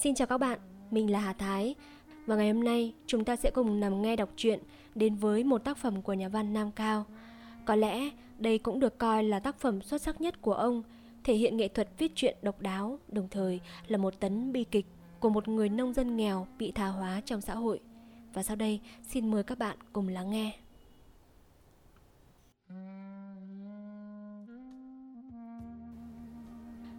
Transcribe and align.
Xin 0.00 0.14
chào 0.14 0.26
các 0.26 0.38
bạn, 0.38 0.58
mình 0.90 1.10
là 1.10 1.20
Hà 1.20 1.32
Thái 1.32 1.74
và 2.26 2.36
ngày 2.36 2.52
hôm 2.52 2.64
nay 2.64 2.94
chúng 3.06 3.24
ta 3.24 3.36
sẽ 3.36 3.50
cùng 3.50 3.80
nằm 3.80 4.02
nghe 4.02 4.16
đọc 4.16 4.28
truyện 4.36 4.60
đến 4.94 5.14
với 5.14 5.44
một 5.44 5.64
tác 5.64 5.76
phẩm 5.76 6.02
của 6.02 6.12
nhà 6.12 6.28
văn 6.28 6.52
Nam 6.52 6.70
Cao. 6.70 7.04
Có 7.64 7.76
lẽ 7.76 8.10
đây 8.38 8.58
cũng 8.58 8.80
được 8.80 8.98
coi 8.98 9.24
là 9.24 9.40
tác 9.40 9.60
phẩm 9.60 9.82
xuất 9.82 10.02
sắc 10.02 10.20
nhất 10.20 10.42
của 10.42 10.52
ông, 10.52 10.82
thể 11.24 11.34
hiện 11.34 11.56
nghệ 11.56 11.68
thuật 11.68 11.88
viết 11.98 12.12
truyện 12.14 12.36
độc 12.42 12.60
đáo, 12.60 12.98
đồng 13.08 13.28
thời 13.28 13.60
là 13.86 13.98
một 13.98 14.20
tấn 14.20 14.52
bi 14.52 14.64
kịch 14.64 14.86
của 15.20 15.28
một 15.28 15.48
người 15.48 15.68
nông 15.68 15.92
dân 15.92 16.16
nghèo 16.16 16.46
bị 16.58 16.72
tha 16.72 16.86
hóa 16.86 17.20
trong 17.24 17.40
xã 17.40 17.54
hội. 17.54 17.80
Và 18.34 18.42
sau 18.42 18.56
đây 18.56 18.80
xin 19.08 19.30
mời 19.30 19.42
các 19.42 19.58
bạn 19.58 19.76
cùng 19.92 20.08
lắng 20.08 20.30
nghe. 20.30 20.52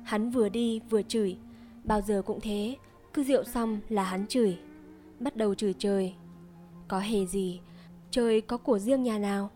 Hắn 0.03 0.29
vừa 0.29 0.49
đi 0.49 0.79
vừa 0.89 1.01
chửi, 1.01 1.37
bao 1.83 2.01
giờ 2.01 2.21
cũng 2.25 2.39
thế, 2.41 2.75
cứ 3.19 3.23
rượu 3.23 3.43
xong 3.43 3.79
là 3.89 4.03
hắn 4.03 4.27
chửi 4.27 4.57
Bắt 5.19 5.35
đầu 5.35 5.55
chửi 5.55 5.73
trời. 5.79 6.13
Có 6.87 6.99
hề 6.99 7.25
gì 7.25 7.59
Trời 8.11 8.41
có 8.41 8.57
của 8.57 8.79
riêng 8.79 9.03
nhà 9.03 9.17
nào? 9.17 9.49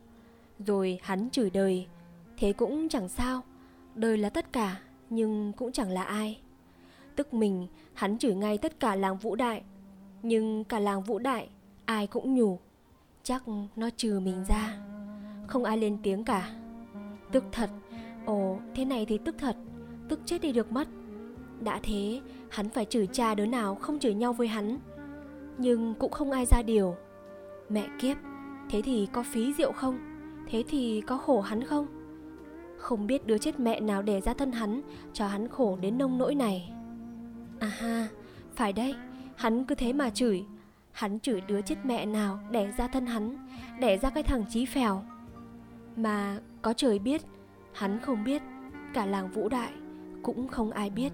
Rồi 0.60 1.00
hắn 1.04 1.30
chửi 1.30 1.50
đời 1.50 1.88
Thế 2.38 2.54
cũng 2.54 2.90
chẳng 2.90 3.10
sao 3.10 3.42
Đời 3.96 4.18
là 4.18 4.30
tất 4.30 4.54
cả 4.54 4.80
Nhưng 5.10 5.54
cũng 5.58 5.72
chẳng 5.72 5.90
là 5.90 6.04
ai. 6.04 6.42
Tức 7.16 7.34
mình 7.34 7.68
Hắn 7.94 8.18
chửi 8.18 8.36
ngay 8.36 8.58
tất 8.58 8.80
cả 8.80 8.96
làng 8.96 9.18
vũ 9.18 9.36
đại 9.36 9.64
Nhưng 10.24 10.64
cả 10.64 10.80
làng 10.80 11.04
vũ 11.04 11.20
đại 11.20 11.50
Ai 11.86 12.08
cũng 12.08 12.36
nhủ 12.36 12.60
Chắc 13.24 13.44
nó 13.76 13.90
trừ 13.98 14.20
mình 14.20 14.44
ra 14.50 14.78
Không 15.48 15.64
ai 15.64 15.78
lên 15.78 15.98
tiếng 16.04 16.24
cả. 16.24 16.50
Tức 17.32 17.44
thật 17.52 17.70
Ồ 18.26 18.60
thế 18.76 18.86
này 18.86 19.06
thì 19.06 19.18
tức 19.18 19.36
thật 19.38 19.56
Tức 20.10 20.20
chết 20.26 20.42
đi 20.42 20.52
được 20.52 20.72
mất. 20.72 20.88
Đã 21.60 21.80
thế, 21.84 22.22
hắn 22.54 22.70
phải 22.70 22.86
chửi 22.86 23.08
cha 23.08 23.36
đứa 23.36 23.46
nào 23.46 23.76
không 23.76 24.00
chửi 24.00 24.14
nhau 24.14 24.34
với 24.34 24.48
hắn. 24.48 24.78
Nhưng 25.58 25.94
cũng 25.94 26.12
không 26.12 26.32
ai 26.32 26.46
ra 26.46 26.62
điều. 26.62 26.96
Mẹ 27.70 27.88
kiếp, 28.00 28.18
thế 28.70 28.82
thì 28.82 29.08
có 29.12 29.24
phí 29.24 29.54
rượu 29.54 29.72
không? 29.72 30.00
Thế 30.48 30.64
thì 30.68 31.02
có 31.08 31.18
khổ 31.18 31.42
hắn 31.42 31.64
không? 31.64 31.88
Không 32.78 33.08
biết 33.08 33.28
đứa 33.28 33.38
chết 33.38 33.60
mẹ 33.60 33.80
nào 33.80 34.02
đẻ 34.02 34.22
ra 34.22 34.34
thân 34.34 34.52
hắn 34.52 34.82
cho 35.14 35.28
hắn 35.28 35.48
khổ 35.48 35.78
đến 35.82 35.98
nông 35.98 36.18
nỗi 36.18 36.36
này. 36.36 36.74
À 37.60 37.68
ha, 37.68 38.08
phải 38.56 38.74
đấy, 38.74 38.96
hắn 39.36 39.66
cứ 39.66 39.76
thế 39.76 39.94
mà 39.94 40.10
chửi. 40.10 40.46
Hắn 40.92 41.20
chửi 41.20 41.42
đứa 41.42 41.62
chết 41.62 41.76
mẹ 41.84 42.06
nào 42.06 42.40
đẻ 42.52 42.72
ra 42.78 42.88
thân 42.88 43.06
hắn, 43.06 43.48
đẻ 43.80 43.98
ra 43.98 44.10
cái 44.10 44.24
thằng 44.24 44.46
chí 44.50 44.66
phèo. 44.66 45.04
Mà 45.96 46.40
có 46.62 46.74
trời 46.74 47.00
biết, 47.00 47.22
hắn 47.74 48.00
không 48.00 48.24
biết, 48.24 48.42
cả 48.94 49.06
làng 49.06 49.32
vũ 49.32 49.50
đại 49.50 49.72
cũng 50.24 50.48
không 50.48 50.72
ai 50.72 50.90
biết. 50.90 51.14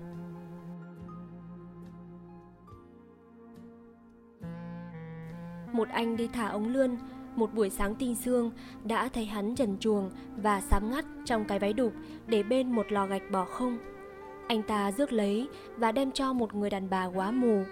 Một 5.71 5.89
anh 5.89 6.17
đi 6.17 6.27
thả 6.27 6.47
ống 6.47 6.67
lươn. 6.67 6.97
Một 7.35 7.53
buổi 7.53 7.69
sáng 7.69 7.95
tinh 7.95 8.15
sương, 8.15 8.51
đã 8.83 9.09
thấy 9.09 9.25
hắn 9.25 9.55
trần 9.55 9.77
chuồng 9.79 10.09
và 10.37 10.61
sám 10.61 10.91
ngắt 10.91 11.05
trong 11.25 11.45
cái 11.45 11.59
váy 11.59 11.73
đục 11.73 11.93
để 12.27 12.43
bên 12.43 12.71
một 12.71 12.91
lò 12.91 13.07
gạch 13.07 13.31
bỏ 13.31 13.45
không. 13.45 13.77
Anh 14.47 14.61
ta 14.63 14.91
rước 14.91 15.13
lấy 15.13 15.47
và 15.77 15.91
đem 15.91 16.11
cho 16.11 16.33
một 16.33 16.55
người 16.55 16.69
đàn 16.69 16.89
bà 16.89 17.05
quá 17.05 17.31
mù. 17.31 17.63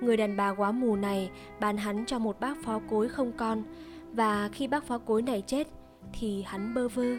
Người 0.00 0.16
đàn 0.16 0.36
bà 0.36 0.50
quá 0.50 0.72
mù 0.72 0.96
này 0.96 1.30
bán 1.60 1.76
hắn 1.76 2.06
cho 2.06 2.18
một 2.18 2.40
bác 2.40 2.64
phó 2.64 2.80
cối 2.90 3.08
không 3.08 3.32
con 3.36 3.62
và 4.12 4.48
khi 4.52 4.68
bác 4.68 4.84
phó 4.84 4.98
cối 4.98 5.22
này 5.22 5.42
chết 5.46 5.68
thì 6.12 6.42
hắn 6.42 6.74
bơ 6.74 6.88
vơ. 6.88 7.16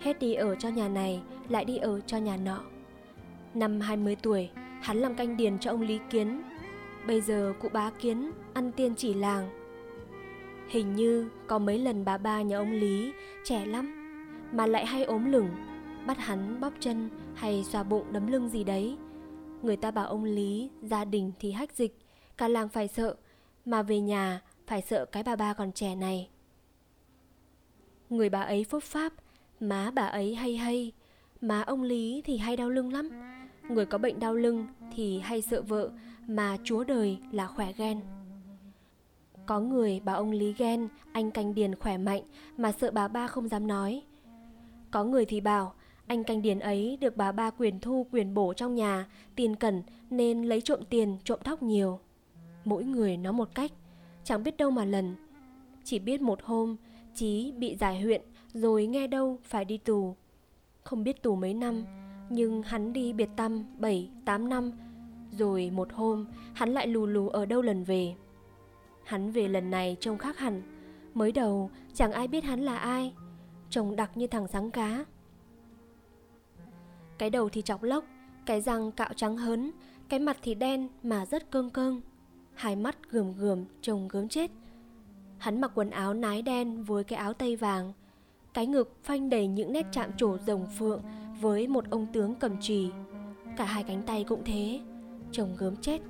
Hết 0.00 0.18
đi 0.18 0.34
ở 0.34 0.54
cho 0.54 0.68
nhà 0.68 0.88
này, 0.88 1.22
lại 1.48 1.64
đi 1.64 1.76
ở 1.76 2.00
cho 2.00 2.16
nhà 2.16 2.36
nọ. 2.36 2.60
Năm 3.54 3.80
20 3.80 4.16
tuổi, 4.22 4.50
hắn 4.80 4.96
làm 4.96 5.14
canh 5.14 5.36
điền 5.36 5.58
cho 5.58 5.70
ông 5.70 5.80
Lý 5.82 5.98
Kiến. 6.10 6.42
Bây 7.06 7.20
giờ 7.20 7.54
cụ 7.60 7.68
bá 7.72 7.90
kiến 7.90 8.30
ăn 8.54 8.72
tiên 8.72 8.94
chỉ 8.96 9.14
làng. 9.14 9.48
Hình 10.68 10.94
như 10.94 11.28
có 11.46 11.58
mấy 11.58 11.78
lần 11.78 12.04
bà 12.04 12.18
ba 12.18 12.42
nhà 12.42 12.56
ông 12.56 12.72
Lý, 12.72 13.12
trẻ 13.44 13.66
lắm, 13.66 13.98
Mà 14.52 14.66
lại 14.66 14.86
hay 14.86 15.04
ốm 15.04 15.24
lửng, 15.24 15.48
Bắt 16.06 16.18
hắn 16.18 16.60
bóp 16.60 16.72
chân 16.80 17.10
hay 17.34 17.64
xoa 17.64 17.82
bụng 17.82 18.12
đấm 18.12 18.26
lưng 18.26 18.48
gì 18.48 18.64
đấy. 18.64 18.96
Người 19.62 19.76
ta 19.76 19.90
bảo 19.90 20.06
ông 20.06 20.24
Lý 20.24 20.70
gia 20.82 21.04
đình 21.04 21.32
thì 21.40 21.52
hách 21.52 21.76
dịch, 21.76 21.98
Cả 22.36 22.48
làng 22.48 22.68
phải 22.68 22.88
sợ, 22.88 23.16
Mà 23.64 23.82
về 23.82 24.00
nhà 24.00 24.40
phải 24.66 24.82
sợ 24.82 25.04
cái 25.04 25.22
bà 25.22 25.36
ba 25.36 25.54
còn 25.54 25.72
trẻ 25.72 25.94
này. 25.94 26.28
Người 28.10 28.28
bà 28.28 28.40
ấy 28.40 28.64
phúc 28.64 28.82
pháp 28.82 29.12
Má 29.60 29.90
bà 29.94 30.06
ấy 30.06 30.34
hay 30.34 30.56
hay, 30.56 30.92
Má 31.40 31.62
ông 31.62 31.82
Lý 31.82 32.22
thì 32.24 32.36
hay 32.36 32.56
đau 32.56 32.70
lưng 32.70 32.92
lắm. 32.92 33.10
Người 33.68 33.86
có 33.86 33.98
bệnh 33.98 34.20
đau 34.20 34.34
lưng 34.34 34.66
thì 34.96 35.18
hay 35.18 35.42
sợ 35.42 35.62
vợ 35.62 35.90
mà 36.26 36.56
chúa 36.64 36.84
đời 36.84 37.18
là 37.30 37.46
khỏe 37.46 37.72
ghen. 37.76 38.00
Có 39.46 39.60
người 39.60 40.00
bảo 40.00 40.16
ông 40.16 40.30
Lý 40.30 40.52
ghen 40.52 40.88
anh 41.12 41.30
canh 41.30 41.54
điền 41.54 41.74
khỏe 41.74 41.98
mạnh 41.98 42.22
mà 42.56 42.72
sợ 42.72 42.90
bà 42.90 43.08
ba 43.08 43.26
không 43.26 43.48
dám 43.48 43.66
nói. 43.66 44.02
Có 44.90 45.04
người 45.04 45.24
thì 45.24 45.40
bảo 45.40 45.74
anh 46.06 46.24
canh 46.24 46.42
điền 46.42 46.58
ấy 46.58 46.98
được 47.00 47.16
bà 47.16 47.32
ba 47.32 47.50
quyền 47.50 47.80
thu 47.80 48.06
quyền 48.12 48.34
bổ 48.34 48.54
trong 48.54 48.74
nhà, 48.74 49.06
tiền 49.36 49.56
cẩn 49.56 49.82
nên 50.10 50.42
lấy 50.42 50.60
trộm 50.60 50.80
tiền 50.90 51.16
trộm 51.24 51.38
thóc 51.44 51.62
nhiều. 51.62 51.98
Mỗi 52.64 52.84
người 52.84 53.16
nói 53.16 53.32
một 53.32 53.54
cách, 53.54 53.72
chẳng 54.24 54.42
biết 54.42 54.56
đâu 54.56 54.70
mà 54.70 54.84
lần. 54.84 55.14
Chỉ 55.84 55.98
biết 55.98 56.20
một 56.20 56.42
hôm, 56.42 56.76
Chí 57.14 57.52
bị 57.52 57.76
giải 57.76 58.00
huyện 58.00 58.22
rồi 58.52 58.86
nghe 58.86 59.06
đâu 59.06 59.38
phải 59.44 59.64
đi 59.64 59.78
tù. 59.78 60.16
Không 60.82 61.04
biết 61.04 61.22
tù 61.22 61.34
mấy 61.34 61.54
năm, 61.54 61.84
nhưng 62.30 62.62
hắn 62.62 62.92
đi 62.92 63.12
biệt 63.12 63.28
tâm 63.36 63.64
7, 63.78 64.10
8 64.24 64.48
năm 64.48 64.72
rồi 65.32 65.70
một 65.70 65.92
hôm, 65.92 66.26
hắn 66.54 66.70
lại 66.70 66.86
lù 66.86 67.06
lù 67.06 67.28
ở 67.28 67.46
đâu 67.46 67.62
lần 67.62 67.84
về? 67.84 68.14
Hắn 69.04 69.30
về 69.30 69.48
lần 69.48 69.70
này 69.70 69.96
trông 70.00 70.18
khác 70.18 70.38
hẳn. 70.38 70.62
Mới 71.14 71.32
đầu, 71.32 71.70
chẳng 71.94 72.12
ai 72.12 72.28
biết 72.28 72.44
hắn 72.44 72.60
là 72.60 72.76
ai. 72.76 73.14
Trông 73.70 73.96
đặc 73.96 74.16
như 74.16 74.26
thằng 74.26 74.48
sáng 74.48 74.70
cá. 74.70 75.04
Cái 77.18 77.30
đầu 77.30 77.48
thì 77.48 77.62
chọc 77.62 77.82
lốc 77.82 78.04
Cái 78.46 78.60
răng 78.60 78.92
cạo 78.92 79.10
trắng 79.16 79.36
hớn, 79.36 79.70
Cái 80.08 80.20
mặt 80.20 80.36
thì 80.42 80.54
đen 80.54 80.88
mà 81.02 81.26
rất 81.26 81.50
cương 81.50 81.70
cương. 81.70 82.00
Hai 82.54 82.76
mắt 82.76 83.10
gườm 83.10 83.32
gườm, 83.32 83.64
trông 83.82 84.08
gớm 84.08 84.28
chết. 84.28 84.50
Hắn 85.38 85.60
mặc 85.60 85.72
quần 85.74 85.90
áo 85.90 86.14
nái 86.14 86.42
đen 86.42 86.84
với 86.84 87.04
cái 87.04 87.18
áo 87.18 87.32
tây 87.32 87.56
vàng. 87.56 87.92
Cái 88.54 88.66
ngực 88.66 88.96
phanh 89.02 89.30
đầy 89.30 89.46
những 89.46 89.72
nét 89.72 89.86
chạm 89.92 90.10
trổ 90.16 90.38
rồng 90.46 90.66
phượng 90.78 91.02
Với 91.40 91.68
một 91.68 91.84
ông 91.90 92.06
tướng 92.12 92.34
cầm 92.34 92.56
trì. 92.60 92.90
Cả 93.56 93.64
hai 93.64 93.84
cánh 93.84 94.02
tay 94.02 94.24
cũng 94.28 94.42
thế 94.44 94.80
chồng 95.32 95.56
gớm 95.58 95.76
chết 95.76 96.00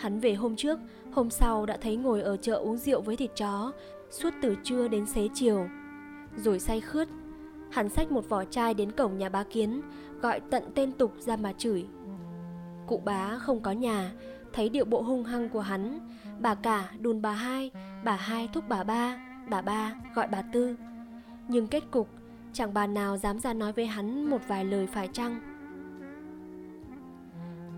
Hắn 0.00 0.20
về 0.20 0.34
hôm 0.34 0.56
trước, 0.56 0.78
hôm 1.12 1.30
sau 1.30 1.66
đã 1.66 1.76
thấy 1.76 1.96
ngồi 1.96 2.22
ở 2.22 2.36
chợ 2.36 2.54
uống 2.54 2.76
rượu 2.76 3.00
với 3.00 3.16
thịt 3.16 3.30
chó, 3.36 3.72
suốt 4.10 4.30
từ 4.42 4.56
trưa 4.64 4.88
đến 4.88 5.06
xế 5.06 5.28
chiều. 5.34 5.68
Rồi 6.36 6.60
say 6.60 6.80
khướt, 6.80 7.08
hắn 7.70 7.88
xách 7.88 8.12
một 8.12 8.28
vỏ 8.28 8.44
chai 8.44 8.74
đến 8.74 8.92
cổng 8.92 9.18
nhà 9.18 9.28
bá 9.28 9.42
kiến, 9.42 9.80
gọi 10.22 10.40
tận 10.40 10.62
tên 10.74 10.92
tục 10.92 11.12
ra 11.18 11.36
mà 11.36 11.52
chửi. 11.52 11.86
Cụ 12.86 13.02
bá 13.04 13.38
không 13.38 13.60
có 13.60 13.72
nhà, 13.72 14.12
thấy 14.52 14.68
điệu 14.68 14.84
bộ 14.84 15.02
hung 15.02 15.24
hăng 15.24 15.48
của 15.48 15.60
hắn, 15.60 16.08
bà 16.40 16.54
cả 16.54 16.90
đùn 17.00 17.22
bà 17.22 17.32
hai, 17.32 17.70
bà 18.04 18.16
hai 18.16 18.48
thúc 18.52 18.64
bà 18.68 18.84
ba, 18.84 19.20
bà 19.50 19.62
ba 19.62 19.94
gọi 20.14 20.28
bà 20.32 20.42
tư. 20.42 20.76
Nhưng 21.48 21.66
kết 21.66 21.90
cục, 21.90 22.08
chẳng 22.52 22.74
bà 22.74 22.86
nào 22.86 23.16
dám 23.16 23.38
ra 23.38 23.52
nói 23.52 23.72
với 23.72 23.86
hắn 23.86 24.30
một 24.30 24.40
vài 24.48 24.64
lời 24.64 24.86
phải 24.86 25.08
chăng. 25.12 25.49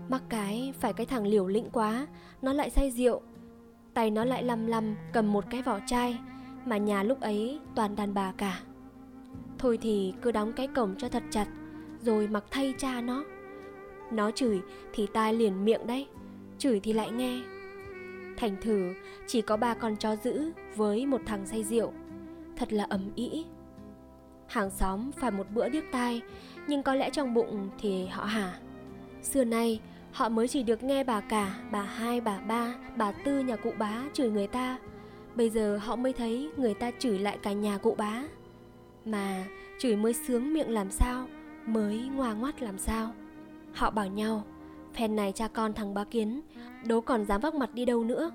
Mắc 0.09 0.23
cái, 0.29 0.73
phải 0.79 0.93
cái 0.93 1.05
thằng 1.05 1.27
liều 1.27 1.47
lĩnh 1.47 1.69
quá. 1.69 2.07
Nó 2.41 2.53
lại 2.53 2.69
say 2.69 2.91
rượu. 2.91 3.21
Tay 3.93 4.11
nó 4.11 4.25
lại 4.25 4.43
lăm 4.43 4.67
lăm, 4.67 4.95
cầm 5.13 5.33
một 5.33 5.45
cái 5.49 5.61
vỏ 5.61 5.79
chai. 5.87 6.19
Mà 6.65 6.77
nhà 6.77 7.03
lúc 7.03 7.21
ấy 7.21 7.59
toàn 7.75 7.95
đàn 7.95 8.13
bà 8.13 8.31
cả. 8.37 8.59
Thôi 9.57 9.77
thì 9.81 10.13
cứ 10.21 10.31
đóng 10.31 10.53
cái 10.53 10.67
cổng 10.67 10.95
cho 10.97 11.09
thật 11.09 11.23
chặt, 11.29 11.47
Rồi 12.01 12.27
mặc 12.27 12.43
thay 12.51 12.73
cha 12.77 13.01
nó. 13.01 13.23
Nó 14.11 14.31
chửi 14.31 14.61
thì 14.93 15.07
tai 15.13 15.33
liền 15.33 15.65
miệng 15.65 15.87
đấy. 15.87 16.07
Chửi 16.57 16.79
thì 16.79 16.93
lại 16.93 17.11
nghe. 17.11 17.41
Thành 18.37 18.55
thử, 18.61 18.93
chỉ 19.27 19.41
có 19.41 19.57
ba 19.57 19.73
con 19.73 19.95
chó 19.95 20.15
giữ 20.15 20.51
Với 20.75 21.05
một 21.05 21.21
thằng 21.25 21.45
say 21.45 21.63
rượu. 21.63 21.93
Thật 22.55 22.73
là 22.73 22.83
ầm 22.89 23.09
ĩ. 23.15 23.45
Hàng 24.47 24.69
xóm 24.69 25.11
phải 25.11 25.31
một 25.31 25.47
bữa 25.53 25.69
điếc 25.69 25.83
tai, 25.91 26.21
Nhưng 26.67 26.83
có 26.83 26.95
lẽ 26.95 27.09
trong 27.09 27.33
bụng 27.33 27.69
thì 27.79 28.05
họ 28.05 28.23
hả. 28.25 28.59
Xưa 29.21 29.43
nay 29.43 29.79
Họ 30.13 30.29
mới 30.29 30.47
chỉ 30.47 30.63
được 30.63 30.83
nghe 30.83 31.03
bà 31.03 31.21
cả, 31.21 31.55
bà 31.71 31.81
hai, 31.81 32.21
bà 32.21 32.39
ba, 32.39 32.75
bà 32.95 33.11
tư 33.11 33.39
nhà 33.39 33.55
cụ 33.55 33.71
bá 33.77 34.03
chửi 34.13 34.29
người 34.29 34.47
ta. 34.47 34.77
Bây 35.35 35.49
giờ 35.49 35.77
họ 35.77 35.95
mới 35.95 36.13
thấy 36.13 36.51
người 36.57 36.73
ta 36.73 36.91
chửi 36.99 37.19
lại 37.19 37.37
cả 37.41 37.51
nhà 37.51 37.77
cụ 37.77 37.95
bá. 37.97 38.23
Mà 39.05 39.45
chửi 39.79 39.95
mới 39.95 40.13
sướng 40.13 40.53
miệng 40.53 40.69
làm 40.69 40.91
sao 40.91 41.27
Mới 41.65 42.09
ngoa 42.15 42.33
ngoắt 42.33 42.61
làm 42.61 42.77
sao. 42.77 43.11
Họ 43.73 43.91
bảo 43.91 44.07
nhau 44.07 44.43
Phen 44.93 45.15
này 45.15 45.31
cha 45.31 45.47
con 45.47 45.73
thằng 45.73 45.93
bá 45.93 46.03
kiến 46.03 46.41
Đố 46.85 47.01
còn 47.01 47.25
dám 47.25 47.41
vác 47.41 47.55
mặt 47.55 47.73
đi 47.73 47.85
đâu 47.85 48.03
nữa. 48.03 48.31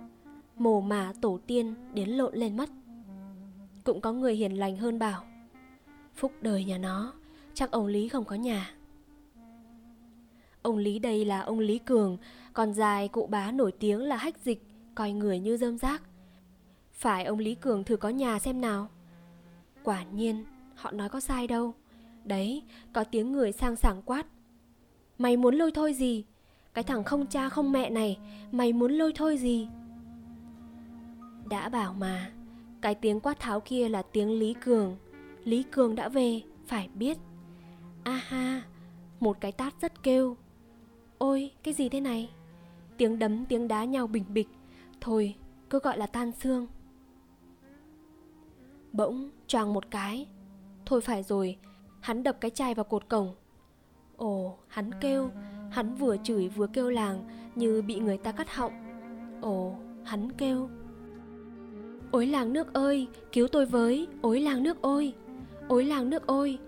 Mồ 0.57 0.81
mả 0.81 1.13
tổ 1.21 1.39
tiên 1.47 1.75
đến 1.95 2.09
lộn 2.09 2.35
lên 2.35 2.57
mất. 2.57 2.71
Cũng 3.85 4.01
có 4.01 4.13
người 4.13 4.35
hiền 4.35 4.59
lành 4.59 4.77
hơn 4.77 4.99
bảo 4.99 5.25
Phúc 6.15 6.33
đời 6.41 6.65
nhà 6.65 6.79
nó 6.79 7.13
Chắc 7.55 7.71
ông 7.71 7.87
Lý 7.87 8.09
không 8.09 8.25
có 8.25 8.37
nhà. 8.37 8.71
Ông 10.69 10.76
Lý 10.76 10.99
đây 10.99 11.25
là 11.25 11.41
ông 11.41 11.59
Lý 11.59 11.79
Cường, 11.79 12.17
còn 12.53 12.75
dài 12.75 13.09
cụ 13.09 13.26
bá 13.26 13.50
nổi 13.50 13.73
tiếng 13.73 14.00
là 14.00 14.17
hách 14.17 14.38
dịch, 14.38 14.62
coi 14.94 15.12
người 15.12 15.38
như 15.38 15.56
dơm 15.56 15.79
rác. 15.79 16.03
Phải 16.93 17.25
ông 17.25 17.38
Lý 17.38 17.55
Cường 17.55 17.85
thử 17.85 17.97
có 17.97 18.09
nhà 18.09 18.38
xem 18.38 18.61
nào. 18.61 18.88
Quả 19.82 20.03
nhiên, 20.03 20.44
họ 20.75 20.91
nói 20.91 21.09
có 21.09 21.20
sai 21.20 21.47
đâu. 21.47 21.75
Đấy, 22.25 22.62
có 22.93 23.05
tiếng 23.05 23.32
người 23.32 23.53
sang 23.53 23.76
sảng 23.76 24.03
quát. 24.03 24.26
Mày 25.19 25.37
muốn 25.37 25.55
lôi 25.55 25.73
thôi 25.73 25.94
gì? 25.94 26.25
Cái 26.75 26.85
thằng 26.85 27.05
không 27.05 27.26
cha 27.26 27.49
không 27.49 27.73
mẹ 27.73 27.91
này, 27.91 28.19
mày 28.53 28.73
muốn 28.73 28.93
lôi 28.93 29.12
thôi 29.14 29.38
gì? 29.38 29.69
Đã 31.50 31.69
bảo 31.69 31.94
mà, 31.94 32.31
cái 32.81 32.94
tiếng 32.94 33.21
quát 33.21 33.41
tháo 33.41 33.61
kia 33.61 33.88
là 33.88 34.03
tiếng 34.03 34.38
Lý 34.38 34.55
Cường. 34.55 34.97
Lý 35.44 35.62
Cường 35.62 35.94
đã 35.94 36.09
về, 36.09 36.43
phải 36.67 36.88
biết. 36.94 37.19
A 38.05 38.12
ha, 38.12 38.62
một 39.21 39.41
cái 39.41 39.53
tát 39.53 39.75
rất 39.81 40.03
kêu. 40.03 40.37
Ôi, 41.19 41.50
cái 41.62 41.75
gì 41.75 41.88
thế 41.88 42.00
này? 42.00 42.31
Tiếng 42.97 43.19
đấm 43.19 43.44
tiếng 43.44 43.69
đá 43.69 43.85
nhau 43.85 44.06
bình 44.06 44.25
bịch. 44.29 44.49
Thôi, 45.00 45.35
cứ 45.70 45.79
gọi 45.79 45.99
là 45.99 46.06
tan 46.06 46.32
xương. 46.32 46.67
Bỗng 48.93 49.31
choàng 49.47 49.75
một 49.75 49.91
cái. 49.91 50.26
Thôi 50.87 51.00
phải 51.00 51.23
rồi, 51.23 51.56
hắn 52.00 52.23
đập 52.23 52.37
cái 52.41 52.50
chai 52.50 52.75
vào 52.75 52.85
cột 52.85 53.09
cổng. 53.09 53.35
Ồ, 54.17 54.59
hắn 54.69 54.91
kêu, 55.00 55.31
hắn 55.70 55.94
vừa 55.94 56.17
chửi 56.17 56.49
vừa 56.49 56.67
kêu 56.67 56.91
làng 56.91 57.25
như 57.55 57.82
bị 57.82 58.00
người 58.00 58.19
ta 58.19 58.32
cắt 58.32 58.55
họng. 58.55 58.73
Ồ, 59.41 59.75
hắn 60.05 60.32
kêu. 60.32 60.69
Ôi 62.11 62.26
làng 62.26 62.53
nước 62.53 62.73
ơi, 62.73 63.06
cứu 63.32 63.49
tôi 63.49 63.67
với, 63.67 64.06
ôi 64.23 64.41
làng 64.41 64.62
nước 64.62 64.82
ôi. 64.82 65.14
Ôi 65.69 65.85
làng 65.85 66.11
nước 66.11 66.26
ôi, 66.26 66.59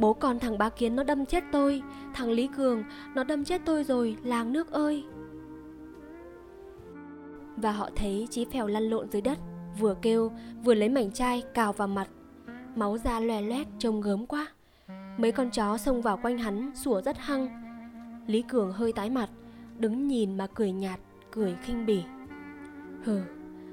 bố 0.00 0.12
con 0.12 0.38
thằng 0.38 0.58
bá 0.58 0.68
kiến 0.68 0.96
nó 0.96 1.02
đâm 1.02 1.26
chết 1.26 1.44
tôi, 1.52 1.82
thằng 2.14 2.30
Lý 2.30 2.46
Cường 2.56 2.84
nó 3.14 3.24
đâm 3.24 3.44
chết 3.44 3.62
tôi 3.64 3.84
rồi, 3.84 4.16
làng 4.22 4.52
nước 4.52 4.72
ơi. 4.72 5.04
Và 7.56 7.72
họ 7.72 7.90
thấy 7.96 8.28
chí 8.30 8.44
phèo 8.44 8.66
lăn 8.66 8.82
lộn 8.82 9.10
dưới 9.10 9.22
đất, 9.22 9.38
vừa 9.78 9.94
kêu, 10.02 10.32
vừa 10.64 10.74
lấy 10.74 10.88
mảnh 10.88 11.12
chai 11.12 11.42
cào 11.54 11.72
vào 11.72 11.88
mặt. 11.88 12.08
Máu 12.76 12.98
ra 12.98 13.20
loè 13.20 13.42
loét 13.42 13.66
trông 13.78 14.00
gớm 14.00 14.26
quá. 14.26 14.46
Mấy 15.18 15.32
con 15.32 15.50
chó 15.50 15.78
xông 15.78 16.02
vào 16.02 16.18
quanh 16.22 16.38
hắn 16.38 16.70
sủa 16.74 17.02
rất 17.02 17.18
hăng. 17.18 17.48
Lý 18.26 18.42
Cường 18.42 18.72
hơi 18.72 18.92
tái 18.92 19.10
mặt, 19.10 19.30
đứng 19.78 20.08
nhìn 20.08 20.36
mà 20.36 20.46
cười 20.54 20.72
nhạt, 20.72 21.00
cười 21.30 21.56
khinh 21.62 21.86
bỉ. 21.86 22.02
Hừ, 23.04 23.20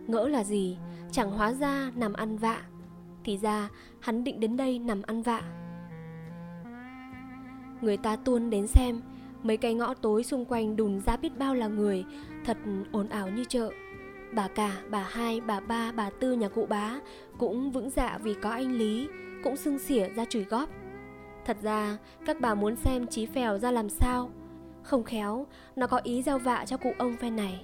ngỡ 0.07 0.27
là 0.27 0.43
gì, 0.43 0.77
chẳng 1.11 1.31
hóa 1.31 1.53
ra 1.53 1.91
nằm 1.95 2.13
ăn 2.13 2.37
vạ 2.37 2.61
thì 3.23 3.37
ra 3.37 3.69
hắn 3.99 4.23
định 4.23 4.39
đến 4.39 4.57
đây 4.57 4.79
nằm 4.79 5.01
ăn 5.01 5.21
vạ 5.21 5.41
người 7.81 7.97
ta 7.97 8.15
tuôn 8.15 8.49
đến 8.49 8.67
xem. 8.67 9.01
Mấy 9.43 9.57
cái 9.57 9.73
ngõ 9.73 9.93
tối 9.93 10.23
xung 10.23 10.45
quanh 10.45 10.75
đùn 10.75 10.99
ra 10.99 11.17
biết 11.17 11.37
bao 11.37 11.55
là 11.55 11.67
người. 11.67 12.05
Thật 12.45 12.57
ồn 12.91 13.09
ào 13.09 13.29
như 13.29 13.43
chợ. 13.43 13.69
Bà 14.33 14.47
cả 14.47 14.71
bà 14.89 15.07
hai 15.09 15.41
bà 15.41 15.59
ba 15.59 15.91
bà 15.91 16.09
tư 16.09 16.33
nhà 16.33 16.49
cụ 16.49 16.65
bá 16.65 16.99
cũng 17.37 17.71
vững 17.71 17.89
dạ 17.89 18.17
vì 18.23 18.33
có 18.33 18.49
anh 18.49 18.71
lý 18.71 19.07
cũng 19.43 19.57
xưng 19.57 19.79
xỉa 19.79 20.09
ra 20.09 20.25
chửi 20.25 20.43
góp. 20.43 20.69
Thật 21.45 21.57
ra 21.61 21.97
các 22.25 22.41
bà 22.41 22.55
muốn 22.55 22.75
xem 22.75 23.07
chí 23.07 23.25
phèo 23.25 23.57
ra 23.57 23.71
làm 23.71 23.89
sao? 23.89 24.29
Không 24.83 25.03
khéo 25.03 25.45
nó 25.75 25.87
có 25.87 26.01
ý 26.03 26.21
gieo 26.21 26.39
vạ 26.39 26.65
cho 26.65 26.77
cụ 26.77 26.93
ông 26.97 27.17
phen 27.17 27.35
này. 27.35 27.61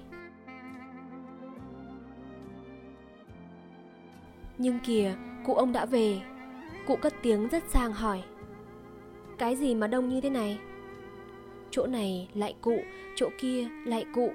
Nhưng 4.58 4.78
kìa, 4.80 5.14
cụ 5.44 5.54
ông 5.54 5.72
đã 5.72 5.86
về. 5.86 6.20
Cụ 6.86 6.96
cất 6.96 7.14
tiếng 7.22 7.48
rất 7.48 7.64
sang 7.68 7.92
hỏi. 7.92 8.22
Cái 9.38 9.56
gì 9.56 9.74
mà 9.74 9.86
đông 9.86 10.08
như 10.08 10.20
thế 10.20 10.30
này? 10.30 10.58
Chỗ 11.70 11.86
này 11.86 12.28
lại 12.34 12.54
cụ, 12.60 12.78
chỗ 13.16 13.28
kia 13.38 13.68
lại 13.86 14.04
cụ. 14.14 14.32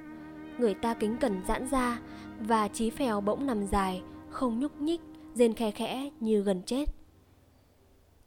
Người 0.58 0.74
ta 0.74 0.94
kính 0.94 1.18
cẩn 1.18 1.42
giãn 1.48 1.68
ra 1.68 2.00
và 2.40 2.68
chí 2.68 2.90
phèo 2.90 3.22
bỗng 3.22 3.46
nằm 3.46 3.66
dài, 3.68 4.02
không 4.30 4.60
nhúc 4.60 4.82
nhích, 4.82 5.02
rên 5.34 5.54
khe 5.54 5.72
khẽ 5.72 6.10
như 6.20 6.42
gần 6.42 6.62
chết. 6.66 6.86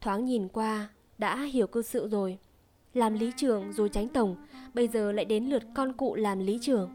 Thoáng 0.00 0.24
nhìn 0.24 0.48
qua, 0.48 0.88
đã 1.18 1.42
hiểu 1.42 1.66
cơ 1.66 1.82
sự 1.82 2.08
rồi. 2.08 2.38
Làm 2.94 3.14
lý 3.14 3.32
trưởng 3.36 3.72
rồi 3.72 3.88
tránh 3.88 4.08
tổng, 4.08 4.36
bây 4.74 4.88
giờ 4.88 5.12
lại 5.12 5.24
đến 5.24 5.44
lượt 5.44 5.62
con 5.74 5.92
cụ 5.92 6.14
làm 6.14 6.38
lý 6.38 6.58
trưởng. 6.62 6.90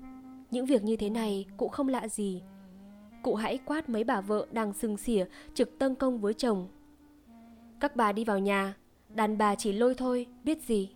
Những 0.51 0.65
việc 0.65 0.83
như 0.83 0.95
thế 0.95 1.09
này 1.09 1.45
cụ 1.57 1.67
không 1.67 1.87
lạ 1.87 2.07
gì, 2.07 2.41
cụ 3.23 3.35
hãy 3.35 3.59
quát 3.65 3.89
mấy 3.89 4.03
bà 4.03 4.21
vợ 4.21 4.47
đang 4.51 4.73
sừng 4.73 4.97
xỉa 4.97 5.25
trực 5.53 5.79
tân 5.79 5.95
công 5.95 6.19
với 6.19 6.33
chồng. 6.33 6.67
Các 7.79 7.95
bà 7.95 8.11
đi 8.11 8.23
vào 8.23 8.39
nhà, 8.39 8.73
đàn 9.17 9.37
bà 9.37 9.55
chỉ 9.55 9.71
lôi 9.71 9.95
thôi, 9.95 10.27
biết 10.43 10.63
gì. 10.63 10.89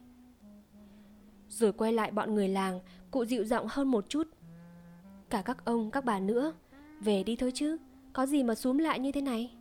Rồi 1.50 1.74
quay 1.74 1.94
lại 1.94 2.12
bọn 2.12 2.36
người 2.36 2.48
làng, 2.48 2.80
cụ 3.12 3.26
dịu 3.26 3.46
giọng 3.46 3.68
hơn 3.70 3.92
một 3.92 4.06
chút. 4.10 4.28
Cả 5.30 5.42
các 5.42 5.66
ông, 5.66 5.92
các 5.92 6.06
bà 6.06 6.20
nữa, 6.20 6.54
về 7.00 7.24
đi 7.24 7.36
thôi 7.36 7.52
chứ, 7.56 7.78
có 8.14 8.26
gì 8.26 8.44
mà 8.44 8.56
xúm 8.56 8.78
lại 8.78 9.00
như 9.00 9.12
thế 9.12 9.22
này. 9.22 9.52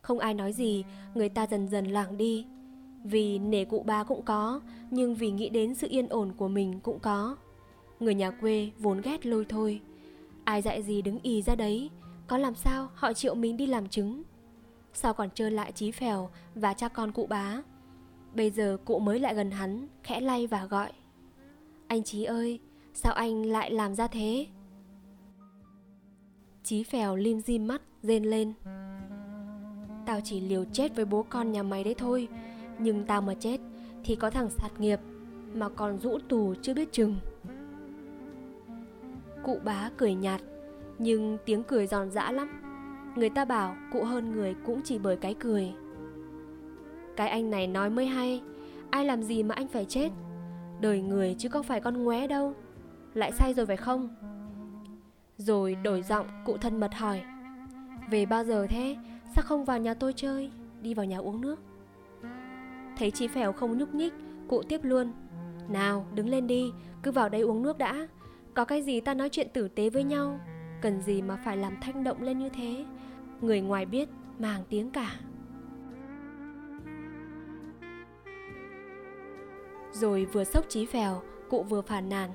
Không 0.00 0.18
ai 0.18 0.34
nói 0.34 0.52
gì, 0.52 0.84
người 1.14 1.28
ta 1.28 1.46
dần 1.46 1.68
dần 1.68 1.86
lảng 1.86 2.16
đi. 2.16 2.46
Vì 3.04 3.38
nể 3.38 3.64
cụ 3.64 3.82
bà 3.86 4.04
cũng 4.04 4.22
có, 4.22 4.60
nhưng 4.90 5.14
vì 5.14 5.30
nghĩ 5.30 5.48
đến 5.48 5.74
sự 5.74 5.86
yên 5.90 6.08
ổn 6.08 6.32
của 6.36 6.48
mình 6.48 6.80
cũng 6.80 6.98
có. 6.98 7.36
Người 8.00 8.14
nhà 8.14 8.30
quê 8.30 8.70
vốn 8.78 9.00
ghét 9.00 9.26
lôi 9.26 9.44
thôi 9.48 9.80
Ai 10.44 10.62
dạy 10.62 10.82
gì 10.82 11.02
đứng 11.02 11.18
ì 11.22 11.42
ra 11.42 11.54
đấy 11.54 11.90
Có 12.26 12.38
làm 12.38 12.54
sao 12.54 12.88
họ 12.94 13.12
chịu 13.12 13.34
mình 13.34 13.56
đi 13.56 13.66
làm 13.66 13.88
chứng 13.88 14.22
Sao 14.92 15.14
còn 15.14 15.28
chơi 15.34 15.50
lại 15.50 15.72
chí 15.72 15.90
phèo 15.90 16.30
Và 16.54 16.74
cha 16.74 16.88
con 16.88 17.12
cụ 17.12 17.26
bá? 17.26 17.62
Bây 18.34 18.50
giờ 18.50 18.76
cụ 18.84 18.98
mới 18.98 19.18
lại 19.18 19.34
gần 19.34 19.50
hắn, 19.50 19.86
Khẽ 20.02 20.20
lay 20.20 20.46
và 20.46 20.66
gọi. 20.66 20.92
Anh 21.86 22.02
Chí 22.02 22.24
ơi, 22.24 22.60
Sao 22.94 23.12
anh 23.12 23.46
lại 23.46 23.70
làm 23.70 23.94
ra 23.94 24.06
thế? 24.06 24.46
Chí 26.64 26.84
phèo 26.84 27.16
lim 27.16 27.40
dim 27.40 27.66
mắt, 27.66 27.82
rên 28.02 28.24
lên. 28.24 28.52
Tao 30.06 30.20
chỉ 30.24 30.40
liều 30.40 30.64
chết 30.72 30.96
với 30.96 31.04
bố 31.04 31.22
con 31.28 31.52
nhà 31.52 31.62
mày 31.62 31.84
đấy 31.84 31.94
thôi, 31.98 32.28
Nhưng 32.78 33.04
tao 33.06 33.20
mà 33.20 33.34
chết 33.34 33.60
Thì 34.04 34.16
có 34.16 34.30
thằng 34.30 34.50
sạt 34.50 34.80
nghiệp 34.80 35.00
Mà 35.54 35.68
còn 35.68 35.98
rũ 35.98 36.18
tù 36.28 36.54
chưa 36.62 36.74
biết 36.74 36.92
chừng. 36.92 37.16
Cụ 39.44 39.58
bá 39.64 39.90
cười 39.96 40.14
nhạt, 40.14 40.40
Nhưng 40.98 41.38
tiếng 41.44 41.62
cười 41.62 41.86
giòn 41.86 42.10
giã 42.10 42.32
lắm. 42.32 42.69
Người 43.16 43.30
ta 43.30 43.44
bảo 43.44 43.76
cụ 43.92 44.04
hơn 44.04 44.32
người 44.32 44.54
cũng 44.66 44.80
chỉ 44.84 44.98
bởi 44.98 45.16
cái 45.16 45.34
cười. 45.34 45.72
Cái 47.16 47.28
anh 47.28 47.50
này 47.50 47.66
nói 47.66 47.90
mới 47.90 48.06
hay, 48.06 48.42
Ai 48.90 49.04
làm 49.04 49.22
gì 49.22 49.42
mà 49.42 49.54
anh 49.54 49.68
phải 49.68 49.84
chết? 49.84 50.10
Đời 50.80 51.00
người 51.00 51.34
chứ 51.38 51.48
không 51.48 51.62
phải 51.62 51.80
con 51.80 52.04
ngoé 52.04 52.26
đâu. 52.26 52.54
Lại 53.14 53.32
say 53.32 53.54
rồi 53.54 53.66
phải 53.66 53.76
không? 53.76 54.08
Rồi 55.36 55.74
đổi 55.74 56.02
giọng, 56.02 56.26
cụ 56.44 56.56
thân 56.56 56.80
mật 56.80 56.94
hỏi. 56.94 57.22
Về 58.10 58.26
bao 58.26 58.44
giờ 58.44 58.66
thế? 58.66 58.96
Sao 59.34 59.44
không 59.46 59.64
vào 59.64 59.78
nhà 59.78 59.94
tôi 59.94 60.12
chơi? 60.12 60.50
Đi 60.82 60.94
vào 60.94 61.06
nhà 61.06 61.18
uống 61.18 61.40
nước. 61.40 61.60
Thấy 62.96 63.10
chị 63.10 63.28
Phèo 63.28 63.52
không 63.52 63.78
nhúc 63.78 63.94
nhích, 63.94 64.12
Cụ 64.48 64.62
tiếp 64.62 64.80
luôn. 64.84 65.12
Nào, 65.68 66.06
đứng 66.14 66.28
lên 66.28 66.46
đi, 66.46 66.72
Cứ 67.02 67.10
vào 67.10 67.28
đây 67.28 67.40
uống 67.40 67.62
nước 67.62 67.78
đã. 67.78 68.08
Có 68.54 68.64
cái 68.64 68.82
gì 68.82 69.00
ta 69.00 69.14
nói 69.14 69.28
chuyện 69.28 69.48
tử 69.52 69.68
tế 69.68 69.90
với 69.90 70.04
nhau? 70.04 70.40
Cần 70.82 71.02
gì 71.02 71.22
mà 71.22 71.36
phải 71.44 71.56
làm 71.56 71.76
thanh 71.80 72.04
động 72.04 72.22
lên 72.22 72.38
như 72.38 72.48
thế? 72.48 72.84
Người 73.40 73.60
ngoài 73.60 73.86
biết 73.86 74.08
màng 74.38 74.62
tiếng 74.68 74.90
cả. 74.90 75.14
Rồi 79.92 80.24
vừa 80.24 80.44
sốc 80.44 80.68
trí 80.68 80.86
phèo, 80.86 81.22
Cụ 81.50 81.62
vừa 81.62 81.82
phàn 81.82 82.08
nàn. 82.08 82.30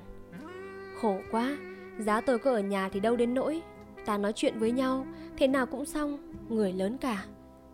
Khổ 1.00 1.18
quá, 1.30 1.56
Giá 1.98 2.20
tôi 2.20 2.38
có 2.38 2.50
ở 2.50 2.60
nhà 2.60 2.88
thì 2.88 3.00
đâu 3.00 3.16
đến 3.16 3.34
nỗi. 3.34 3.62
Ta 4.06 4.18
nói 4.18 4.32
chuyện 4.32 4.58
với 4.58 4.72
nhau, 4.72 5.06
Thế 5.36 5.48
nào 5.48 5.66
cũng 5.66 5.84
xong, 5.84 6.34
Người 6.48 6.72
lớn 6.72 6.98
cả. 6.98 7.24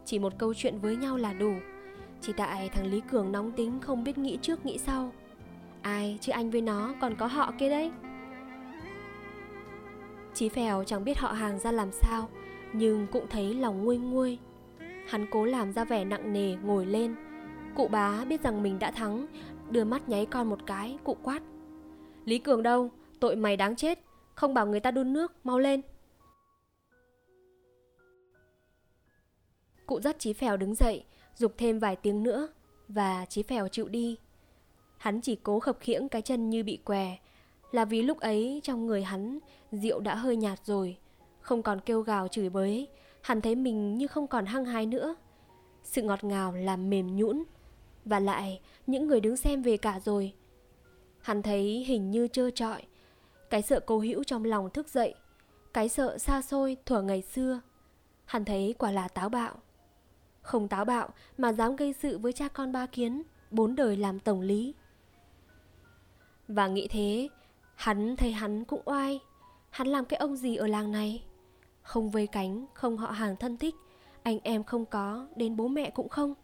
Chỉ 0.04 0.18
một 0.18 0.32
câu 0.38 0.54
chuyện 0.54 0.78
với 0.78 0.96
nhau 0.96 1.16
là 1.16 1.32
đủ. 1.32 1.52
Chỉ 2.20 2.32
tại 2.36 2.68
thằng 2.68 2.86
Lý 2.86 3.00
Cường 3.10 3.32
nóng 3.32 3.52
tính 3.52 3.80
không 3.80 4.04
biết 4.04 4.18
nghĩ 4.18 4.38
trước 4.42 4.66
nghĩ 4.66 4.78
sau. 4.78 5.12
Ai 5.82 6.18
chứ 6.20 6.32
anh 6.32 6.50
với 6.50 6.60
nó 6.60 6.94
còn 7.00 7.14
có 7.16 7.26
họ 7.26 7.52
kia 7.58 7.70
đấy? 7.70 7.92
Chí 10.34 10.48
phèo 10.48 10.84
chẳng 10.84 11.04
biết 11.04 11.18
họ 11.18 11.32
hàng 11.32 11.58
ra 11.58 11.72
làm 11.72 11.92
sao. 11.92 12.28
Nhưng 12.72 13.06
cũng 13.12 13.26
thấy 13.30 13.54
lòng 13.54 13.84
nguôi 13.84 13.98
nguôi. 13.98 14.38
Hắn 15.08 15.26
cố 15.30 15.44
làm 15.44 15.72
ra 15.72 15.84
vẻ 15.84 16.04
nặng 16.04 16.32
nề 16.32 16.54
ngồi 16.62 16.86
lên. 16.86 17.14
Cụ 17.76 17.88
bá 17.88 18.24
biết 18.24 18.42
rằng 18.42 18.62
mình 18.62 18.78
đã 18.78 18.90
thắng 18.90 19.26
Đưa 19.70 19.84
mắt 19.84 20.08
nháy 20.08 20.26
con 20.26 20.50
một 20.50 20.58
cái 20.66 20.98
Cụ 21.04 21.16
quát. 21.22 21.42
Lý 22.24 22.38
Cường 22.38 22.62
đâu? 22.62 22.90
Tội 23.20 23.36
mày 23.36 23.56
đáng 23.56 23.76
chết 23.76 23.98
Không 24.34 24.54
bảo 24.54 24.66
người 24.66 24.80
ta 24.80 24.90
đun 24.90 25.12
nước 25.12 25.32
Mau 25.44 25.58
lên. 25.58 25.80
Cụ 29.86 30.00
dắt 30.00 30.18
Chí 30.18 30.32
Phèo 30.32 30.56
đứng 30.56 30.74
dậy 30.74 31.04
Dục 31.36 31.54
thêm 31.58 31.78
vài 31.78 31.96
tiếng 31.96 32.22
nữa 32.22 32.48
Và 32.88 33.26
Chí 33.28 33.42
Phèo 33.42 33.68
chịu 33.68 33.88
đi. 33.88 34.16
Hắn 34.98 35.20
chỉ 35.20 35.36
cố 35.42 35.60
khập 35.60 35.80
khiễng 35.80 36.08
cái 36.08 36.22
chân 36.22 36.50
như 36.50 36.64
bị 36.64 36.78
què 36.84 37.16
là 37.72 37.84
vì 37.84 38.02
lúc 38.02 38.20
ấy 38.20 38.60
trong 38.62 38.86
người 38.86 39.02
hắn 39.02 39.38
rượu 39.72 40.00
đã 40.00 40.14
hơi 40.14 40.36
nhạt 40.36 40.58
rồi, 40.64 40.96
không 41.42 41.62
còn 41.62 41.80
kêu 41.80 42.00
gào 42.00 42.28
chửi 42.28 42.50
bới, 42.50 42.88
hắn 43.20 43.40
thấy 43.40 43.54
mình 43.54 43.98
như 43.98 44.06
không 44.06 44.26
còn 44.26 44.46
hăng 44.46 44.64
hái 44.64 44.86
nữa. 44.86 45.14
Sự 45.82 46.02
ngọt 46.02 46.24
ngào 46.24 46.52
làm 46.52 46.90
mềm 46.90 47.16
nhũn, 47.16 47.44
Và 48.04 48.20
lại, 48.20 48.60
những 48.86 49.06
người 49.06 49.20
đứng 49.20 49.36
xem 49.36 49.62
về 49.62 49.76
cả 49.76 50.00
rồi. 50.04 50.34
Hắn 51.20 51.42
thấy 51.42 51.84
hình 51.84 52.10
như 52.10 52.28
trơ 52.28 52.50
trọi. 52.50 52.82
Cái 53.50 53.62
sợ 53.62 53.80
cố 53.80 53.98
hữu 53.98 54.24
trong 54.24 54.44
lòng 54.44 54.70
thức 54.70 54.88
dậy. 54.88 55.14
Cái 55.72 55.88
sợ 55.88 56.18
xa 56.18 56.42
xôi 56.42 56.76
thuở 56.86 57.02
ngày 57.02 57.22
xưa. 57.22 57.60
Hắn 58.24 58.44
thấy 58.44 58.74
quả 58.78 58.90
là 58.90 59.08
táo 59.08 59.28
bạo. 59.28 59.54
Không 60.42 60.68
táo 60.68 60.84
bạo 60.84 61.08
mà 61.38 61.52
dám 61.52 61.76
gây 61.76 61.92
sự 61.92 62.18
với 62.18 62.32
cha 62.32 62.48
con 62.48 62.72
ba 62.72 62.86
kiến, 62.86 63.22
bốn 63.50 63.74
đời 63.74 63.96
làm 63.96 64.18
tổng 64.18 64.40
lý. 64.40 64.74
Và 66.48 66.68
nghĩ 66.68 66.88
thế, 66.88 67.28
hắn 67.74 68.16
thấy 68.16 68.32
hắn 68.32 68.64
cũng 68.64 68.82
oai. 68.84 69.20
Hắn 69.70 69.88
làm 69.88 70.04
cái 70.04 70.18
ông 70.18 70.36
gì 70.36 70.56
ở 70.56 70.66
làng 70.66 70.92
này? 70.92 71.22
Không 71.82 72.10
vây 72.10 72.26
cánh, 72.26 72.66
không 72.74 72.96
họ 72.96 73.10
hàng 73.10 73.36
thân 73.36 73.56
thích, 73.56 73.74
anh 74.22 74.38
em 74.42 74.64
không 74.64 74.86
có, 74.86 75.26
đến 75.36 75.56
bố 75.56 75.68
mẹ 75.68 75.90
cũng 75.90 76.08
không. 76.08 76.34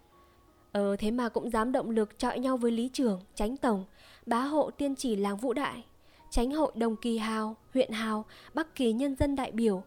Ờ 0.72 0.96
thế 0.96 1.10
mà 1.10 1.28
cũng 1.28 1.50
dám 1.50 1.72
động 1.72 1.90
lực 1.90 2.18
chọi 2.18 2.38
nhau 2.38 2.56
với 2.56 2.70
lý 2.70 2.90
trưởng, 2.92 3.20
tránh 3.34 3.56
tổng, 3.56 3.84
bá 4.26 4.40
hộ 4.40 4.70
tiên 4.70 4.94
chỉ 4.96 5.16
làng 5.16 5.36
vũ 5.36 5.52
đại, 5.52 5.84
tránh 6.30 6.50
hội 6.50 6.72
đồng 6.74 6.96
kỳ 6.96 7.18
hào, 7.18 7.56
huyện 7.74 7.92
hào, 7.92 8.24
bắc 8.54 8.74
kỳ 8.74 8.92
nhân 8.92 9.16
dân 9.16 9.36
đại 9.36 9.52
biểu. 9.52 9.82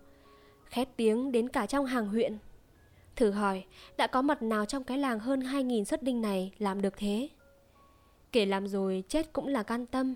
Khét 0.66 0.90
tiếng 0.96 1.32
đến 1.32 1.50
cả 1.50 1.66
trong 1.66 1.86
hàng 1.86 2.08
huyện. 2.08 2.38
Thử 3.16 3.32
hỏi, 3.32 3.64
đã 3.98 4.08
có 4.08 4.22
mặt 4.22 4.42
nào 4.42 4.66
trong 4.66 4.84
cái 4.84 4.98
làng 4.98 5.20
hơn 5.20 5.40
2.000 5.40 5.84
xuất 5.84 6.04
đinh 6.04 6.22
này 6.22 6.52
làm 6.60 6.82
được 6.82 6.94
thế? 6.98 7.30
Kể 8.32 8.46
làm 8.46 8.68
rồi 8.68 9.04
chết 9.08 9.34
cũng 9.34 9.48
là 9.48 9.64
can 9.64 9.86
tâm. 9.86 10.16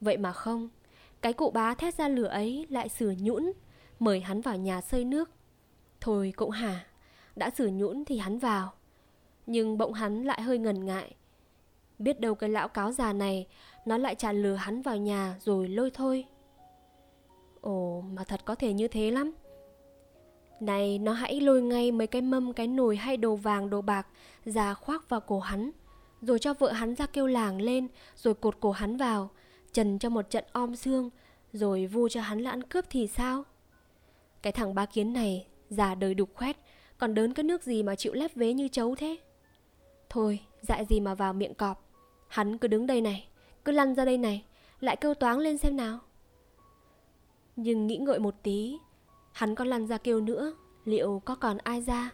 Vậy 0.00 0.16
mà 0.16 0.32
không, 0.32 0.68
cái 1.20 1.32
cụ 1.32 1.50
bá 1.50 1.74
thét 1.74 1.94
ra 1.94 2.08
lửa 2.08 2.26
ấy 2.26 2.66
lại 2.70 2.88
sửa 2.88 3.12
nhũn, 3.18 3.52
mời 3.98 4.20
hắn 4.20 4.40
vào 4.40 4.56
nhà 4.56 4.80
sơi 4.80 5.04
nước. 5.04 5.30
Thôi 6.00 6.32
cũng 6.36 6.50
hả, 6.50 6.86
đã 7.36 7.50
xử 7.50 7.68
nhũn 7.68 8.04
thì 8.04 8.18
hắn 8.18 8.38
vào. 8.38 8.72
Nhưng 9.46 9.78
bỗng 9.78 9.92
hắn 9.92 10.24
lại 10.24 10.42
hơi 10.42 10.58
ngần 10.58 10.84
ngại. 10.84 11.14
Biết 11.98 12.20
đâu 12.20 12.34
cái 12.34 12.50
lão 12.50 12.68
cáo 12.68 12.92
già 12.92 13.12
này, 13.12 13.46
nó 13.84 13.98
lại 13.98 14.14
trả 14.14 14.32
lừa 14.32 14.54
hắn 14.54 14.82
vào 14.82 14.96
nhà 14.96 15.36
rồi 15.40 15.68
lôi 15.68 15.90
thôi. 15.90 16.24
Ồ, 17.60 18.04
mà 18.12 18.24
thật 18.24 18.40
có 18.44 18.54
thể 18.54 18.72
như 18.72 18.88
thế 18.88 19.10
lắm. 19.10 19.32
Này, 20.60 20.98
nó 20.98 21.12
hãy 21.12 21.40
lôi 21.40 21.62
ngay 21.62 21.92
mấy 21.92 22.06
cái 22.06 22.22
mâm, 22.22 22.52
cái 22.52 22.66
nồi 22.66 22.96
hay 22.96 23.16
đồ 23.16 23.36
vàng, 23.36 23.70
đồ 23.70 23.80
bạc 23.80 24.06
ra 24.44 24.74
khoác 24.74 25.08
vào 25.08 25.20
cổ 25.20 25.40
hắn, 25.40 25.70
rồi 26.22 26.38
cho 26.38 26.54
vợ 26.54 26.72
hắn 26.72 26.94
ra 26.94 27.06
kêu 27.06 27.26
làng 27.26 27.60
lên, 27.60 27.88
rồi 28.16 28.34
cột 28.34 28.60
cổ 28.60 28.70
hắn 28.70 28.96
vào, 28.96 29.30
trần 29.72 29.98
cho 29.98 30.08
một 30.08 30.30
trận 30.30 30.44
om 30.52 30.76
xương, 30.76 31.10
rồi 31.52 31.86
vu 31.86 32.08
cho 32.08 32.20
hắn 32.20 32.40
là 32.40 32.50
ăn 32.50 32.62
cướp 32.62 32.84
thì 32.90 33.06
sao? 33.06 33.44
Cái 34.44 34.52
thằng 34.52 34.74
ba 34.74 34.86
kiến 34.86 35.12
này, 35.12 35.46
già 35.68 35.94
đời 35.94 36.14
đục 36.14 36.30
khoét, 36.34 36.56
còn 36.98 37.14
đớn 37.14 37.34
cái 37.34 37.44
nước 37.44 37.62
gì 37.62 37.82
mà 37.82 37.96
chịu 37.96 38.12
lép 38.12 38.34
vế 38.34 38.52
như 38.52 38.68
chấu 38.68 38.94
thế? 38.94 39.16
Thôi, 40.10 40.40
dại 40.60 40.84
gì 40.84 41.00
mà 41.00 41.14
vào 41.14 41.32
miệng 41.32 41.54
cọp. 41.54 41.90
Hắn 42.28 42.58
cứ 42.58 42.68
đứng 42.68 42.86
đây 42.86 43.00
này, 43.00 43.28
cứ 43.64 43.72
lăn 43.72 43.94
ra 43.94 44.04
đây 44.04 44.18
này, 44.18 44.44
lại 44.80 44.96
kêu 44.96 45.14
toáng 45.14 45.38
lên 45.38 45.58
xem 45.58 45.76
nào. 45.76 45.98
Nhưng 47.56 47.86
nghĩ 47.86 47.96
ngợi 47.96 48.18
một 48.18 48.34
tí, 48.42 48.78
hắn 49.32 49.54
có 49.54 49.64
lăn 49.64 49.86
ra 49.86 49.98
kêu 49.98 50.20
nữa, 50.20 50.54
liệu 50.84 51.22
có 51.24 51.34
còn 51.34 51.58
ai 51.58 51.82
ra? 51.82 52.10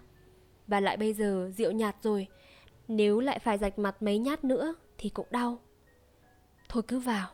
Và 0.66 0.80
lại 0.80 0.96
bây 0.96 1.12
giờ 1.12 1.50
rượu 1.56 1.72
nhạt 1.72 1.96
rồi, 2.02 2.26
nếu 2.88 3.20
lại 3.20 3.38
phải 3.38 3.58
rạch 3.58 3.78
mặt 3.78 4.02
mấy 4.02 4.18
nhát 4.18 4.44
nữa 4.44 4.74
thì 4.98 5.08
cũng 5.08 5.26
đau. 5.30 5.58
Thôi 6.68 6.82
cứ 6.88 6.98
vào, 6.98 7.28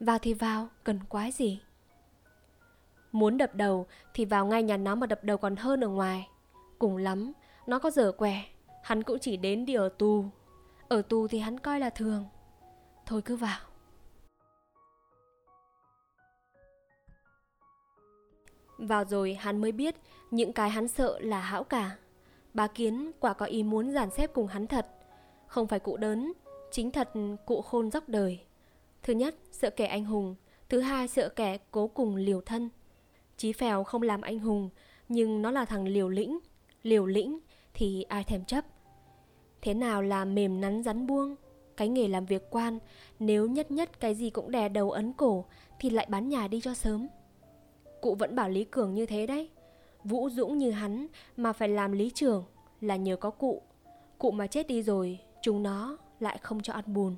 vào 0.00 0.18
thì 0.18 0.34
vào, 0.34 0.68
cần 0.84 1.00
quái 1.08 1.32
gì? 1.32 1.60
Muốn 3.12 3.38
đập 3.38 3.54
đầu 3.54 3.86
thì 4.14 4.24
vào 4.24 4.46
ngay 4.46 4.62
nhà 4.62 4.76
nó 4.76 4.94
mà 4.94 5.06
đập 5.06 5.24
đầu 5.24 5.36
còn 5.36 5.56
hơn 5.56 5.84
ở 5.84 5.88
ngoài. 5.88 6.28
Cùng 6.78 6.96
lắm, 6.96 7.32
nó 7.66 7.78
có 7.78 7.90
dở 7.90 8.12
quẻ, 8.12 8.44
hắn 8.82 9.02
cũng 9.02 9.18
chỉ 9.18 9.36
đến 9.36 9.64
đi 9.64 9.74
ở 9.74 9.88
tù. 9.88 10.24
Ở 10.88 11.02
tù 11.02 11.28
thì 11.28 11.38
hắn 11.38 11.60
coi 11.60 11.80
là 11.80 11.90
thường. 11.90 12.24
Thôi 13.06 13.22
cứ 13.24 13.36
vào. 13.36 13.60
Vào 18.78 19.04
rồi 19.04 19.34
hắn 19.34 19.60
mới 19.60 19.72
biết 19.72 19.94
những 20.30 20.52
cái 20.52 20.70
hắn 20.70 20.88
sợ 20.88 21.18
là 21.20 21.40
hão 21.40 21.64
cả. 21.64 21.96
bà 22.54 22.66
Kiến 22.66 23.10
quả 23.20 23.32
có 23.32 23.46
ý 23.46 23.62
muốn 23.62 23.92
giàn 23.92 24.10
xếp 24.10 24.30
cùng 24.34 24.46
hắn 24.46 24.66
thật. 24.66 24.86
Không 25.46 25.66
phải 25.66 25.78
cụ 25.78 25.96
đớn, 25.96 26.32
chính 26.70 26.90
thật 26.90 27.10
cụ 27.46 27.62
khôn 27.62 27.90
dốc 27.90 28.08
đời. 28.08 28.40
Thứ 29.02 29.12
nhất, 29.12 29.34
sợ 29.52 29.70
kẻ 29.70 29.86
anh 29.86 30.04
hùng. 30.04 30.34
Thứ 30.68 30.80
hai, 30.80 31.08
sợ 31.08 31.28
kẻ 31.28 31.58
cố 31.70 31.86
cùng 31.86 32.16
liều 32.16 32.40
thân. 32.40 32.68
Chí 33.40 33.52
phèo 33.52 33.84
không 33.84 34.02
làm 34.02 34.20
anh 34.20 34.38
hùng, 34.38 34.68
nhưng 35.08 35.42
nó 35.42 35.50
là 35.50 35.64
thằng 35.64 35.88
liều 35.88 36.08
lĩnh. 36.08 36.38
Liều 36.82 37.06
lĩnh 37.06 37.38
thì 37.74 38.02
ai 38.02 38.24
thèm 38.24 38.44
chấp. 38.44 38.64
Thế 39.62 39.74
nào 39.74 40.02
là 40.02 40.24
mềm 40.24 40.60
nắn 40.60 40.82
rắn 40.82 41.06
buông? 41.06 41.36
Cái 41.76 41.88
nghề 41.88 42.08
làm 42.08 42.26
việc 42.26 42.50
quan, 42.50 42.78
nếu 43.18 43.46
nhất 43.46 43.70
nhất 43.70 44.00
cái 44.00 44.14
gì 44.14 44.30
cũng 44.30 44.50
đè 44.50 44.68
đầu 44.68 44.90
ấn 44.90 45.12
cổ 45.12 45.44
thì 45.78 45.90
lại 45.90 46.06
bán 46.10 46.28
nhà 46.28 46.48
đi 46.48 46.60
cho 46.60 46.74
sớm. 46.74 47.08
Cụ 48.00 48.14
vẫn 48.14 48.34
bảo 48.34 48.48
Lý 48.48 48.64
Cường 48.64 48.94
như 48.94 49.06
thế 49.06 49.26
đấy. 49.26 49.50
Vũ 50.04 50.30
Dũng 50.30 50.58
như 50.58 50.70
hắn 50.70 51.06
mà 51.36 51.52
phải 51.52 51.68
làm 51.68 51.92
lý 51.92 52.10
trưởng 52.10 52.44
là 52.80 52.96
nhờ 52.96 53.16
có 53.16 53.30
cụ. 53.30 53.62
Cụ 54.18 54.30
mà 54.30 54.46
chết 54.46 54.66
đi 54.66 54.82
rồi, 54.82 55.18
chúng 55.42 55.62
nó 55.62 55.98
lại 56.20 56.38
không 56.42 56.62
cho 56.62 56.72
ăn 56.72 56.84
bùn. 56.94 57.16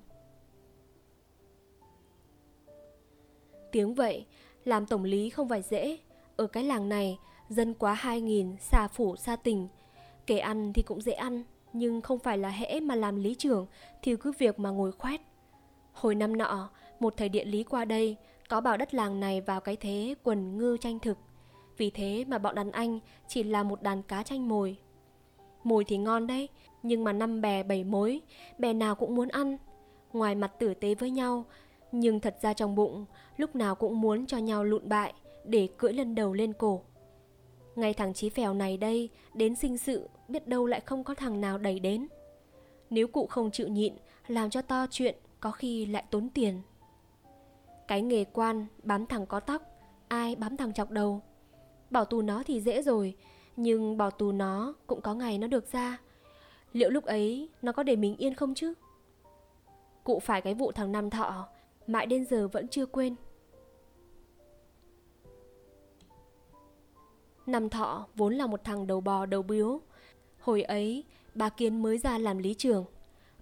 Tiếng 3.72 3.94
vậy, 3.94 4.26
làm 4.64 4.86
tổng 4.86 5.04
lý 5.04 5.30
không 5.30 5.48
phải 5.48 5.62
dễ. 5.62 5.98
Ở 6.42 6.46
cái 6.46 6.64
làng 6.64 6.88
này, 6.88 7.18
dân 7.48 7.74
quá 7.74 7.98
2.000, 8.02 8.56
xa 8.56 8.88
phủ 8.88 9.16
xa 9.16 9.36
tỉnh. 9.36 9.68
Kể 10.26 10.38
ăn 10.38 10.72
thì 10.72 10.82
cũng 10.82 11.00
dễ 11.00 11.12
ăn, 11.12 11.42
nhưng 11.72 12.00
không 12.00 12.18
phải 12.18 12.38
là 12.38 12.48
hễ 12.48 12.80
mà 12.80 12.94
làm 12.94 13.16
lý 13.16 13.34
trưởng 13.34 13.66
thì 14.02 14.16
cứ 14.16 14.32
việc 14.38 14.58
mà 14.58 14.70
ngồi 14.70 14.92
khoét. 14.92 15.20
Hồi 15.92 16.14
năm 16.14 16.38
nọ, 16.38 16.70
một 17.00 17.14
thầy 17.16 17.28
địa 17.28 17.44
lý 17.44 17.62
qua 17.62 17.84
đây 17.84 18.16
có 18.48 18.60
bảo 18.60 18.76
đất 18.76 18.94
làng 18.94 19.20
này 19.20 19.40
vào 19.40 19.60
cái 19.60 19.76
thế 19.76 20.14
quần 20.22 20.58
ngư 20.58 20.76
tranh 20.80 20.98
thực. 20.98 21.18
Vì 21.76 21.90
thế 21.90 22.24
mà 22.28 22.38
bọn 22.38 22.54
đàn 22.54 22.70
anh 22.70 22.98
chỉ 23.28 23.42
là 23.42 23.62
một 23.62 23.82
đàn 23.82 24.02
cá 24.02 24.22
tranh 24.22 24.48
mồi. 24.48 24.76
Mồi 25.64 25.84
thì 25.84 25.96
ngon 25.96 26.26
đấy, 26.26 26.48
nhưng 26.82 27.04
mà 27.04 27.12
năm 27.12 27.40
bè 27.40 27.62
bảy 27.62 27.84
mối, 27.84 28.20
bè 28.58 28.72
nào 28.72 28.94
cũng 28.94 29.14
muốn 29.14 29.28
ăn. 29.28 29.56
Ngoài 30.12 30.34
mặt 30.34 30.52
tử 30.58 30.74
tế 30.74 30.94
với 30.94 31.10
nhau, 31.10 31.44
nhưng 31.92 32.20
thật 32.20 32.36
ra 32.42 32.52
trong 32.52 32.74
bụng 32.74 33.04
lúc 33.36 33.56
nào 33.56 33.74
cũng 33.74 34.00
muốn 34.00 34.26
cho 34.26 34.38
nhau 34.38 34.64
lụn 34.64 34.88
bại 34.88 35.14
để 35.44 35.68
cưỡi 35.78 35.92
lần 35.92 36.14
đầu 36.14 36.32
lên 36.32 36.52
cổ. 36.52 36.82
Ngay 37.76 37.94
thằng 37.94 38.14
chí 38.14 38.28
phèo 38.28 38.54
này 38.54 38.76
đây, 38.76 39.08
đến 39.34 39.54
sinh 39.54 39.78
sự, 39.78 40.08
biết 40.28 40.48
đâu 40.48 40.66
lại 40.66 40.80
không 40.80 41.04
có 41.04 41.14
thằng 41.14 41.40
nào 41.40 41.58
đẩy 41.58 41.80
đến. 41.80 42.06
Nếu 42.90 43.08
cụ 43.08 43.26
không 43.26 43.50
chịu 43.50 43.68
nhịn, 43.68 43.94
làm 44.26 44.50
cho 44.50 44.62
to 44.62 44.86
chuyện, 44.90 45.16
có 45.40 45.50
khi 45.50 45.86
lại 45.86 46.04
tốn 46.10 46.28
tiền. 46.28 46.60
Cái 47.88 48.02
nghề 48.02 48.24
quan, 48.24 48.66
bám 48.82 49.06
thằng 49.06 49.26
có 49.26 49.40
tóc, 49.40 49.62
ai 50.08 50.36
bám 50.36 50.56
thằng 50.56 50.72
chọc 50.72 50.90
đầu. 50.90 51.20
Bảo 51.90 52.04
tù 52.04 52.22
nó 52.22 52.42
thì 52.46 52.60
dễ 52.60 52.82
rồi, 52.82 53.16
nhưng 53.56 53.96
bỏ 53.96 54.10
tù 54.10 54.32
nó 54.32 54.74
cũng 54.86 55.00
có 55.00 55.14
ngày 55.14 55.38
nó 55.38 55.46
được 55.46 55.72
ra. 55.72 55.98
Liệu 56.72 56.90
lúc 56.90 57.04
ấy 57.04 57.48
nó 57.62 57.72
có 57.72 57.82
để 57.82 57.96
mình 57.96 58.16
yên 58.16 58.34
không 58.34 58.54
chứ? 58.54 58.74
Cụ 60.04 60.18
phải 60.18 60.40
cái 60.40 60.54
vụ 60.54 60.72
thằng 60.72 60.92
Nam 60.92 61.10
Thọ, 61.10 61.48
mãi 61.86 62.06
đến 62.06 62.24
giờ 62.24 62.48
vẫn 62.48 62.68
chưa 62.68 62.86
quên. 62.86 63.14
Năm 67.52 67.68
thọ 67.68 68.06
vốn 68.16 68.34
là 68.34 68.46
một 68.46 68.64
thằng 68.64 68.86
đầu 68.86 69.00
bò 69.00 69.26
đầu 69.26 69.42
biếu. 69.42 69.80
Hồi 70.40 70.62
ấy, 70.62 71.04
bà 71.34 71.48
Kiến 71.48 71.82
mới 71.82 71.98
ra 71.98 72.18
làm 72.18 72.38
lý 72.38 72.54
trưởng. 72.54 72.84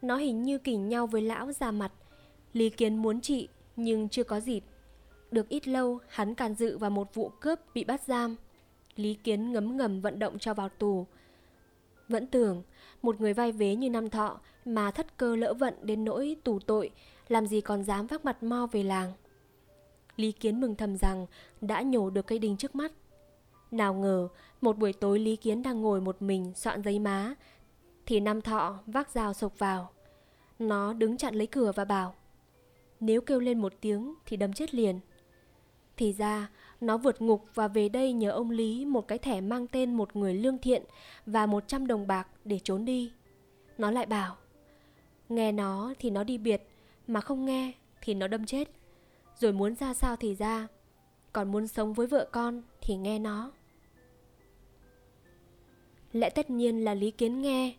Nó 0.02 0.16
hình 0.16 0.42
như 0.42 0.58
kỉnh 0.58 0.88
nhau 0.88 1.06
với 1.06 1.22
lão 1.22 1.52
ra 1.52 1.70
mặt. 1.70 1.92
Lý 2.52 2.70
Kiến 2.70 2.96
muốn 2.96 3.20
trị, 3.20 3.48
nhưng 3.76 4.08
chưa 4.08 4.24
có 4.24 4.40
dịp. 4.40 4.64
Được 5.30 5.48
ít 5.48 5.68
lâu, 5.68 5.98
hắn 6.08 6.34
can 6.34 6.54
dự 6.54 6.78
vào 6.78 6.90
một 6.90 7.14
vụ 7.14 7.28
cướp 7.28 7.58
bị 7.74 7.84
bắt 7.84 8.02
giam. 8.02 8.36
Lý 8.96 9.14
Kiến 9.14 9.52
ngấm 9.52 9.76
ngầm 9.76 10.00
vận 10.00 10.18
động 10.18 10.38
cho 10.38 10.54
vào 10.54 10.68
tù. 10.68 11.06
Vẫn 12.08 12.26
tưởng, 12.26 12.62
một 13.02 13.20
người 13.20 13.34
vai 13.34 13.52
vế 13.52 13.74
như 13.74 13.90
năm 13.90 14.10
thọ 14.10 14.40
mà 14.64 14.90
thất 14.90 15.16
cơ 15.16 15.36
lỡ 15.36 15.54
vận 15.54 15.74
đến 15.82 16.04
nỗi 16.04 16.36
tù 16.44 16.58
tội, 16.58 16.90
làm 17.28 17.46
gì 17.46 17.60
còn 17.60 17.84
dám 17.84 18.06
vác 18.06 18.24
mặt 18.24 18.42
mo 18.42 18.66
về 18.72 18.82
làng. 18.82 19.12
Lý 20.16 20.32
Kiến 20.32 20.60
mừng 20.60 20.76
thầm 20.76 20.96
rằng 20.96 21.26
đã 21.60 21.82
nhổ 21.82 22.10
được 22.10 22.26
cây 22.26 22.38
đinh 22.38 22.56
trước 22.56 22.74
mắt. 22.74 22.92
Nào 23.70 23.94
ngờ, 23.94 24.28
một 24.60 24.78
buổi 24.78 24.92
tối 24.92 25.18
Lý 25.18 25.36
Kiến 25.36 25.62
đang 25.62 25.82
ngồi 25.82 26.00
một 26.00 26.22
mình 26.22 26.52
soạn 26.54 26.82
giấy 26.82 26.98
má, 26.98 27.34
thì 28.06 28.20
nam 28.20 28.40
Thọ 28.40 28.78
vác 28.86 29.10
dao 29.10 29.32
sộc 29.32 29.58
vào. 29.58 29.90
Nó 30.58 30.92
đứng 30.92 31.16
chặn 31.16 31.34
lấy 31.34 31.46
cửa 31.46 31.72
và 31.74 31.84
bảo, 31.84 32.14
nếu 33.00 33.20
kêu 33.20 33.40
lên 33.40 33.58
một 33.58 33.72
tiếng 33.80 34.14
thì 34.26 34.36
đâm 34.36 34.52
chết 34.52 34.74
liền. 34.74 35.00
Thì 35.96 36.12
ra, 36.12 36.50
nó 36.80 36.96
vượt 36.96 37.22
ngục 37.22 37.44
và 37.54 37.68
về 37.68 37.88
đây 37.88 38.12
nhờ 38.12 38.30
ông 38.30 38.50
Lý 38.50 38.84
một 38.84 39.08
cái 39.08 39.18
thẻ 39.18 39.40
mang 39.40 39.66
tên 39.66 39.94
một 39.94 40.16
người 40.16 40.34
lương 40.34 40.58
thiện 40.58 40.82
và 41.26 41.46
100 41.46 41.86
đồng 41.86 42.06
bạc 42.06 42.28
để 42.44 42.58
trốn 42.64 42.84
đi. 42.84 43.12
Nó 43.78 43.90
lại 43.90 44.06
bảo, 44.06 44.36
nghe 45.28 45.52
nó 45.52 45.94
thì 45.98 46.10
nó 46.10 46.24
đi 46.24 46.38
biệt, 46.38 46.62
mà 47.06 47.20
không 47.20 47.44
nghe 47.44 47.72
thì 48.00 48.14
nó 48.14 48.28
đâm 48.28 48.46
chết. 48.46 48.70
Rồi 49.38 49.52
muốn 49.52 49.74
ra 49.74 49.94
sao 49.94 50.16
thì 50.16 50.34
ra, 50.34 50.68
còn 51.32 51.52
muốn 51.52 51.68
sống 51.68 51.92
với 51.92 52.06
vợ 52.06 52.28
con 52.32 52.62
thì 52.80 52.96
nghe 52.96 53.18
nó. 53.18 53.52
Lẽ 56.12 56.30
tất 56.30 56.50
nhiên 56.50 56.84
là 56.84 56.94
Lý 56.94 57.10
Kiến 57.10 57.42
nghe. 57.42 57.74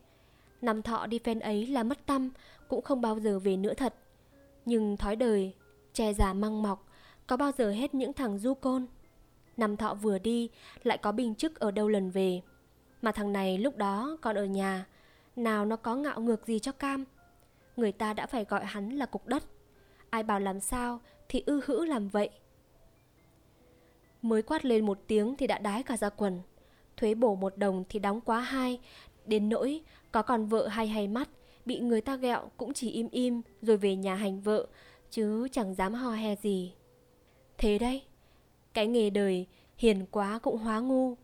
Năm 0.61 0.81
thọ 0.81 1.07
đi 1.07 1.19
phen 1.19 1.39
ấy 1.39 1.67
là 1.67 1.83
mất 1.83 2.05
tâm, 2.05 2.29
Cũng 2.67 2.81
không 2.81 3.01
bao 3.01 3.19
giờ 3.19 3.39
về 3.39 3.57
nữa 3.57 3.73
thật. 3.73 3.93
Nhưng 4.65 4.97
thói 4.97 5.15
đời, 5.15 5.53
Che 5.93 6.13
già 6.13 6.33
măng 6.33 6.61
mọc, 6.61 6.87
Có 7.27 7.37
bao 7.37 7.51
giờ 7.57 7.71
hết 7.71 7.93
những 7.93 8.13
thằng 8.13 8.39
du 8.39 8.53
côn? 8.53 8.85
Năm 9.57 9.77
thọ 9.77 9.93
vừa 9.93 10.19
đi, 10.19 10.49
Lại 10.83 10.97
có 10.97 11.11
bình 11.11 11.35
chức 11.35 11.59
ở 11.59 11.71
đâu 11.71 11.87
lần 11.87 12.09
về? 12.09 12.41
Mà 13.01 13.11
thằng 13.11 13.33
này 13.33 13.57
lúc 13.57 13.77
đó 13.77 14.17
còn 14.21 14.35
ở 14.35 14.45
nhà, 14.45 14.85
Nào 15.35 15.65
nó 15.65 15.75
có 15.75 15.95
ngạo 15.95 16.21
ngược 16.21 16.47
gì 16.47 16.59
cho 16.59 16.71
cam? 16.71 17.05
Người 17.77 17.91
ta 17.91 18.13
đã 18.13 18.25
phải 18.25 18.45
gọi 18.45 18.65
hắn 18.65 18.89
là 18.89 19.05
cục 19.05 19.27
đất. 19.27 19.43
Ai 20.09 20.23
bảo 20.23 20.39
làm 20.39 20.59
sao 20.59 20.99
Thì 21.29 21.43
ư 21.45 21.61
hữ 21.65 21.85
làm 21.85 22.07
vậy? 22.07 22.29
Mới 24.21 24.41
quát 24.41 24.65
lên 24.65 24.85
một 24.85 24.99
tiếng 25.07 25.35
thì 25.35 25.47
đã 25.47 25.57
đái 25.57 25.83
cả 25.83 25.97
ra 25.97 26.09
quần. 26.09 26.41
Thuế 27.01 27.13
bổ 27.13 27.35
một 27.35 27.57
đồng 27.57 27.83
thì 27.89 27.99
đóng 27.99 28.21
quá 28.21 28.39
hai. 28.39 28.79
Đến 29.25 29.49
nỗi 29.49 29.81
có 30.11 30.21
còn 30.21 30.45
vợ 30.45 30.67
hay 30.67 30.87
hay 30.87 31.07
mắt, 31.07 31.29
Bị 31.65 31.79
người 31.79 32.01
ta 32.01 32.15
gẹo 32.15 32.49
cũng 32.57 32.73
chỉ 32.73 32.91
im 32.91 33.09
im 33.11 33.41
Rồi 33.61 33.77
về 33.77 33.95
nhà 33.95 34.15
hành 34.15 34.41
vợ, 34.41 34.67
Chứ 35.09 35.47
chẳng 35.51 35.75
dám 35.75 35.93
ho 35.93 36.11
he 36.11 36.35
gì. 36.35 36.73
Thế 37.57 37.79
đấy, 37.79 38.03
Cái 38.73 38.87
nghề 38.87 39.09
đời 39.09 39.47
hiền 39.77 40.05
quá 40.11 40.39
cũng 40.39 40.57
hóa 40.57 40.79
ngu. 40.79 41.15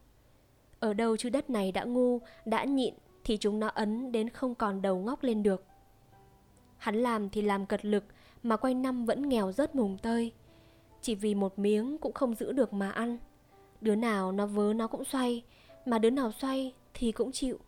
Ở 0.79 0.93
đâu 0.93 1.17
chứ 1.17 1.29
đất 1.29 1.49
này 1.49 1.71
đã 1.71 1.83
ngu, 1.83 2.19
Đã 2.45 2.63
nhịn 2.63 2.93
Thì 3.23 3.37
chúng 3.37 3.59
nó 3.59 3.67
ấn 3.67 4.11
đến 4.11 4.29
không 4.29 4.55
còn 4.55 4.81
đầu 4.81 4.99
ngóc 4.99 5.23
lên 5.23 5.43
được. 5.43 5.65
Hắn 6.77 6.95
làm 6.95 7.29
thì 7.29 7.41
làm 7.41 7.65
cật 7.65 7.85
lực 7.85 8.03
Mà 8.43 8.57
quanh 8.57 8.81
năm 8.81 9.05
vẫn 9.05 9.29
nghèo 9.29 9.51
rớt 9.51 9.75
mùng 9.75 9.97
tơi. 9.97 10.31
Chỉ 11.01 11.15
vì 11.15 11.35
một 11.35 11.59
miếng 11.59 11.97
cũng 11.97 12.13
không 12.13 12.35
giữ 12.35 12.51
được 12.51 12.73
mà 12.73 12.91
ăn. 12.91 13.17
Đứa 13.81 13.95
nào 13.95 14.31
nó 14.31 14.45
vớ 14.45 14.73
nó 14.73 14.87
cũng 14.87 15.03
xoay 15.03 15.43
mà 15.87 15.99
đứa 15.99 16.09
nào 16.09 16.31
xoay 16.31 16.73
thì 16.93 17.11
cũng 17.11 17.31
chịu. 17.31 17.59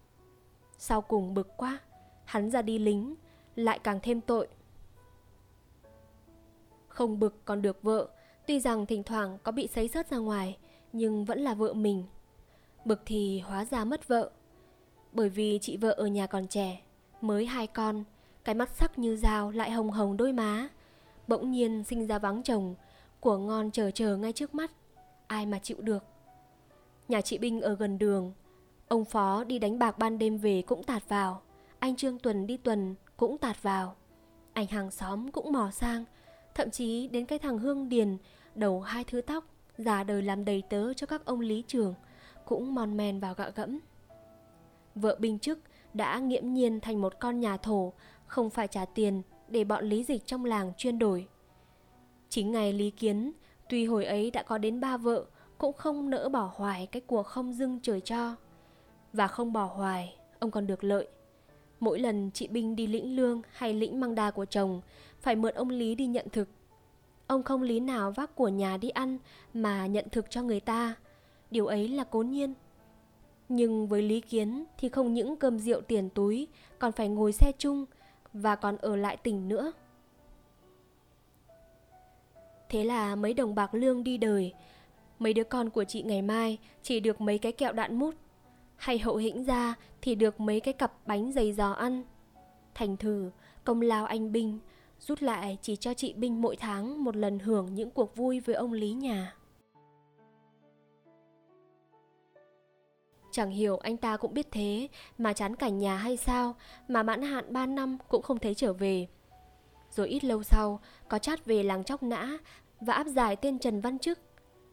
Sau 0.78 1.02
cùng 1.02 1.34
bực 1.34 1.58
quá, 1.58 1.80
Hắn 2.26 2.52
ra 2.52 2.62
đi 2.62 2.80
lính, 2.80 3.16
Lại 3.56 3.80
càng 3.80 4.00
thêm 4.04 4.22
tội. 4.22 4.48
Không 6.88 7.20
bực 7.20 7.46
còn 7.46 7.62
được 7.62 7.84
vợ, 7.84 8.08
Tuy 8.48 8.60
rằng 8.60 8.86
thỉnh 8.86 9.04
thoảng 9.04 9.38
có 9.44 9.52
bị 9.52 9.68
sấy 9.68 9.88
sớt 9.88 10.10
ra 10.10 10.18
ngoài, 10.18 10.58
Nhưng 10.94 11.26
vẫn 11.26 11.40
là 11.40 11.54
vợ 11.54 11.74
mình. 11.74 12.04
Bực 12.86 13.02
thì 13.06 13.40
hóa 13.40 13.66
ra 13.66 13.86
mất 13.86 14.08
vợ. 14.08 14.32
Bởi 15.12 15.30
vì 15.30 15.60
chị 15.62 15.78
vợ 15.78 15.92
ở 15.92 16.08
nhà 16.08 16.28
còn 16.28 16.48
trẻ, 16.48 16.82
Mới 17.22 17.46
hai 17.46 17.68
con, 17.68 18.04
Cái 18.44 18.56
mắt 18.56 18.70
sắc 18.76 19.00
như 19.00 19.16
dao 19.16 19.52
lại 19.52 19.72
hồng 19.72 19.92
hồng 19.92 20.18
đôi 20.18 20.34
má. 20.34 20.68
Bỗng 21.28 21.52
nhiên 21.52 21.84
sinh 21.84 22.08
ra 22.08 22.20
vắng 22.20 22.44
chồng, 22.44 22.76
Của 23.20 23.38
ngon 23.38 23.72
chờ 23.72 23.92
chờ 23.92 24.18
ngay 24.18 24.34
trước 24.34 24.56
mắt, 24.56 24.72
Ai 25.28 25.46
mà 25.46 25.60
chịu 25.60 25.78
được. 25.82 26.09
Nhà 27.10 27.22
chị 27.22 27.38
Binh 27.38 27.62
ở 27.62 27.76
gần 27.76 27.98
đường. 27.98 28.34
Ông 28.88 29.06
Phó 29.06 29.44
đi 29.44 29.60
đánh 29.60 29.80
bạc 29.80 29.98
ban 29.98 30.18
đêm 30.18 30.38
về 30.38 30.62
cũng 30.62 30.84
tạt 30.84 31.10
vào. 31.10 31.42
Anh 31.80 31.96
Trương 31.96 32.20
Tuần 32.20 32.48
đi 32.48 32.58
tuần 32.58 32.96
cũng 33.18 33.38
tạt 33.38 33.64
vào. 33.64 33.96
Anh 34.54 34.68
hàng 34.68 34.92
xóm 34.92 35.32
cũng 35.32 35.52
mò 35.52 35.72
sang. 35.72 36.06
Thậm 36.56 36.72
chí 36.72 37.08
đến 37.08 37.26
cái 37.26 37.40
thằng 37.40 37.58
Hương 37.58 37.90
Điền, 37.90 38.18
Đầu 38.56 38.82
hai 38.82 39.04
thứ 39.04 39.22
tóc, 39.22 39.46
Già 39.78 40.04
đời 40.04 40.22
làm 40.22 40.46
đầy 40.46 40.64
tớ 40.70 40.94
cho 40.94 41.08
các 41.08 41.26
ông 41.26 41.40
lý 41.40 41.64
trường 41.68 41.94
Cũng 42.46 42.76
mòn 42.76 42.98
men 42.98 43.20
vào 43.20 43.34
gạ 43.34 43.50
gẫm. 43.56 43.80
Vợ 44.96 45.18
binh 45.20 45.40
chức 45.40 45.60
đã 45.94 46.20
nghiễm 46.20 46.54
nhiên 46.54 46.80
thành 46.80 47.02
một 47.02 47.20
con 47.20 47.40
nhà 47.40 47.58
thổ, 47.58 47.94
Không 48.26 48.50
phải 48.50 48.68
trả 48.68 48.86
tiền 48.86 49.22
để 49.48 49.64
bọn 49.64 49.86
lý 49.86 50.04
dịch 50.04 50.26
trong 50.26 50.46
làng 50.46 50.72
chuyên 50.78 51.00
đổi. 51.00 51.28
Chính 52.30 52.52
ngày 52.52 52.74
lý 52.74 52.92
kiến, 52.92 53.32
Tuy 53.70 53.86
hồi 53.86 54.06
ấy 54.06 54.32
đã 54.32 54.44
có 54.44 54.58
đến 54.58 54.80
ba 54.80 54.98
vợ 54.98 55.26
cũng 55.60 55.74
không 55.74 56.10
nỡ 56.10 56.30
bỏ 56.30 56.52
hoài 56.56 56.86
cái 56.86 57.02
của 57.02 57.24
không 57.24 57.54
dưng 57.54 57.80
trời 57.84 58.02
cho. 58.02 58.36
Và 59.14 59.28
không 59.28 59.54
bỏ 59.54 59.66
hoài, 59.66 60.16
Ông 60.40 60.52
còn 60.52 60.68
được 60.68 60.84
lợi. 60.84 61.08
Mỗi 61.80 62.00
lần 62.00 62.32
chị 62.34 62.48
Binh 62.48 62.76
đi 62.76 62.88
lĩnh 62.88 63.16
lương 63.16 63.42
hay 63.52 63.74
lĩnh 63.74 64.00
măng 64.00 64.16
đa 64.16 64.32
của 64.32 64.46
chồng, 64.46 64.82
Phải 65.22 65.36
mượn 65.36 65.54
ông 65.54 65.70
Lý 65.70 65.96
đi 65.96 66.08
nhận 66.08 66.30
thực. 66.30 66.50
Ông 67.28 67.44
không 67.44 67.62
lý 67.62 67.80
nào 67.80 68.12
vác 68.12 68.36
của 68.36 68.48
nhà 68.48 68.78
đi 68.78 68.90
ăn 68.90 69.18
Mà 69.54 69.86
nhận 69.86 70.06
thực 70.12 70.30
cho 70.30 70.42
người 70.44 70.60
ta. 70.60 70.96
Điều 71.52 71.68
ấy 71.68 71.88
là 71.88 72.04
cố 72.04 72.22
nhiên. 72.22 72.54
Nhưng 73.50 73.88
với 73.88 74.02
Lý 74.02 74.22
Kiến 74.22 74.66
thì 74.78 74.90
không 74.90 75.14
những 75.14 75.36
cơm 75.38 75.60
rượu 75.60 75.82
tiền 75.82 76.10
túi, 76.10 76.48
Còn 76.80 76.92
phải 76.92 77.10
ngồi 77.10 77.32
xe 77.32 77.52
chung 77.58 77.86
Và 78.34 78.56
còn 78.56 78.78
ở 78.78 78.96
lại 78.96 79.18
tỉnh 79.18 79.50
nữa. 79.50 79.72
Thế 82.70 82.84
là 82.84 83.16
mấy 83.16 83.34
đồng 83.34 83.56
bạc 83.56 83.74
lương 83.74 84.04
đi 84.04 84.18
đời 84.18 84.54
Mấy 85.20 85.34
đứa 85.34 85.44
con 85.44 85.70
của 85.70 85.84
chị 85.84 86.02
ngày 86.02 86.22
mai 86.22 86.58
Chỉ 86.82 87.00
được 87.00 87.22
mấy 87.22 87.38
cái 87.38 87.52
kẹo 87.52 87.74
đạn 87.74 87.96
mút. 88.00 88.16
Hay 88.76 89.00
hậu 89.00 89.16
hĩnh 89.16 89.44
ra 89.44 89.76
Thì 90.02 90.16
được 90.16 90.40
mấy 90.40 90.60
cái 90.60 90.74
cặp 90.74 91.08
bánh 91.08 91.32
dày 91.32 91.54
giò 91.54 91.72
ăn. 91.72 92.04
Thành 92.76 92.98
thử 92.98 93.32
Công 93.64 93.82
lao 93.82 94.06
anh 94.06 94.32
Binh 94.32 94.60
Rút 95.00 95.22
lại 95.22 95.58
chỉ 95.62 95.76
cho 95.76 95.94
chị 95.94 96.14
Binh 96.14 96.42
mỗi 96.42 96.56
tháng 96.56 97.04
Một 97.04 97.16
lần 97.16 97.40
hưởng 97.40 97.74
những 97.74 97.92
cuộc 97.92 98.16
vui 98.16 98.40
với 98.40 98.56
ông 98.56 98.74
Lý 98.74 98.92
nhà. 98.92 99.36
Chẳng 103.32 103.52
hiểu 103.52 103.78
anh 103.78 103.98
ta 103.98 104.18
cũng 104.18 104.34
biết 104.34 104.48
thế 104.52 104.88
Mà 105.18 105.34
chán 105.34 105.56
cảnh 105.56 105.78
nhà 105.78 105.98
hay 105.98 106.18
sao 106.18 106.56
Mà 106.88 107.04
mãn 107.04 107.22
hạn 107.22 107.54
3 107.54 107.66
năm 107.66 107.98
cũng 108.08 108.22
không 108.22 108.40
thấy 108.40 108.56
trở 108.56 108.74
về. 108.74 109.08
Rồi 109.92 110.10
ít 110.10 110.24
lâu 110.24 110.44
sau, 110.44 110.80
có 111.08 111.20
chát 111.20 111.46
về 111.46 111.64
làng 111.64 111.84
Chóc 111.84 112.04
Nã 112.04 112.38
và 112.82 112.94
áp 112.94 113.08
giải 113.08 113.36
tên 113.36 113.60
Trần 113.60 113.82
Văn 113.82 114.00
Chức. 114.00 114.20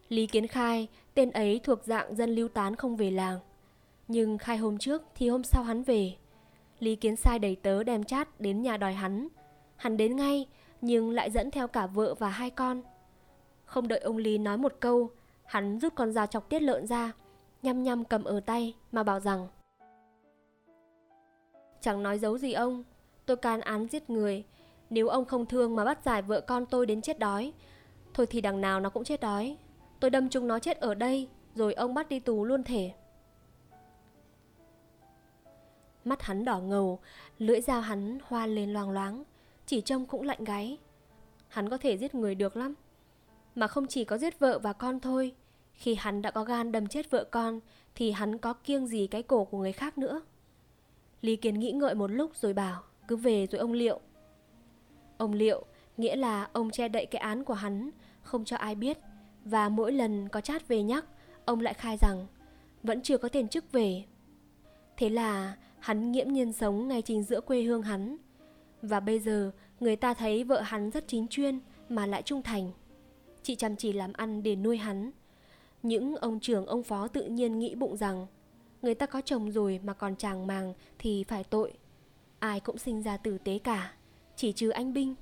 Lý 0.09 0.27
Kiến 0.27 0.47
khai, 0.47 0.89
tên 1.15 1.31
ấy 1.31 1.61
thuộc 1.65 1.85
dạng 1.85 2.17
dân 2.17 2.35
lưu 2.35 2.49
tán 2.49 2.77
không 2.77 2.97
về 2.97 3.11
làng. 3.11 3.39
Nhưng 4.09 4.39
khai 4.39 4.57
hôm 4.57 4.79
trước 4.79 5.03
thì 5.15 5.29
hôm 5.29 5.45
sau 5.45 5.63
hắn 5.63 5.83
về. 5.83 6.17
Lý 6.79 6.97
Kiến 6.97 7.17
sai 7.17 7.39
đầy 7.39 7.57
tớ 7.57 7.83
đem 7.83 8.05
chát 8.05 8.41
đến 8.41 8.63
nhà 8.63 8.77
đòi 8.77 8.93
hắn. 8.93 9.29
Hắn 9.77 9.97
đến 9.97 10.17
ngay, 10.17 10.47
nhưng 10.81 11.11
lại 11.11 11.31
dẫn 11.31 11.51
theo 11.51 11.69
cả 11.69 11.87
vợ 11.87 12.15
và 12.15 12.29
hai 12.29 12.51
con. 12.51 12.83
Không 13.65 13.89
đợi 13.89 13.99
ông 13.99 14.17
Lý 14.17 14.39
nói 14.39 14.57
một 14.57 14.73
câu, 14.81 15.11
hắn 15.45 15.79
rút 15.79 15.95
con 15.95 16.13
dao 16.13 16.27
chọc 16.27 16.49
tiết 16.49 16.63
lợn 16.63 16.87
ra, 16.87 17.13
nhăm 17.63 17.83
nhăm 17.83 18.05
cầm 18.05 18.25
ở 18.25 18.41
tay 18.41 18.75
mà 18.93 19.03
bảo 19.03 19.21
rằng 19.21 19.49
Chẳng 21.81 22.03
nói 22.03 22.19
giấu 22.19 22.39
gì 22.39 22.53
ông, 22.53 22.85
tôi 23.27 23.37
can 23.37 23.61
án 23.61 23.87
giết 23.87 24.11
người, 24.11 24.45
nếu 24.91 25.09
ông 25.09 25.25
không 25.25 25.47
thương 25.47 25.77
mà 25.77 25.85
bắt 25.85 25.99
giải 26.05 26.23
vợ 26.23 26.41
con 26.41 26.67
tôi 26.67 26.87
đến 26.87 27.03
chết 27.03 27.19
đói 27.19 27.53
Thôi 28.15 28.27
thì 28.31 28.41
đằng 28.41 28.61
nào 28.61 28.81
nó 28.81 28.91
cũng 28.91 29.05
chết 29.05 29.21
đói 29.21 29.57
Tôi 30.01 30.11
đâm 30.11 30.29
chúng 30.29 30.47
nó 30.47 30.59
chết 30.59 30.81
ở 30.81 30.95
đây 30.95 31.29
Rồi 31.55 31.75
ông 31.75 31.95
bắt 31.95 32.09
đi 32.09 32.21
tù 32.21 32.45
luôn 32.45 32.63
thể 32.63 32.93
Mắt 36.05 36.23
hắn 36.23 36.45
đỏ 36.45 36.61
ngầu 36.61 36.99
Lưỡi 37.39 37.61
dao 37.61 37.81
hắn 37.81 38.19
hoa 38.23 38.47
lên 38.47 38.73
loang 38.73 38.91
loáng 38.91 39.25
Chỉ 39.67 39.81
trông 39.81 40.07
cũng 40.07 40.23
lạnh 40.23 40.45
gáy. 40.45 40.79
Hắn 41.49 41.69
có 41.69 41.79
thể 41.79 41.97
giết 41.99 42.15
người 42.15 42.35
được 42.35 42.57
lắm 42.57 42.75
Mà 43.55 43.67
không 43.67 43.87
chỉ 43.87 44.05
có 44.05 44.19
giết 44.19 44.39
vợ 44.39 44.59
và 44.59 44.73
con 44.73 45.01
thôi. 45.01 45.35
Khi 45.73 45.95
hắn 45.95 46.23
đã 46.23 46.31
có 46.31 46.45
gan 46.45 46.73
đâm 46.73 46.87
chết 46.87 47.11
vợ 47.11 47.25
con 47.25 47.61
Thì 47.95 48.11
hắn 48.11 48.39
có 48.39 48.53
kiêng 48.53 48.87
gì 48.87 49.07
cái 49.07 49.23
cổ 49.23 49.45
của 49.45 49.59
người 49.59 49.73
khác 49.73 49.99
nữa? 49.99 50.21
Lý 51.21 51.37
Kiến 51.37 51.59
nghĩ 51.59 51.73
ngợi 51.73 51.95
một 51.95 52.11
lúc 52.11 52.37
rồi 52.37 52.53
bảo 52.53 52.83
Cứ 53.09 53.17
về 53.17 53.47
rồi 53.47 53.59
ông 53.59 53.73
liệu. 53.73 54.01
Ông 55.19 55.33
liệu, 55.33 55.65
nghĩa 55.97 56.17
là 56.17 56.49
ông 56.53 56.71
che 56.71 56.89
đậy 56.89 57.07
cái 57.07 57.21
án 57.21 57.45
của 57.45 57.55
hắn, 57.55 57.91
không 58.23 58.45
cho 58.45 58.57
ai 58.57 58.75
biết. 58.75 58.99
Và 59.51 59.69
mỗi 59.69 59.93
lần 59.93 60.29
có 60.29 60.41
chat 60.41 60.69
về 60.69 60.83
nhắc, 60.83 61.05
ông 61.45 61.61
lại 61.61 61.75
khai 61.75 61.97
rằng 61.97 62.27
vẫn 62.83 63.03
chưa 63.03 63.19
có 63.19 63.29
tiền 63.29 63.49
chức 63.49 63.73
về. 63.73 64.05
Thế 64.97 65.09
là 65.09 65.57
hắn 65.79 66.13
nghiễm 66.13 66.29
nhiên 66.29 66.53
sống 66.53 66.89
ngay 66.89 67.03
chính 67.03 67.23
giữa 67.23 67.41
quê 67.41 67.63
hương 67.63 67.83
hắn. 67.83 68.17
Và 68.83 69.01
bây 69.01 69.19
giờ 69.19 69.51
người 69.81 69.97
ta 69.97 70.15
thấy 70.15 70.45
vợ 70.45 70.61
hắn 70.61 70.91
rất 70.91 71.09
chính 71.09 71.29
chuyên 71.29 71.61
mà 71.89 72.07
lại 72.07 72.23
trung 72.23 72.43
thành. 72.43 72.73
Chị 73.43 73.55
chăm 73.55 73.77
chỉ 73.77 73.93
làm 73.93 74.13
ăn 74.13 74.43
để 74.43 74.57
nuôi 74.57 74.77
hắn. 74.77 75.11
Những 75.83 76.17
ông 76.17 76.41
trưởng 76.41 76.67
ông 76.67 76.83
phó 76.83 77.09
tự 77.09 77.25
nhiên 77.25 77.59
nghĩ 77.59 77.75
bụng 77.75 77.97
rằng 77.97 78.27
người 78.83 78.95
ta 78.95 79.07
có 79.07 79.21
chồng 79.21 79.51
rồi 79.51 79.81
mà 79.85 79.95
còn 79.95 80.17
chàng 80.17 80.47
màng 80.47 80.75
thì 80.99 81.25
phải 81.25 81.45
tội. 81.45 81.73
Ai 82.39 82.61
cũng 82.61 82.79
sinh 82.79 83.03
ra 83.03 83.17
tử 83.17 83.39
tế 83.39 83.59
cả 83.59 83.93
chỉ 84.37 84.53
trừ 84.53 84.69
anh 84.71 84.93
Binh. 84.93 85.15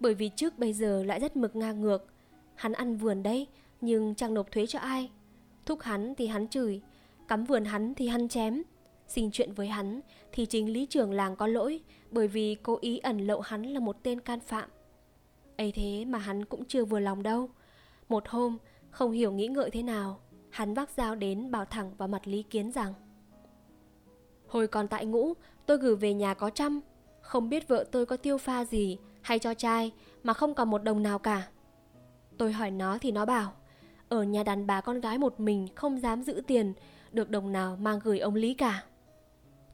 Bởi 0.00 0.14
vì 0.14 0.28
trước 0.28 0.58
bây 0.58 0.72
giờ 0.72 1.04
lại 1.04 1.20
rất 1.20 1.36
mực 1.36 1.56
ngang 1.56 1.80
ngược, 1.80 2.06
hắn 2.54 2.72
ăn 2.72 2.96
vườn 2.96 3.22
đấy, 3.22 3.46
nhưng 3.80 4.14
chẳng 4.14 4.34
nộp 4.34 4.52
thuế 4.52 4.66
cho 4.66 4.78
ai. 4.78 5.10
Thúc 5.66 5.80
hắn 5.80 6.14
thì 6.14 6.26
hắn 6.26 6.48
chửi, 6.48 6.80
cắm 7.28 7.44
vườn 7.44 7.64
hắn 7.64 7.94
thì 7.94 8.08
hắn 8.08 8.28
chém. 8.28 8.62
Xin 9.08 9.30
chuyện 9.30 9.52
với 9.52 9.68
hắn 9.68 10.00
thì 10.32 10.46
chính 10.46 10.72
lý 10.72 10.86
trưởng 10.86 11.12
làng 11.12 11.36
có 11.36 11.46
lỗi 11.46 11.80
bởi 12.10 12.28
vì 12.28 12.56
cố 12.62 12.78
ý 12.80 12.98
ẩn 12.98 13.18
lậu 13.18 13.40
hắn 13.40 13.62
là 13.62 13.80
một 13.80 14.02
tên 14.02 14.20
can 14.20 14.40
phạm. 14.40 14.68
ấy 15.56 15.72
thế 15.72 16.04
mà 16.04 16.18
hắn 16.18 16.44
cũng 16.44 16.64
chưa 16.64 16.84
vừa 16.84 17.00
lòng 17.00 17.22
đâu. 17.22 17.50
Một 18.08 18.28
hôm, 18.28 18.58
không 18.90 19.12
hiểu 19.12 19.32
nghĩ 19.32 19.46
ngợi 19.46 19.70
thế 19.70 19.82
nào, 19.82 20.20
hắn 20.50 20.74
vác 20.74 20.90
dao 20.90 21.14
đến 21.14 21.50
bảo 21.50 21.64
thẳng 21.64 21.90
vào 21.98 22.08
mặt 22.08 22.28
Lý 22.28 22.42
Kiến 22.42 22.72
rằng 22.72 22.94
Hồi 24.46 24.66
còn 24.66 24.88
tại 24.88 25.06
ngũ, 25.06 25.34
tôi 25.66 25.78
gửi 25.78 25.96
về 25.96 26.14
nhà 26.14 26.34
có 26.34 26.50
trăm. 26.50 26.80
Không 27.20 27.48
biết 27.48 27.68
vợ 27.68 27.84
tôi 27.92 28.06
có 28.06 28.16
tiêu 28.16 28.38
pha 28.38 28.64
gì 28.64 28.98
hay 29.28 29.38
cho 29.38 29.54
trai 29.54 29.92
mà 30.22 30.32
không 30.32 30.54
còn 30.54 30.70
một 30.70 30.82
đồng 30.82 31.02
nào 31.02 31.18
cả. 31.18 31.48
Tôi 32.38 32.52
hỏi 32.52 32.70
nó 32.70 32.98
thì 32.98 33.12
nó 33.12 33.24
bảo, 33.24 33.52
ở 34.08 34.22
nhà 34.22 34.42
đàn 34.42 34.66
bà 34.66 34.80
con 34.80 35.00
gái 35.00 35.18
một 35.18 35.40
mình 35.40 35.68
không 35.74 36.00
dám 36.00 36.22
giữ 36.22 36.42
tiền, 36.46 36.72
được 37.12 37.30
đồng 37.30 37.52
nào 37.52 37.76
mang 37.76 37.98
gửi 38.04 38.18
ông 38.18 38.34
Lý 38.34 38.54
cả. 38.54 38.84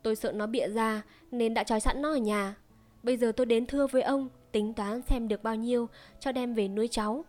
Tôi 0.02 0.16
sợ 0.16 0.32
nó 0.32 0.46
bịa 0.46 0.68
ra 0.68 1.02
nên 1.30 1.54
đã 1.54 1.64
trói 1.64 1.80
sẵn 1.80 2.02
nó 2.02 2.12
ở 2.12 2.16
nhà. 2.16 2.56
Bây 3.02 3.16
giờ 3.16 3.32
tôi 3.32 3.46
đến 3.46 3.66
thưa 3.66 3.86
với 3.86 4.02
ông, 4.02 4.28
tính 4.52 4.74
toán 4.74 5.02
xem 5.02 5.28
được 5.28 5.42
bao 5.42 5.54
nhiêu 5.54 5.88
cho 6.20 6.32
đem 6.32 6.54
về 6.54 6.68
nuôi 6.68 6.88
cháu. 6.90 7.24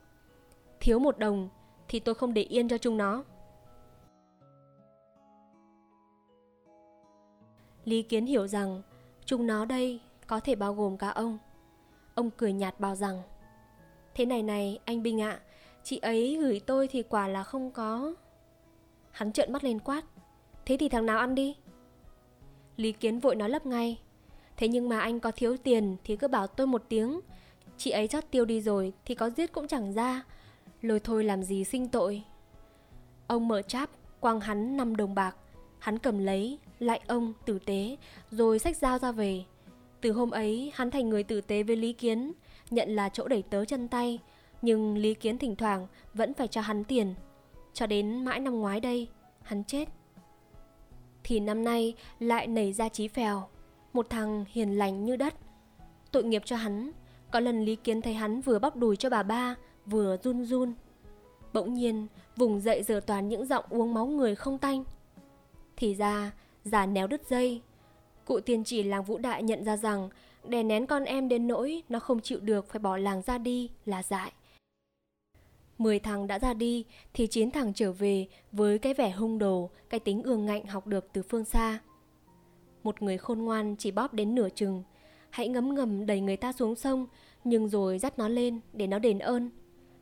Thiếu 0.80 1.00
một 1.00 1.18
đồng 1.18 1.50
thì 1.88 2.00
tôi 2.00 2.16
không 2.16 2.34
để 2.34 2.42
yên 2.42 2.68
cho 2.68 2.78
chúng 2.78 2.98
nó. 2.98 3.24
Lý 7.84 8.02
Kiến 8.02 8.26
hiểu 8.26 8.48
rằng 8.48 8.82
chúng 9.26 9.48
nó 9.48 9.66
đây 9.66 10.00
có 10.28 10.40
thể 10.40 10.56
bao 10.56 10.74
gồm 10.74 10.98
cả 10.98 11.10
ông. 11.10 11.38
Ông 12.16 12.30
cười 12.38 12.54
nhạt 12.54 12.80
bảo 12.80 12.96
rằng 12.96 13.22
Thế 14.16 14.26
này 14.26 14.44
này 14.44 14.80
anh 14.86 15.04
Bình 15.04 15.22
ạ, 15.22 15.40
chị 15.84 15.98
ấy 15.98 16.38
gửi 16.42 16.62
tôi 16.66 16.88
thì 16.88 17.04
quả 17.04 17.28
là 17.28 17.44
không 17.44 17.72
có. 17.72 18.14
Hắn 19.12 19.32
trợn 19.32 19.54
mắt 19.54 19.64
lên 19.64 19.80
quát. 19.80 20.02
Thế 20.66 20.78
thì 20.80 20.90
thằng 20.90 21.06
nào 21.06 21.20
ăn 21.20 21.36
đi? 21.36 21.56
Lý 22.78 22.92
Kiến 22.92 23.20
vội 23.20 23.36
nói 23.36 23.50
lấp 23.50 23.66
ngay. 23.66 24.00
Thế 24.58 24.68
nhưng 24.68 24.90
mà 24.90 25.00
anh 25.00 25.20
có 25.20 25.32
thiếu 25.32 25.58
tiền 25.58 25.98
thì 26.04 26.16
cứ 26.16 26.28
bảo 26.28 26.48
tôi 26.48 26.68
một 26.68 26.84
tiếng. 26.90 27.20
Chị 27.78 27.92
ấy 27.92 28.08
chót 28.08 28.24
tiêu 28.32 28.46
đi 28.46 28.62
rồi 28.62 28.94
thì 29.06 29.16
có 29.16 29.30
giết 29.30 29.52
cũng 29.52 29.68
chẳng 29.68 29.94
ra. 29.94 30.24
Lôi 30.82 31.00
thôi 31.00 31.24
làm 31.24 31.44
gì 31.44 31.64
sinh 31.64 31.88
tội. 31.88 32.24
Ông 33.28 33.48
mở 33.48 33.62
cháp, 33.62 33.90
quăng 34.20 34.40
hắn 34.40 34.78
5 34.78 34.96
đồng 34.96 35.16
bạc. 35.16 35.36
Hắn 35.80 36.00
cầm 36.00 36.20
lấy, 36.20 36.60
lại 36.80 37.02
ông 37.08 37.34
tử 37.46 37.60
tế, 37.60 37.98
rồi 38.32 38.60
xách 38.60 38.78
dao 38.78 39.00
ra 39.00 39.12
về. 39.12 39.44
Từ 40.06 40.12
hôm 40.12 40.32
ấy, 40.32 40.72
hắn 40.76 40.92
thành 40.92 41.10
người 41.10 41.24
tử 41.24 41.42
tế 41.42 41.64
với 41.64 41.76
Lý 41.76 41.94
Kiến, 41.94 42.32
nhận 42.70 42.96
là 42.96 43.10
chỗ 43.10 43.28
đẩy 43.28 43.42
tớ 43.42 43.66
chân 43.66 43.88
tay, 43.88 44.20
nhưng 44.62 44.98
Lý 44.98 45.14
Kiến 45.14 45.38
thỉnh 45.38 45.56
thoảng 45.56 45.88
vẫn 46.14 46.34
phải 46.34 46.48
cho 46.48 46.62
hắn 46.62 46.84
tiền. 46.84 47.16
Cho 47.74 47.88
đến 47.88 48.26
mãi 48.26 48.40
năm 48.40 48.60
ngoái 48.60 48.80
đây, 48.80 49.08
hắn 49.42 49.64
chết. 49.64 49.90
Thì 51.24 51.40
năm 51.40 51.64
nay 51.64 51.94
lại 52.20 52.48
nảy 52.48 52.74
ra 52.74 52.90
trí 52.90 53.08
phèo, 53.08 53.48
một 53.94 54.10
thằng 54.10 54.46
hiền 54.50 54.78
lành 54.78 55.06
như 55.06 55.16
đất. 55.16 55.34
Tội 56.12 56.24
nghiệp 56.24 56.42
cho 56.46 56.56
hắn, 56.56 56.92
có 57.32 57.40
lần 57.40 57.66
Lý 57.66 57.76
Kiến 57.76 58.02
thấy 58.02 58.14
hắn 58.14 58.42
vừa 58.42 58.60
bóc 58.60 58.76
đùi 58.76 58.96
cho 58.96 59.10
bà 59.10 59.24
ba, 59.24 59.56
vừa 59.86 60.18
run 60.24 60.46
run. 60.46 60.74
Bỗng 61.54 61.74
nhiên, 61.74 62.08
vùng 62.36 62.60
dậy 62.60 62.84
giờ 62.84 63.02
toàn 63.08 63.28
những 63.28 63.46
giọng 63.46 63.66
uống 63.70 63.94
máu 63.94 64.06
người 64.06 64.36
không 64.36 64.58
tanh. 64.58 64.84
Thì 65.78 65.94
ra, 65.94 66.32
già 66.64 66.86
néo 66.86 67.08
đứt 67.08 67.30
dây. 67.30 67.62
Cụ 68.26 68.40
tiên 68.40 68.64
chỉ 68.64 68.84
làng 68.84 69.04
Vũ 69.04 69.18
Đại 69.18 69.44
nhận 69.44 69.64
ra 69.64 69.78
rằng 69.78 70.10
đè 70.48 70.64
nén 70.64 70.86
con 70.86 71.04
em 71.04 71.30
đến 71.30 71.48
nỗi 71.48 71.84
nó 71.90 72.00
không 72.00 72.20
chịu 72.20 72.40
được 72.40 72.70
phải 72.70 72.80
bỏ 72.80 72.98
làng 72.98 73.22
ra 73.22 73.38
đi 73.38 73.70
là 73.86 74.04
dại. 74.04 74.32
Mười 75.78 76.00
thằng 76.00 76.28
đã 76.28 76.40
ra 76.40 76.54
đi 76.54 76.86
thì 77.14 77.28
chín 77.28 77.52
thằng 77.52 77.74
trở 77.74 77.92
về 77.92 78.28
với 78.52 78.80
cái 78.80 78.94
vẻ 78.94 79.12
hung 79.12 79.38
đồ, 79.38 79.70
cái 79.90 80.00
tính 80.00 80.24
ương 80.24 80.46
ngạnh 80.46 80.66
học 80.66 80.88
được 80.88 81.08
từ 81.14 81.22
phương 81.22 81.46
xa. 81.46 81.80
Một 82.84 83.02
người 83.02 83.18
khôn 83.18 83.40
ngoan 83.40 83.76
chỉ 83.76 83.92
bóp 83.92 84.14
đến 84.14 84.36
nửa 84.36 84.50
chừng, 84.50 84.84
hãy 85.30 85.48
ngấm 85.48 85.76
ngầm 85.76 86.06
đẩy 86.06 86.22
người 86.22 86.38
ta 86.38 86.54
xuống 86.54 86.76
sông, 86.76 87.08
nhưng 87.44 87.70
rồi 87.70 88.00
dắt 88.00 88.20
nó 88.20 88.28
lên 88.28 88.60
để 88.74 88.88
nó 88.88 89.00
đền 89.00 89.20
ơn. 89.20 89.50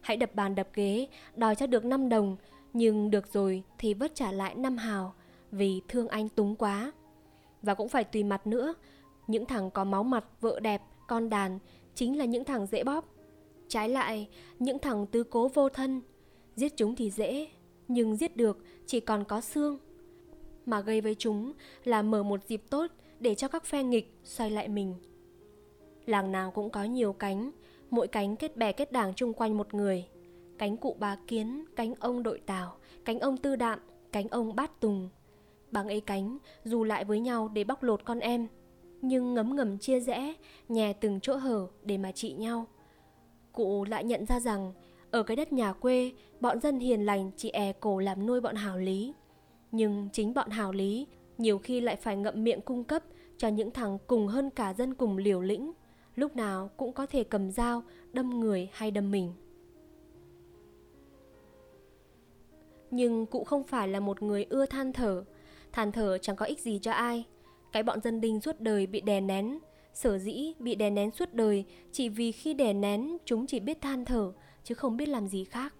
Hãy 0.02 0.18
đập 0.18 0.36
bàn 0.36 0.56
đập 0.56 0.68
ghế, 0.74 1.08
đòi 1.36 1.56
cho 1.56 1.68
được 1.68 1.86
5 1.86 2.10
đồng, 2.10 2.38
nhưng 2.74 3.12
được 3.12 3.34
rồi 3.34 3.64
thì 3.78 3.94
vất 3.94 4.16
trả 4.16 4.32
lại 4.32 4.56
5 4.56 4.78
hào, 4.78 5.14
vì 5.52 5.82
thương 5.88 6.08
anh 6.08 6.30
túng 6.30 6.56
quá. 6.56 6.92
Và 7.63 7.73
cũng 7.73 7.89
phải 7.89 8.04
tùy 8.04 8.23
mặt 8.23 8.47
nữa, 8.47 8.73
những 9.28 9.45
thằng 9.45 9.71
có 9.71 9.84
máu 9.84 10.04
mặt, 10.04 10.26
vợ 10.41 10.60
đẹp, 10.60 10.82
con 11.08 11.30
đàn 11.30 11.60
chính 11.95 12.17
là 12.17 12.26
những 12.26 12.43
thằng 12.43 12.65
dễ 12.65 12.84
bóp. 12.84 13.06
Trái 13.67 13.89
lại, 13.89 14.30
những 14.60 14.80
thằng 14.80 15.06
tứ 15.06 15.23
cố 15.23 15.47
vô 15.47 15.69
thân, 15.69 16.02
giết 16.56 16.78
chúng 16.78 16.95
thì 16.95 17.10
dễ, 17.10 17.47
nhưng 17.88 18.15
giết 18.15 18.38
được 18.38 18.58
chỉ 18.86 18.99
còn 18.99 19.23
có 19.23 19.41
xương. 19.41 19.78
Mà 20.65 20.82
gây 20.82 21.02
với 21.02 21.15
chúng 21.15 21.54
là 21.84 22.02
mở 22.02 22.23
một 22.23 22.47
dịp 22.47 22.63
tốt 22.69 22.88
để 23.19 23.36
cho 23.36 23.47
các 23.47 23.65
phe 23.65 23.84
nghịch 23.84 24.15
xoay 24.23 24.52
lại 24.52 24.67
mình. 24.67 24.95
Làng 26.06 26.32
nào 26.32 26.52
cũng 26.52 26.69
có 26.69 26.84
nhiều 26.84 27.13
cánh, 27.13 27.52
mỗi 27.89 28.08
cánh 28.08 28.36
kết 28.36 28.58
bè 28.58 28.71
kết 28.71 28.91
đảng 28.91 29.13
chung 29.13 29.34
quanh 29.34 29.58
một 29.58 29.73
người. 29.73 30.06
Cánh 30.58 30.78
cụ 30.78 30.95
bà 30.99 31.17
kiến, 31.28 31.65
cánh 31.76 31.95
ông 31.99 32.23
đội 32.23 32.39
tàu, 32.39 32.78
cánh 33.06 33.19
ông 33.19 33.38
tư 33.38 33.56
đạm, 33.56 33.80
cánh 34.12 34.28
ông 34.28 34.56
bát 34.56 34.80
tùng. 34.80 35.10
Bằng 35.74 35.88
ấy 35.88 36.02
cánh, 36.02 36.38
dù 36.64 36.84
lại 36.84 37.06
với 37.06 37.20
nhau 37.20 37.48
để 37.54 37.64
bóc 37.64 37.84
lột 37.84 38.06
con 38.06 38.20
em, 38.20 38.48
nhưng 39.02 39.34
ngấm 39.34 39.56
ngầm 39.56 39.78
chia 39.78 40.00
rẽ, 40.00 40.34
nhè 40.70 40.94
từng 40.94 41.20
chỗ 41.20 41.36
hở 41.36 41.68
để 41.84 41.98
mà 41.98 42.12
trị 42.12 42.34
nhau. 42.34 42.68
Cụ 43.52 43.86
lại 43.86 44.04
nhận 44.04 44.26
ra 44.26 44.40
rằng, 44.40 44.74
ở 45.12 45.24
cái 45.24 45.38
đất 45.38 45.54
nhà 45.54 45.74
quê, 45.74 46.12
bọn 46.40 46.60
dân 46.60 46.80
hiền 46.80 47.06
lành 47.06 47.32
chỉ 47.38 47.50
è 47.50 47.74
cổ 47.80 48.00
làm 48.00 48.26
nuôi 48.26 48.42
bọn 48.42 48.56
hào 48.56 48.78
lý. 48.78 49.14
Nhưng 49.72 50.10
chính 50.14 50.34
bọn 50.34 50.50
hào 50.50 50.72
lý 50.72 51.08
nhiều 51.38 51.60
khi 51.60 51.82
lại 51.82 51.96
phải 51.96 52.18
ngậm 52.18 52.44
miệng 52.44 52.62
cung 52.62 52.84
cấp 52.84 53.04
cho 53.38 53.48
những 53.48 53.72
thằng 53.72 53.98
cùng 54.08 54.28
hơn 54.28 54.50
cả 54.50 54.74
dân 54.74 54.94
cùng 54.94 55.18
liều 55.18 55.42
lĩnh, 55.42 55.72
lúc 56.16 56.36
nào 56.36 56.70
cũng 56.78 56.94
có 56.94 57.06
thể 57.06 57.24
cầm 57.24 57.52
dao 57.52 57.84
đâm 58.12 58.40
người 58.40 58.70
hay 58.72 58.92
đâm 58.92 59.12
mình. 59.12 59.34
Nhưng 62.92 63.26
cụ 63.26 63.44
không 63.44 63.64
phải 63.64 63.88
là 63.88 64.00
một 64.00 64.22
người 64.22 64.46
ưa 64.50 64.66
than 64.66 64.94
thở, 64.94 65.24
than 65.74 65.92
thở 65.92 66.18
chẳng 66.18 66.36
có 66.36 66.46
ích 66.46 66.60
gì 66.60 66.80
cho 66.82 66.92
ai. 66.92 67.26
Cái 67.72 67.84
bọn 67.84 68.02
dân 68.02 68.22
đinh 68.22 68.42
suốt 68.42 68.60
đời 68.60 68.88
bị 68.88 69.02
đè 69.02 69.22
nén, 69.22 69.60
sở 69.94 70.18
dĩ 70.18 70.54
bị 70.60 70.76
đè 70.76 70.90
nén 70.90 71.12
suốt 71.12 71.34
đời 71.34 71.66
chỉ 71.92 72.10
vì 72.10 72.32
khi 72.32 72.54
đè 72.54 72.74
nén 72.74 73.18
chúng 73.26 73.48
chỉ 73.48 73.60
biết 73.60 73.82
than 73.82 74.06
thở 74.06 74.32
chứ 74.64 74.76
không 74.76 74.98
biết 74.98 75.10
làm 75.10 75.28
gì 75.28 75.44
khác. 75.44 75.74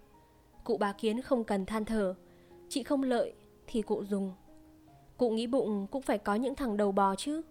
Cụ 0.64 0.78
bà 0.78 0.94
kiến 0.94 1.22
không 1.22 1.44
cần 1.44 1.66
than 1.66 1.86
thở, 1.86 2.16
chị 2.70 2.84
không 2.84 3.04
lợi 3.04 3.34
thì 3.68 3.82
cụ 3.82 4.04
dùng. 4.04 4.32
Cụ 5.18 5.30
nghĩ 5.30 5.48
bụng 5.48 5.88
cũng 5.92 6.02
phải 6.02 6.18
có 6.18 6.36
những 6.36 6.56
thằng 6.56 6.78
đầu 6.78 6.92
bò 6.92 7.16
chứ. 7.16 7.42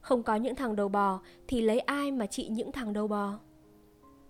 Không 0.00 0.22
có 0.22 0.36
những 0.36 0.54
thằng 0.54 0.76
đầu 0.76 0.88
bò 0.88 1.20
thì 1.48 1.60
lấy 1.60 1.80
ai 1.80 2.10
mà 2.10 2.26
trị 2.26 2.48
những 2.48 2.72
thằng 2.72 2.92
đầu 2.92 3.08
bò. 3.08 3.38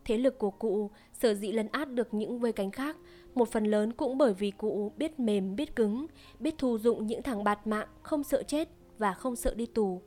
Thế 0.08 0.18
lực 0.18 0.38
của 0.38 0.50
cụ 0.50 0.90
sở 1.12 1.34
dĩ 1.34 1.52
lấn 1.52 1.68
át 1.72 1.92
được 1.92 2.14
những 2.14 2.38
vây 2.38 2.52
cánh 2.52 2.70
khác 2.70 2.96
một 3.34 3.48
phần 3.48 3.64
lớn 3.64 3.92
cũng 3.92 4.18
bởi 4.18 4.34
vì 4.34 4.50
cụ 4.50 4.92
biết 4.96 5.20
mềm 5.20 5.56
biết 5.56 5.76
cứng, 5.76 6.06
biết 6.40 6.54
thu 6.58 6.78
dụng 6.78 7.06
những 7.06 7.22
thằng 7.22 7.44
bạt 7.44 7.66
mạng 7.66 7.88
không 8.02 8.24
sợ 8.24 8.42
chết 8.42 8.68
và 8.98 9.14
không 9.14 9.36
sợ 9.36 9.54
đi 9.54 9.66
tù. 9.66 10.02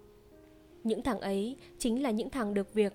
Những 0.83 1.03
thằng 1.03 1.19
ấy 1.19 1.55
chính 1.77 2.03
là 2.03 2.11
những 2.11 2.29
thằng 2.29 2.53
được 2.53 2.73
việc. 2.73 2.93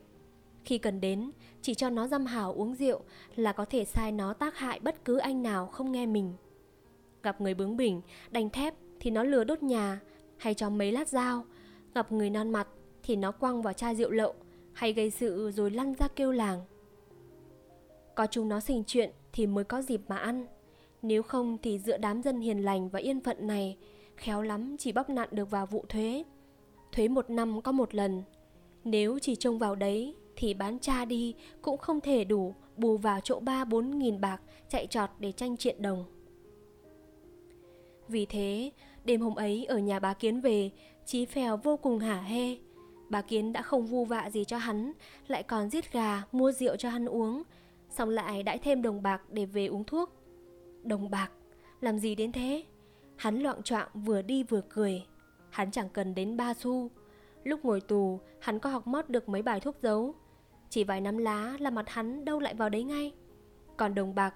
Khi 0.64 0.78
cần 0.78 1.00
đến, 1.00 1.30
chỉ 1.62 1.74
cho 1.74 1.90
nó 1.90 2.06
dăm 2.06 2.26
hào 2.26 2.52
uống 2.52 2.74
rượu 2.74 3.00
là 3.36 3.52
có 3.52 3.64
thể 3.64 3.84
sai 3.84 4.12
nó 4.12 4.32
tác 4.32 4.56
hại 4.56 4.80
bất 4.80 5.04
cứ 5.04 5.18
anh 5.18 5.42
nào 5.42 5.66
không 5.66 5.92
nghe 5.92 6.06
mình. 6.06 6.32
Gặp 7.22 7.40
người 7.40 7.54
bướng 7.54 7.76
bỉnh, 7.76 8.00
đành 8.30 8.50
thép 8.50 8.74
thì 9.00 9.10
nó 9.10 9.22
lừa 9.24 9.44
đốt 9.44 9.62
nhà 9.62 10.00
hay 10.36 10.54
cho 10.54 10.70
mấy 10.70 10.92
lát 10.92 11.08
dao. 11.08 11.44
Gặp 11.94 12.12
người 12.12 12.30
non 12.30 12.50
mặt 12.50 12.68
thì 13.02 13.16
nó 13.16 13.32
quăng 13.32 13.62
vào 13.62 13.72
chai 13.72 13.96
rượu 13.96 14.10
lậu 14.10 14.34
hay 14.72 14.92
gây 14.92 15.10
sự 15.10 15.50
rồi 15.50 15.70
lăn 15.70 15.94
ra 15.94 16.08
kêu 16.08 16.32
làng. 16.32 16.64
Có 18.16 18.26
chúng 18.26 18.48
nó 18.48 18.60
sinh 18.60 18.84
chuyện 18.86 19.10
thì 19.32 19.46
mới 19.46 19.64
có 19.64 19.82
dịp 19.82 20.00
mà 20.08 20.16
ăn. 20.16 20.46
Nếu 21.02 21.22
không 21.22 21.58
thì 21.62 21.78
giữa 21.78 21.96
đám 21.96 22.22
dân 22.22 22.40
hiền 22.40 22.64
lành 22.64 22.88
và 22.88 22.98
yên 22.98 23.20
phận 23.20 23.46
này, 23.46 23.76
khéo 24.16 24.42
lắm 24.42 24.76
chỉ 24.78 24.92
bóp 24.92 25.10
nạn 25.10 25.28
được 25.32 25.50
vào 25.50 25.66
vụ 25.66 25.84
thuế. 25.88 26.24
Thuế 26.92 27.08
một 27.08 27.30
năm 27.30 27.62
có 27.62 27.72
một 27.72 27.94
lần. 27.94 28.22
Nếu 28.84 29.18
chỉ 29.18 29.36
trông 29.36 29.58
vào 29.58 29.74
đấy 29.74 30.14
thì 30.36 30.54
bán 30.54 30.78
cha 30.78 31.04
đi 31.04 31.34
cũng 31.62 31.78
không 31.78 32.00
thể 32.00 32.24
đủ 32.24 32.54
bù 32.76 32.96
vào 32.96 33.20
chỗ 33.20 33.40
ba 33.40 33.64
bốn 33.64 33.98
nghìn 33.98 34.20
bạc 34.20 34.40
chạy 34.68 34.86
trọt 34.86 35.10
để 35.18 35.32
tranh 35.32 35.56
triện 35.56 35.82
đồng. 35.82 36.04
Vì 38.08 38.26
thế, 38.26 38.70
đêm 39.04 39.20
hôm 39.20 39.34
ấy 39.34 39.64
ở 39.64 39.78
nhà 39.78 39.98
bà 39.98 40.14
Kiến 40.14 40.40
về, 40.40 40.70
Chí 41.04 41.24
Phèo 41.24 41.56
vô 41.56 41.76
cùng 41.76 41.98
hả 41.98 42.20
hê. 42.20 42.56
Bà 43.08 43.22
Kiến 43.22 43.52
đã 43.52 43.62
không 43.62 43.86
vu 43.86 44.04
vạ 44.04 44.30
gì 44.30 44.44
cho 44.44 44.58
hắn, 44.58 44.92
lại 45.28 45.42
còn 45.42 45.70
giết 45.70 45.92
gà, 45.92 46.22
mua 46.32 46.52
rượu 46.52 46.76
cho 46.76 46.88
hắn 46.88 47.06
uống, 47.06 47.42
xong 47.96 48.08
lại 48.08 48.42
đãi 48.42 48.58
thêm 48.58 48.82
đồng 48.82 49.02
bạc 49.02 49.22
để 49.30 49.46
về 49.46 49.66
uống 49.66 49.84
thuốc. 49.84 50.10
Đồng 50.82 51.10
bạc, 51.10 51.30
làm 51.80 51.98
gì 51.98 52.14
đến 52.14 52.32
thế? 52.32 52.64
Hắn 53.16 53.38
loạn 53.38 53.62
choạng 53.62 53.88
vừa 53.94 54.22
đi 54.22 54.42
vừa 54.42 54.60
cười. 54.68 55.06
Hắn 55.50 55.70
chẳng 55.70 55.88
cần 55.88 56.14
đến 56.14 56.36
ba 56.36 56.54
xu. 56.54 56.90
Lúc 57.44 57.64
ngồi 57.64 57.80
tù, 57.80 58.20
hắn 58.40 58.58
có 58.58 58.70
học 58.70 58.86
mót 58.86 59.08
được 59.08 59.28
mấy 59.28 59.42
bài 59.42 59.60
thuốc 59.60 59.76
giấu. 59.82 60.14
Chỉ 60.70 60.84
vài 60.84 61.00
nắm 61.00 61.18
lá 61.18 61.56
là 61.60 61.70
mặt 61.70 61.88
hắn 61.88 62.24
đâu 62.24 62.40
lại 62.40 62.54
vào 62.54 62.68
đấy 62.68 62.84
ngay. 62.84 63.14
Còn 63.76 63.94
đồng 63.94 64.14
bạc 64.14 64.34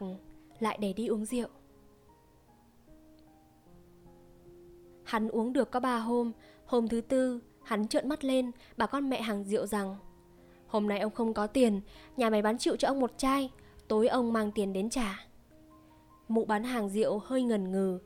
lại 0.58 0.78
để 0.80 0.92
đi 0.92 1.06
uống 1.06 1.24
rượu. 1.24 1.48
Hắn 5.04 5.28
uống 5.28 5.52
được 5.52 5.70
có 5.70 5.80
ba 5.80 5.98
hôm, 5.98 6.32
hôm 6.66 6.88
thứ 6.88 7.00
tư, 7.00 7.40
hắn 7.62 7.88
trợn 7.88 8.08
mắt 8.08 8.24
lên, 8.24 8.50
bà 8.76 8.86
con 8.86 9.10
mẹ 9.10 9.22
hàng 9.22 9.44
rượu 9.44 9.66
rằng 9.66 9.96
Hôm 10.70 10.88
nay 10.88 10.98
ông 10.98 11.12
không 11.12 11.34
có 11.34 11.46
tiền, 11.46 11.80
nhà 12.16 12.30
mày 12.30 12.42
bán 12.42 12.58
chịu 12.58 12.76
cho 12.76 12.88
ông 12.88 13.00
một 13.00 13.12
chai, 13.16 13.50
tối 13.88 14.08
ông 14.08 14.32
mang 14.32 14.52
tiền 14.52 14.72
đến 14.72 14.90
trả. 14.90 15.26
Mụ 16.28 16.44
bán 16.44 16.64
hàng 16.64 16.88
rượu 16.88 17.18
hơi 17.18 17.42
ngần 17.42 17.72
ngừ. 17.72 17.98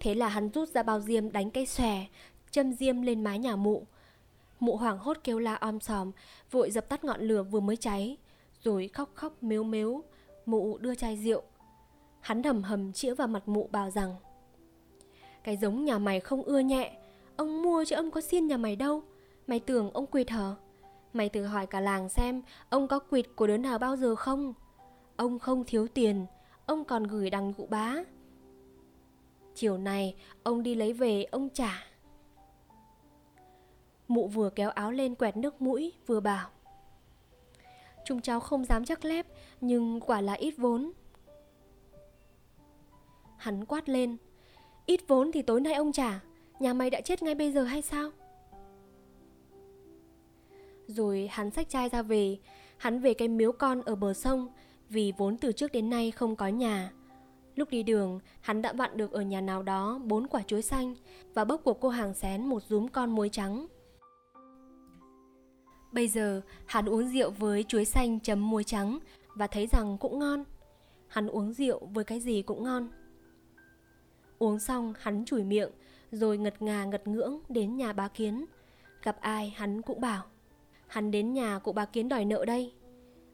Thế 0.00 0.14
là 0.14 0.28
hắn 0.28 0.48
rút 0.48 0.68
ra 0.68 0.82
bao 0.82 1.00
diêm 1.00 1.32
đánh 1.32 1.50
cây 1.50 1.66
xòe, 1.66 2.06
châm 2.50 2.72
diêm 2.72 3.02
lên 3.02 3.24
mái 3.24 3.38
nhà 3.38 3.56
mụ. 3.56 3.86
Mụ 4.60 4.76
hoảng 4.76 4.98
hốt 4.98 5.16
kêu 5.24 5.38
la 5.38 5.54
om 5.54 5.80
sòm, 5.80 6.12
vội 6.50 6.70
dập 6.70 6.88
tắt 6.88 7.04
ngọn 7.04 7.20
lửa 7.20 7.42
vừa 7.42 7.60
mới 7.60 7.76
cháy, 7.76 8.16
rồi 8.62 8.88
khóc 8.88 9.10
khóc 9.14 9.42
mếu 9.42 9.64
mếu, 9.64 10.02
mụ 10.46 10.78
đưa 10.78 10.94
chai 10.94 11.16
rượu. 11.16 11.42
Hắn 12.24 12.42
hầm 12.42 12.62
hầm 12.62 12.92
chĩa 12.92 13.14
vào 13.14 13.28
mặt 13.28 13.48
mụ 13.48 13.68
bảo 13.72 13.90
rằng 13.90 14.14
Cái 15.44 15.56
giống 15.56 15.84
nhà 15.84 15.98
mày 15.98 16.20
không 16.20 16.42
ưa 16.42 16.58
nhẹ 16.58 16.96
Ông 17.36 17.62
mua 17.62 17.84
chứ 17.84 17.96
ông 17.96 18.10
có 18.10 18.20
xin 18.20 18.46
nhà 18.46 18.56
mày 18.56 18.76
đâu 18.76 19.02
Mày 19.46 19.60
tưởng 19.60 19.90
ông 19.90 20.06
quỵt 20.06 20.30
hở? 20.30 20.56
Mày 21.14 21.28
thử 21.28 21.44
hỏi 21.44 21.66
cả 21.66 21.80
làng 21.80 22.08
xem, 22.08 22.42
Ông 22.68 22.88
có 22.88 22.98
quỵt 22.98 23.26
của 23.36 23.46
đứa 23.46 23.56
nào 23.56 23.78
bao 23.78 23.96
giờ 23.96 24.14
không? 24.14 24.54
Ông 25.16 25.38
không 25.38 25.64
thiếu 25.64 25.88
tiền, 25.88 26.26
Ông 26.66 26.84
còn 26.84 27.04
gửi 27.04 27.30
đằng 27.30 27.52
cụ 27.52 27.66
bá. 27.70 27.96
Chiều 29.54 29.78
này 29.78 30.16
ông 30.42 30.62
đi 30.62 30.74
lấy 30.74 30.92
về, 30.92 31.24
ông 31.24 31.48
trả. 31.48 31.86
Mụ 34.08 34.28
vừa 34.28 34.50
kéo 34.50 34.70
áo 34.70 34.92
lên 34.92 35.14
quẹt 35.14 35.36
nước 35.36 35.62
mũi, 35.62 35.92
vừa 36.06 36.20
bảo. 36.20 36.50
Chúng 38.04 38.20
cháu 38.20 38.40
không 38.40 38.64
dám 38.64 38.84
chắc 38.84 39.04
lép, 39.04 39.26
Nhưng 39.60 40.00
quả 40.00 40.20
là 40.20 40.32
ít 40.32 40.54
vốn. 40.56 40.92
Hắn 43.36 43.64
quát 43.64 43.88
lên. 43.88 44.16
Ít 44.86 45.00
vốn 45.08 45.32
thì 45.32 45.42
tối 45.42 45.60
nay 45.60 45.74
ông 45.74 45.92
trả, 45.92 46.20
Nhà 46.60 46.72
mày 46.72 46.90
đã 46.90 47.00
chết 47.00 47.22
ngay 47.22 47.34
bây 47.34 47.52
giờ 47.52 47.64
hay 47.64 47.82
sao? 47.82 48.10
Rồi 50.86 51.28
hắn 51.32 51.50
xách 51.50 51.68
chai 51.68 51.88
ra 51.88 52.02
về 52.02 52.38
Hắn 52.76 53.00
về 53.00 53.14
cái 53.14 53.28
miếu 53.28 53.52
con 53.52 53.82
ở 53.82 53.94
bờ 53.94 54.14
sông 54.14 54.48
Vì 54.88 55.12
vốn 55.18 55.36
từ 55.36 55.52
trước 55.52 55.72
đến 55.72 55.90
nay 55.90 56.10
không 56.10 56.36
có 56.36 56.48
nhà 56.48 56.92
Lúc 57.54 57.70
đi 57.70 57.82
đường, 57.82 58.20
hắn 58.40 58.62
đã 58.62 58.72
vặn 58.72 58.96
được 58.96 59.12
ở 59.12 59.22
nhà 59.22 59.40
nào 59.40 59.62
đó 59.62 60.00
bốn 60.04 60.26
quả 60.26 60.42
chuối 60.42 60.62
xanh 60.62 60.94
và 61.34 61.44
bốc 61.44 61.60
của 61.64 61.74
cô 61.74 61.88
hàng 61.88 62.14
xén 62.14 62.46
một 62.46 62.62
rúm 62.68 62.88
con 62.88 63.10
muối 63.10 63.28
trắng. 63.28 63.66
Bây 65.92 66.08
giờ, 66.08 66.40
hắn 66.66 66.88
uống 66.88 67.08
rượu 67.08 67.30
với 67.30 67.62
chuối 67.62 67.84
xanh 67.84 68.20
chấm 68.20 68.50
muối 68.50 68.64
trắng 68.64 68.98
và 69.34 69.46
thấy 69.46 69.66
rằng 69.66 69.98
cũng 69.98 70.18
ngon. 70.18 70.44
Hắn 71.06 71.26
uống 71.26 71.52
rượu 71.52 71.86
với 71.86 72.04
cái 72.04 72.20
gì 72.20 72.42
cũng 72.42 72.64
ngon. 72.64 72.88
Uống 74.38 74.58
xong, 74.58 74.94
hắn 74.98 75.24
chùi 75.24 75.44
miệng, 75.44 75.70
rồi 76.12 76.38
ngật 76.38 76.62
ngà 76.62 76.84
ngật 76.84 77.08
ngưỡng 77.08 77.40
đến 77.48 77.76
nhà 77.76 77.92
bá 77.92 78.08
Kiến. 78.08 78.44
Gặp 79.02 79.16
ai 79.20 79.54
hắn 79.56 79.82
cũng 79.82 80.00
bảo, 80.00 80.22
hắn 80.86 81.10
đến 81.10 81.32
nhà 81.32 81.58
cụ 81.58 81.72
bà 81.72 81.84
Kiến 81.84 82.08
đòi 82.08 82.24
nợ 82.24 82.44
đây. 82.44 82.72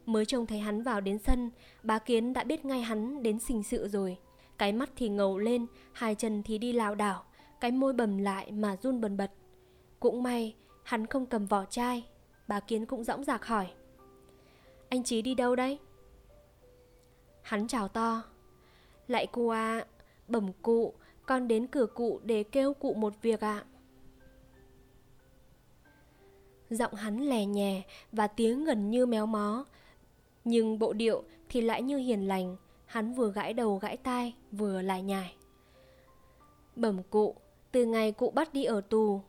Mới 0.05 0.25
trông 0.25 0.45
thấy 0.45 0.59
hắn 0.59 0.83
vào 0.83 1.01
đến 1.01 1.17
sân, 1.19 1.51
bà 1.83 1.99
Kiến 1.99 2.33
đã 2.33 2.43
biết 2.43 2.65
ngay 2.65 2.81
hắn 2.81 3.23
đến 3.23 3.39
sinh 3.39 3.63
sự 3.63 3.87
rồi. 3.87 4.17
Cái 4.57 4.71
mắt 4.71 4.89
thì 4.95 5.09
ngầu 5.09 5.37
lên, 5.37 5.65
hai 5.91 6.15
chân 6.15 6.43
thì 6.43 6.57
đi 6.57 6.73
lảo 6.73 6.95
đảo, 6.95 7.23
cái 7.59 7.71
môi 7.71 7.93
bầm 7.93 8.17
lại 8.17 8.51
mà 8.51 8.77
run 8.81 9.01
bần 9.01 9.17
bật. 9.17 9.31
Cũng 9.99 10.23
may, 10.23 10.55
hắn 10.83 11.05
không 11.05 11.25
cầm 11.25 11.45
vỏ 11.45 11.65
chai, 11.65 12.03
bà 12.47 12.59
Kiến 12.59 12.85
cũng 12.85 13.03
dõng 13.03 13.23
dạc 13.23 13.45
hỏi. 13.45 13.67
Anh 14.89 15.03
Chí 15.03 15.21
đi 15.21 15.35
đâu 15.35 15.55
đây? 15.55 15.79
Hắn 17.41 17.67
chào 17.67 17.87
to. 17.87 18.23
Lại 19.07 19.27
cô 19.31 19.47
à, 19.47 19.85
bẩm 20.27 20.51
cụ, 20.61 20.93
con 21.25 21.47
đến 21.47 21.67
cửa 21.67 21.85
cụ 21.85 22.19
để 22.23 22.43
kêu 22.43 22.73
cụ 22.73 22.93
một 22.93 23.13
việc 23.21 23.41
ạ. 23.41 23.63
À. 23.65 23.70
Giọng 26.71 26.93
hắn 26.93 27.19
lè 27.19 27.45
nhè 27.45 27.81
và 28.11 28.27
tiếng 28.27 28.63
gần 28.63 28.89
như 28.89 29.05
méo 29.05 29.25
mó, 29.25 29.65
nhưng 30.43 30.79
bộ 30.79 30.93
điệu 30.93 31.23
thì 31.49 31.61
lại 31.61 31.81
như 31.81 31.97
hiền 31.97 32.27
lành 32.27 32.55
Hắn 32.85 33.13
vừa 33.13 33.31
gãi 33.31 33.53
đầu 33.53 33.77
gãi 33.77 33.97
tai 33.97 34.35
Vừa 34.51 34.81
lại 34.81 35.01
nhải. 35.01 35.35
Bẩm 36.75 37.03
cụ 37.09 37.35
Từ 37.71 37.85
ngày 37.85 38.11
cụ 38.11 38.31
bắt 38.31 38.53
đi 38.53 38.63
ở 38.63 38.81
tù 38.81 39.21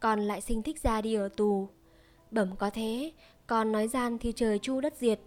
Con 0.00 0.20
lại 0.20 0.40
sinh 0.40 0.62
thích 0.62 0.82
ra 0.82 1.00
đi 1.00 1.14
ở 1.14 1.28
tù. 1.28 1.68
Bẩm 2.30 2.56
có 2.58 2.70
thế 2.70 3.12
Con 3.46 3.72
nói 3.72 3.88
gian 3.88 4.18
thì 4.18 4.32
trời 4.32 4.58
chu 4.58 4.80
đất 4.80 4.94
diệt. 4.96 5.20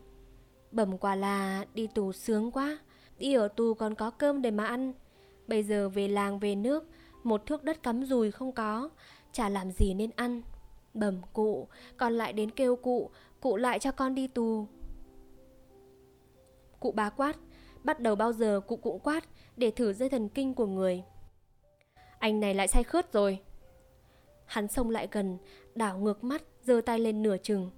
Bẩm 0.72 0.98
quả 0.98 1.16
là 1.16 1.66
đi 1.74 1.88
tù 1.88 2.12
sướng 2.12 2.52
quá 2.52 2.80
Đi 3.18 3.34
ở 3.34 3.48
tù 3.48 3.74
còn 3.74 3.96
có 3.96 4.10
cơm 4.12 4.42
để 4.42 4.52
mà 4.52 4.66
ăn. 4.66 4.94
Bây 5.48 5.64
giờ 5.64 5.90
về 5.90 6.08
làng 6.08 6.40
về 6.40 6.56
nước 6.56 6.90
Một 7.24 7.46
thước 7.46 7.64
đất 7.64 7.84
cắm 7.84 8.06
rùi 8.06 8.32
không 8.32 8.52
có 8.52 8.90
Chả 9.32 9.50
làm 9.50 9.72
gì 9.72 9.94
nên 9.94 10.10
ăn. 10.16 10.42
Bẩm 10.96 11.22
cụ 11.34 11.68
Con 11.98 12.14
lại 12.14 12.34
đến 12.34 12.52
kêu 12.52 12.76
cụ 12.76 13.10
Cụ 13.40 13.58
lại 13.58 13.80
cho 13.80 13.92
con 13.92 14.16
đi 14.16 14.28
tù. 14.28 14.68
Cụ 16.80 16.92
bá 16.92 17.10
quát, 17.10 17.38
Bắt 17.84 18.00
đầu 18.00 18.16
bao 18.16 18.34
giờ 18.34 18.62
cụ 18.68 18.76
cũng 18.76 19.00
quát 19.00 19.26
Để 19.58 19.72
thử 19.72 19.94
dây 19.94 20.10
thần 20.10 20.30
kinh 20.30 20.54
của 20.54 20.66
người. 20.66 21.04
Anh 22.20 22.40
này 22.40 22.54
lại 22.54 22.68
say 22.68 22.84
khướt 22.84 23.14
rồi. 23.14 23.40
Hắn 24.46 24.68
xông 24.68 24.90
lại 24.90 25.08
gần, 25.12 25.38
Đảo 25.76 25.98
ngược 25.98 26.24
mắt, 26.24 26.44
giơ 26.64 26.82
tay 26.86 27.00
lên 27.00 27.24
nửa 27.24 27.38
chừng. 27.38 27.72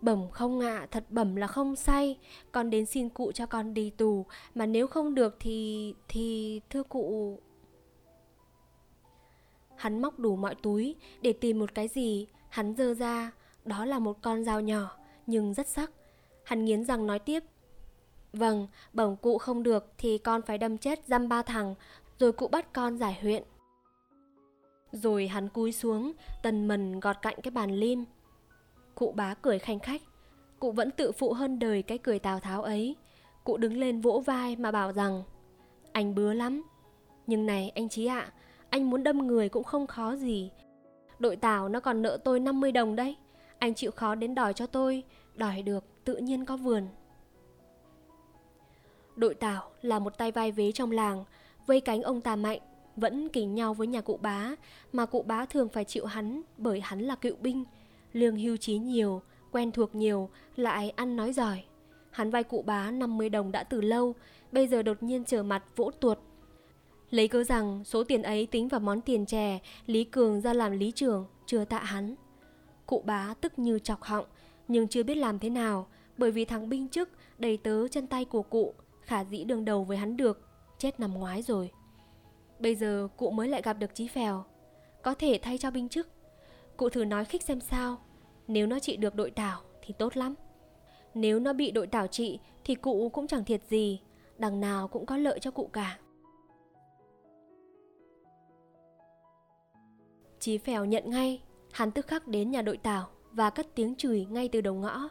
Bẩm 0.00 0.30
không 0.30 0.60
ạ, 0.60 0.86
Thật 0.90 1.04
bẩm 1.08 1.36
là 1.36 1.46
không 1.46 1.76
say, 1.76 2.18
Con 2.52 2.70
đến 2.70 2.86
xin 2.86 3.08
cụ 3.08 3.32
cho 3.32 3.46
con 3.46 3.74
đi 3.74 3.90
tù, 3.90 4.26
Mà 4.54 4.66
nếu 4.66 4.86
không 4.86 5.14
được 5.14 5.36
thì... 5.40 5.94
Thì 6.08 6.60
thưa 6.70 6.82
cụ... 6.82 7.38
Hắn 9.76 10.02
móc 10.02 10.18
đủ 10.18 10.36
mọi 10.36 10.54
túi 10.54 10.96
Để 11.22 11.32
tìm 11.32 11.58
một 11.58 11.74
cái 11.74 11.88
gì 11.88 12.26
Hắn 12.54 12.74
dơ 12.74 12.94
ra 12.94 13.30
đó 13.64 13.84
là 13.84 13.98
một 13.98 14.22
con 14.22 14.44
dao 14.44 14.60
nhỏ, 14.60 14.96
nhưng 15.26 15.54
rất 15.54 15.68
sắc. 15.68 15.90
Hắn 16.44 16.64
nghiến 16.64 16.84
răng 16.84 17.06
nói 17.06 17.18
tiếp. 17.18 17.44
Vâng, 18.32 18.68
bẩm 18.92 19.16
cụ 19.16 19.38
không 19.38 19.62
được 19.62 19.92
thì 19.98 20.18
con 20.18 20.42
phải 20.42 20.58
đâm 20.58 20.78
chết 20.78 21.06
dăm 21.06 21.28
ba 21.28 21.42
thằng, 21.42 21.74
rồi 22.18 22.32
cụ 22.32 22.48
bắt 22.48 22.72
con 22.72 22.98
giải 22.98 23.18
huyện. 23.22 23.42
Rồi 24.92 25.28
hắn 25.28 25.48
cúi 25.48 25.72
xuống, 25.72 26.12
tần 26.42 26.68
mần 26.68 27.00
gọt 27.00 27.16
cạnh 27.22 27.36
cái 27.42 27.50
bàn 27.50 27.70
lim. 27.70 28.04
Cụ 28.94 29.12
bá 29.12 29.34
cười 29.34 29.58
khanh 29.58 29.78
khách. 29.78 30.02
Cụ 30.58 30.72
vẫn 30.72 30.90
tự 30.90 31.12
phụ 31.12 31.32
hơn 31.32 31.58
đời 31.58 31.82
cái 31.82 31.98
cười 31.98 32.18
Tào 32.18 32.40
Tháo 32.40 32.62
ấy. 32.62 32.96
Cụ 33.44 33.56
đứng 33.56 33.76
lên 33.76 34.00
vỗ 34.00 34.22
vai 34.26 34.56
mà 34.56 34.70
bảo 34.70 34.92
rằng 34.92 35.22
Anh 35.92 36.14
bứa 36.14 36.32
lắm. 36.32 36.62
Nhưng 37.26 37.46
này 37.46 37.72
anh 37.74 37.88
Chí 37.88 38.06
ạ, 38.06 38.32
anh 38.70 38.90
muốn 38.90 39.02
đâm 39.02 39.26
người 39.26 39.48
cũng 39.48 39.64
không 39.64 39.86
khó 39.86 40.16
gì. 40.16 40.50
Đội 41.18 41.36
tàu 41.36 41.68
nó 41.68 41.80
còn 41.80 42.02
nợ 42.02 42.18
tôi 42.24 42.40
50 42.40 42.72
đồng 42.72 42.96
đấy. 42.96 43.16
Anh 43.58 43.74
chịu 43.74 43.90
khó 43.90 44.14
đến 44.14 44.34
đòi 44.34 44.52
cho 44.52 44.66
tôi, 44.66 45.02
Đòi 45.34 45.62
được 45.62 45.84
tự 46.04 46.16
nhiên 46.16 46.44
có 46.44 46.56
vườn. 46.56 46.88
Đội 49.16 49.34
tảo 49.34 49.70
là 49.82 49.98
một 49.98 50.18
tay 50.18 50.32
vai 50.32 50.52
vế 50.52 50.72
trong 50.72 50.90
làng, 50.90 51.24
Vây 51.66 51.80
cánh 51.80 52.02
ông 52.02 52.20
ta 52.20 52.36
mạnh, 52.36 52.60
Vẫn 52.96 53.28
kính 53.28 53.54
nhau 53.54 53.74
với 53.74 53.86
nhà 53.86 54.00
cụ 54.00 54.18
bá, 54.22 54.50
Mà 54.92 55.06
cụ 55.06 55.22
bá 55.22 55.44
thường 55.44 55.68
phải 55.68 55.84
chịu 55.84 56.06
hắn 56.06 56.42
Bởi 56.58 56.80
hắn 56.80 57.00
là 57.00 57.14
cựu 57.14 57.36
binh. 57.40 57.64
Lương 58.12 58.36
hưu 58.36 58.56
trí 58.56 58.78
nhiều, 58.78 59.22
Quen 59.52 59.72
thuộc 59.72 59.94
nhiều, 59.94 60.30
Lại 60.56 60.90
ăn 60.90 61.16
nói 61.16 61.32
giỏi. 61.32 61.64
Hắn 62.10 62.30
vay 62.30 62.42
cụ 62.42 62.62
bá 62.62 62.90
50 62.90 63.28
đồng 63.28 63.52
đã 63.52 63.64
từ 63.64 63.80
lâu, 63.80 64.14
Bây 64.52 64.66
giờ 64.66 64.82
đột 64.82 65.02
nhiên 65.02 65.24
trở 65.24 65.42
mặt 65.42 65.64
vỗ 65.76 65.90
tuột. 65.90 66.18
Lấy 67.14 67.28
cớ 67.28 67.44
rằng 67.44 67.84
số 67.84 68.04
tiền 68.04 68.22
ấy 68.22 68.46
tính 68.46 68.68
vào 68.68 68.80
món 68.80 69.00
tiền 69.00 69.26
chè 69.26 69.58
Lý 69.86 70.04
Cường 70.04 70.40
ra 70.40 70.52
làm 70.52 70.72
lý 70.72 70.90
trưởng 70.90 71.26
Chưa 71.46 71.64
tạ 71.64 71.78
hắn 71.78 72.14
Cụ 72.86 73.02
bá 73.06 73.34
tức 73.40 73.58
như 73.58 73.78
chọc 73.78 74.02
họng, 74.02 74.26
nhưng 74.68 74.88
chưa 74.88 75.02
biết 75.02 75.14
làm 75.14 75.38
thế 75.38 75.50
nào, 75.50 75.86
bởi 76.16 76.30
vì 76.30 76.44
thằng 76.44 76.68
binh 76.68 76.88
chức 76.88 77.08
đầy 77.38 77.56
tớ 77.56 77.88
chân 77.88 78.06
tay 78.06 78.24
của 78.24 78.42
cụ, 78.42 78.74
khả 79.02 79.24
dĩ 79.24 79.44
đường 79.44 79.64
đầu 79.64 79.84
với 79.84 79.96
hắn 79.96 80.16
được, 80.16 80.48
chết 80.78 81.00
nằm 81.00 81.14
ngoái 81.14 81.42
rồi. 81.42 81.70
Bây 82.58 82.74
giờ 82.74 83.08
cụ 83.16 83.30
mới 83.30 83.48
lại 83.48 83.62
gặp 83.62 83.72
được 83.72 83.94
Chí 83.94 84.08
Phèo, 84.08 84.44
có 85.02 85.14
thể 85.14 85.38
thay 85.42 85.58
cho 85.58 85.70
binh 85.70 85.88
chức. 85.88 86.08
Cụ 86.76 86.88
thử 86.88 87.04
nói 87.04 87.24
khích 87.24 87.42
xem 87.42 87.60
sao, 87.60 87.98
nếu 88.48 88.66
nó 88.66 88.78
trị 88.78 88.96
được 88.96 89.14
đội 89.14 89.30
tảo 89.30 89.60
thì 89.82 89.94
tốt 89.98 90.16
lắm. 90.16 90.34
Nếu 91.14 91.40
nó 91.40 91.52
bị 91.52 91.70
đội 91.70 91.86
tảo 91.86 92.06
trị 92.06 92.38
thì 92.64 92.74
cụ 92.74 93.08
cũng 93.12 93.26
chẳng 93.26 93.44
thiệt 93.44 93.60
gì, 93.68 94.00
đằng 94.38 94.60
nào 94.60 94.88
cũng 94.88 95.06
có 95.06 95.16
lợi 95.16 95.38
cho 95.40 95.50
cụ 95.50 95.70
cả. 95.72 95.98
Chí 100.44 100.58
Phèo 100.58 100.84
nhận 100.84 101.10
ngay 101.10 101.40
Hắn 101.72 101.90
tức 101.90 102.06
khắc 102.06 102.28
đến 102.28 102.50
nhà 102.50 102.62
đội 102.62 102.76
tảo 102.76 103.08
và 103.32 103.50
cất 103.50 103.74
tiếng 103.74 103.94
chửi 103.94 104.26
ngay 104.30 104.48
từ 104.48 104.60
đầu 104.60 104.74
ngõ. 104.74 105.08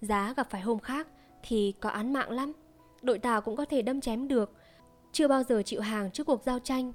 Giá 0.00 0.34
gặp 0.36 0.50
phải 0.50 0.60
hôm 0.60 0.78
khác 0.78 1.08
thì 1.42 1.74
có 1.80 1.88
án 1.90 2.12
mạng 2.12 2.30
lắm. 2.30 2.52
Đội 3.02 3.18
tảo 3.18 3.40
cũng 3.40 3.56
có 3.56 3.64
thể 3.64 3.82
đâm 3.82 4.00
chém 4.00 4.28
được. 4.28 4.52
Chưa 5.12 5.28
bao 5.28 5.42
giờ 5.42 5.62
chịu 5.62 5.80
hàng 5.80 6.10
trước 6.10 6.26
cuộc 6.26 6.42
giao 6.42 6.58
tranh. 6.58 6.92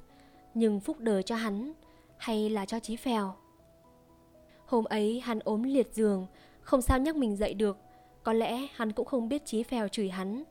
Nhưng 0.54 0.80
phúc 0.80 1.00
đời 1.00 1.24
cho 1.24 1.36
hắn 1.36 1.74
hay 2.18 2.50
là 2.50 2.66
cho 2.66 2.80
Chí 2.80 2.96
Phèo. 2.96 3.36
Hôm 4.66 4.86
ấy 4.86 5.20
hắn 5.20 5.40
ốm 5.40 5.64
liệt 5.64 5.94
giường, 5.94 6.28
không 6.62 6.82
sao 6.82 7.00
nhắc 7.00 7.16
mình 7.16 7.36
dậy 7.36 7.54
được. 7.54 7.78
Có 8.24 8.34
lẽ 8.34 8.68
hắn 8.74 8.92
cũng 8.92 9.06
không 9.06 9.30
biết 9.30 9.46
Chí 9.46 9.64
Phèo 9.64 9.88
chửi 9.88 10.10
hắn. 10.10 10.44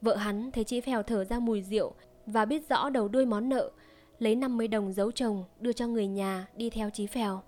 Vợ 0.00 0.16
hắn 0.16 0.50
thấy 0.50 0.64
Chí 0.64 0.80
Phèo 0.80 1.02
thở 1.02 1.24
ra 1.24 1.38
mùi 1.38 1.62
rượu 1.62 1.94
và 2.26 2.44
biết 2.44 2.68
rõ 2.68 2.90
đầu 2.90 3.08
đuôi 3.08 3.26
món 3.26 3.48
nợ, 3.48 3.70
lấy 4.18 4.36
50 4.36 4.68
đồng 4.68 4.92
giấu 4.92 5.12
chồng 5.12 5.44
đưa 5.60 5.72
cho 5.72 5.86
người 5.86 6.06
nhà 6.06 6.46
đi 6.56 6.70
theo 6.70 6.90
Chí 6.90 7.06
Phèo. 7.06 7.42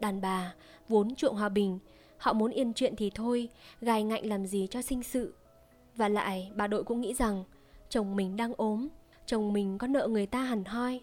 Đàn 0.00 0.20
bà 0.20 0.54
vốn 0.88 1.14
chuộng 1.14 1.36
hòa 1.36 1.48
bình, 1.48 1.78
họ 2.18 2.32
muốn 2.32 2.50
yên 2.50 2.72
chuyện 2.72 2.96
thì 2.96 3.10
thôi, 3.14 3.48
gài 3.80 4.02
ngạnh 4.02 4.26
làm 4.26 4.46
gì 4.46 4.66
cho 4.70 4.82
sinh 4.82 5.02
sự. 5.02 5.34
Và 5.96 6.08
lại 6.08 6.50
bà 6.54 6.66
đội 6.66 6.84
cũng 6.84 7.00
nghĩ 7.00 7.14
rằng 7.14 7.44
chồng 7.88 8.16
mình 8.16 8.36
đang 8.36 8.52
ốm, 8.56 8.88
chồng 9.26 9.52
mình 9.52 9.78
có 9.78 9.86
nợ 9.86 10.06
người 10.06 10.26
ta 10.26 10.42
hẳn 10.42 10.64
hoi. 10.64 11.00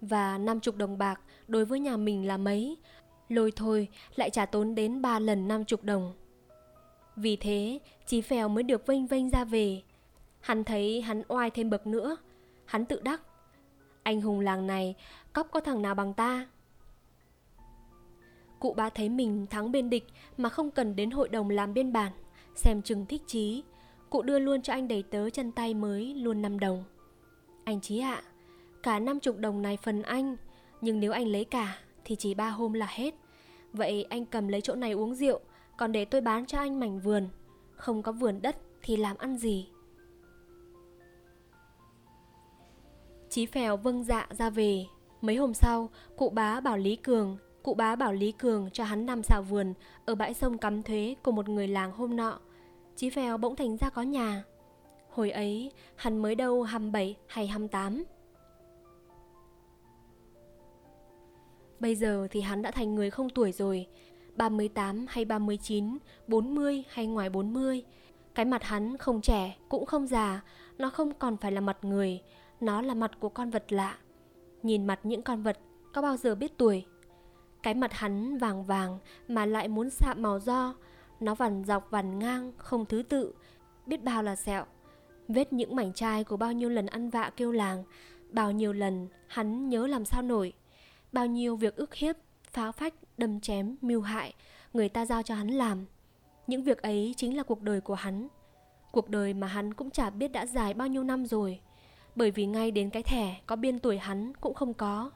Và 0.00 0.38
năm 0.38 0.60
chục 0.60 0.76
đồng 0.76 0.98
bạc 0.98 1.20
đối 1.48 1.64
với 1.64 1.80
nhà 1.80 1.96
mình 1.96 2.26
là 2.26 2.36
mấy, 2.36 2.76
lôi 3.28 3.52
thôi 3.56 3.88
lại 4.16 4.30
trả 4.30 4.46
tốn 4.46 4.74
đến 4.74 5.02
ba 5.02 5.18
lần 5.18 5.48
năm 5.48 5.64
chục 5.64 5.84
đồng. 5.84 6.14
Vì 7.16 7.36
thế, 7.36 7.78
Chí 8.06 8.20
Phèo 8.20 8.48
mới 8.48 8.62
được 8.62 8.86
vênh 8.86 9.06
vênh 9.06 9.30
ra 9.30 9.44
về. 9.44 9.82
Hắn 10.40 10.64
thấy 10.64 11.00
hắn 11.00 11.22
oai 11.28 11.50
thêm 11.50 11.70
bậc 11.70 11.86
nữa. 11.86 12.16
Hắn 12.64 12.84
tự 12.84 13.00
đắc, 13.00 13.22
anh 14.08 14.20
hùng 14.20 14.40
làng 14.40 14.66
này, 14.66 14.94
cóc 15.32 15.48
có 15.50 15.60
thằng 15.60 15.82
nào 15.82 15.94
bằng 15.94 16.14
ta? 16.14 16.46
Cụ 18.58 18.74
bá 18.74 18.90
thấy 18.90 19.08
mình 19.08 19.46
thắng 19.50 19.72
bên 19.72 19.90
địch 19.90 20.04
mà 20.36 20.48
không 20.48 20.70
cần 20.70 20.96
đến 20.96 21.10
hội 21.10 21.28
đồng 21.28 21.50
làm 21.50 21.74
biên 21.74 21.92
bản, 21.92 22.12
xem 22.54 22.82
chừng 22.82 23.06
thích 23.06 23.22
chí. 23.26 23.62
Cụ 24.10 24.22
đưa 24.22 24.38
luôn 24.38 24.62
cho 24.62 24.72
anh 24.72 24.88
đầy 24.88 25.02
tớ 25.02 25.30
chân 25.30 25.52
tay 25.52 25.74
mới 25.74 26.14
luôn 26.14 26.42
5 26.42 26.58
đồng. 26.58 26.84
Anh 27.64 27.80
Chí 27.80 27.98
ạ, 27.98 28.14
à, 28.14 28.22
cả 28.82 28.98
năm 28.98 29.20
chục 29.20 29.38
đồng 29.38 29.62
này 29.62 29.76
phần 29.76 30.02
anh, 30.02 30.36
nhưng 30.80 31.00
nếu 31.00 31.12
anh 31.12 31.26
lấy 31.26 31.44
cả 31.44 31.78
thì 32.04 32.16
chỉ 32.16 32.34
ba 32.34 32.48
hôm 32.48 32.72
là 32.72 32.86
hết. 32.90 33.14
Vậy 33.72 34.06
anh 34.10 34.26
cầm 34.26 34.48
lấy 34.48 34.60
chỗ 34.60 34.74
này 34.74 34.92
uống 34.92 35.14
rượu, 35.14 35.40
còn 35.76 35.92
để 35.92 36.04
tôi 36.04 36.20
bán 36.20 36.46
cho 36.46 36.58
anh 36.58 36.80
mảnh 36.80 37.00
vườn. 37.00 37.28
Không 37.76 38.02
có 38.02 38.12
vườn 38.12 38.42
đất 38.42 38.56
thì 38.82 38.96
làm 38.96 39.16
ăn 39.16 39.36
gì? 39.36 39.68
Chí 43.30 43.46
Phèo 43.46 43.76
vâng 43.76 44.04
dạ 44.04 44.26
ra 44.30 44.50
về. 44.50 44.84
Mấy 45.20 45.36
hôm 45.36 45.54
sau, 45.54 45.90
cụ 46.16 46.30
bá 46.30 46.60
bảo 46.60 46.76
Lý 46.76 46.96
Cường, 46.96 47.36
cụ 47.62 47.74
bá 47.74 47.96
bảo 47.96 48.12
Lý 48.12 48.32
Cường 48.32 48.70
cho 48.72 48.84
hắn 48.84 49.06
nằm 49.06 49.22
xào 49.22 49.42
vườn 49.42 49.74
ở 50.04 50.14
bãi 50.14 50.34
sông 50.34 50.58
cắm 50.58 50.82
thuế 50.82 51.14
của 51.22 51.32
một 51.32 51.48
người 51.48 51.68
làng 51.68 51.92
hôm 51.92 52.16
nọ. 52.16 52.38
Chí 52.96 53.10
Phèo 53.10 53.36
bỗng 53.36 53.56
thành 53.56 53.76
ra 53.76 53.90
có 53.90 54.02
nhà. 54.02 54.44
Hồi 55.10 55.30
ấy, 55.30 55.72
hắn 55.96 56.18
mới 56.18 56.34
đâu 56.34 56.62
27 56.62 57.16
hay 57.26 57.46
28. 57.46 58.04
Bây 61.80 61.94
giờ 61.94 62.28
thì 62.30 62.40
hắn 62.40 62.62
đã 62.62 62.70
thành 62.70 62.94
người 62.94 63.10
không 63.10 63.30
tuổi 63.30 63.52
rồi 63.52 63.86
38 64.36 65.06
hay 65.08 65.24
39, 65.24 65.98
40 66.26 66.84
hay 66.88 67.06
ngoài 67.06 67.30
40 67.30 67.82
Cái 68.34 68.44
mặt 68.44 68.62
hắn 68.62 68.96
không 68.96 69.20
trẻ 69.20 69.56
cũng 69.68 69.86
không 69.86 70.06
già 70.06 70.40
Nó 70.78 70.90
không 70.90 71.14
còn 71.14 71.36
phải 71.36 71.52
là 71.52 71.60
mặt 71.60 71.78
người 71.82 72.20
nó 72.60 72.82
là 72.82 72.94
mặt 72.94 73.10
của 73.20 73.28
con 73.28 73.50
vật 73.50 73.72
lạ 73.72 73.98
Nhìn 74.62 74.86
mặt 74.86 75.00
những 75.02 75.22
con 75.22 75.42
vật 75.42 75.58
có 75.92 76.02
bao 76.02 76.16
giờ 76.16 76.34
biết 76.34 76.52
tuổi 76.56 76.84
Cái 77.62 77.74
mặt 77.74 77.92
hắn 77.92 78.38
vàng 78.38 78.64
vàng 78.64 78.98
mà 79.28 79.46
lại 79.46 79.68
muốn 79.68 79.90
sạm 79.90 80.22
màu 80.22 80.40
do 80.40 80.74
Nó 81.20 81.34
vằn 81.34 81.64
dọc 81.64 81.90
vằn 81.90 82.18
ngang 82.18 82.52
không 82.56 82.86
thứ 82.86 83.02
tự 83.02 83.34
Biết 83.86 84.04
bao 84.04 84.22
là 84.22 84.36
sẹo 84.36 84.64
Vết 85.28 85.52
những 85.52 85.76
mảnh 85.76 85.92
chai 85.92 86.24
của 86.24 86.36
bao 86.36 86.52
nhiêu 86.52 86.68
lần 86.68 86.86
ăn 86.86 87.10
vạ 87.10 87.30
kêu 87.36 87.52
làng 87.52 87.84
Bao 88.30 88.52
nhiêu 88.52 88.72
lần 88.72 89.08
hắn 89.26 89.68
nhớ 89.68 89.86
làm 89.86 90.04
sao 90.04 90.22
nổi 90.22 90.52
bao 91.12 91.26
nhiêu 91.26 91.56
việc 91.56 91.76
ức 91.76 91.94
hiếp, 91.94 92.16
phá 92.50 92.72
phách, 92.72 92.94
đâm 93.18 93.40
chém, 93.40 93.76
mưu 93.80 94.00
hại, 94.00 94.34
người 94.72 94.88
ta 94.88 95.06
giao 95.06 95.22
cho 95.22 95.34
hắn 95.34 95.48
làm. 95.48 95.86
Những 96.46 96.62
việc 96.62 96.82
ấy 96.82 97.14
chính 97.16 97.36
là 97.36 97.42
cuộc 97.42 97.62
đời 97.62 97.80
của 97.80 97.94
hắn. 97.94 98.28
Cuộc 98.92 99.08
đời 99.08 99.34
mà 99.34 99.46
hắn 99.46 99.74
cũng 99.74 99.90
chả 99.90 100.10
biết 100.10 100.28
đã 100.28 100.46
dài 100.46 100.74
bao 100.74 100.88
nhiêu 100.88 101.04
năm 101.04 101.26
rồi. 101.26 101.60
Bởi 102.18 102.30
vì 102.30 102.46
ngay 102.46 102.70
đến 102.70 102.90
cái 102.90 103.02
thẻ 103.02 103.40
có 103.46 103.56
biên 103.56 103.78
tuổi 103.78 103.98
hắn 103.98 104.32
cũng 104.40 104.54
không 104.54 104.74
có. 104.74 105.10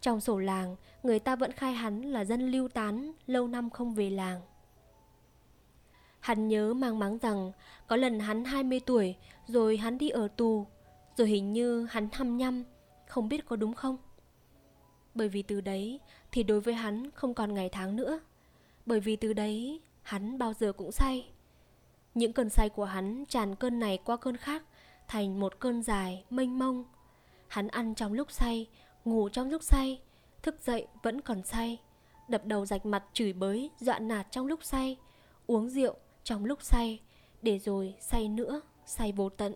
Trong 0.00 0.20
sổ 0.20 0.38
làng, 0.38 0.76
người 1.02 1.18
ta 1.18 1.36
vẫn 1.36 1.52
khai 1.52 1.72
hắn 1.72 2.02
là 2.02 2.24
dân 2.24 2.50
lưu 2.50 2.68
tán, 2.68 3.12
lâu 3.26 3.48
năm 3.48 3.70
không 3.70 3.94
về 3.94 4.10
làng. 4.10 4.40
Hắn 6.20 6.48
nhớ 6.48 6.74
mang 6.74 6.98
máng 6.98 7.18
rằng 7.18 7.52
có 7.86 7.96
lần 7.96 8.20
hắn 8.20 8.44
20 8.44 8.80
tuổi 8.80 9.16
rồi 9.46 9.76
hắn 9.76 9.98
đi 9.98 10.08
ở 10.08 10.28
tù, 10.28 10.66
rồi 11.16 11.28
hình 11.28 11.52
như 11.52 11.86
hắn 11.90 12.08
25, 12.12 12.64
không 13.06 13.28
biết 13.28 13.46
có 13.46 13.56
đúng 13.56 13.74
không? 13.74 13.96
Bởi 15.14 15.28
vì 15.28 15.42
từ 15.42 15.60
đấy 15.60 16.00
thì 16.32 16.42
đối 16.42 16.60
với 16.60 16.74
hắn 16.74 17.10
không 17.10 17.34
còn 17.34 17.54
ngày 17.54 17.68
tháng 17.68 17.96
nữa. 17.96 18.20
Bởi 18.86 19.00
vì 19.00 19.16
từ 19.16 19.32
đấy 19.32 19.80
hắn 20.02 20.38
bao 20.38 20.52
giờ 20.52 20.72
cũng 20.72 20.92
say. 20.92 21.28
Những 22.14 22.32
cơn 22.32 22.50
say 22.50 22.68
của 22.68 22.84
hắn 22.84 23.24
tràn 23.28 23.56
cơn 23.56 23.78
này 23.78 23.98
qua 24.04 24.16
cơn 24.16 24.36
khác 24.36 24.62
thành 25.10 25.40
một 25.40 25.60
cơn 25.60 25.82
dài, 25.82 26.24
mênh 26.30 26.58
mông. 26.58 26.84
Hắn 27.48 27.68
ăn 27.68 27.94
trong 27.94 28.12
lúc 28.12 28.30
say, 28.30 28.66
ngủ 29.04 29.28
trong 29.28 29.50
lúc 29.50 29.62
say, 29.62 30.00
thức 30.42 30.60
dậy 30.64 30.86
vẫn 31.02 31.20
còn 31.20 31.42
say, 31.44 31.80
đập 32.28 32.44
đầu 32.44 32.66
rạch 32.66 32.86
mặt 32.86 33.04
chửi 33.12 33.32
bới, 33.32 33.70
dọa 33.80 33.98
nạt 33.98 34.26
trong 34.30 34.46
lúc 34.46 34.64
say, 34.64 34.96
uống 35.46 35.68
rượu 35.68 35.94
trong 36.24 36.44
lúc 36.44 36.62
say, 36.62 37.00
để 37.42 37.58
rồi 37.58 37.94
say 38.00 38.28
nữa, 38.28 38.60
say 38.86 39.12
vô 39.12 39.28
tận. 39.28 39.54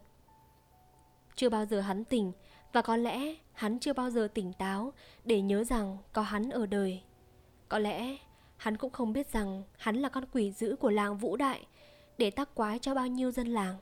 Chưa 1.34 1.48
bao 1.48 1.66
giờ 1.66 1.80
hắn 1.80 2.04
tỉnh 2.04 2.32
và 2.72 2.82
có 2.82 2.96
lẽ 2.96 3.34
hắn 3.52 3.78
chưa 3.78 3.92
bao 3.92 4.10
giờ 4.10 4.28
tỉnh 4.34 4.52
táo 4.52 4.92
để 5.24 5.40
nhớ 5.40 5.64
rằng 5.64 5.98
có 6.12 6.22
hắn 6.22 6.50
ở 6.50 6.66
đời. 6.66 7.02
Có 7.68 7.78
lẽ 7.78 8.16
hắn 8.56 8.76
cũng 8.76 8.92
không 8.92 9.12
biết 9.12 9.32
rằng 9.32 9.62
hắn 9.76 9.96
là 9.96 10.08
con 10.08 10.24
quỷ 10.32 10.52
dữ 10.52 10.76
của 10.80 10.90
làng 10.90 11.18
Vũ 11.18 11.36
Đại 11.36 11.66
để 12.18 12.30
tác 12.30 12.54
quái 12.54 12.78
cho 12.78 12.94
bao 12.94 13.06
nhiêu 13.06 13.30
dân 13.30 13.46
làng. 13.46 13.76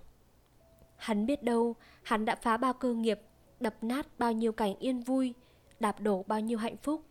Hắn 1.02 1.26
biết 1.26 1.42
đâu 1.42 1.76
hắn 2.02 2.24
đã 2.24 2.34
phá 2.34 2.56
bao 2.56 2.72
cơ 2.72 2.94
nghiệp, 2.94 3.20
đập 3.60 3.74
nát 3.82 4.18
bao 4.18 4.32
nhiêu 4.32 4.52
cảnh 4.52 4.74
yên 4.78 5.00
vui, 5.00 5.34
đạp 5.80 6.00
đổ 6.00 6.24
bao 6.26 6.40
nhiêu 6.40 6.58
hạnh 6.58 6.76
phúc, 6.76 7.04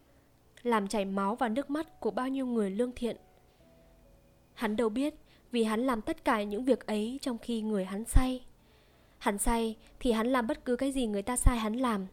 làm 0.63 0.87
chảy 0.87 1.05
máu 1.05 1.35
và 1.35 1.49
nước 1.49 1.69
mắt 1.69 1.99
của 1.99 2.11
bao 2.11 2.27
nhiêu 2.27 2.45
người 2.45 2.69
lương 2.69 2.91
thiện. 2.95 3.17
Hắn 4.53 4.75
đâu 4.75 4.89
biết 4.89 5.15
vì 5.51 5.63
hắn 5.63 5.79
làm 5.79 6.01
tất 6.01 6.25
cả 6.25 6.43
những 6.43 6.65
việc 6.65 6.85
ấy 6.87 7.19
trong 7.21 7.37
khi 7.37 7.61
người 7.61 7.85
hắn 7.85 8.05
say. 8.05 8.45
Hắn 9.17 9.37
say 9.37 9.75
thì 9.99 10.11
hắn 10.11 10.27
làm 10.27 10.47
bất 10.47 10.65
cứ 10.65 10.75
cái 10.75 10.91
gì 10.91 11.07
người 11.07 11.21
ta 11.21 11.37
sai 11.37 11.57
hắn 11.57 11.73
làm. 11.73 12.07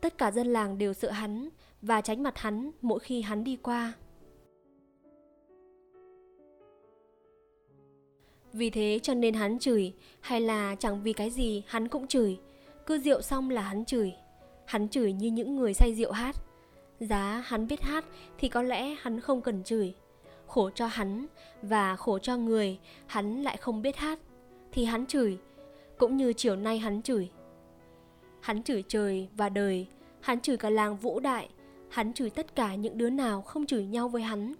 Tất 0.00 0.18
cả 0.18 0.30
dân 0.30 0.46
làng 0.46 0.78
đều 0.78 0.94
sợ 0.94 1.10
hắn 1.10 1.48
và 1.82 2.00
tránh 2.00 2.22
mặt 2.22 2.38
hắn 2.38 2.70
mỗi 2.82 2.98
khi 2.98 3.22
hắn 3.22 3.44
đi 3.44 3.56
qua. 3.56 3.92
Vì 8.52 8.70
thế 8.70 9.00
cho 9.02 9.14
nên 9.14 9.34
hắn 9.34 9.58
chửi, 9.58 9.92
hay 10.20 10.40
là 10.40 10.76
chẳng 10.78 11.02
vì 11.02 11.12
cái 11.12 11.30
gì 11.30 11.62
hắn 11.66 11.88
cũng 11.88 12.06
chửi. 12.06 12.38
Cứ 12.86 12.98
rượu 12.98 13.22
xong 13.22 13.50
là 13.50 13.62
hắn 13.62 13.84
chửi. 13.84 14.12
Hắn 14.64 14.88
chửi 14.88 15.12
như 15.12 15.30
những 15.30 15.56
người 15.56 15.74
say 15.74 15.94
rượu 15.94 16.12
hát. 16.12 16.36
Giá 17.00 17.44
hắn 17.46 17.66
biết 17.66 17.80
hát 17.80 18.04
thì 18.38 18.48
có 18.48 18.62
lẽ 18.62 18.96
hắn 19.00 19.20
không 19.20 19.40
cần 19.40 19.64
chửi. 19.64 19.94
Khổ 20.46 20.70
cho 20.74 20.86
hắn 20.86 21.26
và 21.62 21.96
khổ 21.96 22.18
cho 22.18 22.36
người, 22.36 22.78
hắn 23.06 23.42
lại 23.42 23.56
không 23.56 23.82
biết 23.82 23.96
hát. 23.96 24.18
Thì 24.72 24.84
hắn 24.84 25.06
chửi, 25.06 25.38
cũng 25.98 26.16
như 26.16 26.32
chiều 26.32 26.56
nay 26.56 26.78
hắn 26.78 27.02
chửi. 27.02 27.30
Hắn 28.40 28.62
chửi 28.62 28.84
trời 28.88 29.28
và 29.36 29.48
đời, 29.48 29.86
hắn 30.20 30.40
chửi 30.40 30.56
cả 30.56 30.70
làng 30.70 30.96
vũ 30.96 31.20
đại, 31.20 31.48
hắn 31.88 32.12
chửi 32.12 32.30
tất 32.30 32.54
cả 32.54 32.74
những 32.74 32.98
đứa 32.98 33.10
nào 33.10 33.42
không 33.42 33.66
chửi 33.66 33.84
nhau 33.84 34.08
với 34.08 34.22
hắn. 34.22 34.54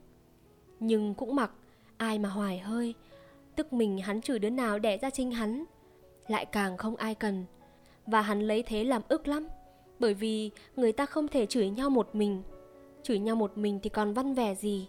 Nhưng 0.81 1.15
cũng 1.15 1.35
mặc, 1.35 1.51
ai 1.97 2.19
mà 2.19 2.29
hoài 2.29 2.59
hơi, 2.59 2.95
tức 3.59 3.73
mình 3.73 3.99
hắn 3.99 4.21
chửi 4.21 4.39
đứa 4.39 4.51
nào 4.51 4.79
đẻ 4.79 4.99
ra 4.99 5.11
chính 5.11 5.31
hắn, 5.31 5.65
lại 6.29 6.47
càng 6.47 6.77
không 6.77 6.97
ai 6.97 7.15
cần. 7.15 7.45
Và 8.07 8.21
hắn 8.21 8.41
lấy 8.41 8.63
thế 8.63 8.85
làm 8.85 9.03
ức 9.09 9.29
lắm, 9.29 9.49
bởi 9.99 10.15
vì 10.15 10.51
người 10.77 10.93
ta 10.93 11.07
không 11.07 11.29
thể 11.29 11.47
chửi 11.47 11.71
nhau 11.71 11.91
một 11.91 12.15
mình. 12.15 12.43
Chửi 13.03 13.19
nhau 13.19 13.37
một 13.37 13.59
mình 13.59 13.81
thì 13.83 13.91
còn 13.91 14.13
văn 14.13 14.35
vẻ 14.35 14.55
gì. 14.55 14.89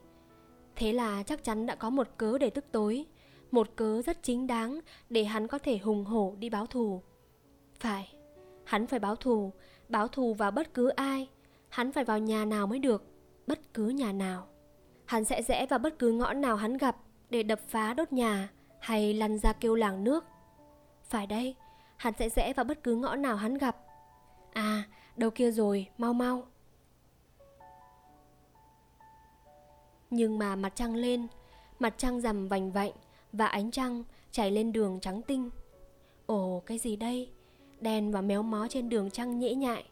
Thế 0.76 0.94
là 0.94 1.24
chắc 1.24 1.44
chắn 1.44 1.66
đã 1.66 1.76
có 1.76 1.90
một 1.90 2.08
cớ 2.18 2.38
để 2.38 2.50
tức 2.50 2.66
tối, 2.72 3.06
một 3.52 3.68
cớ 3.76 4.02
rất 4.02 4.24
chính 4.24 4.48
đáng 4.48 4.80
để 5.10 5.24
hắn 5.24 5.48
có 5.48 5.60
thể 5.60 5.78
hùng 5.78 6.06
hổ 6.06 6.36
đi 6.40 6.50
báo 6.50 6.66
thù. 6.66 7.02
Phải, 7.80 8.14
hắn 8.64 8.88
phải 8.88 9.00
báo 9.00 9.16
thù, 9.16 9.52
báo 9.90 10.08
thù 10.08 10.34
vào 10.34 10.52
bất 10.52 10.74
cứ 10.74 10.90
ai, 10.90 11.30
hắn 11.70 11.92
phải 11.92 12.04
vào 12.04 12.20
nhà 12.20 12.46
nào 12.46 12.68
mới 12.68 12.80
được, 12.80 13.04
bất 13.48 13.74
cứ 13.74 13.88
nhà 13.88 14.12
nào. 14.12 14.48
Hắn 15.06 15.26
sẽ 15.26 15.42
rẽ 15.42 15.66
vào 15.66 15.80
bất 15.80 16.00
cứ 16.00 16.12
ngõ 16.12 16.34
nào 16.34 16.56
hắn 16.56 16.78
gặp 16.78 16.98
để 17.30 17.44
đập 17.44 17.60
phá 17.68 17.94
đốt 17.94 18.14
nhà 18.14 18.50
hay 18.80 19.14
lăn 19.14 19.38
ra 19.38 19.54
kêu 19.54 19.76
làng 19.76 20.04
nước. 20.04 20.26
Phải 21.04 21.28
đây, 21.28 21.56
hắn 21.98 22.14
sẽ 22.20 22.30
rẽ 22.30 22.54
vào 22.54 22.64
bất 22.64 22.84
cứ 22.84 22.96
ngõ 22.96 23.16
nào 23.16 23.36
hắn 23.36 23.58
gặp. 23.58 23.78
À, 24.54 24.84
đâu 25.18 25.30
kia 25.30 25.52
rồi, 25.52 25.88
mau 25.98 26.14
mau. 26.14 26.44
Nhưng 30.10 30.40
mà 30.40 30.56
mặt 30.56 30.72
trăng 30.76 30.96
lên, 30.96 31.28
mặt 31.80 31.94
trăng 31.98 32.22
rằm 32.22 32.48
vành 32.48 32.72
vạnh, 32.72 32.92
và 33.34 33.46
ánh 33.46 33.72
trăng 33.72 34.04
chảy 34.32 34.52
lên 34.52 34.72
đường 34.72 35.00
trắng 35.00 35.22
tinh. 35.22 35.50
Ồ, 36.26 36.64
cái 36.66 36.78
gì 36.78 36.96
đây? 36.96 37.32
đen 37.82 38.12
và 38.12 38.22
méo 38.22 38.44
mó 38.44 38.68
trên 38.70 38.90
đường 38.90 39.12
trăng 39.12 39.40
nhễ 39.40 39.56
nhại. 39.56 39.84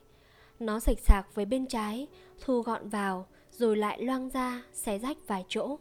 Nó 0.60 0.80
sạch 0.80 1.00
sạc 1.00 1.36
với 1.36 1.46
bên 1.46 1.66
trái, 1.66 2.08
thu 2.42 2.62
gọn 2.62 2.90
vào, 2.90 3.28
rồi 3.52 3.78
lại 3.78 4.02
loang 4.02 4.30
ra, 4.30 4.64
xé 4.74 5.00
rách 5.00 5.18
vài 5.28 5.46
chỗ. 5.48 5.78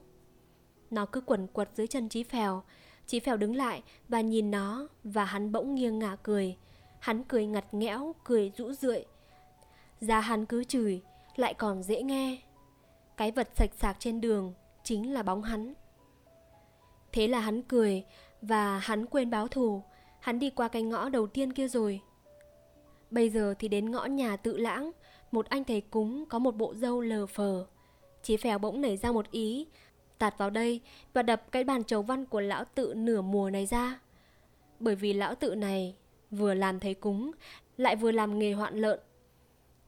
Nó 0.91 1.07
cứ 1.07 1.21
quẩn 1.21 1.47
quật 1.47 1.71
dưới 1.75 1.87
chân 1.87 2.09
Chí 2.09 2.23
Phèo. 2.23 2.63
Chí 3.07 3.21
Phèo 3.21 3.37
đứng 3.37 3.57
lại 3.57 3.83
và 4.09 4.21
nhìn 4.21 4.51
nó 4.51 4.89
và 5.05 5.25
hắn 5.25 5.53
bỗng 5.53 5.75
nghiêng 5.75 5.99
ngả 5.99 6.17
cười. 6.23 6.57
Hắn 6.99 7.25
cười 7.25 7.47
ngặt 7.47 7.75
nghẽo, 7.75 8.15
cười 8.25 8.53
rũ 8.57 8.73
rượi. 8.73 9.05
Ra 10.01 10.21
hắn 10.21 10.47
cứ 10.47 10.65
chửi, 10.65 11.03
lại 11.37 11.55
còn 11.55 11.83
dễ 11.83 12.03
nghe. 12.03 12.39
Cái 13.17 13.31
vật 13.31 13.49
sạch 13.57 13.71
sạc 13.79 13.97
trên 13.99 14.21
đường 14.21 14.55
chính 14.85 15.15
là 15.15 15.23
bóng 15.23 15.43
hắn. 15.43 15.75
Thế 17.13 17.29
là 17.29 17.41
hắn 17.41 17.63
cười 17.63 18.05
và 18.43 18.79
hắn 18.79 19.07
quên 19.07 19.31
báo 19.31 19.49
thù. 19.49 19.83
Hắn 20.21 20.39
đi 20.39 20.51
qua 20.51 20.69
cái 20.69 20.83
ngõ 20.83 21.09
đầu 21.09 21.27
tiên 21.27 21.53
kia 21.53 21.69
rồi. 21.69 22.01
Bây 23.11 23.31
giờ 23.31 23.55
thì 23.59 23.69
đến 23.69 23.91
ngõ 23.91 24.05
nhà 24.05 24.37
tự 24.37 24.57
lãng, 24.57 24.91
một 25.31 25.47
anh 25.47 25.65
thầy 25.65 25.81
cúng 25.81 26.25
có 26.29 26.39
một 26.39 26.57
bộ 26.57 26.75
dâu 26.75 27.01
lờ 27.01 27.27
phờ. 27.27 27.67
Chí 28.23 28.37
phèo 28.37 28.59
bỗng 28.59 28.81
nảy 28.81 28.97
ra 28.97 29.13
một 29.13 29.31
ý, 29.31 29.67
tạt 30.19 30.39
vào 30.39 30.51
đây 30.51 30.81
và 31.13 31.23
đập 31.23 31.53
cái 31.53 31.65
bàn 31.65 31.85
chầu 31.85 32.03
văn 32.03 32.27
của 32.27 32.41
lão 32.41 32.65
tự 32.65 32.95
nửa 32.97 33.23
mùa 33.23 33.51
này 33.51 33.67
ra. 33.67 34.01
Bởi 34.81 34.95
vì 34.95 35.13
lão 35.13 35.35
tự 35.35 35.55
này 35.55 35.95
vừa 36.31 36.55
làm 36.55 36.81
thầy 36.81 36.95
cúng, 36.95 37.31
lại 37.77 37.97
vừa 37.97 38.11
làm 38.13 38.39
nghề 38.39 38.53
hoạn 38.53 38.75
lợn. 38.75 39.01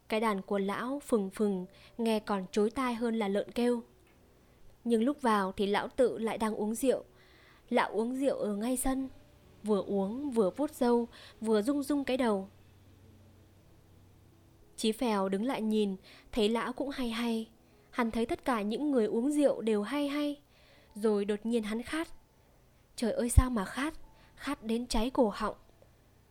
Cái 0.08 0.20
đàn 0.20 0.42
của 0.42 0.58
lão 0.58 1.00
phừng 1.06 1.30
phừng, 1.30 1.66
nghe 1.98 2.20
còn 2.20 2.44
chối 2.52 2.70
tai 2.70 2.94
hơn 2.94 3.18
là 3.18 3.28
lợn 3.28 3.50
kêu. 3.50 3.82
Nhưng 4.84 5.04
lúc 5.04 5.22
vào 5.22 5.52
thì 5.52 5.66
lão 5.66 5.88
tự 5.88 6.18
lại 6.18 6.38
đang 6.38 6.54
uống 6.54 6.74
rượu. 6.74 7.04
Lão 7.70 7.90
uống 7.90 8.14
rượu 8.14 8.36
ở 8.36 8.54
ngay 8.54 8.76
sân, 8.76 9.08
vừa 9.62 9.82
uống 9.82 10.30
vừa 10.30 10.50
vuốt 10.50 10.70
râu, 10.74 11.08
vừa 11.40 11.62
rung 11.62 11.82
rung 11.82 12.04
cái 12.04 12.16
đầu. 12.16 12.48
Chí 14.76 14.92
phèo 14.92 15.28
đứng 15.28 15.44
lại 15.44 15.62
nhìn, 15.62 15.96
thấy 16.32 16.48
lão 16.48 16.72
cũng 16.72 16.90
hay 16.90 17.10
hay. 17.10 17.48
Hắn 17.98 18.10
thấy 18.10 18.26
tất 18.26 18.44
cả 18.44 18.62
những 18.62 18.90
người 18.90 19.06
uống 19.06 19.30
rượu 19.30 19.60
đều 19.60 19.82
hay 19.82 20.08
hay. 20.08 20.40
Rồi 20.94 21.24
đột 21.24 21.46
nhiên 21.46 21.62
hắn 21.62 21.82
khát. 21.82 22.08
Trời 22.96 23.12
ơi 23.12 23.28
sao 23.30 23.50
mà 23.50 23.64
khát, 23.64 23.94
khát 24.36 24.64
đến 24.64 24.86
cháy 24.86 25.10
cổ 25.10 25.32
họng. 25.34 25.56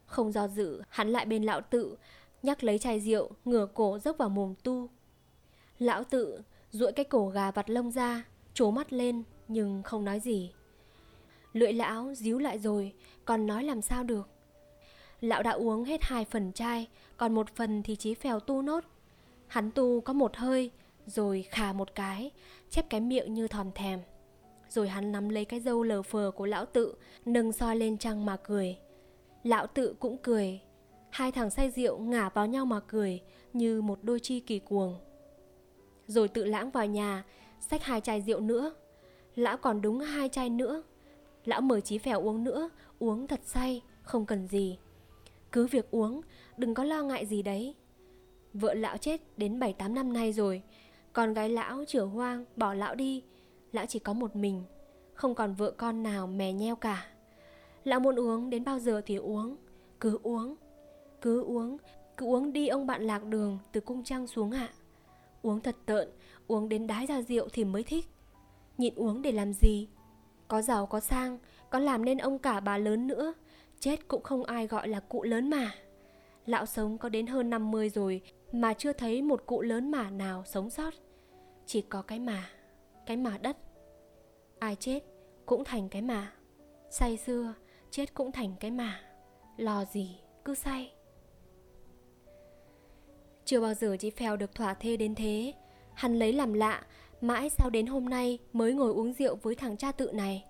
Không 0.05 0.31
do 0.31 0.47
dự, 0.47 0.81
hắn 0.89 1.09
lại 1.09 1.25
bên 1.25 1.43
lão 1.43 1.61
tự, 1.61 1.97
nhắc 2.43 2.63
lấy 2.63 2.79
chai 2.79 2.99
rượu, 2.99 3.31
ngửa 3.45 3.67
cổ 3.73 3.99
dốc 3.99 4.17
vào 4.17 4.29
mồm 4.29 4.53
tu. 4.63 4.89
Lão 5.79 6.03
tự 6.03 6.41
duỗi 6.71 6.91
cái 6.91 7.05
cổ 7.05 7.29
gà 7.29 7.51
vặt 7.51 7.69
lông 7.69 7.91
ra, 7.91 8.23
trố 8.53 8.71
mắt 8.71 8.93
lên 8.93 9.23
nhưng 9.47 9.83
không 9.83 10.05
nói 10.05 10.19
gì. 10.19 10.51
Lưỡi 11.53 11.73
lão 11.73 12.13
díu 12.15 12.39
lại 12.39 12.59
rồi, 12.59 12.93
còn 13.25 13.47
nói 13.47 13.63
làm 13.63 13.81
sao 13.81 14.03
được. 14.03 14.29
Lão 15.21 15.43
đã 15.43 15.51
uống 15.51 15.83
hết 15.83 16.03
hai 16.03 16.25
phần 16.25 16.53
chai, 16.53 16.87
còn 17.17 17.35
một 17.35 17.55
phần 17.55 17.83
thì 17.83 17.95
chí 17.95 18.13
phèo 18.13 18.39
tu 18.39 18.61
nốt. 18.61 18.83
Hắn 19.47 19.71
tu 19.71 20.01
có 20.01 20.13
một 20.13 20.37
hơi, 20.37 20.71
rồi 21.07 21.45
khà 21.49 21.73
một 21.73 21.95
cái, 21.95 22.31
chép 22.69 22.89
cái 22.89 23.01
miệng 23.01 23.33
như 23.33 23.47
thòm 23.47 23.71
thèm. 23.71 23.99
Rồi 24.69 24.87
hắn 24.87 25.11
nắm 25.11 25.29
lấy 25.29 25.45
cái 25.45 25.59
dâu 25.59 25.83
lờ 25.83 26.01
phờ 26.01 26.31
của 26.35 26.45
lão 26.45 26.65
tự, 26.65 26.95
nâng 27.25 27.51
soi 27.51 27.75
lên 27.75 27.97
trăng 27.97 28.25
mà 28.25 28.37
cười. 28.37 28.77
Lão 29.43 29.67
tự 29.67 29.95
cũng 29.99 30.17
cười, 30.17 30.61
hai 31.09 31.31
thằng 31.31 31.49
say 31.49 31.71
rượu 31.71 31.97
ngả 31.97 32.29
vào 32.29 32.47
nhau 32.47 32.65
mà 32.65 32.79
cười 32.79 33.21
như 33.53 33.81
một 33.81 33.99
đôi 34.01 34.19
chi 34.19 34.39
kỳ 34.39 34.59
cuồng. 34.59 34.97
Rồi 36.07 36.27
tự 36.27 36.45
lãng 36.45 36.71
vào 36.71 36.85
nhà, 36.85 37.23
xách 37.59 37.83
hai 37.83 38.01
chai 38.01 38.21
rượu 38.21 38.39
nữa. 38.39 38.73
Lão 39.35 39.57
còn 39.57 39.81
đúng 39.81 39.99
hai 39.99 40.29
chai 40.29 40.49
nữa. 40.49 40.83
Lão 41.45 41.61
mời 41.61 41.81
chí 41.81 41.97
phèo 41.97 42.21
uống 42.21 42.43
nữa, 42.43 42.69
uống 42.99 43.27
thật 43.27 43.39
say, 43.43 43.81
không 44.01 44.25
cần 44.25 44.47
gì. 44.47 44.77
Cứ 45.51 45.67
việc 45.67 45.91
uống, 45.91 46.21
đừng 46.57 46.73
có 46.73 46.83
lo 46.83 47.03
ngại 47.03 47.25
gì 47.25 47.41
đấy. 47.41 47.75
Vợ 48.53 48.73
lão 48.73 48.97
chết 48.97 49.21
đến 49.37 49.59
7-8 49.59 49.93
năm 49.93 50.13
nay 50.13 50.33
rồi, 50.33 50.61
con 51.17 51.33
gái 51.33 51.49
lão 51.49 51.85
chửa 51.87 52.03
hoang, 52.03 52.45
bỏ 52.55 52.73
lão 52.73 52.95
đi. 52.95 53.23
Lão 53.71 53.85
chỉ 53.85 53.99
có 53.99 54.13
một 54.13 54.35
mình, 54.35 54.63
không 55.13 55.35
còn 55.35 55.53
vợ 55.53 55.71
con 55.71 56.03
nào 56.03 56.27
mè 56.27 56.53
nheo 56.53 56.75
cả. 56.75 57.05
Lão 57.83 57.99
muốn 57.99 58.15
uống 58.19 58.49
đến 58.49 58.63
bao 58.63 58.79
giờ 58.79 59.01
thì 59.05 59.15
uống, 59.15 59.55
cứ 59.99 60.19
uống, 60.23 60.55
cứ 61.21 61.43
uống, 61.43 61.77
cứ 62.17 62.25
uống 62.25 62.53
đi 62.53 62.67
ông 62.67 62.87
bạn 62.87 63.03
lạc 63.03 63.23
đường 63.23 63.59
từ 63.71 63.81
cung 63.81 64.03
trăng 64.03 64.27
xuống 64.27 64.51
ạ. 64.51 64.69
Uống 65.41 65.61
thật 65.61 65.75
tợn, 65.85 66.09
uống 66.47 66.69
đến 66.69 66.87
đái 66.87 67.05
ra 67.05 67.21
rượu 67.21 67.47
thì 67.53 67.63
mới 67.63 67.83
thích. 67.83 68.05
Nhịn 68.77 68.95
uống 68.95 69.21
để 69.21 69.31
làm 69.31 69.53
gì? 69.53 69.87
Có 70.47 70.61
giàu 70.61 70.85
có 70.85 70.99
sang, 70.99 71.37
có 71.69 71.79
làm 71.79 72.05
nên 72.05 72.17
ông 72.17 72.39
cả 72.39 72.59
bà 72.59 72.77
lớn 72.77 73.07
nữa, 73.07 73.33
chết 73.79 74.07
cũng 74.07 74.23
không 74.23 74.43
ai 74.43 74.67
gọi 74.67 74.87
là 74.87 74.99
cụ 74.99 75.23
lớn 75.23 75.49
mà. 75.49 75.71
Lão 76.45 76.65
sống 76.65 76.97
có 76.97 77.09
đến 77.09 77.27
hơn 77.27 77.49
50 77.49 77.89
rồi 77.89 78.21
mà 78.51 78.73
chưa 78.73 78.93
thấy 78.93 79.21
một 79.21 79.43
cụ 79.45 79.61
lớn 79.61 79.91
mà 79.91 80.09
nào 80.09 80.43
sống 80.45 80.69
sót. 80.69 80.93
Chỉ 81.67 81.81
có 81.81 82.01
cái 82.01 82.19
mà, 82.19 82.49
cái 83.05 83.17
mà 83.17 83.37
đất. 83.37 83.57
Ai 84.59 84.75
chết 84.75 84.99
cũng 85.45 85.63
thành 85.63 85.89
cái 85.89 86.01
mà. 86.01 86.33
Say 86.89 87.17
xưa, 87.17 87.53
chết 87.91 88.13
cũng 88.13 88.31
thành 88.31 88.53
cái 88.59 88.71
mà. 88.71 89.01
Lo 89.57 89.85
gì, 89.85 90.17
cứ 90.45 90.55
say. 90.55 90.93
Chưa 93.45 93.61
bao 93.61 93.73
giờ 93.73 93.97
chị 93.99 94.09
Phèo 94.09 94.37
được 94.37 94.55
thỏa 94.55 94.73
thê 94.73 94.97
đến 94.97 95.15
thế. 95.15 95.53
Hắn 95.93 96.19
lấy 96.19 96.33
làm 96.33 96.53
lạ, 96.53 96.85
mãi 97.21 97.49
sao 97.49 97.69
đến 97.69 97.85
hôm 97.85 98.09
nay 98.09 98.39
mới 98.53 98.73
ngồi 98.73 98.93
uống 98.93 99.13
rượu 99.13 99.35
với 99.35 99.55
thằng 99.55 99.77
cha 99.77 99.91
tự 99.91 100.11
này. 100.11 100.45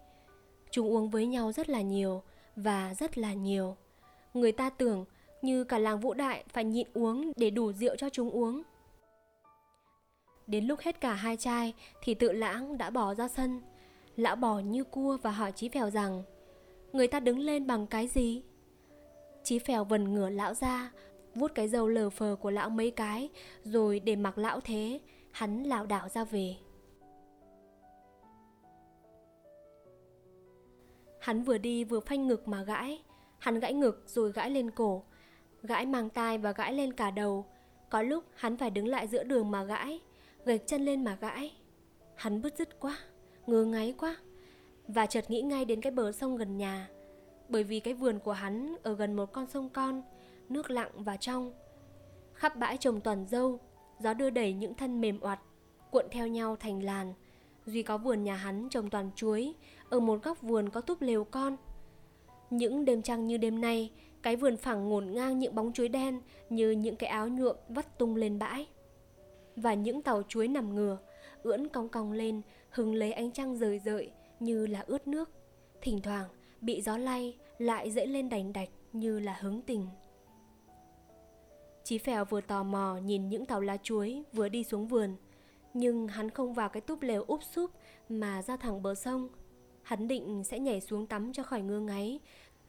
Chúng 0.72 0.90
uống 0.90 1.10
với 1.10 1.26
nhau 1.26 1.52
rất 1.52 1.70
là 1.70 1.82
nhiều 1.82 2.24
và 2.56 2.94
rất 2.94 3.18
là 3.18 3.34
nhiều. 3.34 3.76
Người 4.34 4.52
ta 4.52 4.70
tưởng 4.70 5.06
như 5.42 5.64
cả 5.64 5.78
làng 5.78 6.00
vũ 6.00 6.14
đại 6.14 6.44
phải 6.50 6.64
nhịn 6.64 6.88
uống 6.94 7.32
để 7.36 7.50
đủ 7.50 7.72
rượu 7.74 7.96
cho 7.96 8.10
chúng 8.10 8.30
uống. 8.30 8.64
Đến 10.48 10.66
lúc 10.66 10.80
hết 10.80 11.02
cả 11.02 11.14
hai 11.14 11.38
chai 11.38 11.74
thì 12.02 12.14
tự 12.14 12.32
lãng 12.32 12.78
đã 12.78 12.90
bỏ 12.90 13.14
ra 13.14 13.28
sân. 13.28 13.62
Lão 14.16 14.36
bỏ 14.36 14.60
như 14.60 14.84
cua 14.84 15.18
và 15.22 15.32
hỏi 15.32 15.52
Chí 15.52 15.70
Phèo 15.70 15.90
rằng 15.90 16.24
Người 16.94 17.08
ta 17.08 17.20
đứng 17.20 17.40
lên 17.40 17.68
bằng 17.68 17.88
cái 17.88 18.08
gì? 18.08 18.44
Chí 19.44 19.60
Phèo 19.60 19.84
vần 19.84 20.14
ngửa 20.14 20.30
lão 20.30 20.54
ra, 20.54 20.92
vuốt 21.36 21.52
cái 21.56 21.68
dầu 21.68 21.88
lờ 21.88 22.10
phờ 22.10 22.36
của 22.42 22.52
lão 22.52 22.70
mấy 22.70 22.92
cái, 22.92 23.30
rồi 23.64 24.00
để 24.00 24.16
mặc 24.16 24.38
lão 24.38 24.60
thế, 24.60 25.00
hắn 25.32 25.64
lảo 25.64 25.86
đảo 25.86 26.10
ra 26.10 26.24
về. 26.24 26.56
Hắn 31.20 31.44
vừa 31.44 31.58
đi 31.58 31.84
vừa 31.84 32.00
phanh 32.00 32.28
ngực 32.28 32.48
mà 32.48 32.64
gãi, 32.64 33.02
hắn 33.40 33.60
gãi 33.60 33.74
ngực 33.74 34.04
rồi 34.08 34.32
gãi 34.32 34.52
lên 34.52 34.72
cổ, 34.72 35.04
gãi 35.64 35.86
mang 35.86 36.10
tai 36.10 36.38
và 36.38 36.52
gãi 36.52 36.74
lên 36.74 36.94
cả 36.94 37.12
đầu. 37.12 37.46
Có 37.90 38.02
lúc 38.02 38.24
hắn 38.36 38.58
phải 38.58 38.70
đứng 38.70 38.88
lại 38.88 39.08
giữa 39.08 39.24
đường 39.24 39.52
mà 39.52 39.64
gãi, 39.64 40.00
gạch 40.48 40.68
chân 40.68 40.86
lên 40.86 41.04
mà 41.04 41.18
gãi. 41.22 41.52
Hắn 42.16 42.42
bứt 42.42 42.58
rứt 42.58 42.80
quá, 42.80 42.98
ngơ 43.48 43.64
ngáy 43.66 43.94
quá, 43.98 44.18
và 44.88 45.06
chợt 45.06 45.30
nghĩ 45.30 45.42
ngay 45.42 45.66
đến 45.66 45.82
cái 45.82 45.92
bờ 45.92 46.12
sông 46.12 46.38
gần 46.38 46.58
nhà. 46.58 46.90
Bởi 47.50 47.64
vì 47.64 47.80
cái 47.80 47.94
vườn 47.94 48.20
của 48.20 48.32
hắn 48.32 48.76
ở 48.84 48.94
gần 48.96 49.16
một 49.16 49.34
con 49.34 49.48
sông 49.48 49.70
con, 49.70 50.02
nước 50.50 50.70
lặng 50.70 50.92
và 50.96 51.18
trong. 51.18 51.54
Khắp 52.34 52.56
bãi 52.56 52.78
trồng 52.78 53.02
toàn 53.02 53.26
dâu, 53.28 53.60
gió 54.00 54.14
đưa 54.14 54.30
đẩy 54.30 54.54
những 54.54 54.74
thân 54.74 55.02
mềm 55.02 55.20
oặt, 55.20 55.40
cuộn 55.92 56.06
theo 56.12 56.28
nhau 56.28 56.56
thành 56.56 56.84
làn. 56.84 57.14
Duy 57.66 57.84
có 57.84 57.98
vườn 57.98 58.24
nhà 58.24 58.36
hắn 58.36 58.68
trồng 58.70 58.90
toàn 58.90 59.12
chuối, 59.16 59.54
ở 59.90 60.00
một 60.00 60.24
góc 60.24 60.42
vườn 60.42 60.70
có 60.70 60.82
túp 60.82 61.02
lều 61.02 61.24
con. 61.24 61.58
Những 62.50 62.86
đêm 62.86 63.02
trăng 63.02 63.28
như 63.28 63.38
đêm 63.38 63.62
nay, 63.62 63.92
cái 64.22 64.36
vườn 64.36 64.58
phẳng 64.58 64.90
ngổn 64.90 65.12
ngang 65.14 65.40
những 65.40 65.56
bóng 65.56 65.74
chuối 65.74 65.88
đen 65.88 66.22
như 66.50 66.72
những 66.72 66.96
cái 66.96 67.10
áo 67.10 67.28
nhuộm 67.28 67.56
vắt 67.70 67.98
tung 67.98 68.16
lên 68.16 68.40
bãi. 68.40 68.68
Và 69.58 69.74
những 69.74 70.02
tàu 70.02 70.24
chuối 70.28 70.48
nằm 70.48 70.76
ngửa, 70.76 70.98
ưỡn 71.44 71.68
cong 71.68 71.90
cong 71.90 72.12
lên, 72.12 72.42
hứng 72.70 72.96
lấy 72.96 73.12
ánh 73.12 73.32
trăng 73.32 73.58
rời 73.58 73.80
rợi 73.80 74.12
như 74.40 74.68
là 74.68 74.84
ướt 74.88 75.08
nước. 75.08 75.30
Thỉnh 75.82 76.02
thoảng 76.02 76.26
bị 76.62 76.82
gió 76.82 76.98
lay 76.98 77.38
lại 77.58 77.92
dễ 77.92 78.06
lên 78.06 78.30
đành 78.30 78.54
đạch 78.54 78.70
như 78.94 79.20
là 79.20 79.38
hứng 79.40 79.62
tình. 79.62 79.88
Chí 81.84 81.98
Phèo 81.98 82.26
vừa 82.26 82.42
tò 82.42 82.64
mò 82.64 82.98
nhìn 82.98 83.30
những 83.30 83.46
tàu 83.46 83.62
lá 83.62 83.78
chuối 83.78 84.24
vừa 84.34 84.50
đi 84.50 84.64
xuống 84.64 84.88
vườn. 84.88 85.16
Nhưng 85.74 86.08
hắn 86.08 86.30
không 86.30 86.54
vào 86.54 86.70
cái 86.70 86.82
túp 86.82 87.02
lều 87.02 87.24
úp 87.24 87.44
súp 87.44 87.72
mà 88.10 88.42
ra 88.42 88.58
thẳng 88.58 88.82
bờ 88.82 88.96
sông. 88.96 89.30
Hắn 89.82 90.08
định 90.08 90.44
sẽ 90.44 90.60
nhảy 90.60 90.82
xuống 90.82 91.08
tắm 91.08 91.34
cho 91.34 91.44
khỏi 91.44 91.62
ngơ 91.62 91.80
ngáy, 91.80 92.20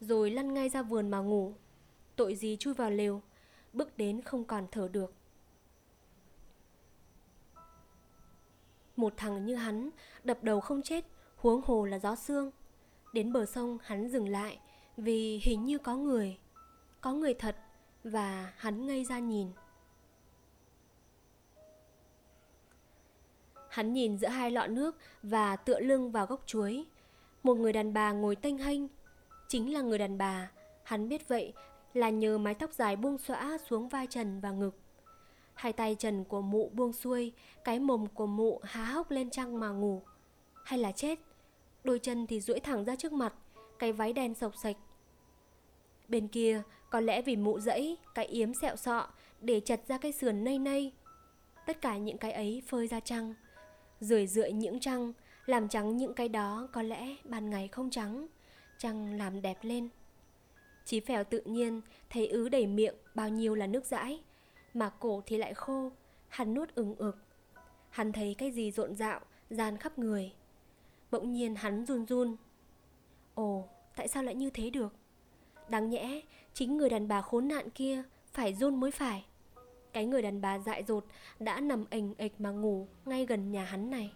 rồi 0.01 0.31
lăn 0.31 0.55
ngay 0.55 0.69
ra 0.69 0.83
vườn 0.83 1.09
mà 1.09 1.19
ngủ. 1.19 1.53
Tội 2.17 2.35
gì 2.35 2.57
chui 2.61 2.75
vào 2.75 2.91
lều, 2.91 3.23
bước 3.73 3.99
đến 3.99 4.21
không 4.21 4.45
còn 4.45 4.67
thở 4.71 4.89
được. 4.93 5.15
Một 8.99 9.15
thằng 9.17 9.47
như 9.47 9.55
hắn, 9.55 9.91
đập 10.25 10.39
đầu 10.43 10.61
không 10.61 10.83
chết, 10.83 11.05
huống 11.37 11.61
hồ 11.65 11.85
là 11.85 11.99
gió 11.99 12.15
xương. 12.17 12.51
Đến 13.13 13.33
bờ 13.33 13.47
sông 13.47 13.79
hắn 13.83 14.09
dừng 14.09 14.29
lại, 14.29 14.59
vì 14.97 15.41
hình 15.43 15.65
như 15.65 15.79
có 15.79 15.97
người. 15.97 16.39
Có 17.01 17.13
người 17.13 17.35
thật, 17.35 17.57
và 18.05 18.53
hắn 18.57 18.87
ngây 18.87 19.05
ra 19.05 19.19
nhìn. 19.19 19.49
Hắn 23.69 23.93
nhìn 23.93 24.19
giữa 24.19 24.29
hai 24.29 24.51
lọ 24.51 24.67
nước 24.67 24.97
và 25.23 25.57
tựa 25.57 25.81
lưng 25.81 26.13
vào 26.13 26.27
gốc 26.27 26.43
chuối. 26.47 26.87
Một 27.43 27.55
người 27.55 27.73
đàn 27.73 27.93
bà 27.93 28.13
ngồi 28.13 28.37
tênh 28.37 28.59
hênh. 28.59 28.83
Chính 29.49 29.73
là 29.73 29.81
người 29.81 29.99
đàn 29.99 30.19
bà, 30.19 30.51
hắn 30.83 31.09
biết 31.09 31.29
vậy 31.29 31.53
là 31.95 32.11
nhờ 32.11 32.39
mái 32.39 32.55
tóc 32.55 32.73
dài 32.73 32.97
buông 32.97 33.19
xõa 33.19 33.59
xuống 33.59 33.89
vai 33.89 34.07
trần 34.07 34.41
và 34.41 34.51
ngực. 34.51 34.88
Hai 35.59 35.73
tay 35.73 35.95
trần 35.95 36.25
của 36.25 36.41
mụ 36.41 36.71
buông 36.75 36.93
xuôi, 36.93 37.33
cái 37.65 37.79
mồm 37.79 38.07
của 38.07 38.27
mụ 38.27 38.61
há 38.65 38.85
hốc 38.85 39.11
lên 39.11 39.31
trăng 39.31 39.61
mà 39.61 39.69
ngủ. 39.69 40.03
Hay 40.65 40.79
là 40.79 40.93
chết, 40.93 41.19
đôi 41.85 41.99
chân 41.99 42.27
thì 42.27 42.41
duỗi 42.41 42.61
thẳng 42.61 42.85
ra 42.85 42.97
trước 42.97 43.13
mặt, 43.13 43.35
cái 43.79 43.93
váy 43.93 44.13
đen 44.13 44.35
sộc 44.35 44.57
sạch. 44.57 44.77
Bên 46.09 46.29
kia, 46.29 46.63
có 46.91 47.01
lẽ 47.01 47.23
vì 47.23 47.37
mụ 47.37 47.61
dẫy, 47.61 47.99
cái 48.15 48.27
yếm 48.27 48.55
sẹo 48.55 48.77
sọ 48.77 49.09
để 49.41 49.61
chặt 49.61 49.81
ra 49.89 49.99
cái 49.99 50.13
sườn 50.13 50.45
nây 50.45 50.59
nây. 50.59 50.93
Tất 51.67 51.81
cả 51.81 51.97
những 51.97 52.19
cái 52.19 52.33
ấy 52.33 52.63
phơi 52.67 52.87
ra 52.87 53.01
trăng, 53.01 53.35
rười 54.01 54.27
rượi 54.27 54.53
những 54.53 54.81
trăng, 54.81 55.13
làm 55.47 55.69
trắng 55.69 55.97
những 55.97 56.15
cái 56.15 56.29
đó 56.29 56.69
có 56.73 56.83
lẽ 56.83 57.17
ban 57.25 57.51
ngày 57.51 57.69
không 57.69 57.91
trắng, 57.91 58.27
trăng 58.79 59.19
làm 59.19 59.43
đẹp 59.43 59.59
lên. 59.63 59.89
Chí 60.85 61.01
phèo 61.01 61.25
tự 61.25 61.41
nhiên 61.45 61.81
thấy 62.11 62.27
ứ 62.27 62.49
đầy 62.49 62.67
miệng 62.67 62.95
bao 63.15 63.29
nhiêu 63.29 63.55
là 63.55 63.67
nước 63.67 63.87
dãi, 63.87 64.21
mà 64.79 64.91
cổ 64.91 65.23
thì 65.27 65.37
lại 65.39 65.55
khô, 65.55 65.93
hắn 66.29 66.55
nuốt 66.55 66.75
ừng 66.75 66.95
ực. 66.95 67.17
Hắn 67.91 68.13
thấy 68.13 68.35
cái 68.39 68.51
gì 68.51 68.71
rộn 68.71 68.95
rạo, 68.95 69.21
dàn 69.51 69.77
khắp 69.77 69.99
người. 69.99 70.33
Bỗng 71.11 71.33
nhiên 71.33 71.55
hắn 71.55 71.87
run 71.87 72.07
run. 72.07 72.37
Ồ, 73.35 73.69
tại 73.97 74.09
sao 74.09 74.23
lại 74.23 74.35
như 74.35 74.51
thế 74.51 74.71
được? 74.71 74.95
Đáng 75.69 75.91
nhẽ 75.91 76.21
chính 76.55 76.77
người 76.77 76.89
đàn 76.89 77.09
bà 77.09 77.21
khốn 77.21 77.49
nạn 77.49 77.71
kia 77.71 78.03
phải 78.33 78.55
run 78.55 78.81
mới 78.81 78.91
phải 78.91 79.25
Cái 79.93 80.07
người 80.07 80.23
đàn 80.23 80.41
bà 80.41 80.59
dại 80.59 80.85
dột 80.85 81.05
đã 81.41 81.61
nằm 81.61 81.85
ềnh 81.91 82.15
ệch 82.19 82.41
mà 82.41 82.51
ngủ 82.51 82.87
ngay 83.05 83.27
gần 83.27 83.51
nhà 83.51 83.65
hắn 83.65 83.91
này. 83.91 84.13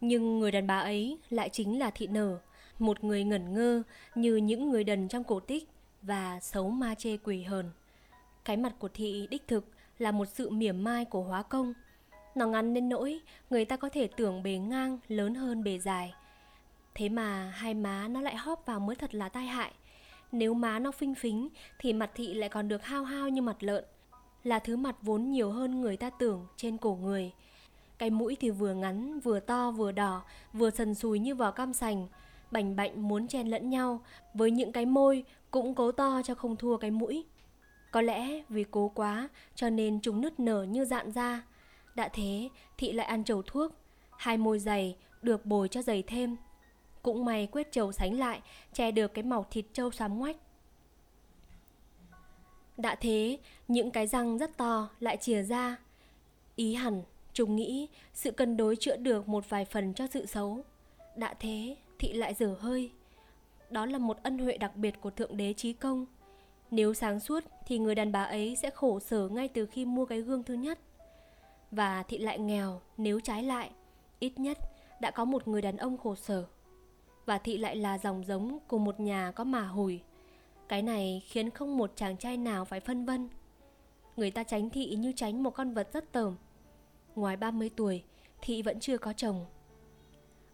Nhưng 0.00 0.38
người 0.38 0.50
đàn 0.50 0.66
bà 0.66 0.78
ấy 0.78 1.18
lại 1.30 1.48
chính 1.48 1.78
là 1.78 1.90
thị 1.90 2.06
nở, 2.06 2.40
một 2.78 3.04
người 3.04 3.24
ngẩn 3.24 3.54
ngơ 3.54 3.82
như 4.14 4.36
những 4.36 4.70
người 4.70 4.84
đần 4.84 5.08
trong 5.08 5.24
cổ 5.24 5.40
tích 5.40 5.68
và 6.06 6.40
xấu 6.40 6.70
ma 6.70 6.94
chê 6.94 7.16
quỷ 7.16 7.42
hờn. 7.42 7.70
Cái 8.44 8.56
mặt 8.56 8.72
của 8.78 8.88
thị 8.88 9.26
đích 9.30 9.48
thực 9.48 9.70
là 9.98 10.12
một 10.12 10.24
sự 10.24 10.50
mỉa 10.50 10.72
mai 10.72 11.04
của 11.04 11.22
hóa 11.22 11.42
công. 11.42 11.72
Nó 12.34 12.46
ngắn 12.46 12.74
đến 12.74 12.88
nỗi 12.88 13.20
người 13.50 13.64
ta 13.64 13.76
có 13.76 13.88
thể 13.88 14.06
tưởng 14.06 14.42
bề 14.42 14.58
ngang 14.58 14.98
lớn 15.08 15.34
hơn 15.34 15.64
bề 15.64 15.78
dài. 15.78 16.14
Thế 16.94 17.08
mà 17.08 17.52
hai 17.54 17.74
má 17.74 18.08
nó 18.08 18.20
lại 18.20 18.36
hóp 18.36 18.66
vào 18.66 18.80
mới 18.80 18.96
thật 18.96 19.14
là 19.14 19.28
tai 19.28 19.46
hại. 19.46 19.72
Nếu 20.32 20.54
má 20.54 20.78
nó 20.78 20.90
phinh 20.90 21.14
phính 21.14 21.48
thì 21.78 21.92
mặt 21.92 22.10
thị 22.14 22.34
lại 22.34 22.48
còn 22.48 22.68
được 22.68 22.84
hao 22.84 23.04
hao 23.04 23.28
như 23.28 23.42
mặt 23.42 23.62
lợn. 23.62 23.84
Là 24.44 24.58
thứ 24.58 24.76
mặt 24.76 24.96
vốn 25.02 25.30
nhiều 25.30 25.50
hơn 25.50 25.80
người 25.80 25.96
ta 25.96 26.10
tưởng 26.10 26.46
trên 26.56 26.76
cổ 26.76 26.98
người. 27.02 27.32
Cái 27.98 28.10
mũi 28.10 28.36
thì 28.40 28.50
vừa 28.50 28.74
ngắn, 28.74 29.20
vừa 29.20 29.40
to, 29.40 29.70
vừa 29.70 29.92
đỏ, 29.92 30.22
vừa 30.52 30.70
sần 30.70 30.94
sùi 30.94 31.18
như 31.18 31.34
vỏ 31.34 31.50
cam 31.50 31.72
sành. 31.72 32.08
Bành 32.50 32.76
bạnh 32.76 33.08
muốn 33.08 33.28
chen 33.28 33.48
lẫn 33.48 33.70
nhau 33.70 34.00
với 34.34 34.50
những 34.50 34.72
cái 34.72 34.86
môi 34.86 35.24
cũng 35.50 35.74
cố 35.74 35.92
to 35.92 36.22
cho 36.24 36.34
không 36.34 36.56
thua 36.56 36.76
cái 36.76 36.90
mũi. 36.90 37.24
Có 37.90 38.02
lẽ 38.02 38.42
vì 38.48 38.64
cố 38.70 38.88
quá 38.94 39.28
cho 39.54 39.70
nên 39.70 40.00
chúng 40.00 40.20
nứt 40.20 40.40
nở 40.40 40.62
như 40.62 40.84
dạn 40.84 41.12
ra. 41.12 41.42
Đã 41.94 42.08
thế, 42.08 42.48
thị 42.78 42.92
lại 42.92 43.06
ăn 43.06 43.24
trầu 43.24 43.42
thuốc. 43.42 43.72
Hai 44.18 44.36
môi 44.36 44.58
dày 44.58 44.96
được 45.22 45.46
bồi 45.46 45.68
cho 45.68 45.82
dày 45.82 46.02
thêm. 46.02 46.36
Cũng 47.02 47.24
may 47.24 47.46
quyết 47.46 47.72
trầu 47.72 47.92
sánh 47.92 48.18
lại, 48.18 48.40
che 48.72 48.90
được 48.90 49.14
cái 49.14 49.22
màu 49.22 49.46
thịt 49.50 49.64
trâu 49.72 49.90
xám 49.90 50.18
ngoách. 50.18 50.36
Đã 52.76 52.94
thế, 52.94 53.38
những 53.68 53.90
cái 53.90 54.06
răng 54.06 54.38
rất 54.38 54.56
to 54.56 54.88
lại 55.00 55.16
chìa 55.16 55.42
ra. 55.42 55.76
Ý 56.56 56.74
hẳn, 56.74 57.02
chúng 57.32 57.56
nghĩ 57.56 57.88
sự 58.14 58.30
cân 58.30 58.56
đối 58.56 58.76
chữa 58.76 58.96
được 58.96 59.28
một 59.28 59.48
vài 59.48 59.64
phần 59.64 59.94
cho 59.94 60.06
sự 60.06 60.26
xấu. 60.26 60.64
Đã 61.16 61.34
thế, 61.38 61.76
thị 62.04 62.12
lại 62.12 62.34
dở 62.34 62.56
hơi. 62.60 62.90
Đó 63.70 63.86
là 63.86 63.98
một 63.98 64.22
ân 64.22 64.38
huệ 64.38 64.56
đặc 64.56 64.76
biệt 64.76 65.00
của 65.00 65.10
Thượng 65.10 65.36
Đế 65.36 65.52
Trí 65.52 65.72
Công. 65.72 66.06
Nếu 66.70 66.94
sáng 66.94 67.20
suốt 67.20 67.44
thì 67.66 67.78
người 67.78 67.94
đàn 67.94 68.12
bà 68.12 68.24
ấy 68.24 68.56
sẽ 68.56 68.70
khổ 68.70 69.00
sở 69.00 69.28
ngay 69.28 69.48
từ 69.48 69.66
khi 69.66 69.84
mua 69.84 70.04
cái 70.04 70.20
gương 70.20 70.42
thứ 70.42 70.54
nhất. 70.54 70.78
Và 71.70 72.02
thị 72.02 72.18
lại 72.18 72.38
nghèo 72.38 72.80
nếu 72.96 73.20
trái 73.20 73.42
lại, 73.42 73.70
ít 74.18 74.38
nhất 74.38 74.58
đã 75.00 75.10
có 75.10 75.24
một 75.24 75.48
người 75.48 75.62
đàn 75.62 75.76
ông 75.76 75.96
khổ 75.98 76.14
sở. 76.14 76.46
Và 77.26 77.38
thị 77.38 77.58
lại 77.58 77.76
là 77.76 77.98
dòng 77.98 78.24
giống 78.24 78.58
của 78.68 78.78
một 78.78 79.00
nhà 79.00 79.32
có 79.32 79.44
mà 79.44 79.66
hủi. 79.66 80.00
Cái 80.68 80.82
này 80.82 81.22
khiến 81.26 81.50
không 81.50 81.76
một 81.76 81.92
chàng 81.96 82.16
trai 82.16 82.36
nào 82.36 82.64
phải 82.64 82.80
phân 82.80 83.04
vân. 83.04 83.28
Người 84.16 84.30
ta 84.30 84.42
tránh 84.42 84.70
thị 84.70 84.96
như 84.96 85.12
tránh 85.16 85.42
một 85.42 85.50
con 85.50 85.74
vật 85.74 85.88
rất 85.92 86.12
tởm. 86.12 86.36
Ngoài 87.16 87.36
30 87.36 87.70
tuổi, 87.76 88.02
thị 88.42 88.62
vẫn 88.62 88.80
chưa 88.80 88.98
có 88.98 89.12
chồng. 89.12 89.46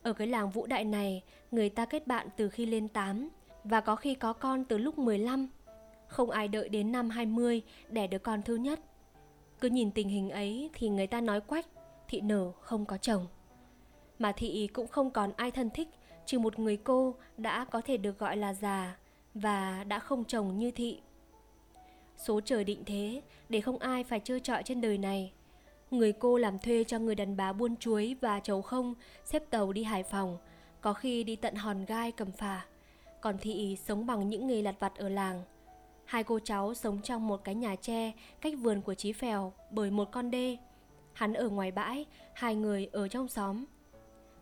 Ở 0.02 0.12
cái 0.12 0.26
làng 0.26 0.50
vũ 0.50 0.66
đại 0.66 0.84
này, 0.84 1.22
người 1.50 1.68
ta 1.68 1.84
kết 1.84 2.06
bạn 2.06 2.28
từ 2.36 2.48
khi 2.48 2.66
lên 2.66 2.88
8 2.88 3.28
và 3.64 3.80
có 3.80 3.96
khi 3.96 4.14
có 4.14 4.32
con 4.32 4.64
từ 4.64 4.78
lúc 4.78 4.98
15 4.98 5.48
không 6.06 6.30
ai 6.30 6.48
đợi 6.48 6.68
đến 6.68 6.92
năm 6.92 7.10
20 7.10 7.62
đẻ 7.88 8.06
đứa 8.06 8.18
con 8.18 8.42
thứ 8.42 8.56
nhất. 8.56 8.80
Cứ 9.60 9.68
nhìn 9.68 9.90
tình 9.90 10.08
hình 10.08 10.30
ấy 10.30 10.70
thì 10.74 10.88
người 10.88 11.06
ta 11.06 11.20
nói 11.20 11.40
quách, 11.40 11.66
thị 12.08 12.20
nở 12.20 12.52
không 12.60 12.84
có 12.84 12.96
chồng. 12.96 13.26
Mà 14.18 14.32
thị 14.32 14.68
cũng 14.72 14.86
không 14.86 15.10
còn 15.10 15.32
ai 15.36 15.50
thân 15.50 15.70
thích 15.70 15.88
trừ 16.26 16.38
một 16.38 16.58
người 16.58 16.76
cô 16.76 17.14
đã 17.36 17.64
có 17.64 17.80
thể 17.80 17.96
được 17.96 18.18
gọi 18.18 18.36
là 18.36 18.54
già 18.54 18.96
và 19.34 19.84
đã 19.84 19.98
không 19.98 20.24
chồng 20.24 20.58
như 20.58 20.70
thị. 20.70 21.00
Số 22.16 22.40
trời 22.40 22.64
định 22.64 22.84
thế 22.86 23.22
để 23.48 23.60
không 23.60 23.78
ai 23.78 24.04
phải 24.04 24.20
chơi 24.24 24.40
trọi 24.40 24.62
trên 24.62 24.80
đời 24.80 24.98
này. 24.98 25.32
Người 25.90 26.12
cô 26.12 26.38
làm 26.38 26.58
thuê 26.58 26.84
cho 26.84 26.98
người 26.98 27.14
đàn 27.14 27.36
bà 27.36 27.52
buôn 27.52 27.76
chuối 27.76 28.16
và 28.20 28.40
chầu 28.40 28.62
không 28.62 28.94
xếp 29.24 29.42
tàu 29.50 29.72
đi 29.72 29.82
Hải 29.82 30.02
Phòng, 30.02 30.38
có 30.80 30.92
khi 30.92 31.24
đi 31.24 31.36
tận 31.36 31.54
hòn 31.54 31.84
gai 31.84 32.12
cầm 32.12 32.32
phà. 32.32 32.66
Còn 33.20 33.38
thị 33.38 33.78
sống 33.86 34.06
bằng 34.06 34.28
những 34.28 34.46
nghề 34.46 34.62
lặt 34.62 34.74
vặt 34.80 34.96
ở 34.96 35.08
làng– 35.08 35.42
Hai 36.10 36.24
cô 36.24 36.38
cháu 36.44 36.74
sống 36.74 37.02
trong 37.02 37.26
một 37.26 37.44
cái 37.44 37.54
nhà 37.54 37.76
tre 37.76 38.12
cách 38.40 38.54
vườn 38.60 38.82
của 38.82 38.94
Chí 38.94 39.12
Phèo 39.12 39.52
bởi 39.70 39.90
một 39.90 40.08
con 40.12 40.30
đê. 40.30 40.56
Hắn 41.12 41.34
ở 41.34 41.48
ngoài 41.48 41.70
bãi, 41.70 42.06
hai 42.34 42.54
người 42.54 42.88
ở 42.92 43.08
trong 43.08 43.28
xóm. 43.28 43.64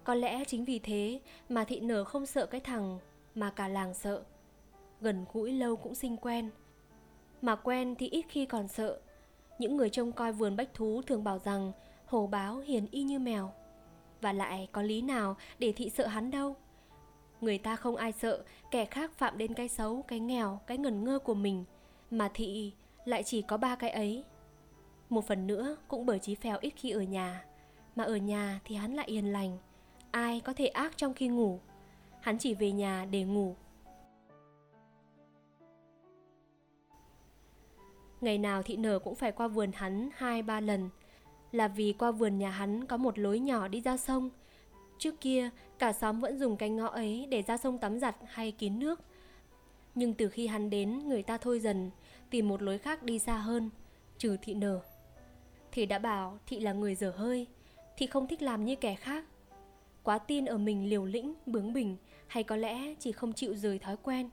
Có 0.05 0.15
lẽ 0.15 0.45
chính 0.45 0.65
vì 0.65 0.79
thế 0.79 1.21
mà 1.49 1.65
thị 1.65 1.81
nở 1.81 2.05
không 2.05 2.27
sợ 2.27 2.47
cái 2.47 2.61
thằng 2.61 2.99
mà 3.35 3.51
cả 3.51 3.69
làng 3.69 3.95
sợ. 3.95 4.23
Gần 5.01 5.25
gũi 5.33 5.53
lâu 5.53 5.77
cũng 5.77 5.95
sinh 5.95 6.17
quen. 6.17 6.51
Mà 7.43 7.57
quen 7.57 7.95
thì 7.95 8.09
ít 8.09 8.25
khi 8.29 8.47
còn 8.47 8.69
sợ. 8.69 9.01
Những 9.59 9.77
người 9.77 9.91
trông 9.91 10.13
coi 10.13 10.33
vườn 10.33 10.57
bách 10.57 10.75
thú 10.75 11.03
thường 11.07 11.25
bảo 11.25 11.39
rằng 11.39 11.73
hổ 12.07 12.27
báo 12.27 12.59
hiền 12.59 12.87
y 12.91 13.03
như 13.03 13.19
mèo. 13.19 13.53
Và 14.21 14.33
lại 14.33 14.69
có 14.73 14.83
lý 14.83 15.03
nào 15.03 15.37
để 15.59 15.73
thị 15.73 15.91
sợ 15.91 16.07
hắn 16.07 16.31
đâu. 16.31 16.57
Người 17.41 17.59
ta 17.59 17.77
không 17.77 17.97
ai 17.97 18.13
sợ 18.13 18.45
kẻ 18.71 18.85
khác 18.85 19.13
phạm 19.13 19.39
đến 19.39 19.55
cái 19.55 19.69
xấu, 19.69 20.03
cái 20.03 20.21
nghèo, 20.21 20.61
cái 20.67 20.79
ngẩn 20.79 21.05
ngơ 21.05 21.19
của 21.19 21.35
mình. 21.35 21.65
Mà 22.11 22.31
thị 22.35 22.73
lại 23.05 23.23
chỉ 23.23 23.43
có 23.43 23.57
ba 23.57 23.77
cái 23.77 23.91
ấy. 23.91 24.25
Một 25.09 25.27
phần 25.27 25.47
nữa 25.47 25.77
cũng 25.89 26.07
bởi 26.07 26.19
Chí 26.19 26.35
Phèo 26.35 26.59
ít 26.61 26.73
khi 26.77 26.91
ở 26.91 27.03
nhà. 27.03 27.45
Mà 27.97 28.05
ở 28.05 28.17
nhà 28.17 28.61
thì 28.65 28.75
hắn 28.75 28.95
lại 28.95 29.11
hiền 29.11 29.33
lành. 29.33 29.59
Ai 30.11 30.41
có 30.41 30.53
thể 30.53 30.67
ác 30.67 30.97
trong 30.97 31.15
khi 31.15 31.29
ngủ? 31.29 31.61
Hắn 32.21 32.39
chỉ 32.39 32.55
về 32.55 32.73
nhà 32.73 33.07
để 33.11 33.25
ngủ. 33.25 33.57
Ngày 38.21 38.39
nào 38.39 38.62
thị 38.62 38.77
nở 38.77 38.99
cũng 38.99 39.14
phải 39.14 39.33
qua 39.33 39.49
vườn 39.49 39.73
hắn 39.75 40.09
hai 40.16 40.43
ba 40.43 40.61
lần 40.61 40.91
Là 41.53 41.69
vì 41.69 41.93
qua 41.93 42.11
vườn 42.11 42.39
nhà 42.39 42.51
hắn 42.51 42.87
có 42.87 42.97
một 42.97 43.19
lối 43.19 43.39
nhỏ 43.39 43.69
đi 43.69 43.81
ra 43.81 43.97
sông 43.97 44.31
Trước 44.99 45.21
kia, 45.21 45.51
cả 45.79 45.93
xóm 45.93 46.21
vẫn 46.21 46.39
dùng 46.39 46.57
cái 46.57 46.71
ngõ 46.71 46.87
ấy 46.87 47.27
để 47.31 47.43
ra 47.43 47.57
sông 47.57 47.79
tắm 47.79 47.99
giặt 47.99 48.16
hay 48.27 48.53
kín 48.53 48.79
nước. 48.79 49.01
Nhưng 49.95 50.14
từ 50.14 50.29
khi 50.29 50.47
hắn 50.47 50.71
đến, 50.71 51.09
người 51.09 51.23
ta 51.23 51.39
thôi 51.39 51.61
dần, 51.61 51.91
tìm 52.31 52.49
một 52.49 52.62
lối 52.62 52.79
khác 52.79 53.03
đi 53.03 53.19
xa 53.19 53.37
hơn, 53.37 53.71
trừ 54.19 54.37
thị 54.43 54.55
nở. 54.55 54.81
Thì 55.73 55.87
đã 55.87 55.99
bảo 55.99 56.39
thị 56.47 56.61
là 56.61 56.73
người 56.73 56.95
dở 56.95 57.11
hơi, 57.11 57.47
thị 57.97 58.07
không 58.07 58.27
thích 58.27 58.43
làm 58.43 58.64
như 58.64 58.77
kẻ 58.77 58.95
khác. 58.95 59.25
Quá 60.03 60.19
tin 60.19 60.45
ở 60.45 60.59
mình 60.59 60.89
liều 60.89 61.05
lĩnh, 61.05 61.35
bướng 61.47 61.73
bỉnh, 61.73 61.97
hay 62.27 62.43
có 62.43 62.57
lẽ 62.57 62.95
chỉ 62.95 63.12
không 63.12 63.33
chịu 63.33 63.55
rời 63.55 63.79
thói 63.79 63.97
quen. 64.03 64.31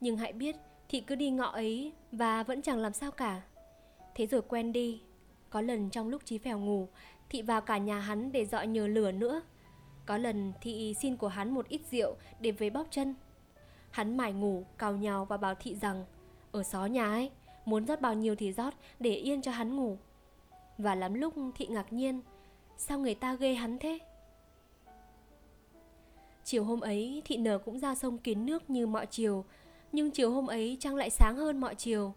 Nhưng 0.00 0.16
hãy 0.16 0.32
biết, 0.32 0.56
thị 0.90 1.00
cứ 1.00 1.14
đi 1.14 1.30
ngõ 1.30 1.46
ấy 1.46 1.92
và 2.12 2.42
vẫn 2.42 2.62
chẳng 2.62 2.78
làm 2.78 2.92
sao 2.92 3.10
cả. 3.10 3.42
Thế 4.14 4.26
rồi 4.26 4.42
quen 4.42 4.72
đi. 4.72 5.00
Có 5.50 5.60
lần 5.60 5.90
trong 5.90 6.08
lúc 6.08 6.22
trí 6.24 6.38
phèo 6.38 6.58
ngủ, 6.58 6.88
thị 7.28 7.42
vào 7.42 7.60
cả 7.60 7.78
nhà 7.78 8.00
hắn 8.00 8.32
để 8.32 8.46
dọi 8.46 8.66
nhờ 8.66 8.86
lửa 8.86 9.12
nữa– 9.12 9.42
có 10.10 10.18
lần 10.18 10.52
Thị 10.60 10.94
xin 11.00 11.16
của 11.16 11.28
hắn 11.28 11.50
một 11.50 11.68
ít 11.68 11.80
rượu 11.90 12.16
để 12.40 12.50
về 12.50 12.70
bóp 12.70 12.86
chân. 12.90 13.14
Hắn 13.90 14.16
mải 14.16 14.32
ngủ, 14.32 14.64
cào 14.78 14.96
nhào 14.96 15.24
và 15.24 15.36
bảo 15.36 15.54
Thị 15.54 15.74
rằng 15.74 16.04
ở 16.52 16.62
xó 16.62 16.86
nhà 16.86 17.04
ấy, 17.04 17.30
muốn 17.64 17.86
rót 17.86 18.00
bao 18.00 18.14
nhiêu 18.14 18.34
thì 18.36 18.52
rót 18.52 18.74
để 19.00 19.14
yên 19.14 19.42
cho 19.42 19.50
hắn 19.50 19.76
ngủ. 19.76 19.98
Và 20.78 20.94
lắm 20.94 21.14
lúc 21.14 21.34
Thị 21.54 21.66
ngạc 21.66 21.92
nhiên, 21.92 22.20
sao 22.76 22.98
người 22.98 23.14
ta 23.14 23.34
ghê 23.34 23.54
hắn 23.54 23.78
thế? 23.78 23.98
Chiều 26.44 26.64
hôm 26.64 26.80
ấy, 26.80 27.22
Thị 27.24 27.36
nở 27.36 27.58
cũng 27.58 27.78
ra 27.78 27.94
sông 27.94 28.18
kiến 28.18 28.46
nước 28.46 28.70
như 28.70 28.86
mọi 28.86 29.06
chiều, 29.06 29.44
nhưng 29.92 30.10
chiều 30.10 30.30
hôm 30.30 30.46
ấy 30.46 30.76
trăng 30.80 30.96
lại 30.96 31.10
sáng 31.10 31.36
hơn 31.36 31.60
mọi 31.60 31.74
chiều. 31.74 32.14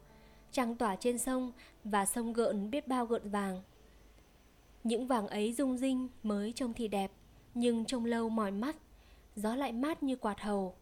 Trăng 0.51 0.75
tỏa 0.75 0.95
trên 0.95 1.17
sông 1.17 1.51
và 1.83 2.05
sông 2.05 2.33
gợn 2.33 2.69
biết 2.69 2.87
bao 2.87 3.05
gợn 3.05 3.29
vàng. 3.29 3.61
Những 4.83 5.07
vàng 5.07 5.27
ấy 5.27 5.53
rung 5.53 5.77
rinh 5.77 6.07
mới 6.23 6.53
trông 6.55 6.73
thì 6.73 6.87
đẹp 6.87 7.11
nhưng 7.53 7.85
trông 7.85 8.05
lâu 8.05 8.29
mỏi 8.29 8.51
mắt, 8.51 8.75
gió 9.35 9.55
lại 9.55 9.71
mát 9.71 10.03
như 10.03 10.15
quạt 10.15 10.39
hầu. 10.39 10.75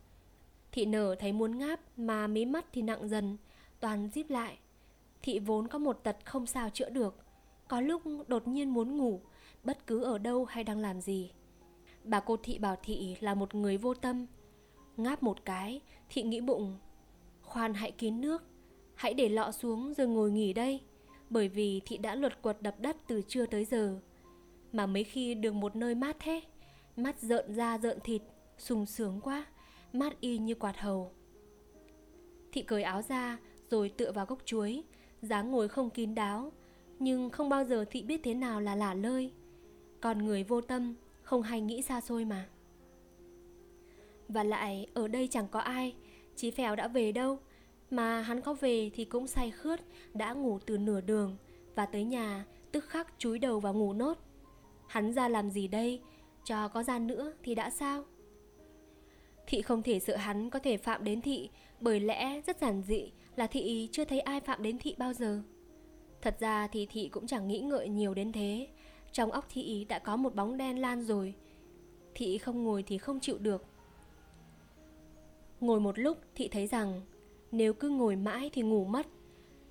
Thị 0.71 0.85
nở 0.85 1.15
thấy 1.19 1.33
muốn 1.33 1.57
ngáp 1.57 1.79
mà 1.97 2.27
mí 2.27 2.45
mắt 2.45 2.65
thì 2.73 2.81
nặng 2.81 3.09
dần, 3.09 3.37
toàn 3.79 4.09
díp 4.13 4.29
lại. 4.29 4.57
Thị 5.21 5.39
vốn 5.39 5.67
có 5.67 5.79
một 5.79 5.99
tật 6.03 6.17
không 6.25 6.45
sao 6.45 6.69
chữa 6.69 6.89
được, 6.89 7.15
có 7.67 7.81
lúc 7.81 8.01
đột 8.27 8.47
nhiên 8.47 8.69
muốn 8.69 8.97
ngủ, 8.97 9.21
bất 9.63 9.87
cứ 9.87 10.03
ở 10.03 10.17
đâu 10.17 10.45
hay 10.45 10.63
đang 10.63 10.79
làm 10.79 11.01
gì. 11.01 11.31
Bà 12.03 12.19
cô 12.19 12.37
thị 12.43 12.57
bảo 12.57 12.75
thị 12.83 13.15
là 13.19 13.33
một 13.33 13.55
người 13.55 13.77
vô 13.77 13.93
tâm. 13.93 14.25
Ngáp 14.97 15.23
một 15.23 15.45
cái, 15.45 15.81
thị 16.13 16.23
nghĩ 16.23 16.41
bụng, 16.41 16.77
khoan 17.41 17.73
hãy 17.73 17.91
kín 17.91 18.21
nước, 18.21 18.43
hãy 18.95 19.13
để 19.13 19.29
lọ 19.29 19.51
xuống 19.51 19.93
rồi 19.93 20.07
ngồi 20.07 20.31
nghỉ 20.31 20.53
đây, 20.53 20.81
bởi 21.29 21.47
vì 21.47 21.81
thị 21.85 21.97
đã 21.97 22.15
luật 22.15 22.41
quật 22.41 22.61
đập 22.61 22.75
đất 22.79 22.97
từ 23.07 23.21
trưa 23.21 23.45
tới 23.45 23.65
giờ. 23.65 23.99
Mà 24.73 24.85
mấy 24.85 25.03
khi 25.03 25.33
được 25.33 25.53
một 25.53 25.75
nơi 25.75 25.95
mát 25.95 26.17
thế, 26.19 26.41
mắt 26.97 27.19
rợn 27.19 27.53
da 27.53 27.77
rợn 27.77 27.99
thịt, 28.03 28.21
sung 28.57 28.85
sướng 28.85 29.21
quá, 29.21 29.45
mát 29.93 30.21
y 30.21 30.37
như 30.37 30.55
quạt 30.55 30.77
hầu. 30.77 31.11
Thị 32.51 32.61
cởi 32.61 32.83
áo 32.83 33.01
ra 33.01 33.37
rồi 33.69 33.89
tựa 33.89 34.11
vào 34.11 34.25
gốc 34.25 34.39
chuối, 34.45 34.83
dáng 35.21 35.51
ngồi 35.51 35.67
không 35.67 35.89
kín 35.89 36.15
đáo, 36.15 36.51
nhưng 36.99 37.29
không 37.29 37.49
bao 37.49 37.63
giờ 37.63 37.85
thị 37.91 38.01
biết 38.01 38.21
thế 38.23 38.33
nào 38.33 38.61
là 38.61 38.75
lả 38.75 38.93
lơi. 38.93 39.31
Còn 40.01 40.25
người 40.25 40.43
vô 40.43 40.61
tâm, 40.61 40.95
không 41.23 41.41
hay 41.41 41.61
nghĩ 41.61 41.81
xa 41.81 42.01
xôi 42.01 42.25
mà. 42.25 42.49
Và 44.33 44.43
lại 44.43 44.87
ở 44.93 45.07
đây 45.07 45.27
chẳng 45.31 45.47
có 45.51 45.59
ai, 45.59 45.95
Chí 46.35 46.51
Phèo 46.51 46.75
đã 46.75 46.87
về 46.87 47.11
đâu, 47.11 47.39
Mà 47.89 48.21
hắn 48.21 48.41
có 48.41 48.53
về 48.53 48.89
thì 48.93 49.05
cũng 49.05 49.27
say 49.27 49.51
khướt, 49.51 49.81
đã 50.13 50.33
ngủ 50.33 50.59
từ 50.65 50.77
nửa 50.77 51.01
đường 51.01 51.37
và 51.75 51.85
tới 51.85 52.03
nhà 52.03 52.45
tức 52.71 52.85
khắc 52.85 53.13
chúi 53.17 53.39
đầu 53.39 53.59
vào 53.59 53.73
ngủ 53.73 53.93
nốt. 53.93 54.17
Hắn 54.87 55.13
ra 55.13 55.27
làm 55.27 55.49
gì 55.49 55.67
đây? 55.67 56.01
Cho 56.43 56.67
có 56.67 56.83
ra 56.83 56.99
nữa 56.99 57.33
thì 57.43 57.55
đã 57.55 57.69
sao? 57.69 58.03
Thị 59.47 59.61
không 59.61 59.83
thể 59.83 59.99
sợ 59.99 60.15
hắn 60.15 60.49
có 60.49 60.59
thể 60.59 60.77
phạm 60.77 61.03
đến 61.03 61.21
thị 61.21 61.49
bởi 61.79 61.99
lẽ 61.99 62.41
rất 62.41 62.59
giản 62.61 62.81
dị 62.87 63.11
là 63.35 63.47
thị 63.47 63.89
chưa 63.91 64.05
thấy 64.05 64.19
ai 64.19 64.39
phạm 64.39 64.63
đến 64.63 64.77
thị 64.77 64.95
bao 64.97 65.13
giờ. 65.13 65.41
Thật 66.21 66.37
ra 66.39 66.67
thì 66.67 66.85
thị 66.85 67.09
cũng 67.09 67.27
chẳng 67.27 67.47
nghĩ 67.47 67.59
ngợi 67.59 67.89
nhiều 67.89 68.13
đến 68.13 68.31
thế. 68.31 68.67
Trong 69.11 69.31
óc 69.31 69.45
thị 69.49 69.85
đã 69.89 69.99
có 69.99 70.15
một 70.15 70.35
bóng 70.35 70.57
đen 70.57 70.81
lan 70.81 71.03
rồi. 71.03 71.33
Thị 72.15 72.37
không 72.37 72.63
ngồi 72.63 72.83
thì 72.83 72.97
không 72.97 73.19
chịu 73.19 73.37
được. 73.37 73.65
Ngồi 75.61 75.79
một 75.79 75.99
lúc 75.99 76.17
thị 76.35 76.47
thấy 76.47 76.67
rằng 76.67 77.01
nếu 77.51 77.73
cứ 77.73 77.89
ngồi 77.89 78.15
mãi 78.15 78.49
thì 78.53 78.61
ngủ 78.61 78.85
mất. 78.85 79.07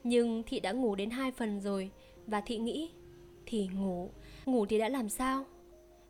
Nhưng 0.05 0.43
thị 0.47 0.61
đã 0.61 0.73
ngủ 0.73 0.95
đến 0.95 1.11
hai 1.11 1.33
phần 1.33 1.61
rồi 1.61 1.91
và 2.27 2.41
thị 2.41 2.59
nghĩ 2.59 2.91
thì 3.47 3.69
ngủ, 3.75 4.11
ngủ 4.47 4.67
thì 4.67 4.79
đã 4.79 4.89
làm 4.89 5.09
sao? 5.09 5.45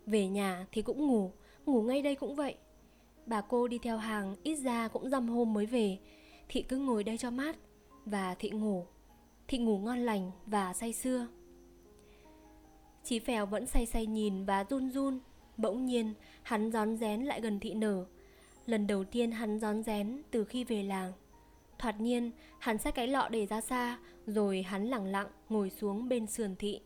Về 0.07 0.29
nhà 0.29 0.67
thì 0.73 0.83
cũng 0.83 1.07
ngủ, 1.07 1.33
ngủ 1.67 1.83
ngay 1.83 2.03
đây 2.03 2.15
cũng 2.15 2.35
vậy. 2.35 2.55
Bà 3.27 3.41
cô 3.41 3.69
đi 3.69 3.79
theo 3.79 3.97
hàng 3.97 4.37
ít 4.43 4.55
ra 4.55 4.89
cũng 4.89 5.11
dăm 5.11 5.29
hôm 5.29 5.53
mới 5.53 5.67
về 5.67 5.99
Thị 6.49 6.63
cứ 6.63 6.79
ngồi 6.79 7.05
đây 7.05 7.19
cho 7.19 7.31
mát 7.31 7.57
Và 8.05 8.35
thị 8.35 8.51
ngủ 8.51 8.87
Thị 9.49 9.59
ngủ 9.59 9.79
ngon 9.79 9.99
lành 9.99 10.31
và 10.47 10.73
say 10.73 10.93
sưa 10.93 11.27
Chí 13.05 13.19
phèo 13.19 13.47
vẫn 13.47 13.67
say 13.67 13.87
say 13.87 14.07
nhìn 14.07 14.45
và 14.45 14.65
run 14.71 14.91
run 14.91 15.19
Bỗng 15.57 15.85
nhiên 15.85 16.15
hắn 16.43 16.73
gión 16.73 16.97
rén 16.97 17.23
lại 17.23 17.41
gần 17.41 17.61
thị 17.61 17.75
nở 17.75 18.07
Lần 18.71 18.87
đầu 18.87 19.05
tiên 19.05 19.31
hắn 19.31 19.59
rón 19.59 19.83
rén 19.83 20.23
từ 20.31 20.45
khi 20.45 20.65
về 20.65 20.83
làng. 20.83 21.13
Thoạt 21.79 22.01
nhiên, 22.01 22.31
hắn 22.59 22.79
xách 22.79 22.95
cái 22.95 23.09
lọ 23.09 23.29
để 23.29 23.47
ra 23.47 23.61
xa, 23.61 23.99
Rồi 24.27 24.63
hắn 24.63 24.87
lặng 24.87 25.05
lặng 25.05 25.27
ngồi 25.49 25.71
xuống 25.71 26.09
bên 26.09 26.27
sườn 26.27 26.57
thị. 26.57 26.81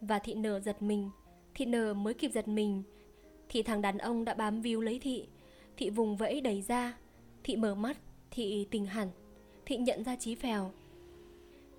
Và 0.00 0.18
thị 0.18 0.34
nở 0.34 0.60
giật 0.60 0.82
mình, 0.82 1.10
Thị 1.54 1.64
nở 1.64 1.94
mới 1.94 2.14
kịp 2.14 2.30
giật 2.34 2.48
mình. 2.48 2.82
Thì 3.48 3.62
thằng 3.62 3.82
đàn 3.82 3.98
ông 3.98 4.24
đã 4.24 4.34
bám 4.34 4.60
víu 4.60 4.80
lấy 4.80 4.98
thị 4.98 5.26
thị 5.76 5.90
vùng 5.90 6.16
vẫy 6.16 6.40
đẩy 6.40 6.62
ra, 6.62 6.96
thị 7.44 7.56
mở 7.56 7.74
mắt, 7.74 7.96
thị 8.30 8.66
tỉnh 8.70 8.86
hẳn, 8.86 9.08
thị 9.66 9.76
nhận 9.76 10.04
ra 10.04 10.16
chí 10.16 10.34
phèo. 10.34 10.70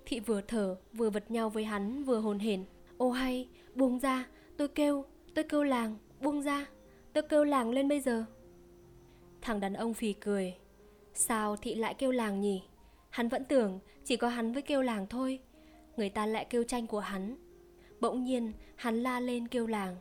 Thị 0.06 0.20
vừa 0.20 0.40
thở, 0.40 0.76
vừa 0.92 1.10
vật 1.10 1.30
nhau 1.30 1.50
với 1.50 1.64
hắn, 1.64 2.04
vừa 2.04 2.18
hồn 2.18 2.38
hển. 2.38 2.64
Ô 2.98 3.10
hay, 3.10 3.48
buông 3.74 3.98
ra, 3.98 4.26
tôi 4.56 4.68
kêu 4.68 5.04
tôi 5.34 5.44
kêu 5.44 5.62
làng, 5.62 5.96
buông 6.20 6.42
ra, 6.42 6.66
tôi 7.12 7.22
kêu 7.28 7.44
làng 7.44 7.70
lên 7.70 7.88
bây 7.88 8.00
giờ 8.00 8.24
thằng 9.46 9.60
đàn 9.60 9.74
ông 9.74 9.94
phì 9.94 10.12
cười 10.12 10.54
sao 11.14 11.56
thị 11.56 11.74
lại 11.74 11.94
kêu 11.94 12.10
làng 12.10 12.40
nhỉ 12.40 12.62
hắn 13.10 13.28
vẫn 13.28 13.44
tưởng 13.44 13.78
chỉ 14.04 14.16
có 14.16 14.28
hắn 14.28 14.52
với 14.52 14.62
kêu 14.62 14.82
làng 14.82 15.06
thôi 15.06 15.40
người 15.96 16.10
ta 16.10 16.26
lại 16.26 16.46
kêu 16.50 16.64
tranh 16.64 16.86
của 16.86 17.00
hắn 17.00 17.36
bỗng 18.00 18.24
nhiên 18.24 18.52
hắn 18.76 19.02
la 19.02 19.20
lên 19.20 19.48
kêu 19.48 19.66
làng 19.66 19.96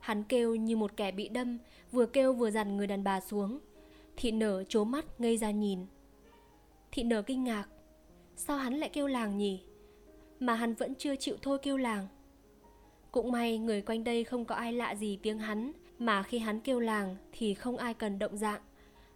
Hắn 0.00 0.24
kêu 0.24 0.54
như 0.54 0.76
một 0.76 0.96
kẻ 0.96 1.12
bị 1.12 1.28
đâm, 1.28 1.58
vừa 1.92 2.06
kêu 2.06 2.32
vừa 2.32 2.50
dằn 2.50 2.76
người 2.76 2.86
đàn 2.86 3.04
bà 3.04 3.20
xuống. 3.20 3.58
Thị 4.16 4.30
nở 4.30 4.64
chố 4.64 4.84
mắt 4.84 5.20
ngây 5.20 5.36
ra 5.36 5.50
nhìn. 5.50 5.86
Thị 6.92 7.02
nở 7.02 7.22
kinh 7.22 7.44
ngạc. 7.44 7.68
Sao 8.36 8.56
hắn 8.56 8.74
lại 8.74 8.90
kêu 8.92 9.06
làng 9.06 9.38
nhỉ? 9.38 9.62
Mà 10.40 10.54
hắn 10.54 10.74
vẫn 10.74 10.94
chưa 10.94 11.16
chịu 11.16 11.36
thôi 11.42 11.58
kêu 11.62 11.76
làng. 11.76 12.08
Cũng 13.10 13.32
may 13.32 13.58
người 13.58 13.82
quanh 13.82 14.04
đây 14.04 14.24
không 14.24 14.44
có 14.44 14.54
ai 14.54 14.72
lạ 14.72 14.94
gì 14.94 15.18
tiếng 15.22 15.38
hắn, 15.38 15.72
mà 16.00 16.22
khi 16.22 16.38
hắn 16.38 16.60
kêu 16.60 16.80
làng 16.80 17.16
thì 17.32 17.54
không 17.54 17.76
ai 17.76 17.94
cần 17.94 18.18
động 18.18 18.36
dạng. 18.36 18.60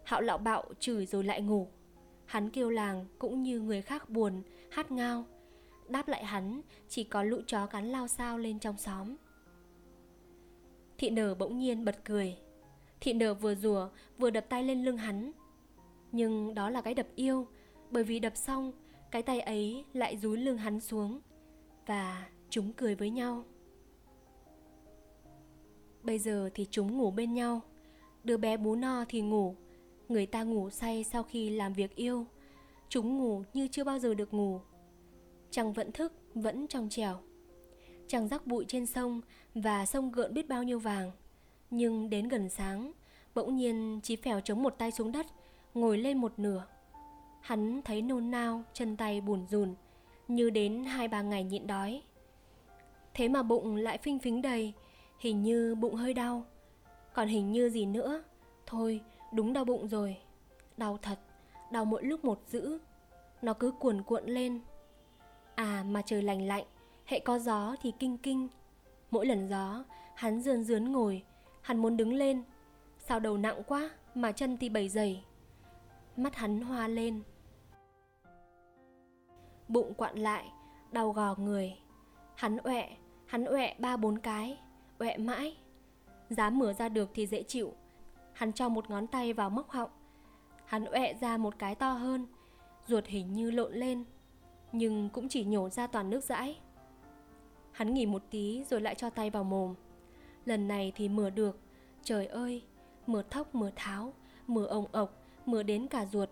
Hạo 0.04 0.20
lạo 0.20 0.38
bạo 0.38 0.64
chửi 0.80 1.06
rồi 1.06 1.24
lại 1.24 1.42
ngủ. 1.42 1.68
Hắn 2.26 2.50
kêu 2.50 2.70
làng 2.70 3.06
cũng 3.18 3.42
như 3.42 3.60
người 3.60 3.82
khác 3.82 4.10
buồn, 4.10 4.42
hát 4.70 4.90
ngao. 4.90 5.24
Đáp 5.88 6.08
lại 6.08 6.24
hắn 6.24 6.60
chỉ 6.88 7.04
có 7.04 7.22
lũ 7.22 7.40
chó 7.46 7.66
cắn 7.66 7.86
lao 7.86 8.08
sao 8.08 8.38
lên 8.38 8.58
trong 8.58 8.78
xóm. 8.78 9.16
Thị 10.98 11.10
nở 11.10 11.34
bỗng 11.34 11.58
nhiên 11.58 11.84
bật 11.84 12.04
cười 12.04 12.36
Thị 13.00 13.12
nở 13.12 13.34
vừa 13.34 13.54
rùa 13.54 13.88
vừa 14.18 14.30
đập 14.30 14.44
tay 14.48 14.64
lên 14.64 14.84
lưng 14.84 14.96
hắn 14.96 15.32
Nhưng 16.12 16.54
đó 16.54 16.70
là 16.70 16.80
cái 16.80 16.94
đập 16.94 17.06
yêu 17.14 17.46
Bởi 17.90 18.04
vì 18.04 18.20
đập 18.20 18.36
xong 18.36 18.72
Cái 19.10 19.22
tay 19.22 19.40
ấy 19.40 19.84
lại 19.92 20.16
rúi 20.16 20.38
lưng 20.38 20.58
hắn 20.58 20.80
xuống 20.80 21.20
Và 21.86 22.26
chúng 22.50 22.72
cười 22.72 22.94
với 22.94 23.10
nhau 23.10 23.44
Bây 26.04 26.18
giờ 26.18 26.50
thì 26.54 26.66
chúng 26.70 26.98
ngủ 26.98 27.10
bên 27.10 27.34
nhau 27.34 27.60
Đứa 28.24 28.36
bé 28.36 28.56
bú 28.56 28.74
no 28.74 29.04
thì 29.08 29.20
ngủ 29.20 29.54
Người 30.08 30.26
ta 30.26 30.42
ngủ 30.42 30.70
say 30.70 31.04
sau 31.04 31.22
khi 31.22 31.50
làm 31.50 31.72
việc 31.72 31.96
yêu 31.96 32.26
Chúng 32.88 33.18
ngủ 33.18 33.42
như 33.54 33.68
chưa 33.68 33.84
bao 33.84 33.98
giờ 33.98 34.14
được 34.14 34.34
ngủ 34.34 34.60
Chẳng 35.50 35.72
vẫn 35.72 35.92
thức, 35.92 36.12
vẫn 36.34 36.66
trong 36.66 36.88
trèo 36.88 37.20
Chẳng 38.06 38.28
rắc 38.28 38.46
bụi 38.46 38.64
trên 38.68 38.86
sông 38.86 39.20
và 39.54 39.86
sông 39.86 40.12
gợn 40.12 40.34
biết 40.34 40.48
bao 40.48 40.62
nhiêu 40.62 40.78
vàng. 40.78 41.10
Nhưng 41.70 42.10
đến 42.10 42.28
gần 42.28 42.48
sáng, 42.48 42.92
bỗng 43.34 43.56
nhiên 43.56 44.00
Chí 44.02 44.16
Phèo 44.16 44.40
chống 44.40 44.62
một 44.62 44.74
tay 44.78 44.90
xuống 44.90 45.12
đất, 45.12 45.26
ngồi 45.74 45.98
lên 45.98 46.18
một 46.18 46.38
nửa. 46.38 46.66
Hắn 47.40 47.82
thấy 47.82 48.02
nôn 48.02 48.30
nao, 48.30 48.62
chân 48.72 48.96
tay 48.96 49.20
buồn 49.20 49.46
rùn, 49.50 49.74
như 50.28 50.50
đến 50.50 50.84
hai 50.84 51.08
ba 51.08 51.22
ngày 51.22 51.44
nhịn 51.44 51.66
đói. 51.66 52.02
Thế 53.14 53.28
mà 53.28 53.42
bụng 53.42 53.76
lại 53.76 53.98
phinh 53.98 54.18
phính 54.18 54.42
đầy, 54.42 54.72
hình 55.18 55.42
như 55.42 55.74
bụng 55.74 55.94
hơi 55.94 56.14
đau. 56.14 56.44
Còn 57.12 57.28
hình 57.28 57.52
như 57.52 57.70
gì 57.70 57.86
nữa, 57.86 58.22
thôi 58.66 59.00
đúng 59.32 59.52
đau 59.52 59.64
bụng 59.64 59.88
rồi. 59.88 60.16
Đau 60.76 60.98
thật, 61.02 61.18
đau 61.72 61.84
mỗi 61.84 62.04
lúc 62.04 62.24
một 62.24 62.40
dữ. 62.46 62.78
Nó 63.42 63.54
cứ 63.54 63.70
cuồn 63.70 64.02
cuộn 64.02 64.24
lên. 64.26 64.60
À 65.54 65.84
mà 65.88 66.02
trời 66.02 66.22
lành 66.22 66.46
lạnh, 66.46 66.64
hệ 67.04 67.18
có 67.18 67.38
gió 67.38 67.76
thì 67.82 67.92
kinh 67.98 68.18
kinh 68.18 68.48
Mỗi 69.14 69.26
lần 69.26 69.48
gió, 69.48 69.84
hắn 70.14 70.40
dườn 70.40 70.64
dướn 70.64 70.92
ngồi, 70.92 71.22
hắn 71.62 71.78
muốn 71.78 71.96
đứng 71.96 72.12
lên. 72.12 72.42
Sao 72.98 73.20
đầu 73.20 73.36
nặng 73.36 73.62
quá 73.66 73.90
mà 74.14 74.32
chân 74.32 74.56
thì 74.56 74.68
bầy 74.68 74.88
dày. 74.88 75.24
Mắt 76.16 76.34
hắn 76.34 76.60
hoa 76.60 76.88
lên. 76.88 77.22
Bụng 79.68 79.94
quặn 79.94 80.18
lại, 80.18 80.52
đau 80.92 81.12
gò 81.12 81.34
người. 81.34 81.78
Hắn 82.34 82.56
ọe, 82.56 82.96
hắn 83.26 83.44
ọe 83.44 83.74
ba 83.78 83.96
bốn 83.96 84.18
cái, 84.18 84.58
ọe 84.98 85.16
mãi. 85.16 85.56
Dám 86.30 86.58
mở 86.58 86.72
ra 86.72 86.88
được 86.88 87.10
thì 87.14 87.26
dễ 87.26 87.42
chịu. 87.42 87.72
Hắn 88.32 88.52
cho 88.52 88.68
một 88.68 88.90
ngón 88.90 89.06
tay 89.06 89.32
vào 89.32 89.50
móc 89.50 89.70
họng. 89.70 89.90
Hắn 90.64 90.84
ọe 90.84 91.14
ra 91.20 91.36
một 91.36 91.58
cái 91.58 91.74
to 91.74 91.92
hơn, 91.92 92.26
ruột 92.86 93.06
hình 93.06 93.32
như 93.32 93.50
lộn 93.50 93.72
lên, 93.72 94.04
nhưng 94.72 95.08
cũng 95.08 95.28
chỉ 95.28 95.44
nhổ 95.44 95.68
ra 95.68 95.86
toàn 95.86 96.10
nước 96.10 96.24
dãi. 96.24 96.56
Hắn 97.74 97.94
nghỉ 97.94 98.06
một 98.06 98.22
tí 98.30 98.64
rồi 98.70 98.80
lại 98.80 98.94
cho 98.94 99.10
tay 99.10 99.30
vào 99.30 99.44
mồm 99.44 99.74
Lần 100.44 100.68
này 100.68 100.92
thì 100.96 101.08
mửa 101.08 101.30
được 101.30 101.58
Trời 102.02 102.26
ơi 102.26 102.62
Mửa 103.06 103.22
thóc 103.30 103.54
mửa 103.54 103.70
tháo 103.76 104.12
Mửa 104.46 104.66
ồng 104.66 104.86
ộc 104.92 105.22
Mửa 105.46 105.62
đến 105.62 105.86
cả 105.86 106.06
ruột 106.06 106.28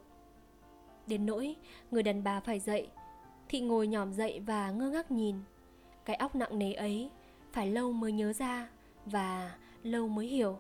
Đến 1.06 1.26
nỗi 1.26 1.56
Người 1.90 2.02
đàn 2.02 2.24
bà 2.24 2.40
phải 2.40 2.60
dậy 2.60 2.88
Thị 3.48 3.60
ngồi 3.60 3.86
nhòm 3.86 4.12
dậy 4.12 4.40
và 4.46 4.70
ngơ 4.70 4.90
ngác 4.90 5.10
nhìn 5.10 5.36
Cái 6.04 6.16
óc 6.16 6.34
nặng 6.34 6.58
nề 6.58 6.72
ấy 6.72 7.10
phải 7.52 7.66
lâu 7.66 7.92
mới 7.92 8.12
nhớ 8.12 8.32
ra 8.32 8.68
Và 9.06 9.56
lâu 9.82 10.08
mới 10.08 10.26
hiểu. 10.26 10.58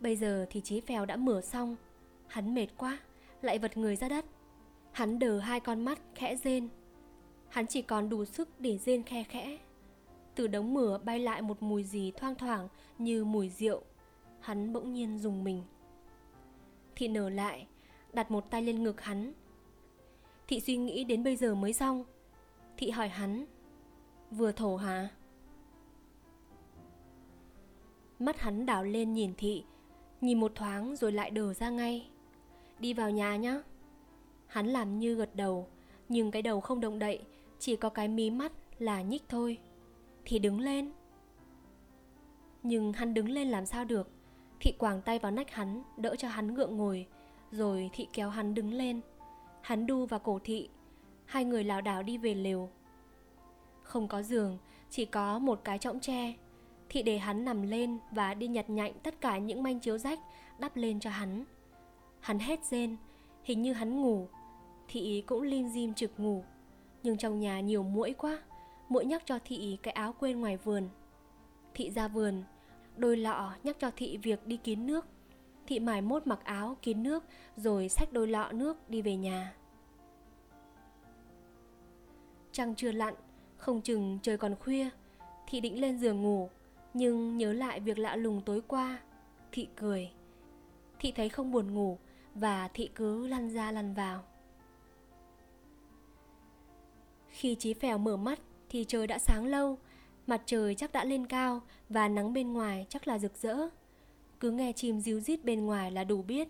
Bây 0.00 0.16
giờ 0.16 0.46
thì 0.50 0.60
chí 0.60 0.80
phèo 0.80 1.06
đã 1.06 1.16
mở 1.16 1.40
xong. 1.40 1.76
Hắn 2.26 2.54
mệt 2.54 2.66
quá, 2.76 2.98
Lại 3.42 3.58
vật 3.58 3.76
người 3.76 3.96
ra 3.96 4.08
đất. 4.08 4.24
Hắn 4.92 5.18
đờ 5.18 5.38
hai 5.38 5.60
con 5.60 5.84
mắt 5.84 5.98
khẽ 6.14 6.36
rên. 6.36 6.68
Hắn 7.48 7.66
chỉ 7.66 7.82
còn 7.82 8.08
đủ 8.08 8.24
sức 8.24 8.60
để 8.60 8.78
rên 8.78 9.02
khe 9.02 9.24
khẽ. 9.24 9.58
Từ 10.34 10.46
đống 10.46 10.74
mửa 10.74 10.98
bay 10.98 11.18
lại 11.18 11.42
một 11.42 11.62
mùi 11.62 11.84
gì 11.84 12.12
thoang 12.16 12.34
thoảng 12.34 12.68
như 12.98 13.24
mùi 13.24 13.48
rượu. 13.48 13.82
Hắn 14.40 14.72
bỗng 14.72 14.92
nhiên 14.92 15.18
dùng 15.18 15.44
mình. 15.44 15.62
Thị 16.96 17.08
nở 17.08 17.28
lại, 17.28 17.66
Đặt 18.12 18.30
một 18.30 18.50
tay 18.50 18.62
lên 18.62 18.82
ngực 18.82 19.00
hắn. 19.00 19.32
Thị 20.46 20.60
suy 20.60 20.76
nghĩ 20.76 21.04
đến 21.04 21.24
bây 21.24 21.36
giờ 21.36 21.54
mới 21.54 21.72
xong. 21.72 22.04
Thị 22.76 22.90
hỏi 22.90 23.08
hắn, 23.08 23.44
Vừa 24.30 24.52
thổ 24.52 24.76
hả? 24.76 25.08
Mắt 28.18 28.40
hắn 28.40 28.66
đảo 28.66 28.84
lên 28.84 29.12
nhìn 29.12 29.34
thị, 29.36 29.64
Nhìn 30.20 30.40
một 30.40 30.54
thoáng 30.54 30.96
rồi 30.96 31.12
lại 31.12 31.30
đờ 31.30 31.54
ra 31.54 31.70
ngay. 31.70 32.08
Đi 32.78 32.92
vào 32.94 33.10
nhà 33.10 33.36
nhá. 33.36 33.62
Hắn 34.46 34.66
làm 34.66 34.98
như 34.98 35.14
gật 35.14 35.34
đầu, 35.34 35.68
Nhưng 36.08 36.30
cái 36.30 36.42
đầu 36.42 36.60
không 36.60 36.80
động 36.80 36.98
đậy, 36.98 37.22
chỉ 37.58 37.76
có 37.76 37.88
cái 37.88 38.08
mí 38.08 38.30
mắt 38.30 38.52
là 38.78 39.02
nhích 39.02 39.22
thôi. 39.28 39.58
Thì 40.24 40.38
đứng 40.38 40.60
lên. 40.60 40.92
Nhưng 42.62 42.92
hắn 42.92 43.14
đứng 43.14 43.28
lên 43.28 43.48
làm 43.48 43.66
sao 43.66 43.84
được? 43.84 44.10
Thị 44.60 44.72
quàng 44.78 45.02
tay 45.02 45.18
vào 45.18 45.32
nách 45.32 45.50
hắn, 45.50 45.82
đỡ 45.96 46.16
cho 46.16 46.28
hắn 46.28 46.54
ngượng 46.54 46.76
ngồi, 46.76 47.06
rồi 47.50 47.90
thị 47.92 48.08
kéo 48.12 48.30
hắn 48.30 48.54
đứng 48.54 48.74
lên. 48.74 49.00
Hắn 49.60 49.86
đu 49.86 50.06
vào 50.06 50.20
cổ 50.20 50.38
thị, 50.44 50.68
hai 51.24 51.44
người 51.44 51.64
lảo 51.64 51.80
đảo 51.80 52.02
đi 52.02 52.18
về 52.18 52.34
lều. 52.34 52.70
Không 53.82 54.08
có 54.08 54.22
giường, 54.22 54.58
chỉ 54.90 55.04
có 55.04 55.38
một 55.38 55.60
cái 55.64 55.78
trọng 55.78 56.00
tre 56.00 56.34
thị 56.88 57.02
để 57.02 57.18
hắn 57.18 57.44
nằm 57.44 57.62
lên 57.62 57.98
và 58.10 58.34
đi 58.34 58.46
nhặt 58.46 58.70
nhạnh 58.70 58.92
tất 59.02 59.20
cả 59.20 59.38
những 59.38 59.62
manh 59.62 59.80
chiếu 59.80 59.98
rách, 59.98 60.18
đắp 60.58 60.76
lên 60.76 61.00
cho 61.00 61.10
hắn. 61.10 61.44
Hắn 62.20 62.38
hét 62.38 62.64
rên, 62.64 62.96
Hình 63.44 63.62
như 63.62 63.72
hắn 63.72 64.00
ngủ. 64.00 64.28
Thị 64.88 65.22
cũng 65.26 65.42
lim 65.42 65.68
dim 65.68 65.94
trực 65.94 66.20
ngủ. 66.20 66.44
Nhưng 67.02 67.16
trong 67.16 67.40
nhà 67.40 67.60
nhiều 67.60 67.82
muỗi 67.82 68.14
quá, 68.18 68.42
Muỗi 68.88 69.04
nhắc 69.04 69.22
cho 69.26 69.38
Thị 69.44 69.78
cái 69.82 69.92
áo 69.94 70.14
quên 70.20 70.40
ngoài 70.40 70.56
vườn. 70.56 70.88
Thị 71.74 71.90
ra 71.90 72.08
vườn, 72.08 72.42
Đôi 72.96 73.16
lọ 73.16 73.54
nhắc 73.62 73.76
cho 73.78 73.90
Thị 73.96 74.18
việc 74.22 74.46
đi 74.46 74.56
kín 74.56 74.86
nước. 74.86 75.06
Thị 75.66 75.78
mải 75.78 76.02
mốt 76.02 76.26
mặc 76.26 76.44
áo 76.44 76.76
kín 76.82 77.02
nước, 77.02 77.24
Rồi 77.56 77.88
xách 77.88 78.12
đôi 78.12 78.28
lọ 78.28 78.52
nước 78.52 78.90
đi 78.90 79.02
về 79.02 79.16
nhà. 79.16 79.54
Trăng 82.52 82.74
chưa 82.74 82.92
lặn, 82.92 83.14
Không 83.56 83.80
chừng 83.80 84.18
trời 84.22 84.38
còn 84.38 84.54
khuya, 84.56 84.88
Thị 85.46 85.60
định 85.60 85.80
lên 85.80 85.98
giường 85.98 86.22
ngủ. 86.22 86.48
Nhưng 86.98 87.36
nhớ 87.36 87.52
lại 87.52 87.80
việc 87.80 87.98
lạ 87.98 88.16
lùng 88.16 88.40
tối 88.40 88.62
qua, 88.68 88.98
Thị 89.52 89.68
cười. 89.76 90.10
Thị 90.98 91.12
thấy 91.12 91.28
không 91.28 91.52
buồn 91.52 91.74
ngủ 91.74 91.98
Và 92.34 92.68
thị 92.68 92.90
cứ 92.94 93.26
lăn 93.26 93.50
ra 93.50 93.72
lăn 93.72 93.94
vào. 93.94 94.24
Khi 97.28 97.54
Chí 97.54 97.74
Phèo 97.74 97.98
mở 97.98 98.16
mắt 98.16 98.40
Thì 98.68 98.84
trời 98.88 99.06
đã 99.06 99.18
sáng 99.18 99.46
lâu, 99.46 99.78
Mặt 100.26 100.42
trời 100.46 100.74
chắc 100.74 100.92
đã 100.92 101.04
lên 101.04 101.26
cao 101.26 101.62
Và 101.88 102.08
nắng 102.08 102.32
bên 102.32 102.52
ngoài 102.52 102.86
chắc 102.88 103.08
là 103.08 103.18
rực 103.18 103.36
rỡ. 103.36 103.56
Cứ 104.40 104.50
nghe 104.50 104.72
chim 104.72 105.00
ríu 105.00 105.20
rít 105.20 105.44
bên 105.44 105.66
ngoài 105.66 105.90
là 105.90 106.04
đủ 106.04 106.22
biết. 106.22 106.48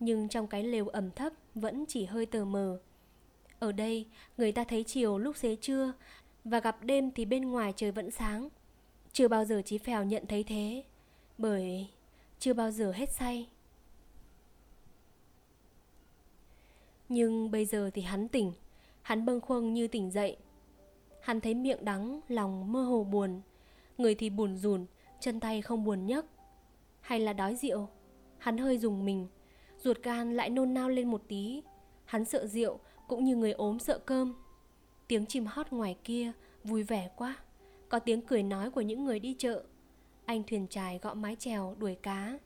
Nhưng 0.00 0.28
trong 0.28 0.46
cái 0.46 0.64
lều 0.64 0.88
ẩm 0.88 1.10
thấp 1.10 1.32
Vẫn 1.54 1.84
chỉ 1.86 2.04
hơi 2.04 2.26
tờ 2.26 2.44
mờ. 2.44 2.80
Ở 3.58 3.72
đây, 3.72 4.06
người 4.36 4.52
ta 4.52 4.64
thấy 4.64 4.84
chiều 4.84 5.18
lúc 5.18 5.36
xế 5.36 5.56
trưa 5.56 5.92
Và 6.44 6.60
gặp 6.60 6.82
đêm 6.82 7.10
thì 7.10 7.24
bên 7.24 7.50
ngoài 7.50 7.72
trời 7.76 7.90
vẫn 7.90 8.10
sáng. 8.10 8.48
Chưa 9.12 9.28
bao 9.28 9.44
giờ 9.44 9.62
Chí 9.64 9.78
Phèo 9.78 10.04
nhận 10.04 10.26
thấy 10.26 10.44
thế 10.44 10.84
Bởi 11.38 11.88
chưa 12.38 12.54
bao 12.54 12.70
giờ 12.70 12.92
hết 12.92 13.10
say. 13.12 13.48
Nhưng 17.08 17.50
bây 17.50 17.64
giờ 17.64 17.90
thì 17.94 18.02
hắn 18.02 18.28
tỉnh 18.28 18.52
Hắn 19.02 19.24
bâng 19.24 19.40
khuâng 19.40 19.74
như 19.74 19.88
tỉnh 19.88 20.10
dậy. 20.10 20.36
Hắn 21.20 21.40
thấy 21.40 21.54
miệng 21.54 21.84
đắng, 21.84 22.20
lòng 22.28 22.72
mơ 22.72 22.82
hồ 22.82 23.04
buồn. 23.04 23.40
Người 23.98 24.14
thì 24.14 24.30
buồn 24.30 24.56
rùn, 24.56 24.86
chân 25.20 25.40
tay 25.40 25.62
không 25.62 25.84
buồn 25.84 26.06
nhấc. 26.06 26.26
Hay 27.00 27.20
là 27.20 27.32
đói 27.32 27.56
rượu 27.56 27.88
Hắn 28.38 28.58
hơi 28.58 28.78
dùng 28.78 29.04
mình. 29.04 29.26
Ruột 29.78 30.02
gan 30.02 30.34
lại 30.34 30.50
nôn 30.50 30.74
nao 30.74 30.88
lên 30.88 31.10
một 31.10 31.22
tí. 31.28 31.62
Hắn 32.04 32.24
sợ 32.24 32.46
rượu 32.46 32.78
cũng 33.08 33.24
như 33.24 33.36
người 33.36 33.52
ốm 33.52 33.78
sợ 33.78 33.98
cơm. 33.98 34.34
Tiếng 35.08 35.26
chim 35.26 35.46
hót 35.46 35.72
ngoài 35.72 35.96
kia 36.04 36.32
vui 36.64 36.82
vẻ 36.82 37.10
quá. 37.16 37.36
Có 37.92 37.98
tiếng 37.98 38.22
cười 38.22 38.42
nói 38.42 38.70
của 38.70 38.80
những 38.80 39.04
người 39.04 39.20
đi 39.20 39.34
chợ. 39.38 39.64
Anh 40.24 40.42
thuyền 40.42 40.66
trài 40.68 40.98
gõ 40.98 41.14
mái 41.14 41.36
chèo 41.36 41.74
đuổi 41.78 41.94
cá. 41.94 42.38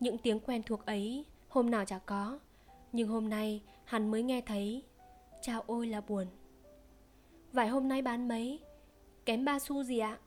Những 0.00 0.18
tiếng 0.18 0.40
quen 0.40 0.62
thuộc 0.62 0.86
ấy, 0.86 1.24
hôm 1.48 1.70
nào 1.70 1.84
chả 1.84 1.98
có. 1.98 2.38
Nhưng 2.92 3.08
hôm 3.08 3.28
nay, 3.28 3.62
hắn 3.84 4.10
mới 4.10 4.22
nghe 4.22 4.40
thấy, 4.40 4.82
Chao 5.42 5.62
ôi 5.66 5.86
là 5.86 6.00
buồn. 6.00 6.26
Vải 7.52 7.68
hôm 7.68 7.88
nay 7.88 8.02
bán 8.02 8.28
mấy? 8.28 8.60
Kém 9.26 9.44
ba 9.44 9.58
xu 9.58 9.82
gì 9.82 9.98
ạ? 9.98 10.18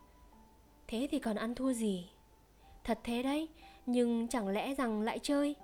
Thế 0.87 1.07
thì 1.11 1.19
còn 1.19 1.35
ăn 1.35 1.55
thua 1.55 1.73
gì? 1.73 2.09
Thật 2.83 2.99
thế 3.03 3.23
đấy, 3.23 3.49
Nhưng 3.85 4.27
chẳng 4.27 4.47
lẽ 4.47 4.75
rằng 4.75 5.01
lại 5.01 5.19
chơi? 5.19 5.55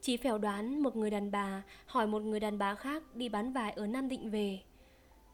Chí 0.00 0.16
phèo 0.16 0.38
đoán 0.38 0.82
một 0.82 0.96
người 0.96 1.10
đàn 1.10 1.30
bà 1.30 1.62
hỏi 1.86 2.06
một 2.06 2.22
người 2.22 2.40
đàn 2.40 2.58
bà 2.58 2.74
khác 2.74 3.02
đi 3.14 3.28
bán 3.28 3.52
vải 3.52 3.72
ở 3.72 3.86
Nam 3.86 4.08
Định 4.08 4.30
về. 4.30 4.60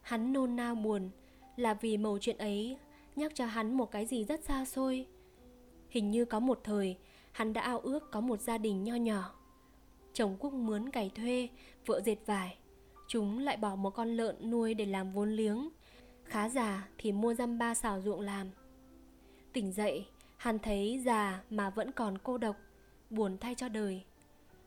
Hắn 0.07 0.33
nôn 0.33 0.57
nao 0.57 0.75
buồn 0.75 1.11
là 1.57 1.75
vì 1.75 1.97
mầu 1.97 2.19
chuyện 2.19 2.39
ấy 2.39 2.77
nhắc 3.17 3.33
cho 3.35 3.47
hắn 3.47 3.75
một 3.75 3.91
cái 3.91 4.07
gì 4.07 4.25
rất 4.25 4.45
xa 4.45 4.65
xôi. 4.65 5.07
Hình 5.89 6.11
như 6.11 6.25
có 6.25 6.41
một 6.41 6.61
thời 6.65 6.97
hắn 7.33 7.53
đã 7.53 7.61
ao 7.61 7.79
ước 7.79 8.11
có 8.11 8.21
một 8.21 8.41
gia 8.41 8.59
đình 8.59 8.85
nho 8.85 8.95
nhỏ. 8.95 9.35
Chồng 10.13 10.37
quốc 10.39 10.53
mướn 10.53 10.91
cày 10.91 11.11
thuê, 11.15 11.49
vợ 11.87 12.01
dệt 12.05 12.17
vải. 12.27 12.57
Chúng 13.09 13.39
lại 13.39 13.57
bỏ 13.57 13.77
một 13.77 13.91
con 13.91 14.09
lợn 14.09 14.51
nuôi 14.51 14.75
để 14.75 14.87
làm 14.87 15.13
vốn 15.13 15.31
liếng. 15.31 15.69
Khá 16.25 16.49
già 16.49 16.89
thì 16.99 17.13
mua 17.13 17.35
dăm 17.35 17.59
ba 17.59 17.75
xào 17.75 18.01
ruộng 18.01 18.21
làm. 18.21 18.51
Tỉnh 19.53 19.73
dậy, 19.73 20.07
hắn 20.37 20.59
thấy 20.59 21.03
già 21.05 21.43
mà 21.51 21.71
vẫn 21.71 21.93
còn 21.93 22.19
cô 22.19 22.39
độc, 22.39 22.57
buồn 23.11 23.37
thay 23.41 23.55
cho 23.55 23.69
đời. 23.69 24.03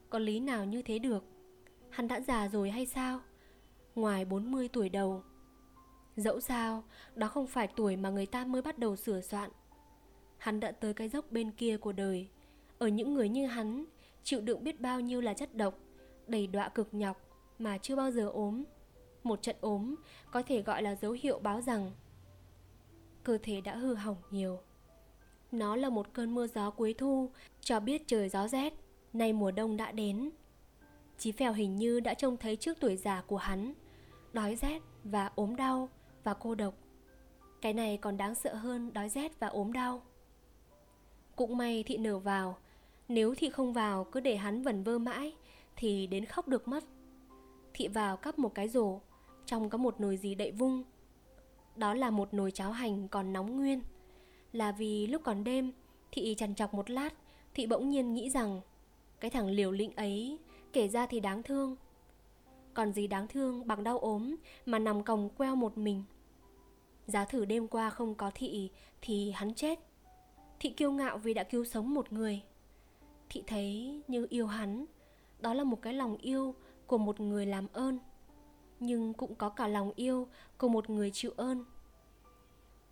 Có 0.10 0.20
lý 0.20 0.40
nào 0.40 0.66
như 0.66 0.82
thế 0.82 1.00
được 1.00 1.24
Hắn 1.90 2.08
đã 2.08 2.20
già 2.22 2.48
rồi 2.48 2.70
hay 2.70 2.86
sao 2.86 3.22
Ngoài 3.96 4.26
40 4.26 4.68
tuổi 4.68 4.90
đầu 4.90 5.24
Dẫu 6.20 6.40
sao, 6.40 6.84
Đó 7.16 7.28
không 7.28 7.48
phải 7.48 7.68
tuổi 7.68 7.96
mà 7.96 8.10
người 8.10 8.26
ta 8.26 8.46
mới 8.46 8.62
bắt 8.62 8.80
đầu 8.80 8.96
sửa 8.96 9.22
soạn. 9.22 9.50
Hắn 10.38 10.60
đã 10.60 10.72
tới 10.72 10.94
cái 10.94 11.10
dốc 11.10 11.32
bên 11.32 11.52
kia 11.52 11.78
của 11.78 11.92
đời. 11.92 12.28
Ở 12.80 12.88
những 12.88 13.14
người 13.14 13.30
như 13.30 13.48
hắn, 13.48 13.86
Chịu 14.24 14.42
đựng 14.42 14.64
biết 14.64 14.82
bao 14.82 15.00
nhiêu 15.00 15.22
là 15.22 15.34
chất 15.34 15.56
độc, 15.56 15.80
Đầy 16.28 16.48
đọa 16.48 16.70
cực 16.70 16.94
nhọc 16.94 17.18
Mà 17.60 17.78
chưa 17.78 17.96
bao 17.96 18.12
giờ 18.12 18.30
ốm. 18.30 18.64
Một 19.24 19.42
trận 19.42 19.56
ốm 19.62 19.96
Có 20.32 20.42
thể 20.42 20.62
gọi 20.62 20.82
là 20.82 20.96
dấu 20.96 21.12
hiệu 21.12 21.40
báo 21.40 21.62
rằng 21.62 21.92
Cơ 23.24 23.38
thể 23.44 23.62
đã 23.62 23.76
hư 23.76 23.94
hỏng 23.94 24.18
nhiều. 24.32 24.60
Nó 25.52 25.76
là 25.76 25.90
một 25.90 26.14
cơn 26.14 26.36
mưa 26.36 26.48
gió 26.48 26.70
cuối 26.70 26.94
thu, 26.94 27.30
Cho 27.62 27.80
biết 27.80 28.08
trời 28.08 28.30
gió 28.30 28.48
rét, 28.48 28.74
Nay 29.14 29.34
mùa 29.34 29.52
đông 29.52 29.78
đã 29.78 29.92
đến. 29.92 30.30
Chí 31.18 31.32
phèo 31.32 31.54
hình 31.54 31.76
như 31.76 32.00
đã 32.00 32.14
trông 32.14 32.38
thấy 32.38 32.56
trước 32.56 32.78
tuổi 32.80 32.98
già 32.98 33.22
của 33.22 33.38
hắn, 33.38 33.74
Đói 34.34 34.56
rét 34.56 34.82
và 35.04 35.32
ốm 35.36 35.56
đau 35.56 35.90
và 36.24 36.34
cô 36.34 36.56
độc. 36.56 36.74
Cái 37.62 37.74
này 37.74 37.98
còn 37.98 38.18
đáng 38.18 38.36
sợ 38.36 38.54
hơn 38.54 38.94
đói 38.94 39.10
rét 39.10 39.40
và 39.40 39.48
ốm 39.48 39.74
đau. 39.74 40.02
Cũng 41.36 41.58
may 41.58 41.84
thị 41.84 41.98
nở 41.98 42.20
vào. 42.20 42.58
Nếu 43.08 43.36
thị 43.36 43.50
không 43.50 43.74
vào, 43.74 44.04
cứ 44.04 44.20
để 44.20 44.38
hắn 44.38 44.62
vẩn 44.62 44.84
vơ 44.84 45.00
mãi, 45.00 45.36
Thì 45.76 46.08
đến 46.08 46.26
khóc 46.26 46.48
được 46.48 46.68
mất. 46.68 46.84
Thị 47.74 47.88
vào 47.88 48.18
cắp 48.18 48.40
một 48.40 48.56
cái 48.56 48.70
rổ, 48.70 49.00
Trong 49.46 49.70
có 49.70 49.78
một 49.78 50.00
nồi 50.00 50.18
gì 50.18 50.36
đậy 50.36 50.52
vung. 50.52 50.84
Đó 51.76 51.94
là 51.94 52.10
một 52.10 52.34
nồi 52.34 52.52
cháo 52.52 52.72
hành 52.72 53.08
còn 53.08 53.34
nóng 53.34 53.58
nguyên. 53.58 53.82
Là 54.52 54.72
vì 54.72 55.08
lúc 55.08 55.22
còn 55.26 55.44
đêm, 55.44 55.72
Thị 56.12 56.36
chằn 56.38 56.56
chọc 56.56 56.74
một 56.74 56.90
lát, 56.90 57.14
Thị 57.54 57.68
bỗng 57.68 57.90
nhiên 57.90 58.14
nghĩ 58.14 58.30
rằng, 58.30 58.62
cái 59.20 59.32
thằng 59.32 59.48
liều 59.48 59.72
lĩnh 59.72 59.96
ấy, 59.96 60.38
Kể 60.74 60.88
ra 60.88 61.06
thì 61.06 61.20
đáng 61.20 61.44
thương. 61.44 61.76
Còn 62.74 62.94
gì 62.94 63.08
đáng 63.08 63.28
thương 63.28 63.68
bằng 63.68 63.84
đau 63.84 64.00
ốm 64.00 64.36
Mà 64.66 64.80
nằm 64.80 65.04
còng 65.04 65.30
queo 65.30 65.56
một 65.56 65.78
mình. 65.78 66.04
Giá 67.08 67.26
thử 67.26 67.46
đêm 67.46 67.68
qua 67.68 67.90
không 67.90 68.16
có 68.16 68.32
thị, 68.36 68.70
Thì 69.02 69.32
hắn 69.32 69.54
chết. 69.54 69.80
Thị 70.60 70.70
kiêu 70.70 70.92
ngạo 70.92 71.18
vì 71.18 71.34
đã 71.34 71.44
cứu 71.44 71.66
sống 71.66 71.94
một 71.94 72.14
người. 72.14 72.42
Thị 73.30 73.44
thấy 73.48 74.02
như 74.08 74.28
yêu 74.30 74.48
hắn, 74.48 74.86
Đó 75.40 75.54
là 75.54 75.64
một 75.64 75.82
cái 75.82 75.94
lòng 75.94 76.18
yêu 76.18 76.56
Của 76.88 76.98
một 76.98 77.20
người 77.20 77.46
làm 77.46 77.68
ơn, 77.74 78.00
Nhưng 78.80 79.14
cũng 79.14 79.36
có 79.36 79.50
cả 79.50 79.68
lòng 79.68 79.92
yêu 79.96 80.28
Của 80.58 80.68
một 80.70 80.90
người 80.90 81.12
chịu 81.14 81.32
ơn. 81.38 81.66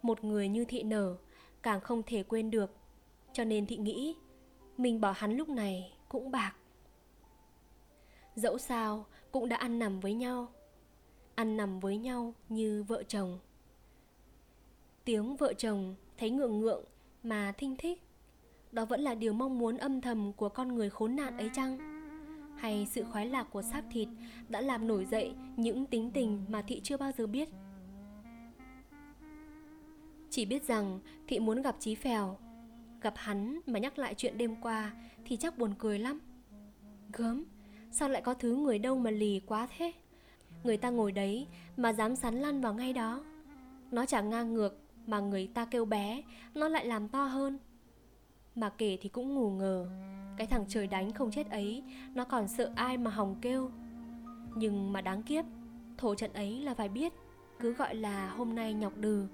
Một 0.01 0.23
người 0.23 0.47
như 0.47 0.65
thị 0.65 0.83
nở, 0.83 1.17
Càng 1.61 1.81
không 1.81 2.03
thể 2.03 2.23
quên 2.23 2.51
được, 2.51 2.75
Cho 3.33 3.43
nên 3.43 3.65
thị 3.65 3.77
nghĩ, 3.77 4.15
Mình 4.77 5.01
bỏ 5.01 5.13
hắn 5.17 5.37
lúc 5.37 5.49
này 5.49 5.93
cũng 6.09 6.31
bạc. 6.31 6.53
Dẫu 8.35 8.57
sao 8.57 9.05
cũng 9.31 9.49
đã 9.49 9.55
ăn 9.55 9.79
nằm 9.79 9.99
với 9.99 10.13
nhau. 10.13 10.47
Ăn 11.35 11.57
nằm 11.57 11.79
với 11.79 11.97
nhau 11.97 12.33
như 12.49 12.83
vợ 12.83 13.03
chồng. 13.03 13.39
Tiếng 15.03 15.35
vợ 15.35 15.53
chồng 15.53 15.95
thấy 16.17 16.29
ngượng 16.29 16.59
ngượng 16.59 16.83
mà 17.23 17.53
thinh 17.57 17.75
thích. 17.77 18.01
Đó 18.71 18.85
vẫn 18.85 19.01
là 19.01 19.15
điều 19.15 19.33
mong 19.33 19.59
muốn 19.59 19.77
âm 19.77 20.01
thầm 20.01 20.33
của 20.33 20.49
con 20.49 20.75
người 20.75 20.89
khốn 20.89 21.15
nạn 21.15 21.37
ấy 21.37 21.49
chăng? 21.53 21.77
Hay 22.57 22.87
sự 22.91 23.03
khoái 23.03 23.27
lạc 23.27 23.43
của 23.43 23.61
xác 23.61 23.83
thịt 23.91 24.07
đã 24.49 24.61
làm 24.61 24.87
nổi 24.87 25.05
dậy 25.05 25.33
những 25.57 25.85
tính 25.85 26.11
tình 26.11 26.45
mà 26.47 26.61
thị 26.61 26.81
chưa 26.83 26.97
bao 26.97 27.11
giờ 27.17 27.27
biết? 27.27 27.49
Chỉ 30.29 30.45
biết 30.45 30.63
rằng 30.63 30.99
thị 31.27 31.39
muốn 31.39 31.61
gặp 31.61 31.75
chí 31.79 31.95
phèo. 31.95 32.37
Gặp 33.01 33.13
hắn 33.17 33.59
mà 33.65 33.79
nhắc 33.79 33.99
lại 33.99 34.13
chuyện 34.17 34.37
đêm 34.37 34.55
qua 34.61 34.91
thì 35.25 35.37
chắc 35.37 35.57
buồn 35.57 35.73
cười 35.79 35.99
lắm. 35.99 36.19
Gớm. 37.13 37.45
Sao 37.99 38.09
lại 38.09 38.21
có 38.21 38.33
thứ 38.33 38.55
người 38.55 38.79
đâu 38.79 38.97
mà 38.97 39.11
lì 39.11 39.41
quá 39.45 39.67
thế? 39.77 39.91
Người 40.63 40.77
ta 40.77 40.89
ngồi 40.89 41.11
đấy 41.11 41.47
Mà 41.77 41.93
dám 41.93 42.15
sắn 42.15 42.35
lăn 42.35 42.61
vào 42.61 42.73
ngay 42.73 42.93
đó. 42.93 43.23
Nó 43.91 44.05
chẳng 44.05 44.29
ngang 44.29 44.53
ngược 44.53 44.77
Mà 45.07 45.19
người 45.19 45.47
ta 45.53 45.65
kêu 45.65 45.85
bé, 45.85 46.23
Nó 46.53 46.67
lại 46.67 46.85
làm 46.85 47.07
to 47.09 47.25
hơn. 47.25 47.57
Mà 48.55 48.69
kể 48.69 48.97
thì 49.01 49.09
cũng 49.09 49.35
ngủ 49.35 49.49
ngờ. 49.49 49.89
Cái 50.37 50.47
thằng 50.47 50.65
trời 50.67 50.87
đánh 50.87 51.13
không 51.13 51.31
chết 51.31 51.49
ấy, 51.49 51.83
Nó 52.13 52.23
còn 52.23 52.47
sợ 52.47 52.71
ai 52.75 52.97
mà 52.97 53.11
hòng 53.11 53.35
kêu. 53.41 53.71
Nhưng 54.55 54.93
mà 54.93 55.01
đáng 55.01 55.23
kiếp, 55.23 55.45
Thổ 55.97 56.15
trận 56.15 56.33
ấy 56.33 56.61
là 56.61 56.73
phải 56.73 56.89
biết, 56.89 57.13
Cứ 57.59 57.73
gọi 57.73 57.95
là 57.95 58.29
hôm 58.29 58.55
nay 58.55 58.73
nhọc 58.73 58.97
đừ. 58.97 59.27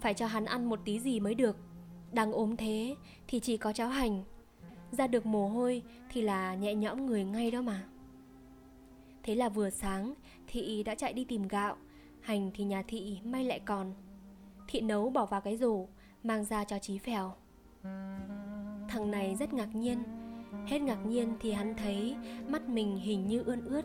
Phải 0.00 0.14
cho 0.14 0.26
hắn 0.26 0.44
ăn 0.44 0.68
một 0.68 0.80
tí 0.84 1.00
gì 1.00 1.20
mới 1.20 1.34
được. 1.34 1.56
Đang 2.12 2.32
ốm 2.32 2.56
thế 2.56 2.96
Thì 3.28 3.40
chỉ 3.40 3.56
có 3.56 3.72
cháo 3.72 3.88
hành 3.88 4.24
ra 4.96 5.06
được 5.06 5.26
mồ 5.26 5.48
hôi 5.48 5.82
thì 6.10 6.22
là 6.22 6.54
nhẹ 6.54 6.74
nhõm 6.74 7.06
người 7.06 7.24
ngay 7.24 7.50
đó 7.50 7.62
mà. 7.62 7.84
Thế 9.22 9.34
là 9.34 9.48
vừa 9.48 9.70
sáng, 9.70 10.14
Thị 10.46 10.82
đã 10.82 10.94
chạy 10.94 11.12
đi 11.12 11.24
tìm 11.24 11.48
gạo, 11.48 11.76
Hành 12.20 12.50
thì 12.54 12.64
nhà 12.64 12.82
thị 12.88 13.18
may 13.24 13.44
lại 13.44 13.60
còn. 13.60 13.92
Thị 14.68 14.80
nấu 14.80 15.10
bỏ 15.10 15.26
vào 15.26 15.40
cái 15.40 15.56
rổ, 15.56 15.86
Mang 16.22 16.44
ra 16.44 16.64
cho 16.64 16.78
trí 16.78 16.98
phèo. 16.98 17.32
Thằng 18.88 19.10
này 19.10 19.36
rất 19.38 19.54
ngạc 19.54 19.74
nhiên, 19.74 20.02
Hết 20.66 20.78
ngạc 20.78 21.06
nhiên 21.06 21.36
thì 21.40 21.52
hắn 21.52 21.74
thấy 21.74 22.16
mắt 22.48 22.68
mình 22.68 22.96
hình 22.96 23.26
như 23.26 23.42
ươn 23.42 23.64
ướt, 23.64 23.84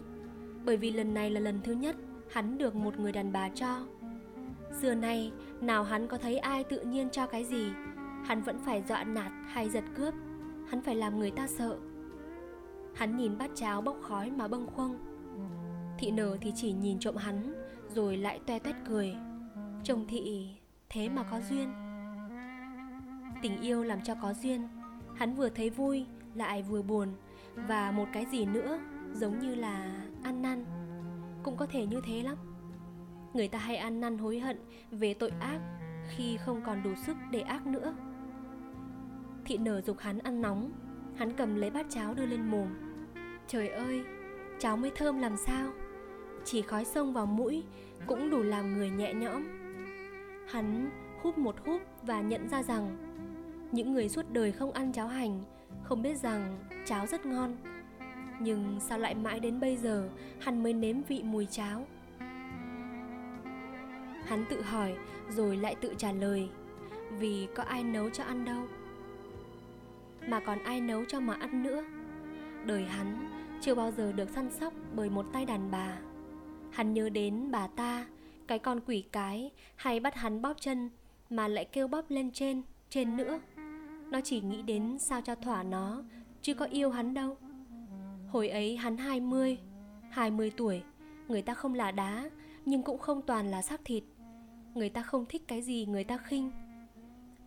Bởi 0.65 0.77
vì 0.77 0.91
lần 0.91 1.13
này 1.13 1.29
là 1.29 1.39
lần 1.39 1.59
thứ 1.63 1.73
nhất 1.73 1.95
hắn 2.31 2.57
được 2.57 2.75
một 2.75 2.99
người 2.99 3.11
đàn 3.11 3.31
bà 3.31 3.49
cho. 3.49 3.85
Xưa 4.81 4.93
nay, 4.93 5.31
nào 5.61 5.83
hắn 5.83 6.07
có 6.07 6.17
thấy 6.17 6.37
ai 6.37 6.63
tự 6.63 6.81
nhiên 6.81 7.09
cho 7.09 7.27
cái 7.27 7.45
gì, 7.45 7.71
Hắn 8.25 8.41
vẫn 8.41 8.59
phải 8.65 8.83
dọa 8.87 9.03
nạt 9.03 9.31
hay 9.47 9.69
giật 9.69 9.83
cướp. 9.95 10.13
Hắn 10.71 10.81
phải 10.81 10.95
làm 10.95 11.19
người 11.19 11.31
ta 11.31 11.47
sợ. 11.47 11.77
Hắn 12.95 13.17
nhìn 13.17 13.37
bát 13.37 13.51
cháo 13.55 13.81
bốc 13.81 13.97
khói 14.01 14.31
mà 14.31 14.47
bâng 14.47 14.67
khuâng. 14.67 14.99
Thị 15.99 16.11
nở 16.11 16.37
thì 16.41 16.53
chỉ 16.55 16.71
nhìn 16.71 16.99
trộm 16.99 17.15
hắn, 17.15 17.53
Rồi 17.89 18.17
lại 18.17 18.39
toe 18.45 18.59
toét 18.59 18.75
cười. 18.87 19.15
Chồng 19.83 20.05
thị, 20.07 20.49
thế 20.89 21.09
mà 21.09 21.23
có 21.23 21.39
duyên. 21.49 21.73
Tình 23.41 23.61
yêu 23.61 23.83
làm 23.83 24.01
cho 24.03 24.15
có 24.21 24.33
duyên. 24.33 24.67
Hắn 25.15 25.35
vừa 25.35 25.49
thấy 25.49 25.69
vui, 25.69 26.05
lại 26.35 26.63
vừa 26.63 26.81
buồn. 26.81 27.09
Và 27.55 27.91
một 27.91 28.07
cái 28.13 28.25
gì 28.31 28.45
nữa, 28.45 28.79
giống 29.13 29.39
như 29.39 29.55
là 29.55 30.05
ăn 30.23 30.41
năn. 30.41 30.65
Cũng 31.43 31.57
có 31.57 31.65
thể 31.65 31.85
như 31.85 32.01
thế 32.05 32.23
lắm. 32.23 32.37
Người 33.33 33.47
ta 33.47 33.59
hay 33.59 33.75
ăn 33.75 34.01
năn 34.01 34.17
hối 34.17 34.39
hận 34.39 34.59
về 34.91 35.13
tội 35.13 35.31
ác 35.39 35.59
Khi 36.15 36.37
không 36.37 36.61
còn 36.65 36.83
đủ 36.83 36.95
sức 37.05 37.17
để 37.31 37.41
ác 37.41 37.67
nữa. 37.67 37.93
Thị 39.51 39.57
nở 39.57 39.81
dục 39.81 39.99
hắn 39.99 40.19
ăn 40.19 40.41
nóng. 40.41 40.71
Hắn 41.15 41.31
cầm 41.33 41.55
lấy 41.55 41.69
bát 41.69 41.85
cháo 41.89 42.13
đưa 42.13 42.25
lên 42.25 42.51
mồm. 42.51 42.67
Trời 43.47 43.69
ơi, 43.69 44.03
cháo 44.59 44.77
mới 44.77 44.91
thơm 44.95 45.19
làm 45.19 45.37
sao? 45.37 45.71
Chỉ 46.45 46.61
khói 46.61 46.85
sông 46.85 47.13
vào 47.13 47.25
mũi 47.25 47.63
cũng 48.07 48.29
đủ 48.29 48.41
làm 48.41 48.77
người 48.77 48.89
nhẹ 48.89 49.13
nhõm. 49.13 49.43
Hắn 50.47 50.89
hút 51.21 51.37
một 51.37 51.55
hút 51.65 51.81
và 52.03 52.21
nhận 52.21 52.49
ra 52.49 52.63
rằng 52.63 52.97
Những 53.71 53.93
người 53.93 54.09
suốt 54.09 54.25
đời 54.29 54.51
không 54.51 54.71
ăn 54.71 54.93
cháo 54.93 55.07
hành 55.07 55.43
Không 55.83 56.01
biết 56.01 56.17
rằng 56.17 56.57
cháo 56.85 57.07
rất 57.07 57.25
ngon. 57.25 57.55
Nhưng 58.39 58.79
sao 58.79 58.99
lại 58.99 59.15
mãi 59.15 59.39
đến 59.39 59.59
bây 59.59 59.77
giờ 59.77 60.09
Hắn 60.39 60.63
mới 60.63 60.73
nếm 60.73 61.01
vị 61.07 61.23
mùi 61.23 61.45
cháo? 61.45 61.85
Hắn 64.25 64.45
tự 64.49 64.61
hỏi 64.61 64.95
rồi 65.29 65.57
lại 65.57 65.75
tự 65.75 65.93
trả 65.97 66.11
lời 66.11 66.49
Vì 67.19 67.47
có 67.55 67.63
ai 67.63 67.83
nấu 67.83 68.09
cho 68.09 68.23
ăn 68.23 68.45
đâu? 68.45 68.63
Mà 70.27 70.39
còn 70.39 70.63
ai 70.63 70.81
nấu 70.81 71.05
cho 71.05 71.19
mà 71.19 71.33
ăn 71.33 71.63
nữa. 71.63 71.83
Đời 72.65 72.83
hắn 72.83 73.29
chưa 73.61 73.75
bao 73.75 73.91
giờ 73.91 74.11
được 74.11 74.29
săn 74.29 74.51
sóc 74.51 74.73
bởi 74.95 75.09
một 75.09 75.25
tay 75.33 75.45
đàn 75.45 75.71
bà. 75.71 75.97
Hắn 76.71 76.93
nhớ 76.93 77.09
đến 77.09 77.51
bà 77.51 77.67
ta 77.67 78.05
Cái 78.47 78.59
con 78.59 78.79
quỷ 78.87 79.03
cái 79.11 79.51
hay 79.75 79.99
bắt 79.99 80.15
hắn 80.15 80.41
bóp 80.41 80.53
chân 80.59 80.89
Mà 81.29 81.47
lại 81.47 81.65
kêu 81.65 81.87
bóp 81.87 82.05
lên 82.09 82.31
trên, 82.31 82.61
trên 82.89 83.17
nữa. 83.17 83.39
Nó 84.11 84.21
chỉ 84.21 84.41
nghĩ 84.41 84.61
đến 84.61 84.99
sao 84.99 85.21
cho 85.21 85.35
thỏa 85.35 85.63
nó 85.63 86.03
Chứ 86.41 86.53
có 86.53 86.65
yêu 86.65 86.89
hắn 86.89 87.13
đâu. 87.13 87.37
Hồi 88.29 88.49
ấy 88.49 88.77
hắn 88.77 88.97
20 88.97 89.57
20 90.09 90.51
tuổi. 90.57 90.83
Người 91.27 91.41
ta 91.41 91.53
không 91.53 91.73
là 91.73 91.91
đá 91.91 92.29
Nhưng 92.65 92.83
cũng 92.83 92.97
không 92.97 93.21
toàn 93.21 93.51
là 93.51 93.61
xác 93.61 93.81
thịt. 93.85 94.03
Người 94.73 94.89
ta 94.89 95.01
không 95.01 95.25
thích 95.29 95.41
cái 95.47 95.61
gì 95.61 95.85
người 95.85 96.03
ta 96.03 96.17
khinh. 96.17 96.51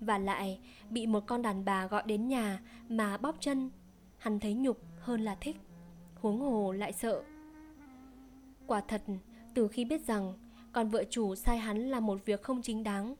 Và 0.01 0.18
lại, 0.18 0.61
bị 0.90 1.07
một 1.07 1.26
con 1.26 1.42
đàn 1.42 1.64
bà 1.64 1.86
gọi 1.86 2.03
đến 2.07 2.28
nhà 2.28 2.61
Mà 2.88 3.16
bóp 3.16 3.36
chân. 3.40 3.70
Hắn 4.18 4.40
thấy 4.40 4.55
nhục 4.55 4.80
hơn 4.99 5.20
là 5.20 5.36
thích. 5.40 5.57
Huống 6.14 6.40
hồ 6.40 6.72
lại 6.72 6.92
sợ. 6.92 7.22
Quả 8.66 8.80
thật, 8.80 9.03
từ 9.55 9.68
khi 9.68 9.84
biết 9.84 10.07
rằng 10.07 10.32
Con 10.72 10.88
vợ 10.88 11.05
chủ 11.11 11.34
sai 11.34 11.59
hắn 11.59 11.78
làm 11.78 12.07
một 12.07 12.24
việc 12.24 12.42
không 12.42 12.62
chính 12.62 12.82
đáng, 12.82 13.14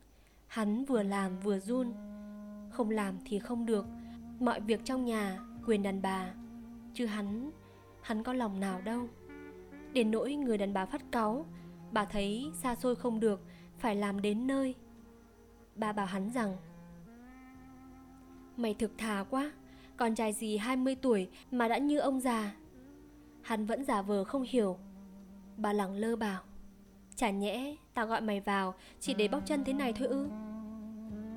Hắn 0.47 0.85
vừa 0.85 1.03
làm 1.03 1.41
vừa 1.41 1.59
run. 1.59 1.93
Không 2.71 2.91
làm 2.91 3.19
thì 3.25 3.39
không 3.39 3.67
được. 3.67 3.87
Mọi 4.41 4.61
việc 4.61 4.81
trong 4.85 5.05
nhà, 5.05 5.39
quyền 5.67 5.83
đàn 5.83 6.03
bà. 6.03 6.31
Chứ 6.95 7.07
hắn 7.07 7.51
Hắn 8.03 8.23
có 8.23 8.33
lòng 8.33 8.61
nào 8.61 8.81
đâu. 8.81 9.09
Đến 9.93 10.11
nỗi 10.11 10.35
người 10.35 10.59
đàn 10.59 10.73
bà 10.73 10.87
phát 10.87 11.03
cáu, 11.13 11.47
Bà 11.93 12.05
thấy 12.05 12.51
xa 12.63 12.75
xôi 12.75 12.97
không 12.97 13.21
được, 13.21 13.41
Phải 13.79 13.97
làm 13.97 14.23
đến 14.23 14.47
nơi. 14.47 14.75
Bà 15.77 15.93
bảo 15.93 16.07
hắn 16.07 16.31
rằng, 16.31 16.57
Mày 18.57 18.75
thực 18.75 18.99
thà 18.99 19.25
quá, 19.31 19.53
Con 19.97 20.15
trai 20.15 20.33
gì 20.33 20.57
20 20.57 20.95
tuổi 20.95 21.29
Mà 21.51 21.69
đã 21.69 21.79
như 21.79 21.99
ông 21.99 22.21
già? 22.21 22.55
Hắn 23.43 23.67
vẫn 23.67 23.85
giả 23.85 24.03
vờ 24.03 24.25
không 24.25 24.45
hiểu. 24.49 24.79
Bà 25.57 25.73
lẳng 25.73 25.95
lơ 25.95 26.17
bảo, 26.17 26.43
Chả 27.17 27.31
nhẽ 27.31 27.77
tao 27.95 28.07
gọi 28.07 28.21
mày 28.21 28.41
vào 28.41 28.75
Chỉ 29.01 29.15
để 29.15 29.29
bóc 29.29 29.43
chân 29.47 29.65
thế 29.65 29.73
này 29.73 29.93
thôi 29.93 30.09
ư? 30.09 30.29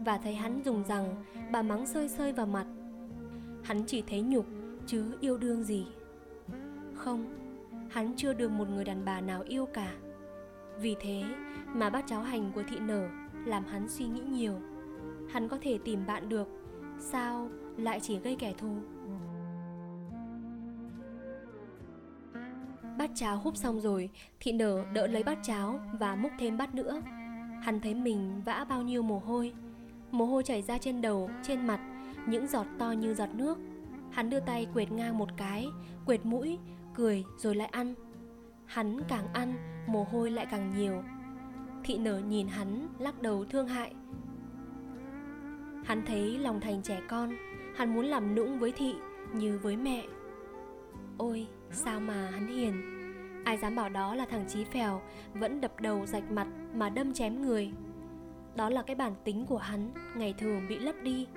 Và 0.05 0.17
thấy 0.17 0.35
hắn 0.35 0.61
dùng 0.65 0.83
rằng, 0.83 1.23
Bà 1.51 1.61
mắng 1.61 1.85
sơi 1.85 2.09
sơi 2.09 2.33
vào 2.33 2.45
mặt. 2.45 2.65
Hắn 3.63 3.83
chỉ 3.87 4.01
thấy 4.01 4.21
nhục, 4.21 4.45
Chứ 4.85 5.17
yêu 5.21 5.37
đương 5.37 5.63
gì? 5.63 5.85
Không, 6.95 7.25
Hắn 7.89 8.13
chưa 8.17 8.33
được 8.33 8.51
một 8.51 8.69
người 8.69 8.83
đàn 8.83 9.05
bà 9.05 9.21
nào 9.21 9.41
yêu 9.41 9.65
cả. 9.65 9.93
Vì 10.79 10.95
thế 10.99 11.23
mà 11.73 11.89
bác 11.89 12.07
cháu 12.07 12.21
hành 12.21 12.51
của 12.55 12.63
thị 12.69 12.79
nở. 12.79 13.09
Làm 13.47 13.65
hắn 13.65 13.89
suy 13.89 14.05
nghĩ 14.05 14.21
nhiều. 14.21 14.53
Hắn 15.29 15.49
có 15.49 15.57
thể 15.61 15.77
tìm 15.77 16.05
bạn 16.07 16.29
được. 16.29 16.47
Sao 16.99 17.49
lại 17.77 17.99
chỉ 17.99 18.19
gây 18.19 18.35
kẻ 18.35 18.53
thù? 18.57 18.75
Bát 22.97 23.09
cháo 23.15 23.37
húp 23.37 23.57
xong 23.57 23.79
rồi 23.79 24.09
Thị 24.39 24.51
nở 24.51 24.85
đỡ 24.93 25.07
lấy 25.07 25.23
bát 25.23 25.37
cháo 25.43 25.79
Và 25.99 26.15
múc 26.15 26.31
thêm 26.39 26.57
bát 26.57 26.75
nữa. 26.75 27.01
Hắn 27.61 27.79
thấy 27.79 27.93
mình 27.93 28.41
vã 28.45 28.65
bao 28.69 28.81
nhiêu 28.81 29.01
mồ 29.01 29.19
hôi. 29.19 29.53
Mồ 30.11 30.25
hôi 30.25 30.43
chảy 30.43 30.61
ra 30.61 30.77
trên 30.77 31.01
đầu, 31.01 31.29
trên 31.43 31.67
mặt 31.67 31.79
Những 32.27 32.47
giọt 32.47 32.65
to 32.79 32.91
như 32.91 33.13
giọt 33.13 33.29
nước. 33.33 33.57
Hắn 34.11 34.29
đưa 34.29 34.39
tay 34.39 34.67
quệt 34.73 34.91
ngang 34.91 35.17
một 35.17 35.29
cái 35.37 35.67
Quệt 36.05 36.25
mũi, 36.25 36.59
cười 36.95 37.23
rồi 37.37 37.55
lại 37.55 37.67
ăn. 37.67 37.95
Hắn 38.65 39.01
càng 39.07 39.33
ăn 39.33 39.53
Mồ 39.87 40.03
hôi 40.03 40.31
lại 40.31 40.45
càng 40.51 40.73
nhiều. 40.77 41.03
Thị 41.87 41.97
nở 41.97 42.21
nhìn 42.27 42.47
hắn, 42.47 42.87
lắc 42.99 43.21
đầu 43.21 43.45
thương 43.45 43.67
hại. 43.67 43.93
Hắn 45.85 46.05
thấy 46.05 46.37
lòng 46.39 46.59
thành 46.59 46.81
trẻ 46.81 47.01
con, 47.09 47.35
Hắn 47.75 47.93
muốn 47.93 48.05
làm 48.05 48.35
nũng 48.35 48.59
với 48.59 48.71
thị 48.71 48.95
Như 49.33 49.59
với 49.63 49.77
mẹ. 49.77 50.05
Ôi, 51.17 51.47
sao 51.71 51.99
mà 51.99 52.29
hắn 52.31 52.47
hiền. 52.47 52.73
Ai 53.45 53.57
dám 53.57 53.75
bảo 53.75 53.89
đó 53.89 54.15
là 54.15 54.25
thằng 54.25 54.45
Chí 54.47 54.63
Phèo, 54.63 55.01
Vẫn 55.33 55.61
đập 55.61 55.79
đầu 55.81 56.05
rạch 56.05 56.31
mặt 56.31 56.47
mà 56.73 56.89
đâm 56.89 57.13
chém 57.13 57.41
người. 57.41 57.71
Đó 58.55 58.69
là 58.69 58.81
cái 58.81 58.95
bản 58.95 59.13
tính 59.23 59.45
của 59.45 59.57
hắn, 59.57 59.91
Ngày 60.15 60.33
thường 60.37 60.67
bị 60.69 60.79
lấp 60.79 60.95
đi. 61.03 61.27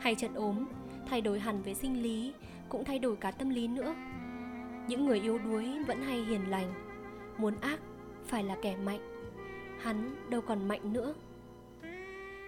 Hay 0.00 0.14
trận 0.14 0.34
ốm, 0.34 0.64
Thay 1.06 1.20
đổi 1.20 1.40
hẳn 1.40 1.62
về 1.62 1.74
sinh 1.74 2.02
lý, 2.02 2.32
Cũng 2.68 2.84
thay 2.84 2.98
đổi 2.98 3.16
cả 3.16 3.30
tâm 3.30 3.50
lý 3.50 3.68
nữa. 3.68 3.94
Những 4.88 5.06
người 5.06 5.20
yếu 5.20 5.38
đuối 5.38 5.84
vẫn 5.86 6.02
hay 6.02 6.24
hiền 6.24 6.50
lành. 6.50 6.74
Muốn 7.38 7.54
ác, 7.60 7.80
phải 8.24 8.44
là 8.44 8.56
kẻ 8.62 8.76
mạnh. 8.76 9.17
Hắn 9.78 10.16
đâu 10.30 10.40
còn 10.40 10.68
mạnh 10.68 10.92
nữa. 10.92 11.14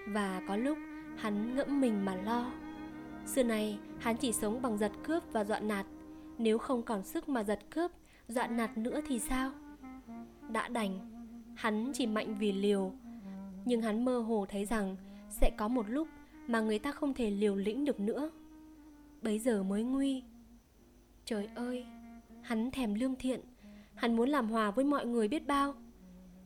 Và 0.09 0.43
có 0.49 0.57
lúc 0.57 0.78
hắn 1.16 1.57
ngẫm 1.57 1.81
mình 1.81 2.05
mà 2.05 2.14
lo. 2.14 2.53
Xưa 3.26 3.43
này 3.43 3.78
hắn 3.99 4.16
chỉ 4.16 4.33
sống 4.33 4.62
bằng 4.62 4.78
giật 4.78 4.93
cướp 5.03 5.22
và 5.33 5.45
dọa 5.45 5.61
nạt. 5.61 5.87
Nếu 6.39 6.59
không 6.59 6.83
còn 6.83 7.05
sức 7.05 7.28
mà 7.28 7.45
giật 7.45 7.61
cướp, 7.70 7.91
Dọa 8.28 8.47
nạt 8.47 8.78
nữa 8.78 9.01
thì 9.07 9.18
sao? 9.18 9.53
Đã 10.49 10.68
đành, 10.68 10.99
Hắn 11.55 11.93
chỉ 11.95 12.07
mạnh 12.07 12.37
vì 12.39 12.53
liều. 12.53 12.93
Nhưng 13.64 13.83
hắn 13.83 14.05
mơ 14.05 14.18
hồ 14.18 14.47
thấy 14.49 14.64
rằng 14.64 14.97
Sẽ 15.31 15.51
có 15.59 15.68
một 15.68 15.89
lúc 15.89 16.09
mà 16.47 16.61
người 16.61 16.78
ta 16.78 16.93
không 16.93 17.14
thể 17.14 17.31
liều 17.31 17.57
lĩnh 17.57 17.85
được 17.85 18.01
nữa. 18.01 18.31
Bấy 19.22 19.39
giờ 19.39 19.62
mới 19.62 19.83
nguy. 19.83 20.22
Trời 21.24 21.49
ơi, 21.55 21.87
Hắn 22.43 22.70
thèm 22.70 22.95
lương 22.95 23.16
thiện. 23.16 23.41
Hắn 23.95 24.16
muốn 24.16 24.28
làm 24.28 24.49
hòa 24.49 24.70
với 24.70 24.85
mọi 24.85 25.07
người 25.07 25.28
biết 25.28 25.47
bao. 25.47 25.74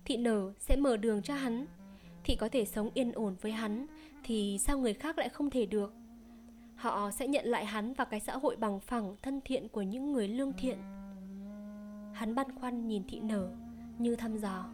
Thị 0.05 0.17
nở 0.17 0.53
sẽ 0.59 0.77
mở 0.77 0.97
đường 0.97 1.23
cho 1.23 1.35
hắn. 1.35 1.67
Thị 2.25 2.37
có 2.37 2.49
thể 2.49 2.65
sống 2.65 2.91
yên 2.95 3.13
ổn 3.13 3.37
với 3.41 3.53
hắn, 3.53 3.87
Thì 4.25 4.59
sao 4.61 4.79
người 4.79 4.95
khác 4.95 5.19
lại 5.19 5.29
không 5.29 5.51
thể 5.51 5.67
được? 5.67 5.95
Họ 6.75 7.11
sẽ 7.11 7.29
nhận 7.29 7.47
lại 7.47 7.67
hắn 7.67 7.95
vào 7.95 8.07
cái 8.11 8.21
xã 8.21 8.37
hội 8.37 8.57
bằng 8.57 8.81
phẳng, 8.81 9.17
thân 9.23 9.41
thiện 9.45 9.69
của 9.69 9.83
những 9.83 10.13
người 10.13 10.29
lương 10.29 10.53
thiện. 10.53 10.79
Hắn 12.13 12.35
băn 12.35 12.59
khoăn 12.59 12.89
nhìn 12.89 13.03
thị 13.09 13.21
nở, 13.21 13.51
như 13.99 14.17
thăm 14.17 14.37
dò. 14.37 14.67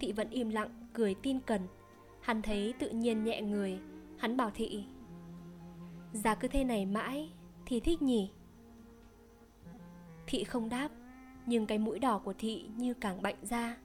Thị 0.00 0.12
vẫn 0.12 0.30
im 0.30 0.48
lặng, 0.48 0.68
cười 0.92 1.14
tin 1.14 1.40
cần. 1.40 1.62
Hắn 2.20 2.42
thấy 2.42 2.74
tự 2.78 2.90
nhiên 2.90 3.24
nhẹ 3.24 3.42
người. 3.42 3.78
Hắn 4.18 4.36
bảo 4.36 4.50
thị, 4.54 4.84
già 6.12 6.34
cứ 6.34 6.48
thế 6.48 6.64
này 6.64 6.86
mãi 6.86 7.30
thì 7.66 7.80
thích 7.80 8.02
nhỉ? 8.02 8.30
Thị 10.26 10.44
không 10.44 10.68
đáp, 10.68 10.88
nhưng 11.46 11.66
cái 11.66 11.78
mũi 11.78 11.98
đỏ 11.98 12.18
của 12.18 12.34
thị 12.38 12.64
như 12.76 12.94
càng 12.94 13.22
bệnh 13.22 13.36
ra 13.42 13.76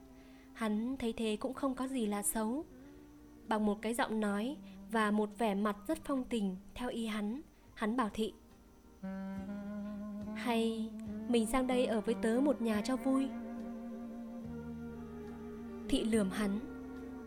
hắn 0.56 0.96
thấy 0.98 1.12
thế 1.12 1.36
cũng 1.40 1.54
không 1.54 1.74
có 1.74 1.88
gì 1.88 2.06
là 2.06 2.22
xấu. 2.22 2.64
Bằng 3.48 3.66
một 3.66 3.82
cái 3.82 3.94
giọng 3.94 4.20
nói 4.20 4.56
và 4.90 5.10
một 5.10 5.38
vẻ 5.38 5.54
mặt 5.54 5.76
rất 5.88 5.98
phong 6.04 6.24
tình, 6.24 6.56
theo 6.74 6.88
ý 6.88 7.06
hắn 7.06 7.40
hắn 7.74 7.96
bảo 7.96 8.10
thị. 8.14 8.32
Hay, 10.34 10.90
mình 11.28 11.46
sang 11.46 11.66
đây 11.66 11.86
ở 11.86 12.00
với 12.00 12.14
tớ 12.14 12.40
một 12.42 12.62
nhà 12.62 12.82
cho 12.84 12.96
vui. 12.96 13.28
Thị 15.88 16.04
lườm 16.04 16.30
hắn. 16.30 16.58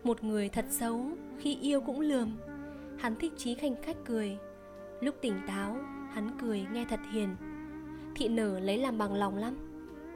Một 0.03 0.23
người 0.23 0.49
thật 0.49 0.65
xấu, 0.69 1.05
khi 1.39 1.55
yêu 1.55 1.81
cũng 1.81 1.99
lườm. 1.99 2.37
Hắn 2.97 3.15
thích 3.15 3.33
trí 3.37 3.55
khanh 3.55 3.75
khách 3.83 3.97
cười. 4.05 4.37
Lúc 5.01 5.15
tỉnh 5.21 5.41
táo, 5.47 5.77
Hắn 6.13 6.37
cười 6.41 6.65
nghe 6.73 6.85
thật 6.85 6.99
hiền. 7.11 7.35
Thị 8.15 8.27
nở 8.27 8.59
lấy 8.59 8.77
làm 8.77 8.97
bằng 8.97 9.13
lòng 9.13 9.37
lắm. 9.37 9.57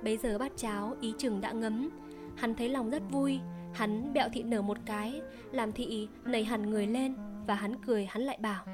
Bấy 0.04 0.18
giờ 0.18 0.38
bát 0.38 0.52
cháo 0.56 0.96
ý 1.02 1.14
chừng 1.18 1.42
đã 1.42 1.52
ngấm 1.52 1.90
Hắn 2.36 2.56
thấy 2.56 2.70
lòng 2.70 2.90
rất 2.90 3.04
vui 3.12 3.40
Hắn 3.74 4.14
bẹo 4.14 4.30
thị 4.34 4.44
nở 4.44 4.62
một 4.62 4.78
cái, 4.86 5.22
Làm 5.52 5.72
thị 5.72 6.10
nảy 6.26 6.44
hẳn 6.44 6.70
người 6.70 6.88
lên 6.88 7.16
Và 7.48 7.56
hắn 7.56 7.76
cười, 7.86 8.06
hắn 8.06 8.22
lại 8.22 8.38
bảo, 8.42 8.66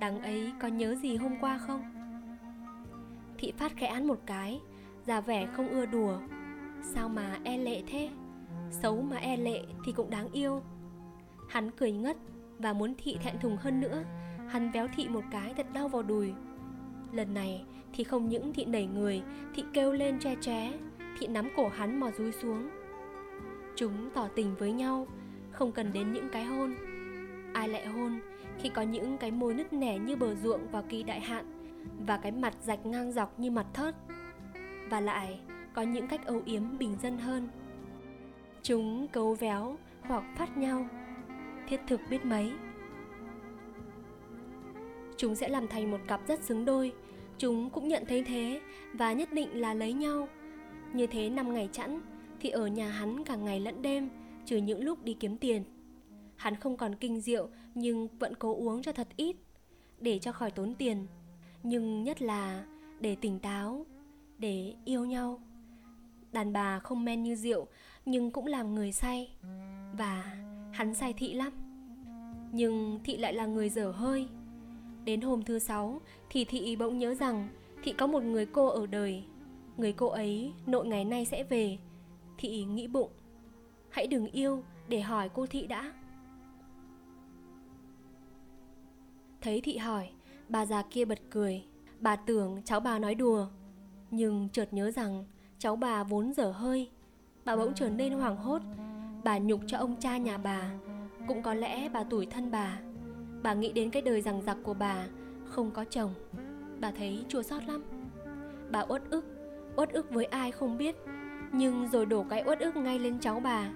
Đằng 0.00 0.20
ấy 0.22 0.52
có 0.60 0.68
nhớ 0.68 0.94
gì 0.94 1.16
hôm 1.16 1.32
qua 1.40 1.58
không? 1.58 1.82
Thị 3.38 3.52
phát 3.58 3.72
khẽ 3.76 3.86
án 3.86 4.06
một 4.06 4.18
cái, 4.26 4.60
Già 5.06 5.20
vẻ 5.20 5.46
không 5.46 5.68
ưa 5.68 5.86
đùa, 5.86 6.18
Sao 6.82 7.08
mà 7.08 7.38
e 7.44 7.58
lệ 7.58 7.82
thế? 7.86 8.10
Xấu 8.70 9.02
mà 9.02 9.16
e 9.16 9.36
lệ 9.36 9.60
thì 9.84 9.92
cũng 9.92 10.10
đáng 10.10 10.28
yêu 10.32 10.62
Hắn 11.48 11.70
cười 11.70 11.92
ngất 11.92 12.16
Và 12.58 12.72
muốn 12.72 12.94
thị 12.98 13.18
thẹn 13.22 13.38
thùng 13.40 13.56
hơn 13.56 13.80
nữa, 13.80 14.04
Hắn 14.48 14.70
véo 14.70 14.88
thị 14.96 15.08
một 15.08 15.24
cái 15.30 15.54
thật 15.54 15.66
đau 15.72 15.88
vào 15.88 16.02
đùi 16.02 16.32
Lần 17.12 17.34
này, 17.34 17.64
thì 17.92 18.04
không 18.04 18.28
những 18.28 18.52
thị 18.52 18.64
nảy 18.64 18.86
người, 18.86 19.22
Thị 19.54 19.64
kêu 19.72 19.92
lên 19.92 20.18
che 20.18 20.34
ché 20.40 20.72
Thị 21.18 21.26
nắm 21.26 21.48
cổ 21.56 21.68
hắn 21.68 22.00
mò 22.00 22.10
rúi 22.10 22.32
xuống. 22.32 22.68
Chúng 23.76 24.10
tỏ 24.14 24.28
tình 24.34 24.54
với 24.58 24.72
nhau, 24.72 25.06
Không 25.50 25.72
cần 25.72 25.92
đến 25.92 26.12
những 26.12 26.28
cái 26.28 26.44
hôn. 26.44 26.74
Ai 27.52 27.68
lại 27.68 27.86
hôn 27.86 28.20
khi 28.58 28.68
có 28.68 28.82
những 28.82 29.18
cái 29.18 29.30
môi 29.30 29.54
nứt 29.54 29.72
nẻ 29.72 29.98
như 29.98 30.16
bờ 30.16 30.34
ruộng 30.34 30.68
vào 30.70 30.84
kỳ 30.88 31.02
đại 31.02 31.20
hạn 31.20 31.44
Và 32.06 32.16
cái 32.16 32.32
mặt 32.32 32.54
rạch 32.62 32.86
ngang 32.86 33.12
dọc 33.12 33.38
như 33.38 33.50
mặt 33.50 33.66
thớt? 33.74 33.94
Và 34.90 35.00
lại, 35.00 35.40
có 35.74 35.82
những 35.82 36.08
cách 36.08 36.26
âu 36.26 36.42
yếm 36.44 36.78
bình 36.78 36.96
dân 37.02 37.18
hơn. 37.18 37.48
Chúng 38.62 39.08
cấu 39.08 39.34
véo 39.34 39.76
hoặc 40.00 40.24
phát 40.36 40.56
nhau, 40.56 40.88
Thiết 41.68 41.80
thực 41.86 42.00
biết 42.10 42.24
mấy. 42.24 42.52
Chúng 45.16 45.34
sẽ 45.34 45.48
làm 45.48 45.68
thành 45.68 45.90
một 45.90 46.00
cặp 46.06 46.20
rất 46.28 46.40
xứng 46.40 46.64
đôi. 46.64 46.92
Chúng 47.38 47.70
cũng 47.70 47.88
nhận 47.88 48.04
thấy 48.08 48.24
thế 48.24 48.60
Và 48.92 49.12
nhất 49.12 49.32
định 49.32 49.60
là 49.60 49.74
lấy 49.74 49.92
nhau. 49.92 50.28
Như 50.92 51.06
thế 51.06 51.30
năm 51.30 51.54
ngày 51.54 51.68
chẵn, 51.72 52.00
Thì 52.40 52.50
ở 52.50 52.66
nhà 52.66 52.90
hắn 52.90 53.24
cả 53.24 53.36
ngày 53.36 53.60
lẫn 53.60 53.82
đêm, 53.82 54.08
Trừ 54.46 54.56
những 54.56 54.84
lúc 54.84 55.04
đi 55.04 55.14
kiếm 55.14 55.36
tiền. 55.36 55.64
Hắn 56.36 56.56
không 56.56 56.76
còn 56.76 56.94
kinh 56.94 57.20
rượu 57.20 57.48
Nhưng 57.74 58.08
vẫn 58.18 58.34
cố 58.34 58.54
uống 58.54 58.82
cho 58.82 58.92
thật 58.92 59.08
ít, 59.16 59.36
Để 60.00 60.18
cho 60.18 60.32
khỏi 60.32 60.50
tốn 60.50 60.74
tiền. 60.74 61.06
Nhưng 61.62 62.02
nhất 62.02 62.22
là 62.22 62.64
để 63.00 63.14
tỉnh 63.14 63.38
táo, 63.38 63.86
Để 64.38 64.74
yêu 64.84 65.04
nhau. 65.04 65.40
Đàn 66.32 66.52
bà 66.52 66.78
không 66.78 67.04
men 67.04 67.22
như 67.22 67.36
rượu, 67.36 67.66
Nhưng 68.06 68.30
cũng 68.30 68.46
làm 68.46 68.74
người 68.74 68.92
say, 68.92 69.30
Và 69.98 70.36
hắn 70.72 70.94
say 70.94 71.12
thị 71.12 71.34
lắm. 71.34 71.52
Nhưng 72.52 73.00
thị 73.04 73.16
lại 73.16 73.34
là 73.34 73.46
người 73.46 73.68
dở 73.68 73.90
hơi. 73.90 74.28
Đến 75.04 75.20
hôm 75.20 75.42
thứ 75.42 75.58
sáu, 75.58 76.00
Thì 76.30 76.44
thị 76.44 76.76
bỗng 76.76 76.98
nhớ 76.98 77.14
rằng 77.14 77.48
Thị 77.82 77.92
có 77.92 78.06
một 78.06 78.22
người 78.22 78.46
cô 78.46 78.66
ở 78.68 78.86
đời. 78.86 79.24
Người 79.76 79.92
cô 79.92 80.08
ấy 80.08 80.52
nội 80.66 80.86
ngày 80.86 81.04
nay 81.04 81.24
sẽ 81.24 81.44
về. 81.44 81.78
Thị 82.38 82.64
nghĩ 82.64 82.88
bụng. 82.88 83.10
Hãy 83.90 84.06
đừng 84.06 84.26
yêu 84.26 84.62
để 84.88 85.00
hỏi 85.00 85.28
cô 85.34 85.46
thị 85.46 85.66
đã. 85.66 85.92
Thấy 89.40 89.60
thị 89.60 89.76
hỏi, 89.76 90.08
Bà 90.48 90.66
già 90.66 90.82
kia 90.82 91.04
bật 91.04 91.18
cười. 91.30 91.64
Bà 92.00 92.16
tưởng 92.16 92.62
cháu 92.64 92.80
bà 92.80 92.98
nói 92.98 93.14
đùa. 93.14 93.46
Nhưng 94.10 94.48
chợt 94.52 94.72
nhớ 94.72 94.90
rằng 94.90 95.24
cháu 95.58 95.76
bà 95.76 96.04
vốn 96.04 96.32
dở 96.32 96.50
hơi. 96.50 96.90
Bà 97.44 97.56
bỗng 97.56 97.74
trở 97.74 97.88
nên 97.88 98.12
hoảng 98.12 98.36
hốt. 98.36 98.62
Bà 99.24 99.38
nhục 99.38 99.60
cho 99.66 99.78
ông 99.78 99.96
cha 100.00 100.16
nhà 100.16 100.38
bà. 100.38 100.72
Cũng 101.28 101.42
có 101.42 101.54
lẽ 101.54 101.88
bà 101.88 102.04
tủi 102.04 102.26
thân 102.26 102.50
bà. 102.50 102.80
Bà 103.42 103.54
nghĩ 103.54 103.72
đến 103.72 103.90
cái 103.90 104.02
đời 104.02 104.22
rằng 104.22 104.42
giặc 104.42 104.56
của 104.62 104.74
bà, 104.74 105.06
Không 105.44 105.70
có 105.70 105.84
chồng. 105.84 106.14
Bà 106.80 106.90
thấy 106.90 107.24
chua 107.28 107.42
xót 107.42 107.64
lắm. 107.64 107.84
Bà 108.70 108.84
uất 108.88 109.02
ức. 109.10 109.35
Uất 109.76 109.92
ức 109.92 110.10
với 110.10 110.24
ai 110.24 110.52
không 110.52 110.78
biết, 110.78 110.96
Nhưng 111.52 111.88
rồi 111.88 112.06
đổ 112.06 112.24
cái 112.30 112.42
uất 112.46 112.60
ức 112.60 112.76
ngay 112.76 112.98
lên 112.98 113.18
cháu 113.20 113.40
bà. 113.40 113.68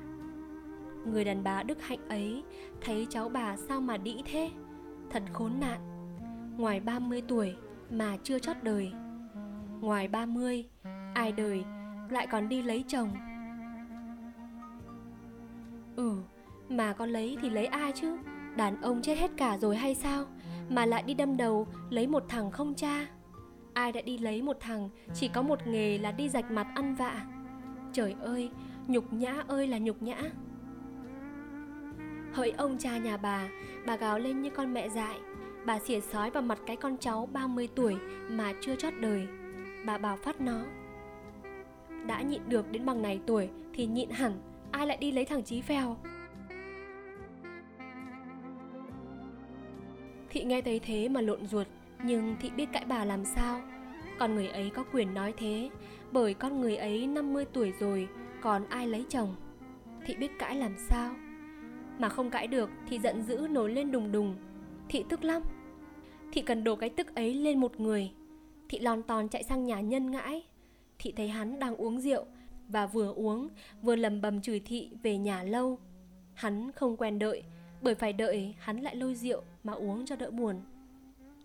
Người 1.04 1.24
đàn 1.24 1.44
bà 1.44 1.62
đức 1.62 1.82
hạnh 1.82 2.08
ấy 2.08 2.42
Thấy 2.80 3.06
cháu 3.10 3.28
bà 3.28 3.56
sao 3.56 3.80
mà 3.80 3.96
đĩ 3.96 4.22
thế, 4.24 4.50
Thật 5.10 5.22
khốn 5.32 5.52
nạn. 5.60 5.80
Ngoài 6.56 6.80
30 6.80 7.22
tuổi 7.28 7.54
mà 7.90 8.16
chưa 8.22 8.38
chót 8.38 8.56
đời, 8.62 8.92
Ngoài 9.80 10.08
30 10.08 10.64
Ai 11.14 11.32
đời 11.32 11.64
lại 12.10 12.26
còn 12.26 12.48
đi 12.48 12.62
lấy 12.62 12.84
chồng? 12.88 13.10
Ừ 15.96 16.16
Mà 16.68 16.92
con 16.92 17.10
lấy 17.10 17.36
thì 17.42 17.50
lấy 17.50 17.66
ai 17.66 17.92
chứ? 17.92 18.16
Đàn 18.56 18.82
ông 18.82 19.02
chết 19.02 19.18
hết 19.18 19.30
cả 19.36 19.58
rồi 19.58 19.76
hay 19.76 19.94
sao? 19.94 20.24
Mà 20.68 20.86
lại 20.86 21.02
đi 21.02 21.14
đâm 21.14 21.36
đầu 21.36 21.66
lấy 21.90 22.06
một 22.06 22.24
thằng 22.28 22.50
không 22.50 22.74
cha. 22.74 23.06
Ai 23.74 23.92
đã 23.92 24.00
đi 24.00 24.18
lấy 24.18 24.42
một 24.42 24.56
thằng, 24.60 24.88
Chỉ 25.14 25.28
có 25.28 25.42
một 25.42 25.66
nghề 25.66 25.98
là 25.98 26.12
đi 26.12 26.28
rạch 26.28 26.50
mặt 26.50 26.66
ăn 26.74 26.94
vạ. 26.94 27.26
Trời 27.92 28.14
ơi, 28.20 28.50
Nhục 28.86 29.12
nhã 29.12 29.42
ơi 29.48 29.66
là 29.66 29.78
nhục 29.78 30.02
nhã. 30.02 30.16
Hỡi 32.32 32.50
ông 32.50 32.78
cha 32.78 32.98
nhà 32.98 33.16
bà 33.16 33.48
Bà 33.86 33.96
gào 33.96 34.18
lên 34.18 34.42
như 34.42 34.50
con 34.50 34.74
mẹ 34.74 34.88
dại. 34.88 35.20
Bà 35.66 35.78
xỉa 35.78 36.00
sói 36.00 36.30
vào 36.30 36.42
mặt 36.42 36.58
cái 36.66 36.76
con 36.76 36.96
cháu 36.96 37.28
30 37.32 37.68
tuổi 37.74 37.96
Mà 38.28 38.52
chưa 38.60 38.76
chót 38.76 38.92
đời. 39.00 39.26
Bà 39.86 39.98
bảo 39.98 40.16
phát 40.16 40.40
nó, 40.40 40.60
Đã 42.06 42.22
nhịn 42.22 42.42
được 42.48 42.72
đến 42.72 42.86
bằng 42.86 43.02
này 43.02 43.20
tuổi 43.26 43.48
Thì 43.74 43.86
nhịn 43.86 44.10
hẳn, 44.10 44.32
Ai 44.70 44.86
lại 44.86 44.96
đi 44.96 45.12
lấy 45.12 45.24
thằng 45.24 45.42
Chí 45.42 45.60
Phèo? 45.60 45.96
Thị 50.30 50.44
nghe 50.44 50.62
thấy 50.62 50.80
thế 50.80 51.08
mà 51.08 51.20
lộn 51.20 51.46
ruột. 51.46 51.66
Nhưng 52.04 52.36
thị 52.40 52.50
biết 52.56 52.68
cãi 52.72 52.84
bà 52.88 53.04
làm 53.04 53.24
sao? 53.24 53.60
Con 54.18 54.34
người 54.34 54.48
ấy 54.48 54.70
có 54.70 54.84
quyền 54.92 55.14
nói 55.14 55.34
thế, 55.36 55.70
Bởi 56.12 56.34
con 56.34 56.60
người 56.60 56.76
ấy 56.76 57.06
50 57.06 57.44
tuổi 57.44 57.72
rồi, 57.80 58.08
Còn 58.40 58.64
ai 58.68 58.88
lấy 58.88 59.04
chồng? 59.08 59.36
Thị 60.06 60.16
biết 60.16 60.30
cãi 60.38 60.56
làm 60.56 60.74
sao? 60.78 61.14
Mà 61.98 62.08
không 62.08 62.30
cãi 62.30 62.46
được 62.46 62.70
thì 62.88 62.98
giận 62.98 63.22
dữ 63.22 63.46
nổi 63.50 63.72
lên 63.72 63.92
đùng 63.92 64.12
đùng. 64.12 64.36
Thị 64.88 65.04
tức 65.08 65.24
lắm. 65.24 65.42
Thị 66.32 66.42
cần 66.42 66.64
đổ 66.64 66.76
cái 66.76 66.90
tức 66.90 67.14
ấy 67.14 67.34
lên 67.34 67.60
một 67.60 67.80
người. 67.80 68.10
Thị 68.68 68.78
lon 68.78 69.02
ton 69.02 69.28
chạy 69.28 69.42
sang 69.42 69.64
nhà 69.64 69.80
nhân 69.80 70.10
ngãi. 70.10 70.46
Thị 70.98 71.12
thấy 71.16 71.28
hắn 71.28 71.58
đang 71.58 71.76
uống 71.76 72.00
rượu 72.00 72.24
Và 72.68 72.86
vừa 72.86 73.12
uống, 73.12 73.48
vừa 73.82 73.96
lầm 73.96 74.20
bầm 74.20 74.40
chửi 74.40 74.60
thị 74.60 74.90
về 75.02 75.18
nhà 75.18 75.42
lâu. 75.42 75.78
Hắn 76.34 76.72
không 76.72 76.96
quen 76.96 77.18
đợi, 77.18 77.42
Bởi 77.82 77.94
phải 77.94 78.12
đợi 78.12 78.54
hắn 78.58 78.80
lại 78.80 78.96
lôi 78.96 79.14
rượu 79.14 79.42
mà 79.64 79.72
uống 79.72 80.06
cho 80.06 80.16
đỡ 80.16 80.30
buồn. 80.30 80.60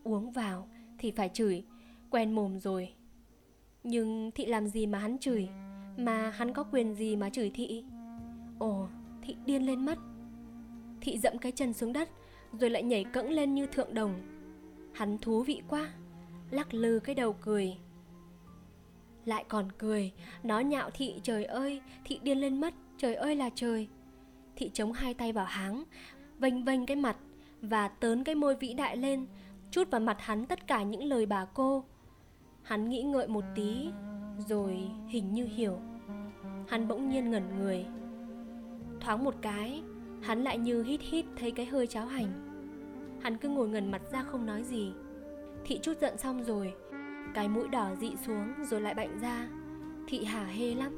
Uống 0.05 0.31
vào 0.31 0.67
thì 0.97 1.11
phải 1.11 1.29
chửi. 1.29 1.63
Quen 2.09 2.35
mồm 2.35 2.59
rồi. 2.59 2.93
Nhưng 3.83 4.31
thị 4.35 4.45
làm 4.45 4.67
gì 4.67 4.85
mà 4.87 4.99
hắn 4.99 5.17
chửi? 5.17 5.49
Mà 5.97 6.29
hắn 6.29 6.53
có 6.53 6.63
quyền 6.63 6.95
gì 6.95 7.15
mà 7.15 7.29
chửi 7.29 7.51
thị? 7.53 7.83
Ồ, 8.59 8.87
thị 9.21 9.35
điên 9.45 9.65
lên 9.65 9.85
mất 9.85 9.97
Thị 11.01 11.17
dẫm 11.17 11.37
cái 11.37 11.51
chân 11.51 11.73
xuống 11.73 11.93
đất, 11.93 12.09
Rồi 12.59 12.69
lại 12.69 12.83
nhảy 12.83 13.03
cẫng 13.03 13.29
lên 13.29 13.53
như 13.53 13.67
thượng 13.67 13.93
đồng. 13.93 14.13
Hắn 14.93 15.17
thú 15.17 15.43
vị 15.43 15.61
quá, 15.67 15.93
Lắc 16.51 16.73
lư 16.73 16.99
cái 16.99 17.15
đầu 17.15 17.33
cười. 17.33 17.77
Lại 19.25 19.45
còn 19.47 19.71
cười, 19.77 20.11
Nó 20.43 20.59
nhạo 20.59 20.89
thị, 20.89 21.15
trời 21.23 21.45
ơi, 21.45 21.81
Thị 22.03 22.19
điên 22.23 22.37
lên 22.37 22.61
mất 22.61 22.73
trời 22.97 23.15
ơi 23.15 23.35
là 23.35 23.49
trời. 23.55 23.87
Thị 24.55 24.71
chống 24.73 24.93
hai 24.93 25.13
tay 25.13 25.33
vào 25.33 25.45
háng, 25.45 25.83
Vênh 26.39 26.65
vênh 26.65 26.85
cái 26.85 26.95
mặt 26.95 27.17
Và 27.61 27.87
tớn 27.87 28.23
cái 28.23 28.35
môi 28.35 28.55
vĩ 28.55 28.73
đại 28.73 28.97
lên 28.97 29.25
Chút 29.75 29.91
vào 29.91 30.01
mặt 30.01 30.17
hắn 30.19 30.45
tất 30.45 30.67
cả 30.67 30.83
những 30.83 31.03
lời 31.03 31.25
bà 31.25 31.45
cô. 31.45 31.83
Hắn 32.63 32.89
nghĩ 32.89 33.01
ngợi 33.03 33.27
một 33.27 33.43
tí, 33.55 33.89
Rồi 34.37 34.89
hình 35.07 35.33
như 35.33 35.45
hiểu. 35.45 35.77
Hắn 36.67 36.87
bỗng 36.87 37.09
nhiên 37.09 37.31
ngẩn 37.31 37.43
người. 37.59 37.85
Thoáng 38.99 39.23
một 39.23 39.35
cái, 39.41 39.83
Hắn 40.21 40.43
lại 40.43 40.57
như 40.57 40.83
hít 40.83 41.01
hít 41.01 41.25
thấy 41.35 41.51
cái 41.51 41.65
hơi 41.65 41.87
cháo 41.87 42.05
hành. 42.05 42.27
Hắn 43.21 43.37
cứ 43.37 43.49
ngồi 43.49 43.69
ngần 43.69 43.91
mặt 43.91 44.01
ra 44.11 44.23
không 44.23 44.45
nói 44.45 44.63
gì. 44.63 44.93
Thị 45.65 45.79
chút 45.81 45.93
giận 46.01 46.17
xong 46.17 46.43
rồi, 46.43 46.73
Cái 47.33 47.47
mũi 47.47 47.67
đỏ 47.67 47.95
dị 47.95 48.11
xuống 48.25 48.53
rồi 48.63 48.81
lại 48.81 48.93
bệnh 48.93 49.19
ra. 49.19 49.47
Thị 50.07 50.23
hả 50.23 50.45
hê 50.45 50.75
lắm. 50.75 50.95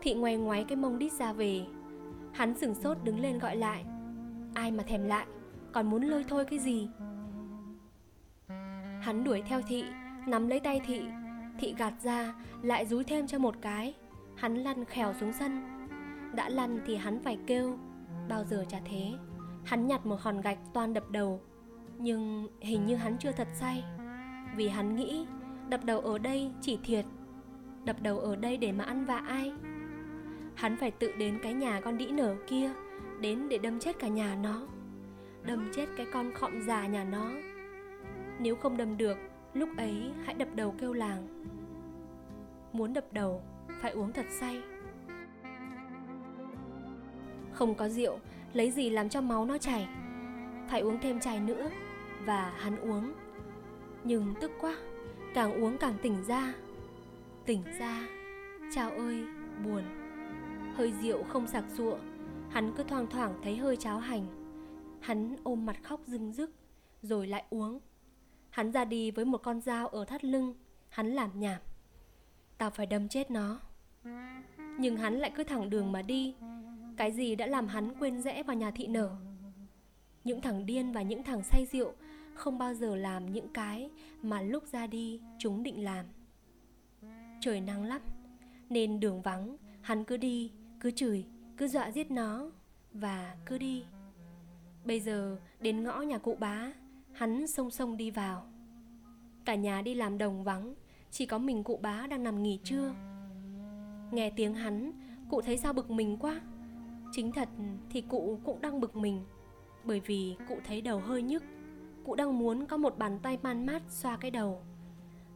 Thị 0.00 0.14
ngoay 0.14 0.36
ngoáy 0.36 0.64
cái 0.64 0.76
mông 0.76 0.98
đít 0.98 1.12
ra 1.12 1.32
về. 1.32 1.66
Hắn 2.32 2.54
sửng 2.54 2.74
sốt 2.74 2.96
đứng 3.04 3.20
lên 3.20 3.38
gọi 3.38 3.56
lại. 3.56 3.84
Ai 4.54 4.70
mà 4.70 4.82
thèm 4.82 5.04
lại, 5.04 5.26
Còn 5.72 5.90
muốn 5.90 6.02
lôi 6.02 6.24
thôi 6.28 6.44
cái 6.44 6.58
gì? 6.58 6.88
Hắn 9.00 9.24
đuổi 9.24 9.42
theo 9.42 9.62
thị, 9.68 9.84
Nắm 10.26 10.48
lấy 10.48 10.60
tay 10.60 10.80
thị. 10.86 11.02
Thị 11.58 11.74
gạt 11.78 11.94
ra, 12.02 12.34
Lại 12.62 12.86
rúi 12.86 13.04
thêm 13.04 13.26
cho 13.26 13.38
một 13.38 13.54
cái. 13.60 13.94
Hắn 14.36 14.54
lăn 14.54 14.84
khèo 14.84 15.14
xuống 15.20 15.32
sân. 15.32 15.60
Đã 16.34 16.48
lăn 16.48 16.80
thì 16.86 16.96
hắn 16.96 17.22
phải 17.22 17.38
kêu. 17.46 17.78
Bao 18.28 18.44
giờ 18.44 18.64
chả 18.68 18.78
thế. 18.84 19.12
Hắn 19.64 19.86
nhặt 19.86 20.06
một 20.06 20.20
hòn 20.20 20.40
gạch 20.40 20.58
toan 20.74 20.94
đập 20.94 21.10
đầu. 21.10 21.40
Nhưng 21.98 22.48
hình 22.60 22.86
như 22.86 22.96
hắn 22.96 23.16
chưa 23.18 23.32
thật 23.32 23.48
say. 23.54 23.84
Vì 24.56 24.68
hắn 24.68 24.96
nghĩ, 24.96 25.26
Đập 25.68 25.84
đầu 25.84 26.00
ở 26.00 26.18
đây 26.18 26.50
chỉ 26.60 26.78
thiệt. 26.84 27.04
Đập 27.84 27.96
đầu 28.02 28.18
ở 28.18 28.36
đây 28.36 28.56
để 28.56 28.72
mà 28.72 28.84
ăn 28.84 29.04
vạ 29.04 29.22
ai? 29.28 29.52
Hắn 30.54 30.76
phải 30.76 30.90
tự 30.90 31.12
đến 31.18 31.38
cái 31.42 31.54
nhà 31.54 31.80
con 31.80 31.98
đĩ 31.98 32.06
nở 32.06 32.36
kia, 32.46 32.70
Đến 33.20 33.48
để 33.48 33.58
đâm 33.58 33.80
chết 33.80 33.98
cả 33.98 34.08
nhà 34.08 34.36
nó. 34.42 34.66
Đâm 35.42 35.70
chết 35.74 35.86
cái 35.96 36.06
con 36.12 36.30
khọm 36.34 36.62
già 36.62 36.86
nhà 36.86 37.04
nó. 37.04 37.30
Nếu 38.38 38.56
không 38.56 38.76
đâm 38.76 38.96
được, 38.96 39.18
Lúc 39.54 39.68
ấy 39.76 40.12
hãy 40.24 40.34
đập 40.34 40.48
đầu 40.54 40.74
kêu 40.78 40.92
làng. 40.92 41.44
Muốn 42.72 42.92
đập 42.92 43.04
đầu, 43.12 43.42
Phải 43.80 43.92
uống 43.92 44.12
thật 44.12 44.26
say. 44.40 44.62
Không 47.52 47.74
có 47.74 47.88
rượu, 47.88 48.18
Lấy 48.52 48.70
gì 48.70 48.90
làm 48.90 49.08
cho 49.08 49.20
máu 49.20 49.44
nó 49.44 49.58
chảy? 49.58 49.88
Phải 50.68 50.80
uống 50.80 50.98
thêm 51.00 51.20
chai 51.20 51.40
nữa, 51.40 51.70
Và 52.24 52.52
hắn 52.56 52.76
uống. 52.76 53.12
Nhưng 54.04 54.34
tức 54.40 54.50
quá, 54.60 54.76
Càng 55.34 55.62
uống 55.62 55.78
càng 55.78 55.94
tỉnh 56.02 56.24
ra. 56.24 56.54
Tỉnh 57.46 57.62
ra 57.78 58.08
Chào 58.74 58.90
ơi, 58.90 59.24
buồn. 59.64 59.82
Hơi 60.74 60.92
rượu 61.02 61.22
không 61.22 61.46
sạc 61.46 61.64
sụa, 61.76 61.98
Hắn 62.50 62.72
cứ 62.76 62.82
thoang 62.82 63.06
thoảng 63.06 63.40
thấy 63.42 63.56
hơi 63.56 63.76
cháo 63.76 63.98
hành. 63.98 64.26
Hắn 65.00 65.36
ôm 65.42 65.66
mặt 65.66 65.76
khóc 65.82 66.00
rưng 66.06 66.32
rức, 66.32 66.50
Rồi 67.02 67.26
lại 67.26 67.44
uống. 67.50 67.80
Hắn 68.58 68.72
ra 68.72 68.84
đi 68.84 69.10
với 69.10 69.24
một 69.24 69.42
con 69.42 69.60
dao 69.60 69.88
ở 69.88 70.04
thắt 70.04 70.24
lưng. 70.24 70.54
Hắn 70.88 71.08
làm 71.08 71.40
nhảm. 71.40 71.60
Tao 72.58 72.70
phải 72.70 72.86
đâm 72.86 73.08
chết 73.08 73.30
nó. 73.30 73.60
Nhưng 74.78 74.96
hắn 74.96 75.14
lại 75.14 75.32
cứ 75.36 75.44
thẳng 75.44 75.70
đường 75.70 75.92
mà 75.92 76.02
đi. 76.02 76.34
Cái 76.96 77.12
gì 77.12 77.36
đã 77.36 77.46
làm 77.46 77.66
hắn 77.66 77.98
quên 77.98 78.22
rẽ 78.22 78.42
vào 78.42 78.56
nhà 78.56 78.70
thị 78.70 78.86
nở? 78.86 79.16
Những 80.24 80.40
thằng 80.40 80.66
điên 80.66 80.92
và 80.92 81.02
những 81.02 81.22
thằng 81.22 81.42
say 81.42 81.66
rượu 81.72 81.92
Không 82.34 82.58
bao 82.58 82.74
giờ 82.74 82.96
làm 82.96 83.32
những 83.32 83.52
cái 83.52 83.90
Mà 84.22 84.42
lúc 84.42 84.64
ra 84.66 84.86
đi 84.86 85.20
chúng 85.38 85.62
định 85.62 85.84
làm. 85.84 86.06
Trời 87.40 87.60
nắng 87.60 87.84
lắm 87.84 88.00
Nên 88.68 89.00
đường 89.00 89.22
vắng. 89.22 89.56
Hắn 89.80 90.04
cứ 90.04 90.16
đi, 90.16 90.52
cứ 90.80 90.90
chửi, 90.90 91.24
cứ 91.56 91.68
dọa 91.68 91.90
giết 91.90 92.10
nó 92.10 92.50
Và 92.92 93.36
cứ 93.46 93.58
đi. 93.58 93.84
Bây 94.84 95.00
giờ 95.00 95.36
đến 95.60 95.82
ngõ 95.82 96.00
nhà 96.00 96.18
cụ 96.18 96.36
bá. 96.40 96.72
Hắn 97.18 97.46
song 97.46 97.70
song 97.70 97.96
đi 97.96 98.10
vào. 98.10 98.42
Cả 99.44 99.54
nhà 99.54 99.82
đi 99.82 99.94
làm 99.94 100.18
đồng 100.18 100.44
vắng, 100.44 100.74
Chỉ 101.10 101.26
có 101.26 101.38
mình 101.38 101.64
cụ 101.64 101.78
bá 101.82 102.06
đang 102.06 102.22
nằm 102.22 102.42
nghỉ 102.42 102.60
trưa. 102.64 102.94
Nghe 104.12 104.30
tiếng 104.30 104.54
hắn, 104.54 104.92
Cụ 105.30 105.40
thấy 105.40 105.58
sao 105.58 105.72
bực 105.72 105.90
mình 105.90 106.16
quá. 106.20 106.40
Chính 107.12 107.32
thật 107.32 107.48
thì 107.90 108.00
cụ 108.00 108.38
cũng 108.44 108.60
đang 108.60 108.80
bực 108.80 108.96
mình, 108.96 109.24
Bởi 109.84 110.00
vì 110.00 110.36
cụ 110.48 110.58
thấy 110.64 110.80
đầu 110.80 111.00
hơi 111.00 111.22
nhức. 111.22 111.44
Cụ 112.04 112.14
đang 112.14 112.38
muốn 112.38 112.66
có 112.66 112.76
một 112.76 112.98
bàn 112.98 113.18
tay 113.22 113.38
man 113.42 113.66
mát 113.66 113.82
xoa 113.88 114.16
cái 114.16 114.30
đầu. 114.30 114.62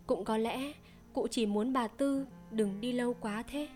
Cũng 0.06 0.24
có 0.24 0.36
lẽ 0.36 0.72
cụ 1.12 1.26
chỉ 1.30 1.46
muốn 1.46 1.72
bà 1.72 1.88
Tư 1.88 2.26
đừng 2.50 2.80
đi 2.80 2.92
lâu 2.92 3.14
quá 3.20 3.42
thế. 3.46 3.68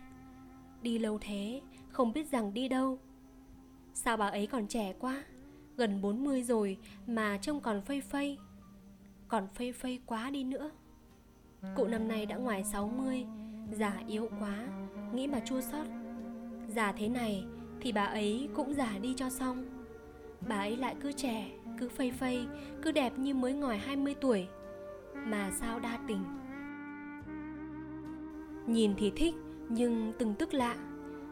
Đi 0.83 0.99
lâu 0.99 1.19
thế, 1.21 1.61
không 1.89 2.13
biết 2.13 2.31
rằng 2.31 2.55
đi 2.55 2.69
đâu. 2.69 2.99
Sao 3.95 4.17
bà 4.17 4.29
ấy 4.29 4.47
còn 4.47 4.67
trẻ 4.67 4.93
quá? 4.99 5.25
Gần 5.77 6.01
40 6.01 6.43
rồi 6.43 6.79
mà 7.07 7.39
trông 7.43 7.61
còn 7.61 7.83
phây 7.83 8.01
phây. 8.01 8.39
Còn 9.29 9.49
phây 9.55 9.73
phây 9.73 10.01
quá 10.07 10.31
đi 10.31 10.45
nữa. 10.45 10.71
Cụ 11.77 11.87
năm 11.87 12.09
nay 12.09 12.27
đã 12.27 12.37
ngoài 12.37 12.65
60 12.65 13.27
Già 13.71 14.03
yếu 14.09 14.29
quá, 14.41 14.67
Nghĩ 15.15 15.27
mà 15.27 15.41
chua 15.41 15.61
xót. 15.61 15.87
Già 16.69 16.93
thế 16.93 17.09
này 17.09 17.45
thì 17.81 17.93
bà 17.93 18.05
ấy 18.05 18.49
cũng 18.55 18.75
già 18.75 18.99
đi 19.03 19.15
cho 19.17 19.31
xong. 19.31 19.65
Bà 20.49 20.57
ấy 20.57 20.77
lại 20.77 20.97
cứ 21.01 21.13
trẻ, 21.13 21.51
Cứ 21.79 21.89
phây 21.89 22.11
phây, 22.11 22.47
Cứ 22.83 22.93
đẹp 22.93 23.19
như 23.19 23.35
mới 23.35 23.55
ngòi 23.55 23.79
20 23.79 24.15
tuổi. 24.21 24.47
Mà 25.15 25.51
sao 25.51 25.81
đa 25.81 25.99
tình? 26.09 26.25
Nhìn 28.67 28.95
thì 28.97 29.13
thích, 29.17 29.35
Nhưng 29.69 30.13
từng 30.19 30.35
tức 30.35 30.55
lạ. 30.55 30.77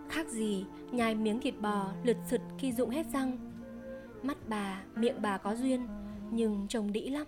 Khác 0.08 0.28
gì 0.28 0.64
nhai 0.92 1.14
miếng 1.14 1.40
thịt 1.40 1.54
bò 1.60 1.92
lượt 2.02 2.16
sượt 2.30 2.40
khi 2.58 2.72
dụng 2.72 2.90
hết 2.90 3.06
răng. 3.12 3.53
Mắt 4.24 4.36
bà, 4.48 4.82
miệng 4.96 5.22
bà 5.22 5.38
có 5.38 5.54
duyên 5.54 5.88
Nhưng 6.30 6.66
trông 6.68 6.92
đĩ 6.92 7.08
lắm. 7.08 7.26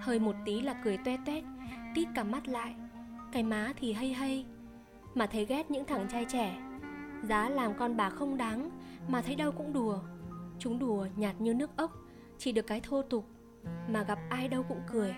Hơi 0.00 0.18
một 0.18 0.36
tí 0.44 0.60
là 0.60 0.74
cười 0.84 0.96
toe 0.96 1.16
toét 1.26 1.44
Tít 1.94 2.08
cả 2.14 2.24
mắt 2.24 2.48
lại. 2.48 2.74
Cái 3.32 3.42
má 3.42 3.72
thì 3.76 3.92
hay 3.92 4.12
hay 4.12 4.46
Mà 5.14 5.26
thấy 5.26 5.44
ghét 5.44 5.70
những 5.70 5.84
thằng 5.84 6.06
trai 6.12 6.24
trẻ. 6.24 6.58
Giá 7.22 7.48
làm 7.48 7.74
con 7.78 7.96
bà 7.96 8.10
không 8.10 8.36
đáng 8.36 8.70
Mà 9.08 9.20
thấy 9.20 9.34
đâu 9.34 9.52
cũng 9.52 9.72
đùa. 9.72 9.98
Chúng 10.58 10.78
đùa 10.78 11.06
nhạt 11.16 11.40
như 11.40 11.54
nước 11.54 11.76
ốc 11.76 11.92
Chỉ 12.38 12.52
được 12.52 12.66
cái 12.66 12.80
thô 12.80 13.02
tục 13.02 13.26
Mà 13.88 14.02
gặp 14.02 14.18
ai 14.30 14.48
đâu 14.48 14.62
cũng 14.68 14.80
cười. 14.86 15.14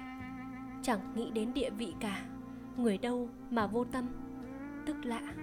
Chẳng 0.83 1.01
nghĩ 1.15 1.31
đến 1.31 1.55
địa 1.55 1.71
vị 1.71 1.95
cả 2.01 2.23
Người 2.77 2.99
đâu 2.99 3.29
mà 3.51 3.67
vô 3.67 3.85
tâm. 3.85 4.07
Tức 4.87 4.97
lạ 5.05 5.35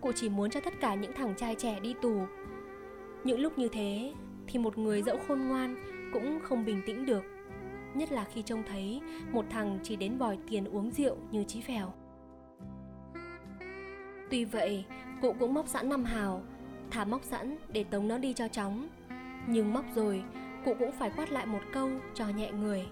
Cô 0.00 0.12
chỉ 0.12 0.28
muốn 0.28 0.50
cho 0.50 0.60
tất 0.60 0.74
cả 0.80 0.94
những 0.94 1.12
thằng 1.16 1.34
trai 1.36 1.54
trẻ 1.54 1.80
đi 1.80 1.94
tù. 2.02 2.26
Những 3.24 3.40
lúc 3.40 3.58
như 3.58 3.68
thế 3.68 4.12
thì 4.46 4.58
một 4.58 4.78
người 4.78 5.02
dẫu 5.02 5.18
khôn 5.28 5.40
ngoan 5.48 5.76
cũng 6.12 6.38
không 6.42 6.64
bình 6.64 6.82
tĩnh 6.86 7.06
được. 7.06 7.22
Nhất 7.94 8.12
là 8.12 8.24
khi 8.24 8.42
trông 8.42 8.62
thấy 8.68 9.00
một 9.32 9.44
thằng 9.50 9.78
chỉ 9.82 9.96
đến 9.96 10.18
bòi 10.18 10.38
tiền 10.50 10.64
uống 10.64 10.90
rượu 10.90 11.16
như 11.30 11.44
chí 11.44 11.60
phèo. 11.60 11.92
Tuy 14.30 14.44
vậy, 14.44 14.84
cụ 15.22 15.34
cũng 15.38 15.54
móc 15.54 15.68
sẵn 15.68 15.88
năm 15.88 16.04
hào, 16.04 16.42
thả 16.90 17.04
móc 17.04 17.24
sẵn 17.24 17.56
để 17.72 17.84
tống 17.84 18.08
nó 18.08 18.18
đi 18.18 18.32
cho 18.32 18.48
chóng. 18.48 18.88
Nhưng 19.46 19.72
móc 19.72 19.84
rồi, 19.94 20.22
cụ 20.64 20.74
cũng 20.78 20.92
phải 20.92 21.10
quát 21.16 21.32
lại 21.32 21.46
một 21.46 21.60
câu 21.72 21.90
cho 22.14 22.28
nhẹ 22.28 22.52
người. 22.52 22.86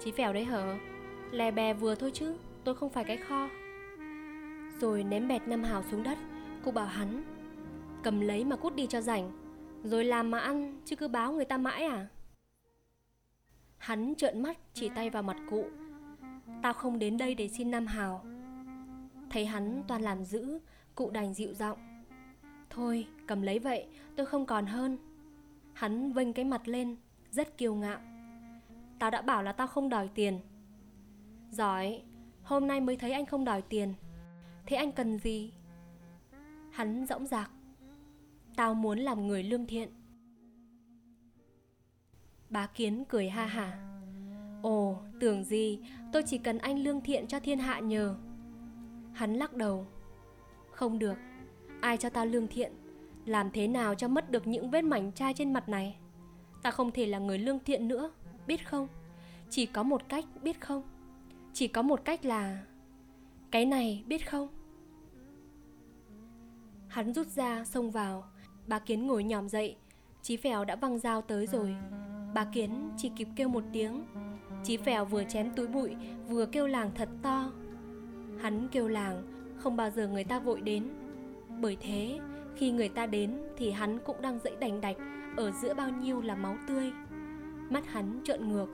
Chí 0.00 0.10
phèo 0.10 0.32
đấy 0.32 0.44
hở, 0.44 0.76
lè 1.30 1.50
bè 1.50 1.74
vừa 1.74 1.94
thôi 1.94 2.10
chứ, 2.14 2.36
tôi 2.64 2.74
không 2.74 2.90
phải 2.90 3.04
cái 3.04 3.16
kho. 3.16 3.48
Rồi 4.80 5.04
ném 5.04 5.28
bẹt 5.28 5.48
năm 5.48 5.62
hào 5.62 5.82
xuống 5.90 6.02
đất, 6.02 6.18
cụ 6.64 6.70
bảo 6.70 6.86
hắn, 6.86 7.22
cầm 8.02 8.20
lấy 8.20 8.44
mà 8.44 8.56
cút 8.56 8.74
đi 8.74 8.86
cho 8.86 9.00
rảnh 9.00 9.32
rồi 9.84 10.04
làm 10.04 10.30
mà 10.30 10.38
ăn, 10.38 10.80
chứ 10.84 10.96
cứ 10.96 11.08
báo 11.08 11.32
người 11.32 11.44
ta 11.44 11.56
mãi 11.58 11.84
à? 11.84 12.08
Hắn 13.78 14.14
trợn 14.14 14.42
mắt, 14.42 14.58
chỉ 14.74 14.88
tay 14.88 15.10
vào 15.10 15.22
mặt 15.22 15.36
cụ. 15.50 15.66
Tao 16.62 16.72
không 16.72 16.98
đến 16.98 17.16
đây 17.16 17.34
để 17.34 17.48
xin 17.48 17.70
Nam 17.70 17.86
Hào. 17.86 18.24
Thấy 19.30 19.46
hắn 19.46 19.82
toàn 19.88 20.02
làm 20.02 20.24
dữ, 20.24 20.58
Cụ 20.94 21.10
đành 21.10 21.34
dịu 21.34 21.54
giọng. 21.54 21.78
Thôi, 22.70 23.06
cầm 23.26 23.42
lấy 23.42 23.58
vậy, 23.58 23.86
tôi 24.16 24.26
không 24.26 24.46
còn 24.46 24.66
hơn. 24.66 24.98
Hắn 25.72 26.12
vênh 26.12 26.32
cái 26.32 26.44
mặt 26.44 26.68
lên, 26.68 26.96
Rất 27.30 27.58
kiêu 27.58 27.74
ngạo. 27.74 27.98
Tao 28.98 29.10
đã 29.10 29.22
bảo 29.22 29.42
là 29.42 29.52
tao 29.52 29.66
không 29.66 29.88
đòi 29.88 30.08
tiền. 30.14 30.40
Giỏi, 31.50 32.02
Hôm 32.42 32.66
nay 32.66 32.80
mới 32.80 32.96
thấy 32.96 33.12
anh 33.12 33.26
không 33.26 33.44
đòi 33.44 33.62
tiền. 33.62 33.94
Thế 34.66 34.76
anh 34.76 34.92
cần 34.92 35.18
gì? 35.18 35.52
Hắn 36.70 37.06
dõng 37.06 37.26
dạc. 37.26 37.50
Tao 38.56 38.74
muốn 38.74 38.98
làm 38.98 39.26
người 39.26 39.42
lương 39.42 39.66
thiện. 39.66 39.88
Bá 42.50 42.66
Kiến 42.66 43.04
cười 43.08 43.28
ha 43.28 43.46
hả. 43.46 43.78
Ồ, 44.62 45.02
tưởng 45.20 45.44
gì 45.44 45.78
Tôi 46.12 46.22
chỉ 46.26 46.38
cần 46.38 46.58
anh 46.58 46.78
lương 46.78 47.00
thiện 47.00 47.26
cho 47.26 47.40
thiên 47.40 47.58
hạ 47.58 47.80
nhờ. 47.80 48.16
Hắn 49.12 49.34
lắc 49.34 49.54
đầu. 49.54 49.86
Không 50.70 50.98
được 50.98 51.16
Ai 51.80 51.96
cho 51.96 52.10
tao 52.10 52.26
lương 52.26 52.48
thiện? 52.48 52.72
Làm 53.24 53.50
thế 53.50 53.68
nào 53.68 53.94
cho 53.94 54.08
mất 54.08 54.30
được 54.30 54.46
những 54.46 54.70
vết 54.70 54.82
mảnh 54.82 55.12
chai 55.12 55.34
trên 55.34 55.52
mặt 55.52 55.68
này? 55.68 55.96
Ta 56.62 56.70
không 56.70 56.90
thể 56.90 57.06
là 57.06 57.18
người 57.18 57.38
lương 57.38 57.58
thiện 57.58 57.88
nữa 57.88 58.10
Biết 58.46 58.68
không? 58.68 58.88
Chỉ 59.50 59.66
có 59.66 59.82
một 59.82 60.08
cách 60.08 60.24
biết 60.42 60.60
không? 60.60 60.82
Chỉ 61.52 61.68
có 61.68 61.82
một 61.82 62.04
cách 62.04 62.24
là 62.24 62.64
Cái 63.50 63.66
này 63.66 64.04
biết 64.06 64.30
không? 64.30 64.48
Hắn 66.88 67.14
rút 67.14 67.26
ra 67.26 67.64
xông 67.64 67.90
vào. 67.90 68.24
Bà 68.66 68.78
Kiến 68.78 69.06
ngồi 69.06 69.24
nhòm 69.24 69.48
dậy. 69.48 69.76
Chí 70.22 70.36
Phèo 70.36 70.64
đã 70.64 70.76
văng 70.76 70.98
dao 70.98 71.22
tới 71.22 71.46
rồi. 71.46 71.76
Bà 72.34 72.44
Kiến 72.44 72.90
chỉ 72.96 73.10
kịp 73.16 73.28
kêu 73.36 73.48
một 73.48 73.64
tiếng. 73.72 74.06
Chí 74.64 74.76
Phèo 74.76 75.04
vừa 75.04 75.24
chém 75.24 75.50
túi 75.56 75.66
bụi, 75.66 75.96
Vừa 76.28 76.46
kêu 76.46 76.66
làng 76.66 76.90
thật 76.94 77.08
to. 77.22 77.52
Hắn 78.40 78.68
kêu 78.72 78.88
làng, 78.88 79.22
Không 79.58 79.76
bao 79.76 79.90
giờ 79.90 80.08
người 80.08 80.24
ta 80.24 80.38
vội 80.38 80.60
đến. 80.60 80.88
Bởi 81.60 81.76
thế, 81.80 82.18
khi 82.56 82.70
người 82.70 82.88
ta 82.88 83.06
đến 83.06 83.38
Thì 83.56 83.70
hắn 83.70 83.98
cũng 84.04 84.22
đang 84.22 84.38
dậy 84.38 84.56
đành 84.60 84.80
đạch, 84.80 84.96
Ở 85.36 85.50
giữa 85.50 85.74
bao 85.74 85.90
nhiêu 85.90 86.20
là 86.20 86.34
máu 86.34 86.56
tươi. 86.68 86.92
Mắt 87.70 87.86
hắn 87.86 88.20
trợn 88.24 88.48
ngược, 88.48 88.68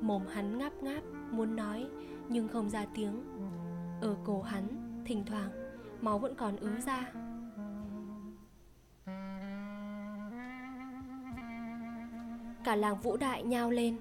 Mồm 0.00 0.22
hắn 0.26 0.58
ngáp 0.58 0.82
ngáp, 0.82 1.02
Muốn 1.30 1.56
nói, 1.56 1.86
nhưng 2.28 2.48
không 2.48 2.70
ra 2.70 2.86
tiếng. 2.94 3.24
Ở 4.00 4.16
cổ 4.24 4.42
hắn, 4.42 4.68
thỉnh 5.04 5.24
thoảng, 5.26 5.50
Máu 6.00 6.18
vẫn 6.18 6.34
còn 6.34 6.56
ứ 6.56 6.70
ra. 6.86 7.12
Cả 12.64 12.76
làng 12.76 13.00
Vũ 13.00 13.16
Đại 13.16 13.42
nhao 13.42 13.70
lên. 13.70 13.96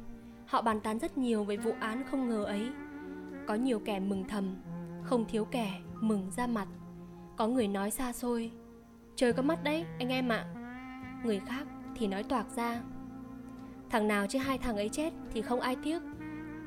Họ 0.45 0.61
bàn 0.61 0.79
tán 0.79 0.99
rất 0.99 1.17
nhiều 1.17 1.43
về 1.43 1.57
vụ 1.57 1.71
án 1.79 2.03
không 2.11 2.29
ngờ 2.29 2.43
ấy. 2.43 2.69
Có 3.47 3.55
nhiều 3.55 3.79
kẻ 3.79 3.99
mừng 3.99 4.25
thầm, 4.27 4.55
Không 5.03 5.25
thiếu 5.25 5.45
kẻ 5.45 5.81
mừng 6.01 6.31
ra 6.31 6.47
mặt. 6.47 6.67
Có 7.37 7.47
người 7.47 7.67
nói 7.67 7.91
xa 7.91 8.13
xôi, 8.13 8.51
Trời 9.15 9.33
có 9.33 9.41
mắt 9.41 9.63
đấy, 9.63 9.85
anh 9.99 10.09
em 10.09 10.29
ạ. 10.29 10.45
Người 11.23 11.39
khác 11.39 11.67
thì 11.95 12.07
nói 12.07 12.23
toạc 12.23 12.45
ra, 12.55 12.81
Thằng 13.89 14.07
nào 14.07 14.27
chứ 14.27 14.39
hai 14.39 14.57
thằng 14.57 14.75
ấy 14.75 14.89
chết 14.89 15.13
thì 15.33 15.41
không 15.41 15.59
ai 15.59 15.75
tiếc. 15.83 16.01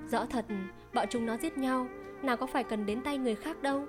Rõ 0.06 0.26
thật, 0.26 0.46
bọn 0.94 1.06
chúng 1.10 1.26
nó 1.26 1.36
giết 1.36 1.58
nhau, 1.58 1.86
Nào 2.22 2.36
có 2.36 2.46
phải 2.46 2.64
cần 2.64 2.86
đến 2.86 3.00
tay 3.02 3.18
người 3.18 3.34
khác 3.34 3.62
đâu. 3.62 3.86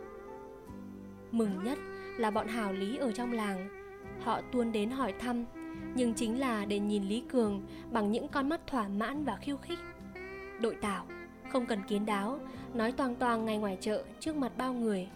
Mừng 1.32 1.64
nhất 1.64 1.78
là 2.18 2.32
bọn 2.32 2.48
hào 2.48 2.73
lý 2.73 2.98
ở 2.98 3.11
trong 3.11 3.34
làng. 3.34 3.69
Họ 4.23 4.41
tuôn 4.52 4.72
đến 4.72 4.90
hỏi 4.90 5.14
thăm 5.19 5.45
nhưng 5.96 6.14
chính 6.14 6.40
là 6.40 6.66
để 6.66 6.80
nhìn 6.80 7.04
Lý 7.04 7.24
Cường 7.30 7.62
bằng 7.92 8.12
những 8.12 8.28
con 8.28 8.50
mắt 8.50 8.68
thỏa 8.68 8.88
mãn 8.88 9.24
và 9.24 9.36
khiêu 9.36 9.58
khích. 9.58 9.80
Đội 10.62 10.76
tảo, 10.76 11.06
không 11.50 11.66
cần 11.66 11.80
kiến 11.88 12.06
đáo, 12.06 12.40
nói 12.74 12.92
toang 12.92 13.16
toang 13.16 13.46
ngay 13.46 13.58
ngoài 13.58 13.78
chợ 13.82 14.04
trước 14.20 14.36
mặt 14.36 14.52
bao 14.58 14.74
người. 14.74 15.08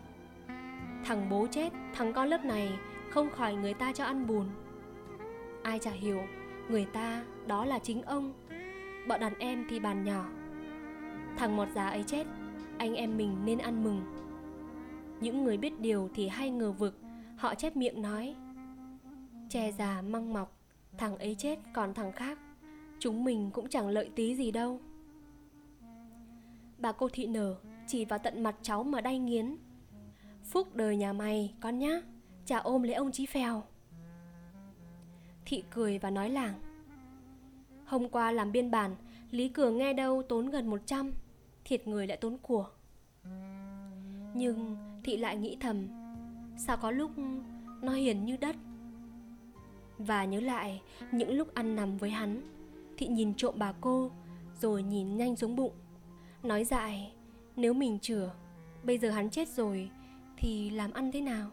Thằng 1.06 1.30
bố 1.30 1.48
chết, 1.52 1.74
thằng 1.94 2.14
con 2.14 2.28
lớp 2.28 2.46
này 2.46 2.72
không 3.10 3.30
khỏi 3.32 3.56
người 3.56 3.74
ta 3.74 3.94
cho 3.94 4.04
ăn 4.04 4.28
bùn. 4.28 4.46
Ai 5.64 5.80
chả 5.80 5.92
hiểu, 5.92 6.22
người 6.70 6.86
ta 6.86 7.24
đó 7.48 7.66
là 7.66 7.80
chính 7.80 8.02
ông. 8.02 8.34
Bọn 9.08 9.20
đàn 9.20 9.34
em 9.40 9.66
thì 9.70 9.80
bàn 9.80 10.04
nhỏ. 10.04 10.26
Thằng 11.38 11.56
mọt 11.56 11.68
già 11.76 11.90
ấy 11.90 12.04
chết, 12.04 12.28
anh 12.78 12.96
em 12.96 13.18
mình 13.18 13.46
nên 13.46 13.58
ăn 13.58 13.84
mừng. 13.84 14.02
Những 15.20 15.44
người 15.44 15.58
biết 15.58 15.80
điều 15.80 16.10
thì 16.14 16.28
hay 16.28 16.50
ngờ 16.50 16.72
vực, 16.72 17.00
họ 17.38 17.56
chép 17.56 17.76
miệng 17.76 18.02
nói. 18.02 18.36
Che 19.50 19.72
già 19.72 20.02
măng 20.02 20.34
mọc, 20.34 20.55
thằng 20.98 21.18
ấy 21.18 21.36
chết, 21.36 21.60
còn 21.74 21.94
thằng 21.94 22.12
khác. 22.12 22.40
Chúng 23.00 23.24
mình 23.24 23.50
cũng 23.54 23.70
chẳng 23.70 23.90
lợi 23.90 24.10
tí 24.16 24.36
gì 24.36 24.52
đâu. 24.52 24.80
Bà 26.78 26.92
cô 26.92 27.10
thị 27.14 27.28
nở, 27.28 27.56
chỉ 27.88 28.06
vào 28.06 28.20
tận 28.20 28.44
mặt 28.44 28.56
cháu 28.62 28.84
mà 28.84 29.02
đay 29.02 29.20
nghiến 29.20 29.56
Phúc 30.44 30.76
đời 30.76 30.98
nhà 30.98 31.14
mày, 31.14 31.54
con 31.60 31.80
nhá, 31.80 32.02
Chả 32.46 32.58
ôm 32.58 32.84
lấy 32.84 32.94
ông 32.94 33.12
chí 33.12 33.26
phèo 33.26 33.64
Thị 35.46 35.64
cười 35.70 36.00
và 36.00 36.10
nói 36.10 36.30
làng 36.30 36.54
Hôm 37.86 38.10
qua 38.10 38.32
làm 38.32 38.52
biên 38.52 38.72
bản, 38.72 38.96
Lý 39.32 39.50
Cường 39.50 39.78
nghe 39.78 39.94
đâu 39.94 40.24
tốn 40.30 40.50
gần 40.50 40.68
100 40.68 41.12
Thiệt 41.66 41.88
người 41.88 42.08
lại 42.08 42.18
tốn 42.18 42.38
của 42.38 42.70
Nhưng 44.34 44.78
Thị 45.04 45.18
lại 45.18 45.38
nghĩ 45.38 45.58
thầm, 45.60 45.88
Sao 46.58 46.78
có 46.78 46.92
lúc 46.92 47.12
nó 47.82 47.92
hiền 47.92 48.26
như 48.26 48.38
đất 48.38 48.56
và 49.98 50.26
nhớ 50.26 50.40
lại 50.40 50.82
những 51.12 51.32
lúc 51.34 51.54
ăn 51.54 51.76
nằm 51.76 51.98
với 51.98 52.10
hắn 52.10 52.42
Thị 52.98 53.08
nhìn 53.08 53.34
trộm 53.34 53.56
bà 53.58 53.74
cô 53.82 54.12
Rồi 54.62 54.84
nhìn 54.84 55.18
nhanh 55.18 55.36
xuống 55.36 55.56
bụng. 55.56 55.74
Nói 56.44 56.64
dại 56.64 57.14
Nếu 57.56 57.74
mình 57.74 58.00
chửa, 58.00 58.34
Bây 58.84 58.98
giờ 58.98 59.10
hắn 59.10 59.30
chết 59.30 59.50
rồi 59.50 59.90
Thì 60.38 60.70
làm 60.70 60.94
ăn 60.94 61.12
thế 61.12 61.22
nào? 61.22 61.52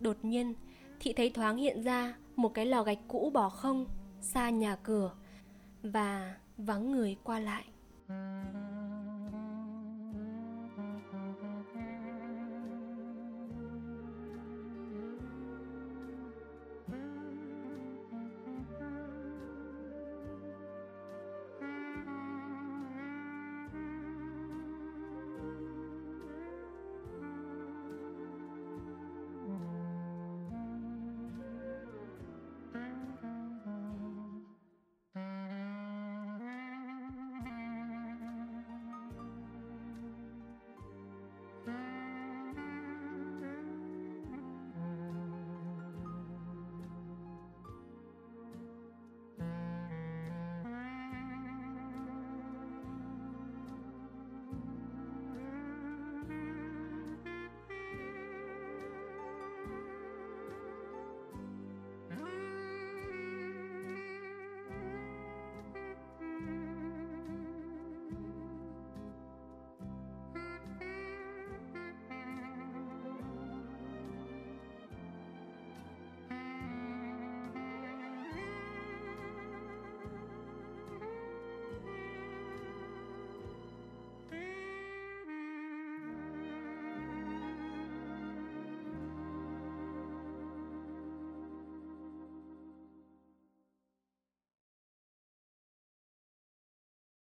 Đột 0.00 0.16
nhiên 0.22 0.54
Thị 1.00 1.12
thấy 1.12 1.30
thoáng 1.30 1.56
hiện 1.56 1.82
ra 1.82 2.16
Một 2.36 2.54
cái 2.54 2.66
lò 2.66 2.82
gạch 2.82 2.98
cũ 3.08 3.30
bỏ 3.34 3.48
không 3.48 3.86
Xa 4.20 4.50
nhà 4.50 4.76
cửa 4.76 5.14
Và 5.82 6.36
vắng 6.56 6.92
người 6.92 7.16
qua 7.24 7.40
lại. 7.40 7.64